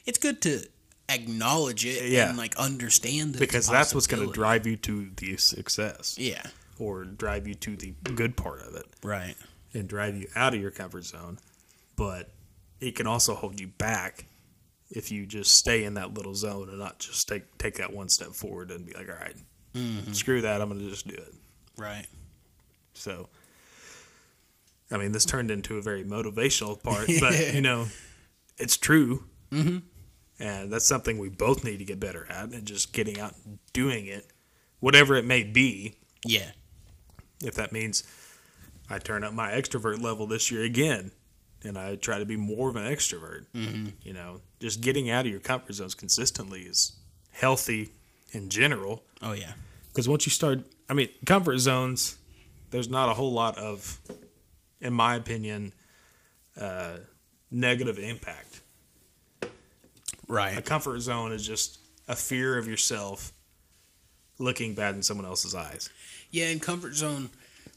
It's 0.05 0.17
good 0.19 0.41
to 0.43 0.65
acknowledge 1.09 1.85
it 1.85 2.09
Yeah. 2.09 2.29
and 2.29 2.37
like 2.37 2.55
understand 2.57 3.35
a 3.35 3.39
because 3.39 3.67
that's 3.67 3.93
what's 3.93 4.07
going 4.07 4.25
to 4.25 4.33
drive 4.33 4.65
you 4.67 4.75
to 4.77 5.09
the 5.17 5.37
success 5.37 6.15
Yeah. 6.17 6.41
Or 6.79 7.03
drive 7.05 7.47
you 7.47 7.55
to 7.55 7.75
the 7.75 7.93
good 8.15 8.35
part 8.35 8.61
of 8.61 8.75
it 8.75 8.85
Right. 9.03 9.35
and 9.73 9.87
drive 9.87 10.15
you 10.15 10.27
out 10.35 10.53
of 10.53 10.61
your 10.61 10.71
comfort 10.71 11.05
zone. 11.05 11.39
But 11.95 12.31
it 12.79 12.95
can 12.95 13.07
also 13.07 13.33
hold 13.35 13.59
you 13.59 13.67
back 13.67 14.25
if 14.91 15.11
you 15.11 15.25
just 15.25 15.55
stay 15.55 15.83
in 15.83 15.95
that 15.95 16.13
little 16.13 16.35
zone 16.35 16.69
and 16.69 16.77
not 16.79 16.99
just 16.99 17.27
take 17.27 17.57
take 17.57 17.75
that 17.75 17.91
one 17.93 18.09
step 18.09 18.33
forward 18.33 18.69
and 18.71 18.85
be 18.85 18.93
like, 18.93 19.09
"All 19.09 19.15
right, 19.15 19.35
screw 20.15 20.41
that, 20.41 20.61
I'm 20.61 20.69
going 20.69 20.81
to 20.81 20.89
just 20.89 21.07
do 21.07 21.15
it." 21.15 21.33
Right. 21.77 22.05
So, 22.93 23.29
I 24.91 24.97
mean, 24.97 25.11
this 25.11 25.25
turned 25.25 25.51
into 25.51 25.77
a 25.77 25.81
very 25.81 26.03
motivational 26.03 26.81
part, 26.83 27.09
but 27.19 27.53
you 27.53 27.61
know, 27.61 27.87
it's 28.57 28.77
true, 28.77 29.23
mm-hmm. 29.51 29.79
and 30.39 30.71
that's 30.71 30.85
something 30.85 31.17
we 31.17 31.29
both 31.29 31.63
need 31.63 31.77
to 31.79 31.85
get 31.85 31.99
better 31.99 32.27
at, 32.29 32.49
and 32.49 32.65
just 32.65 32.93
getting 32.93 33.19
out 33.19 33.33
and 33.45 33.59
doing 33.73 34.05
it, 34.05 34.27
whatever 34.79 35.15
it 35.15 35.25
may 35.25 35.43
be. 35.43 35.95
Yeah. 36.25 36.51
If 37.43 37.55
that 37.55 37.71
means 37.71 38.03
I 38.89 38.99
turn 38.99 39.23
up 39.23 39.33
my 39.33 39.51
extrovert 39.51 40.01
level 40.01 40.27
this 40.27 40.51
year 40.51 40.63
again, 40.63 41.11
and 41.63 41.77
I 41.77 41.95
try 41.95 42.19
to 42.19 42.25
be 42.25 42.37
more 42.37 42.69
of 42.69 42.75
an 42.75 42.83
extrovert, 42.83 43.45
mm-hmm. 43.53 43.87
you 44.03 44.13
know, 44.13 44.41
just 44.59 44.81
getting 44.81 45.09
out 45.09 45.25
of 45.25 45.31
your 45.31 45.39
comfort 45.39 45.73
zones 45.73 45.95
consistently 45.95 46.61
is 46.61 46.93
healthy 47.31 47.89
in 48.31 48.49
general. 48.49 49.03
Oh 49.21 49.33
yeah. 49.33 49.53
Because 49.89 50.07
once 50.07 50.25
you 50.25 50.31
start, 50.31 50.59
I 50.89 50.93
mean, 50.93 51.09
comfort 51.25 51.57
zones, 51.59 52.17
there's 52.71 52.89
not 52.89 53.09
a 53.09 53.13
whole 53.13 53.31
lot 53.31 53.57
of, 53.57 53.99
in 54.81 54.93
my 54.93 55.15
opinion, 55.15 55.73
uh, 56.59 56.97
negative 57.49 57.97
impact. 57.97 58.61
Right. 60.27 60.57
A 60.57 60.61
comfort 60.61 60.99
zone 60.99 61.31
is 61.31 61.45
just 61.45 61.79
a 62.07 62.15
fear 62.15 62.57
of 62.57 62.67
yourself 62.67 63.31
looking 64.37 64.73
bad 64.73 64.95
in 64.95 65.03
someone 65.03 65.25
else's 65.25 65.55
eyes. 65.55 65.89
Yeah, 66.35 66.49
in 66.49 66.59
comfort 66.59 66.95
zone, 66.95 67.29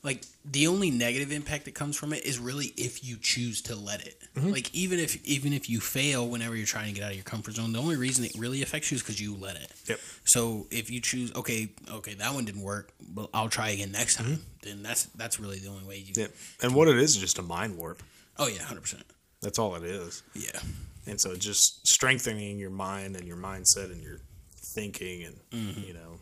like 0.02 0.24
the 0.44 0.66
only 0.66 0.90
negative 0.90 1.32
impact 1.32 1.64
that 1.66 1.74
comes 1.74 1.96
from 1.96 2.12
it 2.12 2.24
is 2.24 2.38
really 2.38 2.66
if 2.76 3.04
you 3.04 3.16
choose 3.20 3.62
to 3.62 3.76
let 3.76 4.06
it. 4.06 4.20
Mm-hmm. 4.34 4.50
Like 4.50 4.74
even 4.74 4.98
if 4.98 5.24
even 5.24 5.52
if 5.52 5.70
you 5.70 5.80
fail 5.80 6.28
whenever 6.28 6.56
you're 6.56 6.66
trying 6.66 6.88
to 6.88 6.92
get 6.92 7.04
out 7.04 7.10
of 7.10 7.16
your 7.16 7.24
comfort 7.24 7.54
zone, 7.54 7.72
the 7.72 7.78
only 7.78 7.96
reason 7.96 8.24
it 8.24 8.34
really 8.36 8.62
affects 8.62 8.90
you 8.90 8.96
is 8.96 9.02
because 9.02 9.20
you 9.20 9.36
let 9.36 9.56
it. 9.56 9.72
Yep. 9.86 10.00
So 10.24 10.66
if 10.70 10.90
you 10.90 11.00
choose, 11.00 11.34
okay, 11.34 11.68
okay, 11.90 12.14
that 12.14 12.34
one 12.34 12.44
didn't 12.44 12.62
work, 12.62 12.92
but 13.14 13.30
I'll 13.32 13.48
try 13.48 13.70
again 13.70 13.92
next 13.92 14.16
time. 14.16 14.26
Mm-hmm. 14.26 14.42
Then 14.62 14.82
that's 14.82 15.04
that's 15.04 15.38
really 15.38 15.58
the 15.58 15.68
only 15.68 15.84
way 15.84 15.98
you. 15.98 16.12
Yep. 16.16 16.30
And 16.62 16.74
what 16.74 16.88
it 16.88 16.96
is 16.96 17.14
is 17.14 17.20
just 17.20 17.38
a 17.38 17.42
mind 17.42 17.76
warp. 17.78 18.02
Oh 18.38 18.48
yeah, 18.48 18.62
hundred 18.62 18.82
percent. 18.82 19.04
That's 19.40 19.58
all 19.58 19.76
it 19.76 19.84
is. 19.84 20.22
Yeah. 20.34 20.58
And 21.06 21.20
so 21.20 21.36
just 21.36 21.86
strengthening 21.86 22.58
your 22.58 22.70
mind 22.70 23.16
and 23.16 23.26
your 23.26 23.36
mindset 23.36 23.92
and 23.92 24.02
your 24.02 24.18
thinking 24.56 25.24
and, 25.24 25.76
you 25.76 25.94
know, 25.94 26.18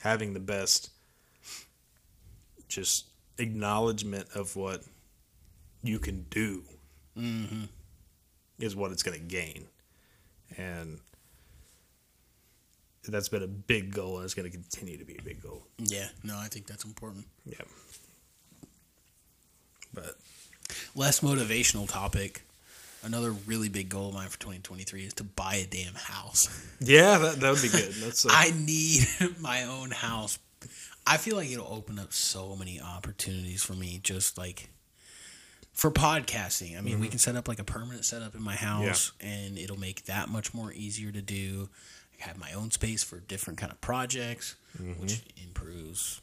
having 0.00 0.34
the 0.34 0.40
best 0.40 0.90
just 2.76 3.06
acknowledgement 3.38 4.28
of 4.34 4.54
what 4.54 4.82
you 5.82 5.98
can 5.98 6.26
do 6.30 6.62
is 8.58 8.76
what 8.76 8.92
it's 8.92 9.02
going 9.02 9.18
to 9.18 9.24
gain. 9.24 9.66
And 10.58 11.00
that's 13.08 13.30
been 13.30 13.42
a 13.42 13.46
big 13.48 13.94
goal 13.94 14.16
and 14.16 14.24
it's 14.24 14.34
going 14.34 14.50
to 14.50 14.54
continue 14.54 14.98
to 14.98 15.04
be 15.04 15.16
a 15.18 15.22
big 15.22 15.42
goal. 15.42 15.66
Yeah. 15.78 16.08
No, 16.22 16.36
I 16.36 16.48
think 16.48 16.66
that's 16.66 16.84
important. 16.84 17.24
Yeah. 17.46 17.62
But 19.94 20.16
Less 20.94 21.20
motivational 21.20 21.90
topic. 21.90 22.42
Another 23.02 23.30
really 23.30 23.68
big 23.68 23.88
goal 23.88 24.08
of 24.08 24.14
mine 24.14 24.28
for 24.28 24.38
2023 24.40 25.02
is 25.04 25.14
to 25.14 25.24
buy 25.24 25.56
a 25.56 25.66
damn 25.66 25.94
house. 25.94 26.48
yeah, 26.80 27.18
that, 27.18 27.40
that 27.40 27.50
would 27.52 27.62
be 27.62 27.68
good. 27.68 27.92
That's 27.94 28.26
uh, 28.26 28.30
I 28.32 28.52
need 28.56 29.06
my 29.40 29.62
own 29.64 29.90
house. 29.90 30.38
I 31.06 31.18
feel 31.18 31.36
like 31.36 31.50
it'll 31.50 31.72
open 31.72 31.98
up 31.98 32.12
so 32.12 32.56
many 32.56 32.80
opportunities 32.80 33.62
for 33.62 33.74
me, 33.74 34.00
just 34.02 34.36
like 34.36 34.70
for 35.72 35.90
podcasting. 35.90 36.76
I 36.76 36.80
mean, 36.80 36.94
we 36.98 37.02
mm-hmm. 37.06 37.10
can 37.10 37.18
set 37.18 37.36
up 37.36 37.46
like 37.46 37.58
a 37.58 37.64
permanent 37.64 38.04
setup 38.04 38.34
in 38.34 38.42
my 38.42 38.56
house, 38.56 39.12
and 39.20 39.56
it'll 39.58 39.78
make 39.78 40.06
that 40.06 40.28
much 40.28 40.52
more 40.52 40.72
easier 40.72 41.12
to 41.12 41.22
do. 41.22 41.68
I 42.20 42.26
have 42.28 42.38
my 42.38 42.52
own 42.54 42.70
space 42.70 43.04
for 43.04 43.20
different 43.20 43.58
kind 43.58 43.70
of 43.70 43.80
projects, 43.80 44.56
which 44.78 45.12
mm-hmm. 45.12 45.44
improves 45.44 46.20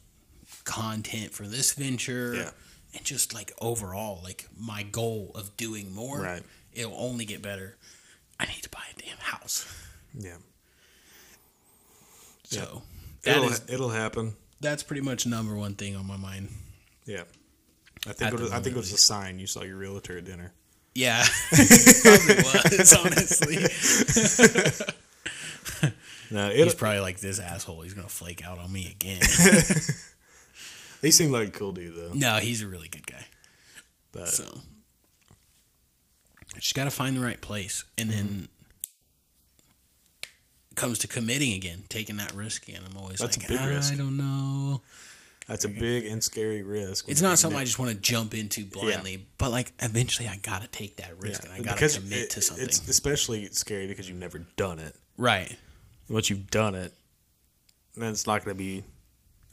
content 0.64 1.32
for 1.32 1.46
this 1.46 1.72
venture, 1.72 2.34
Yeah. 2.34 2.50
and 2.94 3.04
just 3.04 3.32
like 3.32 3.52
overall, 3.60 4.20
like 4.22 4.48
my 4.58 4.82
goal 4.82 5.30
of 5.34 5.56
doing 5.56 5.94
more. 5.94 6.20
Right. 6.20 6.42
It'll 6.72 6.96
only 6.96 7.24
get 7.24 7.40
better. 7.40 7.76
I 8.38 8.46
need 8.46 8.62
to 8.62 8.70
buy 8.70 8.82
a 8.96 9.00
damn 9.00 9.18
house. 9.18 9.64
yeah. 10.18 10.36
So 12.44 12.82
that 13.22 13.36
It'll, 13.36 13.48
is 13.48 13.62
it'll 13.68 13.88
happen. 13.90 14.34
That's 14.64 14.82
pretty 14.82 15.02
much 15.02 15.26
number 15.26 15.54
one 15.54 15.74
thing 15.74 15.94
on 15.94 16.06
my 16.06 16.16
mind. 16.16 16.48
Yeah. 17.06 17.22
I 18.06 18.12
think 18.12 18.32
it 18.34 18.40
was, 18.40 18.50
I 18.52 18.60
think 18.60 18.74
it 18.74 18.78
was 18.78 18.92
a 18.92 18.98
sign 18.98 19.38
you 19.38 19.46
saw 19.46 19.62
your 19.62 19.76
realtor 19.76 20.18
at 20.18 20.24
dinner. 20.24 20.52
Yeah, 20.94 21.24
It 21.52 22.02
probably 22.52 22.78
was 22.78 22.92
honestly. 22.94 24.84
No, 26.30 26.48
He's 26.50 26.74
probably 26.74 27.00
like 27.00 27.20
this 27.20 27.38
asshole. 27.38 27.82
He's 27.82 27.94
gonna 27.94 28.08
flake 28.08 28.44
out 28.44 28.58
on 28.58 28.72
me 28.72 28.90
again. 28.90 29.20
he 31.02 31.10
seemed 31.10 31.32
like 31.32 31.48
a 31.48 31.50
cool 31.52 31.72
dude 31.72 31.94
though. 31.94 32.12
no, 32.14 32.36
he's 32.38 32.62
a 32.62 32.66
really 32.66 32.88
good 32.88 33.06
guy. 33.06 33.24
But 34.10 34.28
So 34.28 34.44
just 36.58 36.74
got 36.74 36.84
to 36.84 36.90
find 36.90 37.16
the 37.16 37.20
right 37.20 37.40
place, 37.40 37.84
and 37.98 38.10
then 38.10 38.26
it 38.44 38.53
comes 40.76 40.98
to 41.00 41.08
committing 41.08 41.52
again, 41.54 41.84
taking 41.88 42.16
that 42.16 42.32
risk 42.34 42.68
again. 42.68 42.82
I'm 42.88 42.96
always 42.96 43.18
That's 43.18 43.36
a 43.36 43.40
like, 43.40 43.48
big 43.48 43.58
I 43.60 43.68
risk. 43.68 43.96
don't 43.96 44.16
know. 44.16 44.82
that's 45.46 45.64
a 45.64 45.68
big 45.68 46.06
and 46.06 46.22
scary 46.22 46.62
risk. 46.62 47.08
It's 47.08 47.20
not 47.22 47.38
something 47.38 47.58
I 47.60 47.64
just 47.64 47.78
want 47.78 47.90
to 47.90 47.96
jump 47.96 48.34
into 48.34 48.64
blindly, 48.64 49.26
but 49.38 49.50
like 49.50 49.72
eventually 49.80 50.28
I 50.28 50.36
got 50.36 50.62
to 50.62 50.68
take 50.68 50.96
that 50.96 51.18
risk 51.20 51.42
Yeah, 51.44 51.50
and 51.52 51.60
I 51.60 51.64
got 51.64 51.70
to 51.70 51.76
because 51.76 51.98
commit 51.98 52.18
it- 52.18 52.30
to 52.30 52.40
something. 52.42 52.64
It's 52.64 52.88
especially 52.88 53.46
scary 53.52 53.86
because 53.86 54.08
you've 54.08 54.18
never 54.18 54.38
done 54.56 54.78
it. 54.78 54.94
right. 55.16 55.54
Once 56.08 56.28
you've 56.28 56.50
done 56.50 56.74
it, 56.74 56.92
then 57.96 58.10
it's 58.10 58.26
not 58.26 58.44
going 58.44 58.54
to 58.54 58.58
be 58.62 58.84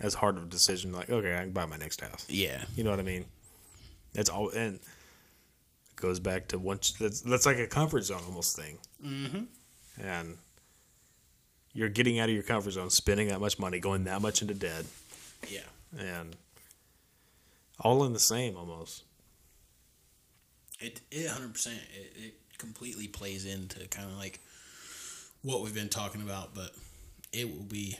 as 0.01 0.13
hard 0.13 0.35
of 0.35 0.43
a 0.43 0.47
decision. 0.47 0.91
Like, 0.91 1.09
okay, 1.09 1.33
I 1.37 1.41
can 1.41 1.51
buy 1.51 1.65
my 1.65 1.77
next 1.77 2.01
house. 2.01 2.25
Yeah. 2.27 2.63
You 2.75 2.83
know 2.83 2.89
what 2.89 2.99
I 2.99 3.03
mean? 3.03 3.23
It's 4.15 4.29
all 4.29 4.49
and 4.49 4.75
it 4.75 4.81
goes 5.95 6.19
back 6.19 6.47
to 6.49 6.59
once 6.59 6.91
that's 6.91 7.21
that's 7.21 7.45
like 7.45 7.57
a 7.57 7.67
comfort 7.67 8.01
zone 8.03 8.21
almost 8.27 8.57
thing. 8.57 8.79
Mm-hmm. 9.05 9.43
And 10.03 10.37
you're 11.73 11.89
getting 11.89 12.19
out 12.19 12.29
of 12.29 12.35
your 12.35 12.43
comfort 12.43 12.71
zone, 12.71 12.89
spending 12.89 13.27
that 13.29 13.39
much 13.39 13.57
money, 13.59 13.79
going 13.79 14.03
that 14.05 14.21
much 14.21 14.41
into 14.41 14.53
debt, 14.53 14.85
Yeah. 15.49 15.61
and 15.97 16.35
all 17.79 18.03
in 18.03 18.13
the 18.13 18.19
same 18.19 18.55
almost. 18.57 19.03
It 20.79 21.01
it 21.11 21.27
hundred 21.27 21.53
percent. 21.53 21.79
It 21.93 22.13
it 22.23 22.33
completely 22.57 23.07
plays 23.07 23.45
into 23.45 23.87
kind 23.87 24.09
of 24.09 24.17
like 24.17 24.39
what 25.43 25.61
we've 25.61 25.73
been 25.75 25.89
talking 25.89 26.21
about, 26.21 26.53
but 26.55 26.71
it 27.31 27.45
will 27.49 27.63
be 27.63 27.97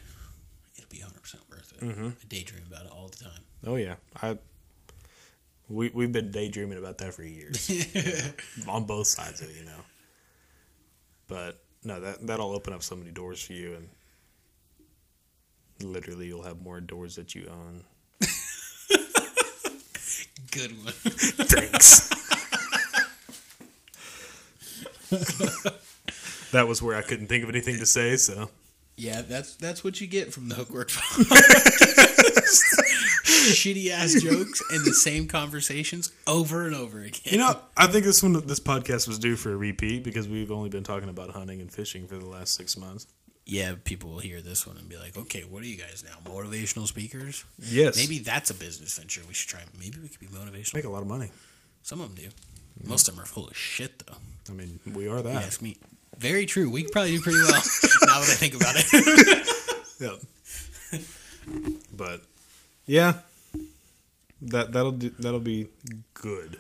it'll 0.77 0.89
be 0.89 0.99
hundred 0.99 1.21
percent 1.21 1.43
worth 1.49 1.73
it. 1.77 1.83
Mm-hmm. 1.85 2.07
I 2.07 2.27
daydream 2.27 2.63
about 2.67 2.85
it 2.85 2.91
all 2.91 3.07
the 3.07 3.23
time. 3.23 3.41
Oh 3.65 3.75
yeah, 3.75 3.95
I. 4.21 4.37
We 5.69 5.89
we've 5.93 6.11
been 6.11 6.31
daydreaming 6.31 6.77
about 6.77 6.97
that 6.97 7.13
for 7.13 7.23
years, 7.23 7.71
on 8.67 8.83
both 8.85 9.07
sides 9.07 9.39
of 9.41 9.49
it, 9.49 9.55
you 9.57 9.63
know. 9.63 9.79
But 11.27 11.63
no, 11.83 11.99
that 11.99 12.25
that'll 12.27 12.51
open 12.51 12.73
up 12.73 12.83
so 12.83 12.95
many 12.95 13.11
doors 13.11 13.41
for 13.41 13.53
you, 13.53 13.75
and 13.75 13.89
literally 15.91 16.27
you'll 16.27 16.43
have 16.43 16.61
more 16.61 16.79
doors 16.79 17.15
that 17.15 17.33
you 17.35 17.47
own. 17.49 17.83
Good 20.51 20.71
one. 20.83 20.93
Thanks. 20.93 22.09
that 26.51 26.67
was 26.67 26.81
where 26.81 26.95
I 26.95 27.01
couldn't 27.01 27.27
think 27.27 27.43
of 27.43 27.49
anything 27.49 27.77
to 27.79 27.85
say, 27.85 28.15
so 28.15 28.49
Yeah, 28.95 29.21
that's 29.21 29.55
that's 29.55 29.83
what 29.83 29.99
you 29.99 30.07
get 30.07 30.33
from 30.33 30.47
the 30.49 30.55
Hookwork 30.55 30.89
Shitty 33.49 33.89
ass 33.89 34.13
jokes 34.21 34.61
and 34.71 34.85
the 34.85 34.93
same 34.93 35.27
conversations 35.27 36.11
over 36.27 36.65
and 36.65 36.75
over 36.75 37.01
again. 37.01 37.21
you 37.25 37.37
know, 37.37 37.57
I 37.75 37.87
think 37.87 38.05
this 38.05 38.21
one, 38.23 38.33
this 38.45 38.59
podcast 38.59 39.07
was 39.07 39.19
due 39.19 39.35
for 39.35 39.51
a 39.51 39.55
repeat 39.57 40.03
because 40.03 40.27
we've 40.27 40.51
only 40.51 40.69
been 40.69 40.83
talking 40.83 41.09
about 41.09 41.31
hunting 41.31 41.59
and 41.61 41.71
fishing 41.71 42.07
for 42.07 42.15
the 42.17 42.25
last 42.25 42.53
six 42.53 42.77
months. 42.77 43.07
yeah, 43.45 43.73
people 43.83 44.11
will 44.11 44.19
hear 44.19 44.41
this 44.41 44.65
one 44.67 44.77
and 44.77 44.87
be 44.87 44.97
like, 44.97 45.17
"Okay, 45.17 45.41
what 45.41 45.63
are 45.63 45.65
you 45.65 45.77
guys 45.77 46.03
now? 46.07 46.31
Motivational 46.31 46.87
speakers? 46.87 47.43
Yes, 47.59 47.97
Maybe 47.97 48.19
that's 48.19 48.49
a 48.49 48.53
business 48.53 48.97
venture 48.97 49.21
we 49.27 49.33
should 49.33 49.49
try. 49.49 49.61
Maybe 49.79 49.97
we 50.01 50.07
could 50.09 50.19
be 50.19 50.27
motivational. 50.27 50.75
make 50.75 50.85
a 50.85 50.89
lot 50.89 51.01
of 51.01 51.07
money. 51.07 51.31
Some 51.83 51.99
of 52.01 52.15
them 52.15 52.23
do. 52.25 52.29
Most 52.87 53.07
of 53.09 53.15
them 53.15 53.23
are 53.23 53.27
full 53.27 53.47
of 53.47 53.57
shit, 53.57 54.03
though. 54.07 54.17
I 54.49 54.53
mean, 54.53 54.79
we 54.93 55.07
are 55.07 55.21
that. 55.21 55.43
Ask 55.43 55.61
me. 55.61 55.77
Very 56.17 56.45
true. 56.45 56.69
We 56.69 56.83
could 56.83 56.91
probably 56.91 57.11
do 57.17 57.21
pretty 57.21 57.39
well 57.39 57.51
now 58.03 58.19
that 58.19 58.29
I 58.29 58.35
think 58.35 58.53
about 58.55 58.75
it. 58.77 59.47
Yeah. 60.93 60.97
but 61.95 62.21
yeah, 62.87 63.19
that 64.41 64.71
that'll 64.71 64.91
do, 64.91 65.09
that'll 65.19 65.39
be 65.39 65.67
good, 66.13 66.57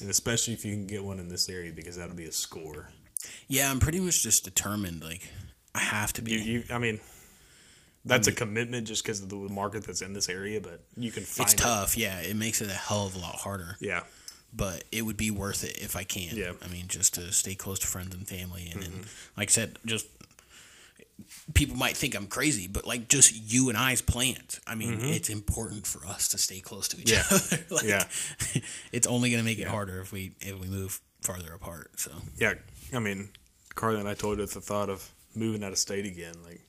and 0.00 0.10
especially 0.10 0.54
if 0.54 0.64
you 0.64 0.72
can 0.72 0.86
get 0.86 1.04
one 1.04 1.18
in 1.18 1.28
this 1.28 1.48
area 1.48 1.72
because 1.72 1.96
that'll 1.96 2.16
be 2.16 2.24
a 2.24 2.32
score. 2.32 2.90
yeah, 3.48 3.70
I'm 3.70 3.80
pretty 3.80 4.00
much 4.00 4.22
just 4.22 4.44
determined. 4.44 5.02
Like, 5.02 5.28
I 5.74 5.80
have 5.80 6.12
to 6.14 6.22
be. 6.22 6.32
You, 6.32 6.38
you 6.38 6.64
I 6.70 6.78
mean, 6.78 7.00
that's 8.04 8.26
a 8.26 8.32
commitment 8.32 8.86
just 8.86 9.02
because 9.02 9.22
of 9.22 9.28
the 9.28 9.36
market 9.36 9.84
that's 9.84 10.02
in 10.02 10.12
this 10.12 10.28
area, 10.28 10.60
but 10.60 10.80
you 10.96 11.10
can 11.10 11.22
find 11.22 11.46
it's 11.46 11.54
it. 11.54 11.58
tough. 11.58 11.96
Yeah, 11.96 12.20
it 12.20 12.36
makes 12.36 12.60
it 12.60 12.70
a 12.70 12.74
hell 12.74 13.06
of 13.06 13.14
a 13.14 13.18
lot 13.18 13.36
harder. 13.36 13.76
Yeah, 13.80 14.02
but 14.52 14.84
it 14.90 15.02
would 15.02 15.16
be 15.16 15.30
worth 15.30 15.64
it 15.64 15.78
if 15.78 15.96
I 15.96 16.04
can. 16.04 16.36
Yeah. 16.36 16.46
Mm-hmm. 16.46 16.64
I 16.64 16.68
mean, 16.68 16.84
just 16.88 17.14
to 17.14 17.32
stay 17.32 17.54
close 17.54 17.78
to 17.80 17.86
friends 17.86 18.14
and 18.14 18.26
family, 18.26 18.70
and, 18.72 18.82
then, 18.82 18.92
like 19.36 19.48
I 19.48 19.52
said, 19.52 19.78
just 19.84 20.06
people 21.54 21.76
might 21.76 21.96
think 21.96 22.14
I'm 22.14 22.26
crazy, 22.26 22.68
but 22.68 22.86
like 22.86 23.08
just 23.08 23.34
you 23.52 23.68
and 23.68 23.76
I's 23.78 24.00
plans. 24.00 24.60
I 24.66 24.74
mean, 24.74 24.98
it's 25.00 25.28
important 25.30 25.86
for 25.86 26.06
us 26.06 26.28
to 26.28 26.38
stay 26.38 26.60
close 26.60 26.88
to 26.88 27.00
each 27.00 27.06
Mm-hmm. 27.12 27.54
Yeah. 27.54 27.56
other. 27.58 27.64
like, 27.74 27.84
Yeah. 28.54 28.60
it's 28.92 29.06
only 29.06 29.30
going 29.30 29.40
to 29.42 29.44
make 29.44 29.58
it 29.58 29.66
harder 29.68 30.00
if 30.00 30.12
we 30.12 30.32
if 30.40 30.58
we 30.58 30.68
move 30.68 31.00
farther 31.22 31.52
apart. 31.52 31.98
So 31.98 32.12
yeah. 32.36 32.54
I 32.94 32.98
mean, 33.00 33.30
Carly 33.74 34.00
and 34.00 34.08
I 34.08 34.14
told 34.14 34.40
us 34.40 34.54
the 34.54 34.60
thought 34.60 34.88
of 34.88 35.10
moving 35.34 35.62
out 35.64 35.72
of 35.72 35.78
state 35.78 36.06
again, 36.06 36.34
like 36.44 36.60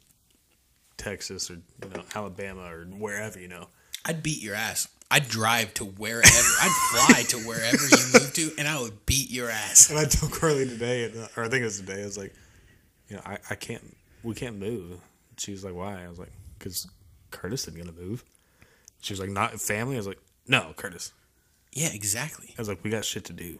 Texas 0.97 1.49
or 1.49 1.53
you 1.55 1.89
know 1.93 2.03
Alabama 2.15 2.63
or 2.71 2.85
wherever, 2.85 3.39
you 3.39 3.47
know. 3.47 3.67
I'd 4.05 4.23
beat 4.23 4.41
your 4.41 4.55
ass. 4.55 4.87
I'd 5.11 5.27
drive 5.27 5.73
to 5.75 5.85
wherever. 5.85 6.27
I'd 6.27 6.71
fly 6.91 7.23
to 7.29 7.37
wherever 7.39 7.77
you 7.83 7.97
move 8.13 8.31
to, 8.33 8.51
and 8.59 8.67
I 8.67 8.79
would 8.79 9.05
beat 9.05 9.31
your 9.31 9.49
ass. 9.49 9.89
And 9.89 9.97
I 9.97 10.05
told 10.05 10.31
Carly 10.31 10.67
today, 10.67 11.11
or 11.35 11.43
I 11.45 11.49
think 11.49 11.61
it 11.61 11.65
was 11.65 11.79
today, 11.79 12.01
I 12.01 12.05
was 12.05 12.17
like, 12.17 12.33
you 13.07 13.15
know, 13.15 13.23
I, 13.25 13.39
I 13.49 13.55
can't, 13.55 13.81
we 14.23 14.35
can't 14.35 14.57
move. 14.57 14.99
She 15.37 15.51
was 15.51 15.63
like, 15.63 15.73
why? 15.73 16.03
I 16.03 16.09
was 16.09 16.19
like, 16.19 16.31
because 16.57 16.87
Curtis 17.31 17.67
isn't 17.67 17.75
going 17.75 17.93
to 17.93 18.01
move. 18.01 18.23
She 19.01 19.13
was 19.13 19.19
like, 19.19 19.29
not 19.29 19.59
family? 19.59 19.95
I 19.95 19.99
was 19.99 20.07
like, 20.07 20.19
no, 20.47 20.73
Curtis. 20.75 21.13
Yeah, 21.71 21.89
exactly. 21.93 22.53
I 22.57 22.61
was 22.61 22.67
like, 22.67 22.83
we 22.83 22.89
got 22.89 23.05
shit 23.05 23.25
to 23.25 23.33
do. 23.33 23.59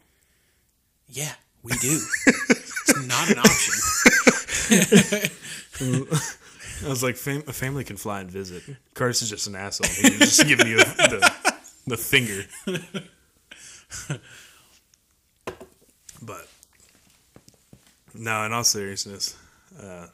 Yeah, 1.08 1.32
we 1.64 1.72
do. 1.74 2.00
it's 2.28 3.08
not 3.08 3.32
an 3.32 3.40
option. 3.40 3.74
I 6.86 6.90
was 6.90 7.04
like, 7.04 7.16
Fam- 7.16 7.44
a 7.48 7.54
family 7.54 7.84
can 7.84 7.98
fly 7.98 8.22
and 8.22 8.32
visit. 8.32 8.64
Curtis 8.94 9.22
is 9.22 9.30
just 9.30 9.48
an 9.48 9.56
asshole. 9.56 9.90
He's 9.90 10.20
just 10.20 10.48
giving 10.48 10.68
you 10.68 10.78
the, 10.78 11.34
the 11.88 11.98
finger. 11.98 12.44
but, 16.22 16.48
no, 18.14 18.44
in 18.44 18.54
all 18.54 18.64
seriousness, 18.64 19.38
uh, 19.82 20.08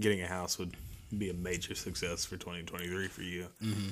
getting 0.00 0.22
a 0.22 0.26
house 0.26 0.58
would 0.58 0.74
be 1.16 1.30
a 1.30 1.34
major 1.34 1.74
success 1.74 2.24
for 2.24 2.36
2023 2.36 3.08
for 3.08 3.22
you. 3.22 3.46
Mm-hmm. 3.62 3.88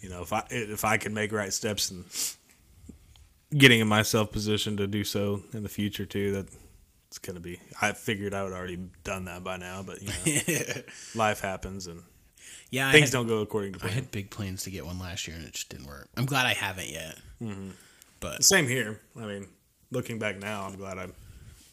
You 0.00 0.08
know, 0.08 0.22
if 0.22 0.32
I 0.32 0.44
if 0.50 0.84
I 0.84 0.96
can 0.96 1.12
make 1.14 1.32
right 1.32 1.52
steps 1.52 1.90
and 1.90 2.04
getting 3.56 3.80
in 3.80 3.88
myself 3.88 4.32
positioned 4.32 4.78
to 4.78 4.86
do 4.86 5.04
so 5.04 5.42
in 5.52 5.62
the 5.62 5.68
future 5.68 6.06
too, 6.06 6.32
that 6.32 6.46
it's 7.08 7.18
gonna 7.18 7.40
be. 7.40 7.60
I 7.80 7.92
figured 7.92 8.34
I 8.34 8.44
would 8.44 8.52
already 8.52 8.78
done 9.04 9.26
that 9.26 9.44
by 9.44 9.56
now, 9.56 9.82
but 9.82 10.00
you 10.02 10.08
know, 10.08 10.82
life 11.14 11.40
happens 11.40 11.86
and 11.86 12.02
Yeah, 12.70 12.90
things 12.92 13.10
had, 13.10 13.12
don't 13.12 13.26
go 13.26 13.40
according 13.40 13.74
to 13.74 13.78
plan. 13.78 13.92
I 13.92 13.94
had 13.94 14.10
big 14.10 14.30
plans 14.30 14.62
to 14.64 14.70
get 14.70 14.86
one 14.86 14.98
last 14.98 15.26
year 15.26 15.36
and 15.36 15.44
it 15.44 15.52
just 15.52 15.68
didn't 15.68 15.86
work. 15.86 16.08
I'm 16.16 16.26
glad 16.26 16.46
I 16.46 16.54
haven't 16.54 16.88
yet. 16.88 17.18
Mm-hmm. 17.42 17.70
But 18.20 18.44
Same 18.44 18.66
here. 18.66 19.00
I 19.16 19.26
mean, 19.26 19.48
looking 19.90 20.18
back 20.18 20.38
now, 20.38 20.66
I'm 20.66 20.76
glad 20.76 20.98
I 20.98 21.08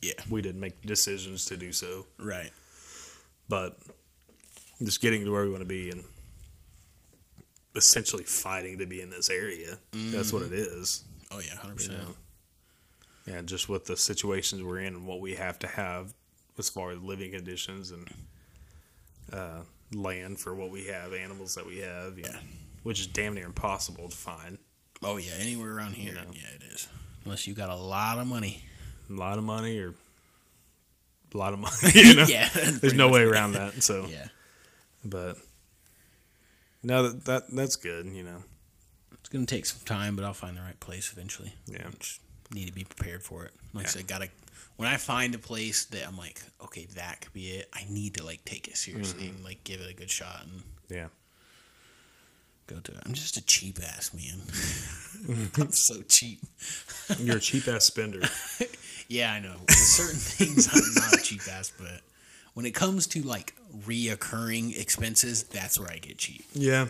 yeah, 0.02 0.14
we 0.30 0.42
didn't 0.42 0.62
make 0.62 0.82
decisions 0.82 1.46
to 1.46 1.58
do 1.58 1.72
so, 1.72 2.06
right. 2.20 2.52
But 3.50 3.78
just 4.84 5.02
getting 5.02 5.24
to 5.26 5.32
where 5.32 5.44
we 5.44 5.50
want 5.50 5.62
to 5.62 5.68
be 5.68 5.90
and 5.90 6.04
essentially 7.76 8.24
fighting 8.24 8.78
to 8.80 8.86
be 8.86 9.02
in 9.02 9.10
this 9.10 9.30
area. 9.30 9.78
That's 9.94 10.34
what 10.34 10.42
it 10.44 10.52
is. 10.54 11.04
Oh 11.32 11.40
yeah, 11.40 11.56
hundred 11.56 11.82
You 11.82 11.90
percent. 11.90 12.08
know? 13.28 13.34
And 13.38 13.48
just 13.48 13.68
with 13.68 13.86
the 13.86 13.98
situations 13.98 14.64
we're 14.64 14.80
in 14.80 14.96
and 14.96 15.06
what 15.06 15.20
we 15.20 15.36
have 15.36 15.60
to 15.60 15.68
have 15.68 16.14
as 16.58 16.70
far 16.70 16.92
as 16.92 17.02
living 17.02 17.32
conditions 17.32 17.92
and 17.92 18.08
uh, 19.34 19.60
land 19.94 20.40
for 20.40 20.56
what 20.56 20.72
we 20.72 20.86
have, 20.86 21.14
animals 21.14 21.54
that 21.56 21.66
we 21.66 21.80
have, 21.80 22.18
yeah, 22.18 22.38
which 22.84 23.00
is 23.00 23.08
damn 23.08 23.34
near 23.36 23.46
impossible 23.46 24.08
to 24.10 24.16
find. 24.16 24.58
Oh 25.04 25.18
yeah, 25.18 25.34
anywhere 25.40 25.76
around 25.76 25.94
here, 25.94 26.14
know. 26.14 26.22
yeah, 26.32 26.48
it 26.56 26.64
is. 26.74 26.88
Unless 27.26 27.46
you 27.48 27.54
got 27.54 27.70
a 27.70 27.76
lot 27.76 28.18
of 28.18 28.26
money. 28.28 28.64
A 29.10 29.14
lot 29.14 29.38
of 29.38 29.44
money 29.44 29.78
or 29.80 29.94
a 31.34 31.38
lot 31.38 31.54
of 31.54 31.60
money, 31.60 31.76
you 31.94 32.16
know. 32.16 32.26
yeah, 32.28 32.50
There's 32.54 32.94
no 32.94 33.10
way 33.10 33.24
around 33.24 33.54
that. 33.54 33.84
So, 33.84 34.06
Yeah, 34.10 34.28
but 35.04 35.38
no, 36.84 37.10
that, 37.10 37.26
that 37.26 37.44
that's 37.52 37.76
good. 37.76 38.06
You 38.08 38.24
know, 38.24 38.44
it's 39.14 39.30
gonna 39.30 39.46
take 39.46 39.66
some 39.66 39.86
time, 39.86 40.16
but 40.16 40.26
I'll 40.26 40.34
find 40.34 40.58
the 40.58 40.62
right 40.62 40.80
place 40.80 41.12
eventually. 41.12 41.54
Yeah. 41.68 41.88
Just 42.00 42.22
need 42.52 42.68
to 42.68 42.74
be 42.74 42.84
prepared 42.84 43.24
for 43.24 43.46
it. 43.46 43.52
Like 43.74 43.86
I 43.86 43.90
said, 43.90 44.08
gotta. 44.08 44.30
When 44.78 44.88
I 44.88 44.98
find 44.98 45.34
a 45.34 45.40
place 45.40 45.86
that 45.86 46.08
I'm 46.08 46.18
like, 46.18 46.40
okay, 46.64 46.86
that 46.96 47.22
could 47.22 47.34
be 47.34 47.48
it. 47.48 47.68
I 47.74 47.86
need 47.90 48.14
to 48.16 48.24
like 48.24 48.46
take 48.46 48.68
it 48.68 48.78
seriously 48.78 49.24
mm-hmm. 49.24 49.38
and 49.38 49.44
like 49.44 49.64
give 49.64 49.82
it 49.82 49.90
a 49.90 49.94
good 49.94 50.10
shot 50.10 50.44
and 50.44 50.62
yeah, 50.88 51.08
go 52.68 52.80
to 52.80 52.92
it. 52.92 53.00
I'm 53.04 53.14
just 53.14 53.38
a 53.38 53.46
cheap 53.46 53.80
ass 53.84 54.14
man. 54.14 55.50
I'm 55.58 55.72
so 55.72 56.04
cheap. 56.08 56.42
you're 57.18 57.38
a 57.38 57.40
cheap 57.40 57.68
ass 57.68 57.86
spender. 57.86 58.22
Yeah, 59.08 59.32
I 59.34 59.40
know. 59.40 59.56
Certain 59.70 60.20
things, 60.20 60.68
I'm 60.74 61.04
not 61.04 61.14
a 61.20 61.24
cheap 61.24 61.42
ass, 61.50 61.72
but 61.78 62.02
when 62.54 62.66
it 62.66 62.72
comes 62.76 63.08
to 63.08 63.22
like 63.22 63.56
reoccurring 63.86 64.78
expenses, 64.80 65.44
that's 65.44 65.80
where 65.80 65.90
I 65.90 65.98
get 65.98 66.18
cheap. 66.18 66.46
Yeah, 66.54 66.88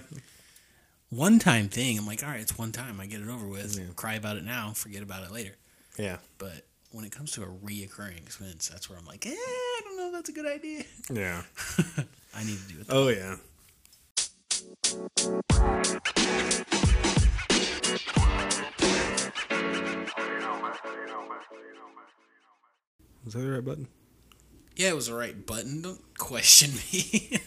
One 1.09 1.39
time 1.39 1.69
thing, 1.69 1.97
I'm 1.97 2.05
like, 2.07 2.23
all 2.23 2.29
right, 2.29 2.39
it's 2.41 2.57
one 2.57 2.71
time. 2.71 2.99
I 2.99 3.05
get 3.05 3.21
it 3.21 3.27
over 3.29 3.45
with. 3.47 3.95
Cry 3.95 4.15
about 4.15 4.37
it 4.37 4.43
now, 4.43 4.71
forget 4.71 5.01
about 5.03 5.23
it 5.23 5.31
later. 5.31 5.55
yeah, 5.97 6.17
But 6.37 6.65
when 6.91 7.05
it 7.05 7.11
comes 7.11 7.31
to 7.33 7.43
a 7.43 7.47
reoccurring 7.47 8.17
expense, 8.17 8.67
that's 8.69 8.89
where 8.89 8.97
I'm 8.97 9.05
like, 9.05 9.25
eh, 9.25 9.29
I 9.31 9.81
don't 9.83 9.97
know 9.97 10.07
if 10.07 10.13
that's 10.13 10.29
a 10.29 10.33
good 10.33 10.47
idea. 10.47 10.83
yeah. 11.11 11.43
I 12.35 12.43
need 12.43 12.57
to 12.57 12.73
do 12.73 12.79
it. 12.81 12.87
Oh 12.89 13.07
yeah. 13.09 13.35
Was 23.25 23.33
that 23.33 23.41
the 23.41 23.51
right 23.51 23.65
button? 23.65 23.87
Yeah, 24.77 24.89
it 24.89 24.95
was 24.95 25.07
the 25.07 25.13
right 25.13 25.45
button. 25.45 25.81
Don't 25.81 26.17
question 26.17 26.71
me. 26.93 27.39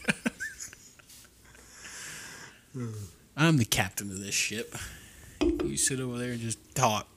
I'm 3.37 3.57
the 3.57 3.65
captain 3.65 4.11
of 4.11 4.21
this 4.21 4.35
ship. 4.35 4.77
You 5.41 5.77
sit 5.79 6.01
over 6.01 6.19
there 6.19 6.33
and 6.33 6.41
just 6.41 6.59
talk. 6.75 7.09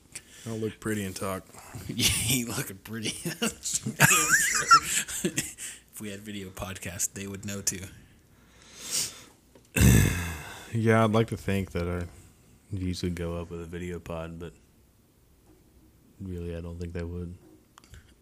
I'll 0.47 0.55
look 0.57 0.79
pretty 0.79 1.03
and 1.03 1.15
talk. 1.15 1.43
you 1.87 2.47
looking 2.47 2.77
pretty. 2.77 3.09
That's 3.39 3.79
damn 3.79 3.95
sure. 3.97 5.31
if 5.33 5.99
we 5.99 6.11
had 6.11 6.21
video 6.21 6.47
podcast, 6.49 7.13
they 7.15 7.27
would 7.27 7.45
know 7.45 7.61
too. 7.61 7.81
Yeah, 10.73 11.03
I'd 11.03 11.11
like 11.11 11.27
to 11.27 11.37
think 11.37 11.71
that 11.71 11.87
I 11.87 12.05
usually 12.75 13.11
go 13.11 13.37
up 13.41 13.51
with 13.51 13.61
a 13.61 13.65
video 13.65 13.99
pod, 13.99 14.39
but 14.39 14.53
really, 16.27 16.55
I 16.55 16.61
don't 16.61 16.79
think 16.79 16.93
they 16.93 17.03
would. 17.03 17.35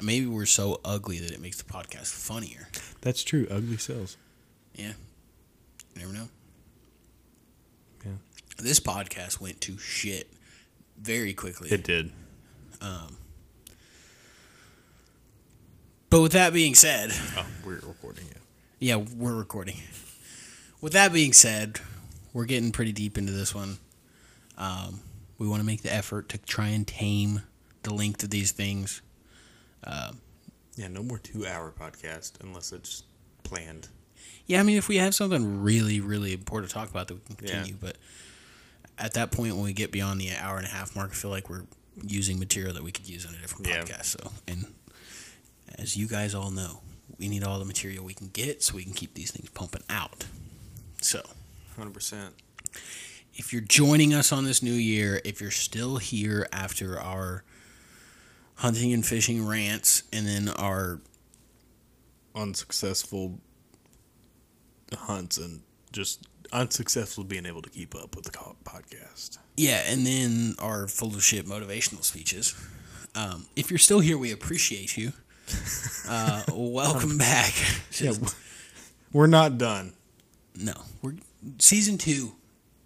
Maybe 0.01 0.25
we're 0.25 0.45
so 0.47 0.79
ugly 0.83 1.19
that 1.19 1.31
it 1.31 1.39
makes 1.41 1.61
the 1.61 1.71
podcast 1.71 2.11
funnier. 2.11 2.67
That's 3.01 3.23
true. 3.23 3.47
Ugly 3.51 3.77
sells. 3.77 4.17
Yeah. 4.75 4.93
You 5.95 6.01
never 6.01 6.13
know. 6.13 6.27
Yeah. 8.05 8.11
This 8.57 8.79
podcast 8.79 9.39
went 9.39 9.61
to 9.61 9.77
shit 9.77 10.31
very 10.99 11.33
quickly. 11.33 11.69
It 11.69 11.83
did. 11.83 12.11
but 16.09 16.21
with 16.21 16.31
that 16.33 16.53
being 16.53 16.75
said, 16.75 17.11
Oh, 17.37 17.45
we're 17.65 17.75
recording 17.75 18.25
it. 18.31 18.37
yeah, 18.79 18.95
we're 18.97 19.35
recording. 19.35 19.77
With 20.81 20.93
that 20.93 21.13
being 21.13 21.31
said, 21.33 21.79
we're 22.33 22.45
getting 22.45 22.71
pretty 22.71 22.91
deep 22.91 23.17
into 23.17 23.31
this 23.31 23.53
one. 23.53 23.77
Um, 24.57 25.01
We 25.37 25.47
want 25.47 25.59
to 25.61 25.65
make 25.65 25.81
the 25.83 25.93
effort 25.93 26.29
to 26.29 26.37
try 26.39 26.67
and 26.69 26.87
tame 26.87 27.43
the 27.83 27.93
length 27.93 28.23
of 28.23 28.29
these 28.29 28.51
things. 28.51 29.01
Um, 29.83 30.19
yeah, 30.75 30.87
no 30.87 31.03
more 31.03 31.17
two 31.17 31.45
hour 31.45 31.71
podcast 31.77 32.33
unless 32.41 32.71
it's 32.71 33.03
planned. 33.43 33.87
Yeah, 34.45 34.59
I 34.59 34.63
mean, 34.63 34.77
if 34.77 34.87
we 34.87 34.97
have 34.97 35.15
something 35.15 35.61
really, 35.61 35.99
really 35.99 36.33
important 36.33 36.69
to 36.69 36.73
talk 36.73 36.89
about, 36.89 37.07
that 37.07 37.15
we 37.15 37.21
can 37.35 37.45
Yeah. 37.45 37.51
continue. 37.53 37.77
But 37.79 37.97
at 38.97 39.13
that 39.13 39.31
point, 39.31 39.55
when 39.55 39.63
we 39.63 39.73
get 39.73 39.91
beyond 39.91 40.19
the 40.21 40.31
hour 40.35 40.57
and 40.57 40.65
a 40.65 40.69
half 40.69 40.95
mark, 40.95 41.11
I 41.11 41.13
feel 41.13 41.31
like 41.31 41.49
we're 41.49 41.65
using 42.05 42.39
material 42.39 42.73
that 42.73 42.83
we 42.83 42.91
could 42.91 43.07
use 43.07 43.25
on 43.25 43.33
a 43.33 43.37
different 43.39 43.67
Yeah. 43.67 43.83
podcast. 43.83 44.05
So, 44.05 44.31
and 44.47 44.73
as 45.77 45.95
you 45.97 46.07
guys 46.07 46.33
all 46.35 46.51
know, 46.51 46.81
we 47.17 47.27
need 47.27 47.43
all 47.43 47.59
the 47.59 47.65
material 47.65 48.03
we 48.03 48.13
can 48.13 48.29
get 48.29 48.63
so 48.63 48.75
we 48.75 48.83
can 48.83 48.93
keep 48.93 49.13
these 49.13 49.31
things 49.31 49.49
pumping 49.53 49.83
out. 49.89 50.25
So, 51.01 51.21
100%. 51.77 52.33
if 53.35 53.51
you're 53.53 53.61
joining 53.61 54.13
us 54.13 54.31
on 54.31 54.43
this 54.45 54.61
new 54.61 54.73
year, 54.73 55.21
if 55.23 55.39
you're 55.41 55.51
still 55.51 55.97
here 55.97 56.47
after 56.51 56.99
our 56.99 57.43
hunting 58.61 58.93
and 58.93 59.03
fishing 59.03 59.43
rants 59.43 60.03
and 60.13 60.27
then 60.27 60.47
our 60.49 61.01
Unsuccessful 62.33 63.39
hunts 64.93 65.37
and 65.37 65.61
just 65.91 66.25
unsuccessful 66.53 67.23
being 67.25 67.45
able 67.45 67.61
to 67.61 67.69
keep 67.69 67.93
up 67.93 68.15
with 68.15 68.23
the 68.23 68.31
podcast. 68.31 69.37
Yeah, 69.57 69.81
and 69.87 70.05
then 70.05 70.55
our 70.59 70.87
full 70.87 71.09
of 71.09 71.21
shit 71.23 71.45
motivational 71.45 72.03
speeches. 72.05 72.55
Um, 73.15 73.47
if 73.57 73.69
you're 73.69 73.79
still 73.79 73.99
here, 73.99 74.17
we 74.17 74.31
appreciate 74.31 74.95
you. 74.97 75.11
Uh, 76.07 76.43
welcome 76.49 77.17
back. 77.17 77.53
Yeah, 77.99 78.13
we're 79.13 79.27
not 79.27 79.57
done. 79.57 79.93
No, 80.55 80.73
we're 81.01 81.15
season 81.59 81.97
two, 81.97 82.31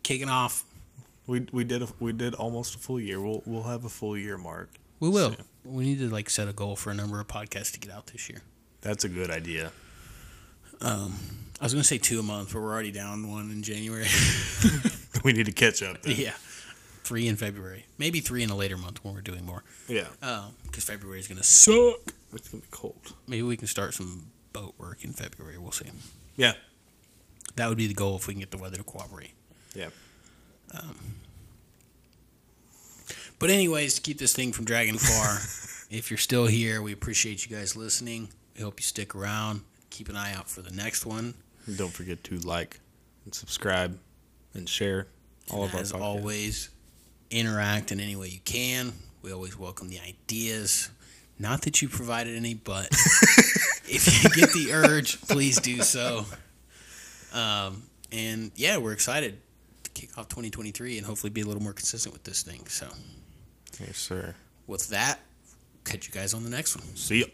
kicking 0.03 0.29
off. 0.29 0.63
We 1.27 1.47
we 1.51 1.63
did 1.63 1.83
a, 1.83 1.87
we 1.99 2.11
did 2.11 2.33
almost 2.35 2.75
a 2.75 2.77
full 2.79 2.99
year. 2.99 3.21
We'll 3.21 3.41
we'll 3.45 3.63
have 3.63 3.85
a 3.85 3.89
full 3.89 4.17
year 4.17 4.37
mark. 4.37 4.69
We 4.99 5.09
will. 5.09 5.31
So- 5.31 5.43
We 5.65 5.83
need 5.85 5.99
to 5.99 6.09
like 6.09 6.29
set 6.29 6.47
a 6.47 6.53
goal 6.53 6.75
for 6.75 6.91
a 6.91 6.93
number 6.93 7.19
of 7.19 7.27
podcasts 7.27 7.71
to 7.73 7.79
get 7.79 7.91
out 7.91 8.07
this 8.07 8.29
year. 8.29 8.41
That's 8.81 9.03
a 9.03 9.09
good 9.09 9.29
idea. 9.31 9.71
Um, 10.81 11.15
I 11.59 11.63
was 11.65 11.73
gonna 11.73 11.83
say 11.83 11.97
two 11.97 12.19
a 12.19 12.23
month, 12.23 12.53
but 12.53 12.61
we're 12.61 12.71
already 12.73 12.91
down 12.91 13.29
one 13.31 13.49
in 13.51 13.63
January. 13.63 14.07
We 15.23 15.33
need 15.33 15.47
to 15.47 15.51
catch 15.53 15.81
up. 15.81 16.03
Then. 16.03 16.17
yeah, 16.17 16.33
three 17.03 17.27
in 17.27 17.35
February, 17.35 17.85
maybe 17.97 18.19
three 18.19 18.43
in 18.43 18.51
a 18.51 18.55
later 18.55 18.77
month 18.77 19.03
when 19.03 19.15
we're 19.15 19.21
doing 19.21 19.43
more. 19.43 19.63
Yeah. 19.87 20.05
Because 20.63 20.83
February 20.83 21.19
is 21.19 21.27
gonna 21.27 21.41
suck. 21.41 22.13
It's 22.31 22.49
gonna 22.49 22.61
be 22.61 22.67
cold. 22.69 23.13
Maybe 23.25 23.41
we 23.41 23.57
can 23.57 23.67
start 23.67 23.95
some 23.95 24.27
boat 24.53 24.75
work 24.77 25.03
in 25.03 25.13
February. 25.13 25.57
We'll 25.57 25.71
see. 25.71 25.85
Yeah. 26.35 26.53
That 27.55 27.69
would 27.69 27.77
be 27.77 27.87
the 27.87 27.95
goal 27.95 28.17
if 28.17 28.27
we 28.27 28.33
can 28.35 28.41
get 28.41 28.51
the 28.51 28.57
weather 28.57 28.77
to 28.77 28.83
cooperate. 28.83 29.31
Yeah. 29.73 29.87
But 33.45 33.53
anyways, 33.53 33.93
to 33.93 34.01
keep 34.01 34.17
this 34.17 34.33
thing 34.33 34.53
from 34.53 34.65
dragging 34.65 34.97
far, 34.97 35.35
if 35.95 36.09
you're 36.09 36.17
still 36.17 36.47
here, 36.47 36.81
we 36.81 36.93
appreciate 36.93 37.47
you 37.47 37.55
guys 37.55 37.75
listening. 37.75 38.29
We 38.57 38.63
hope 38.63 38.79
you 38.79 38.83
stick 38.83 39.13
around. 39.13 39.61
Keep 39.91 40.09
an 40.09 40.15
eye 40.15 40.33
out 40.33 40.49
for 40.49 40.63
the 40.63 40.71
next 40.71 41.05
one. 41.05 41.35
And 41.67 41.77
don't 41.77 41.93
forget 41.93 42.23
to 42.23 42.37
like 42.37 42.79
and 43.23 43.35
subscribe 43.35 43.99
and 44.55 44.67
share 44.67 45.05
all 45.51 45.61
And 45.61 45.69
of 45.69 45.75
our 45.75 45.81
as 45.81 45.93
podcasts. 45.93 46.01
always, 46.01 46.69
interact 47.29 47.91
in 47.91 47.99
any 47.99 48.15
way 48.15 48.29
you 48.29 48.39
can. 48.45 48.93
We 49.21 49.31
always 49.31 49.55
welcome 49.59 49.89
the 49.89 49.99
ideas. 49.99 50.89
Not 51.37 51.61
that 51.61 51.83
you 51.83 51.87
provided 51.87 52.35
any, 52.35 52.55
but 52.55 52.87
if 53.87 54.23
you 54.23 54.29
get 54.31 54.53
the 54.53 54.73
urge, 54.73 55.21
please 55.21 55.59
do 55.59 55.83
so. 55.83 56.25
Um, 57.31 57.83
and 58.11 58.49
yeah, 58.55 58.77
we're 58.77 58.93
excited 58.93 59.37
to 59.83 59.91
kick 59.91 60.17
off 60.17 60.29
2023 60.29 60.97
and 60.97 61.05
hopefully 61.05 61.29
be 61.29 61.41
a 61.41 61.45
little 61.45 61.61
more 61.61 61.73
consistent 61.73 62.11
with 62.11 62.23
this 62.23 62.41
thing. 62.41 62.65
So, 62.65 62.87
Yes, 63.79 63.97
sir. 63.97 64.35
with 64.67 64.89
that, 64.89 65.19
catch 65.83 66.07
you 66.07 66.13
guys 66.13 66.33
on 66.33 66.43
the 66.43 66.49
next 66.49 66.75
one. 66.75 66.95
See 66.95 67.19
ya. 67.21 67.25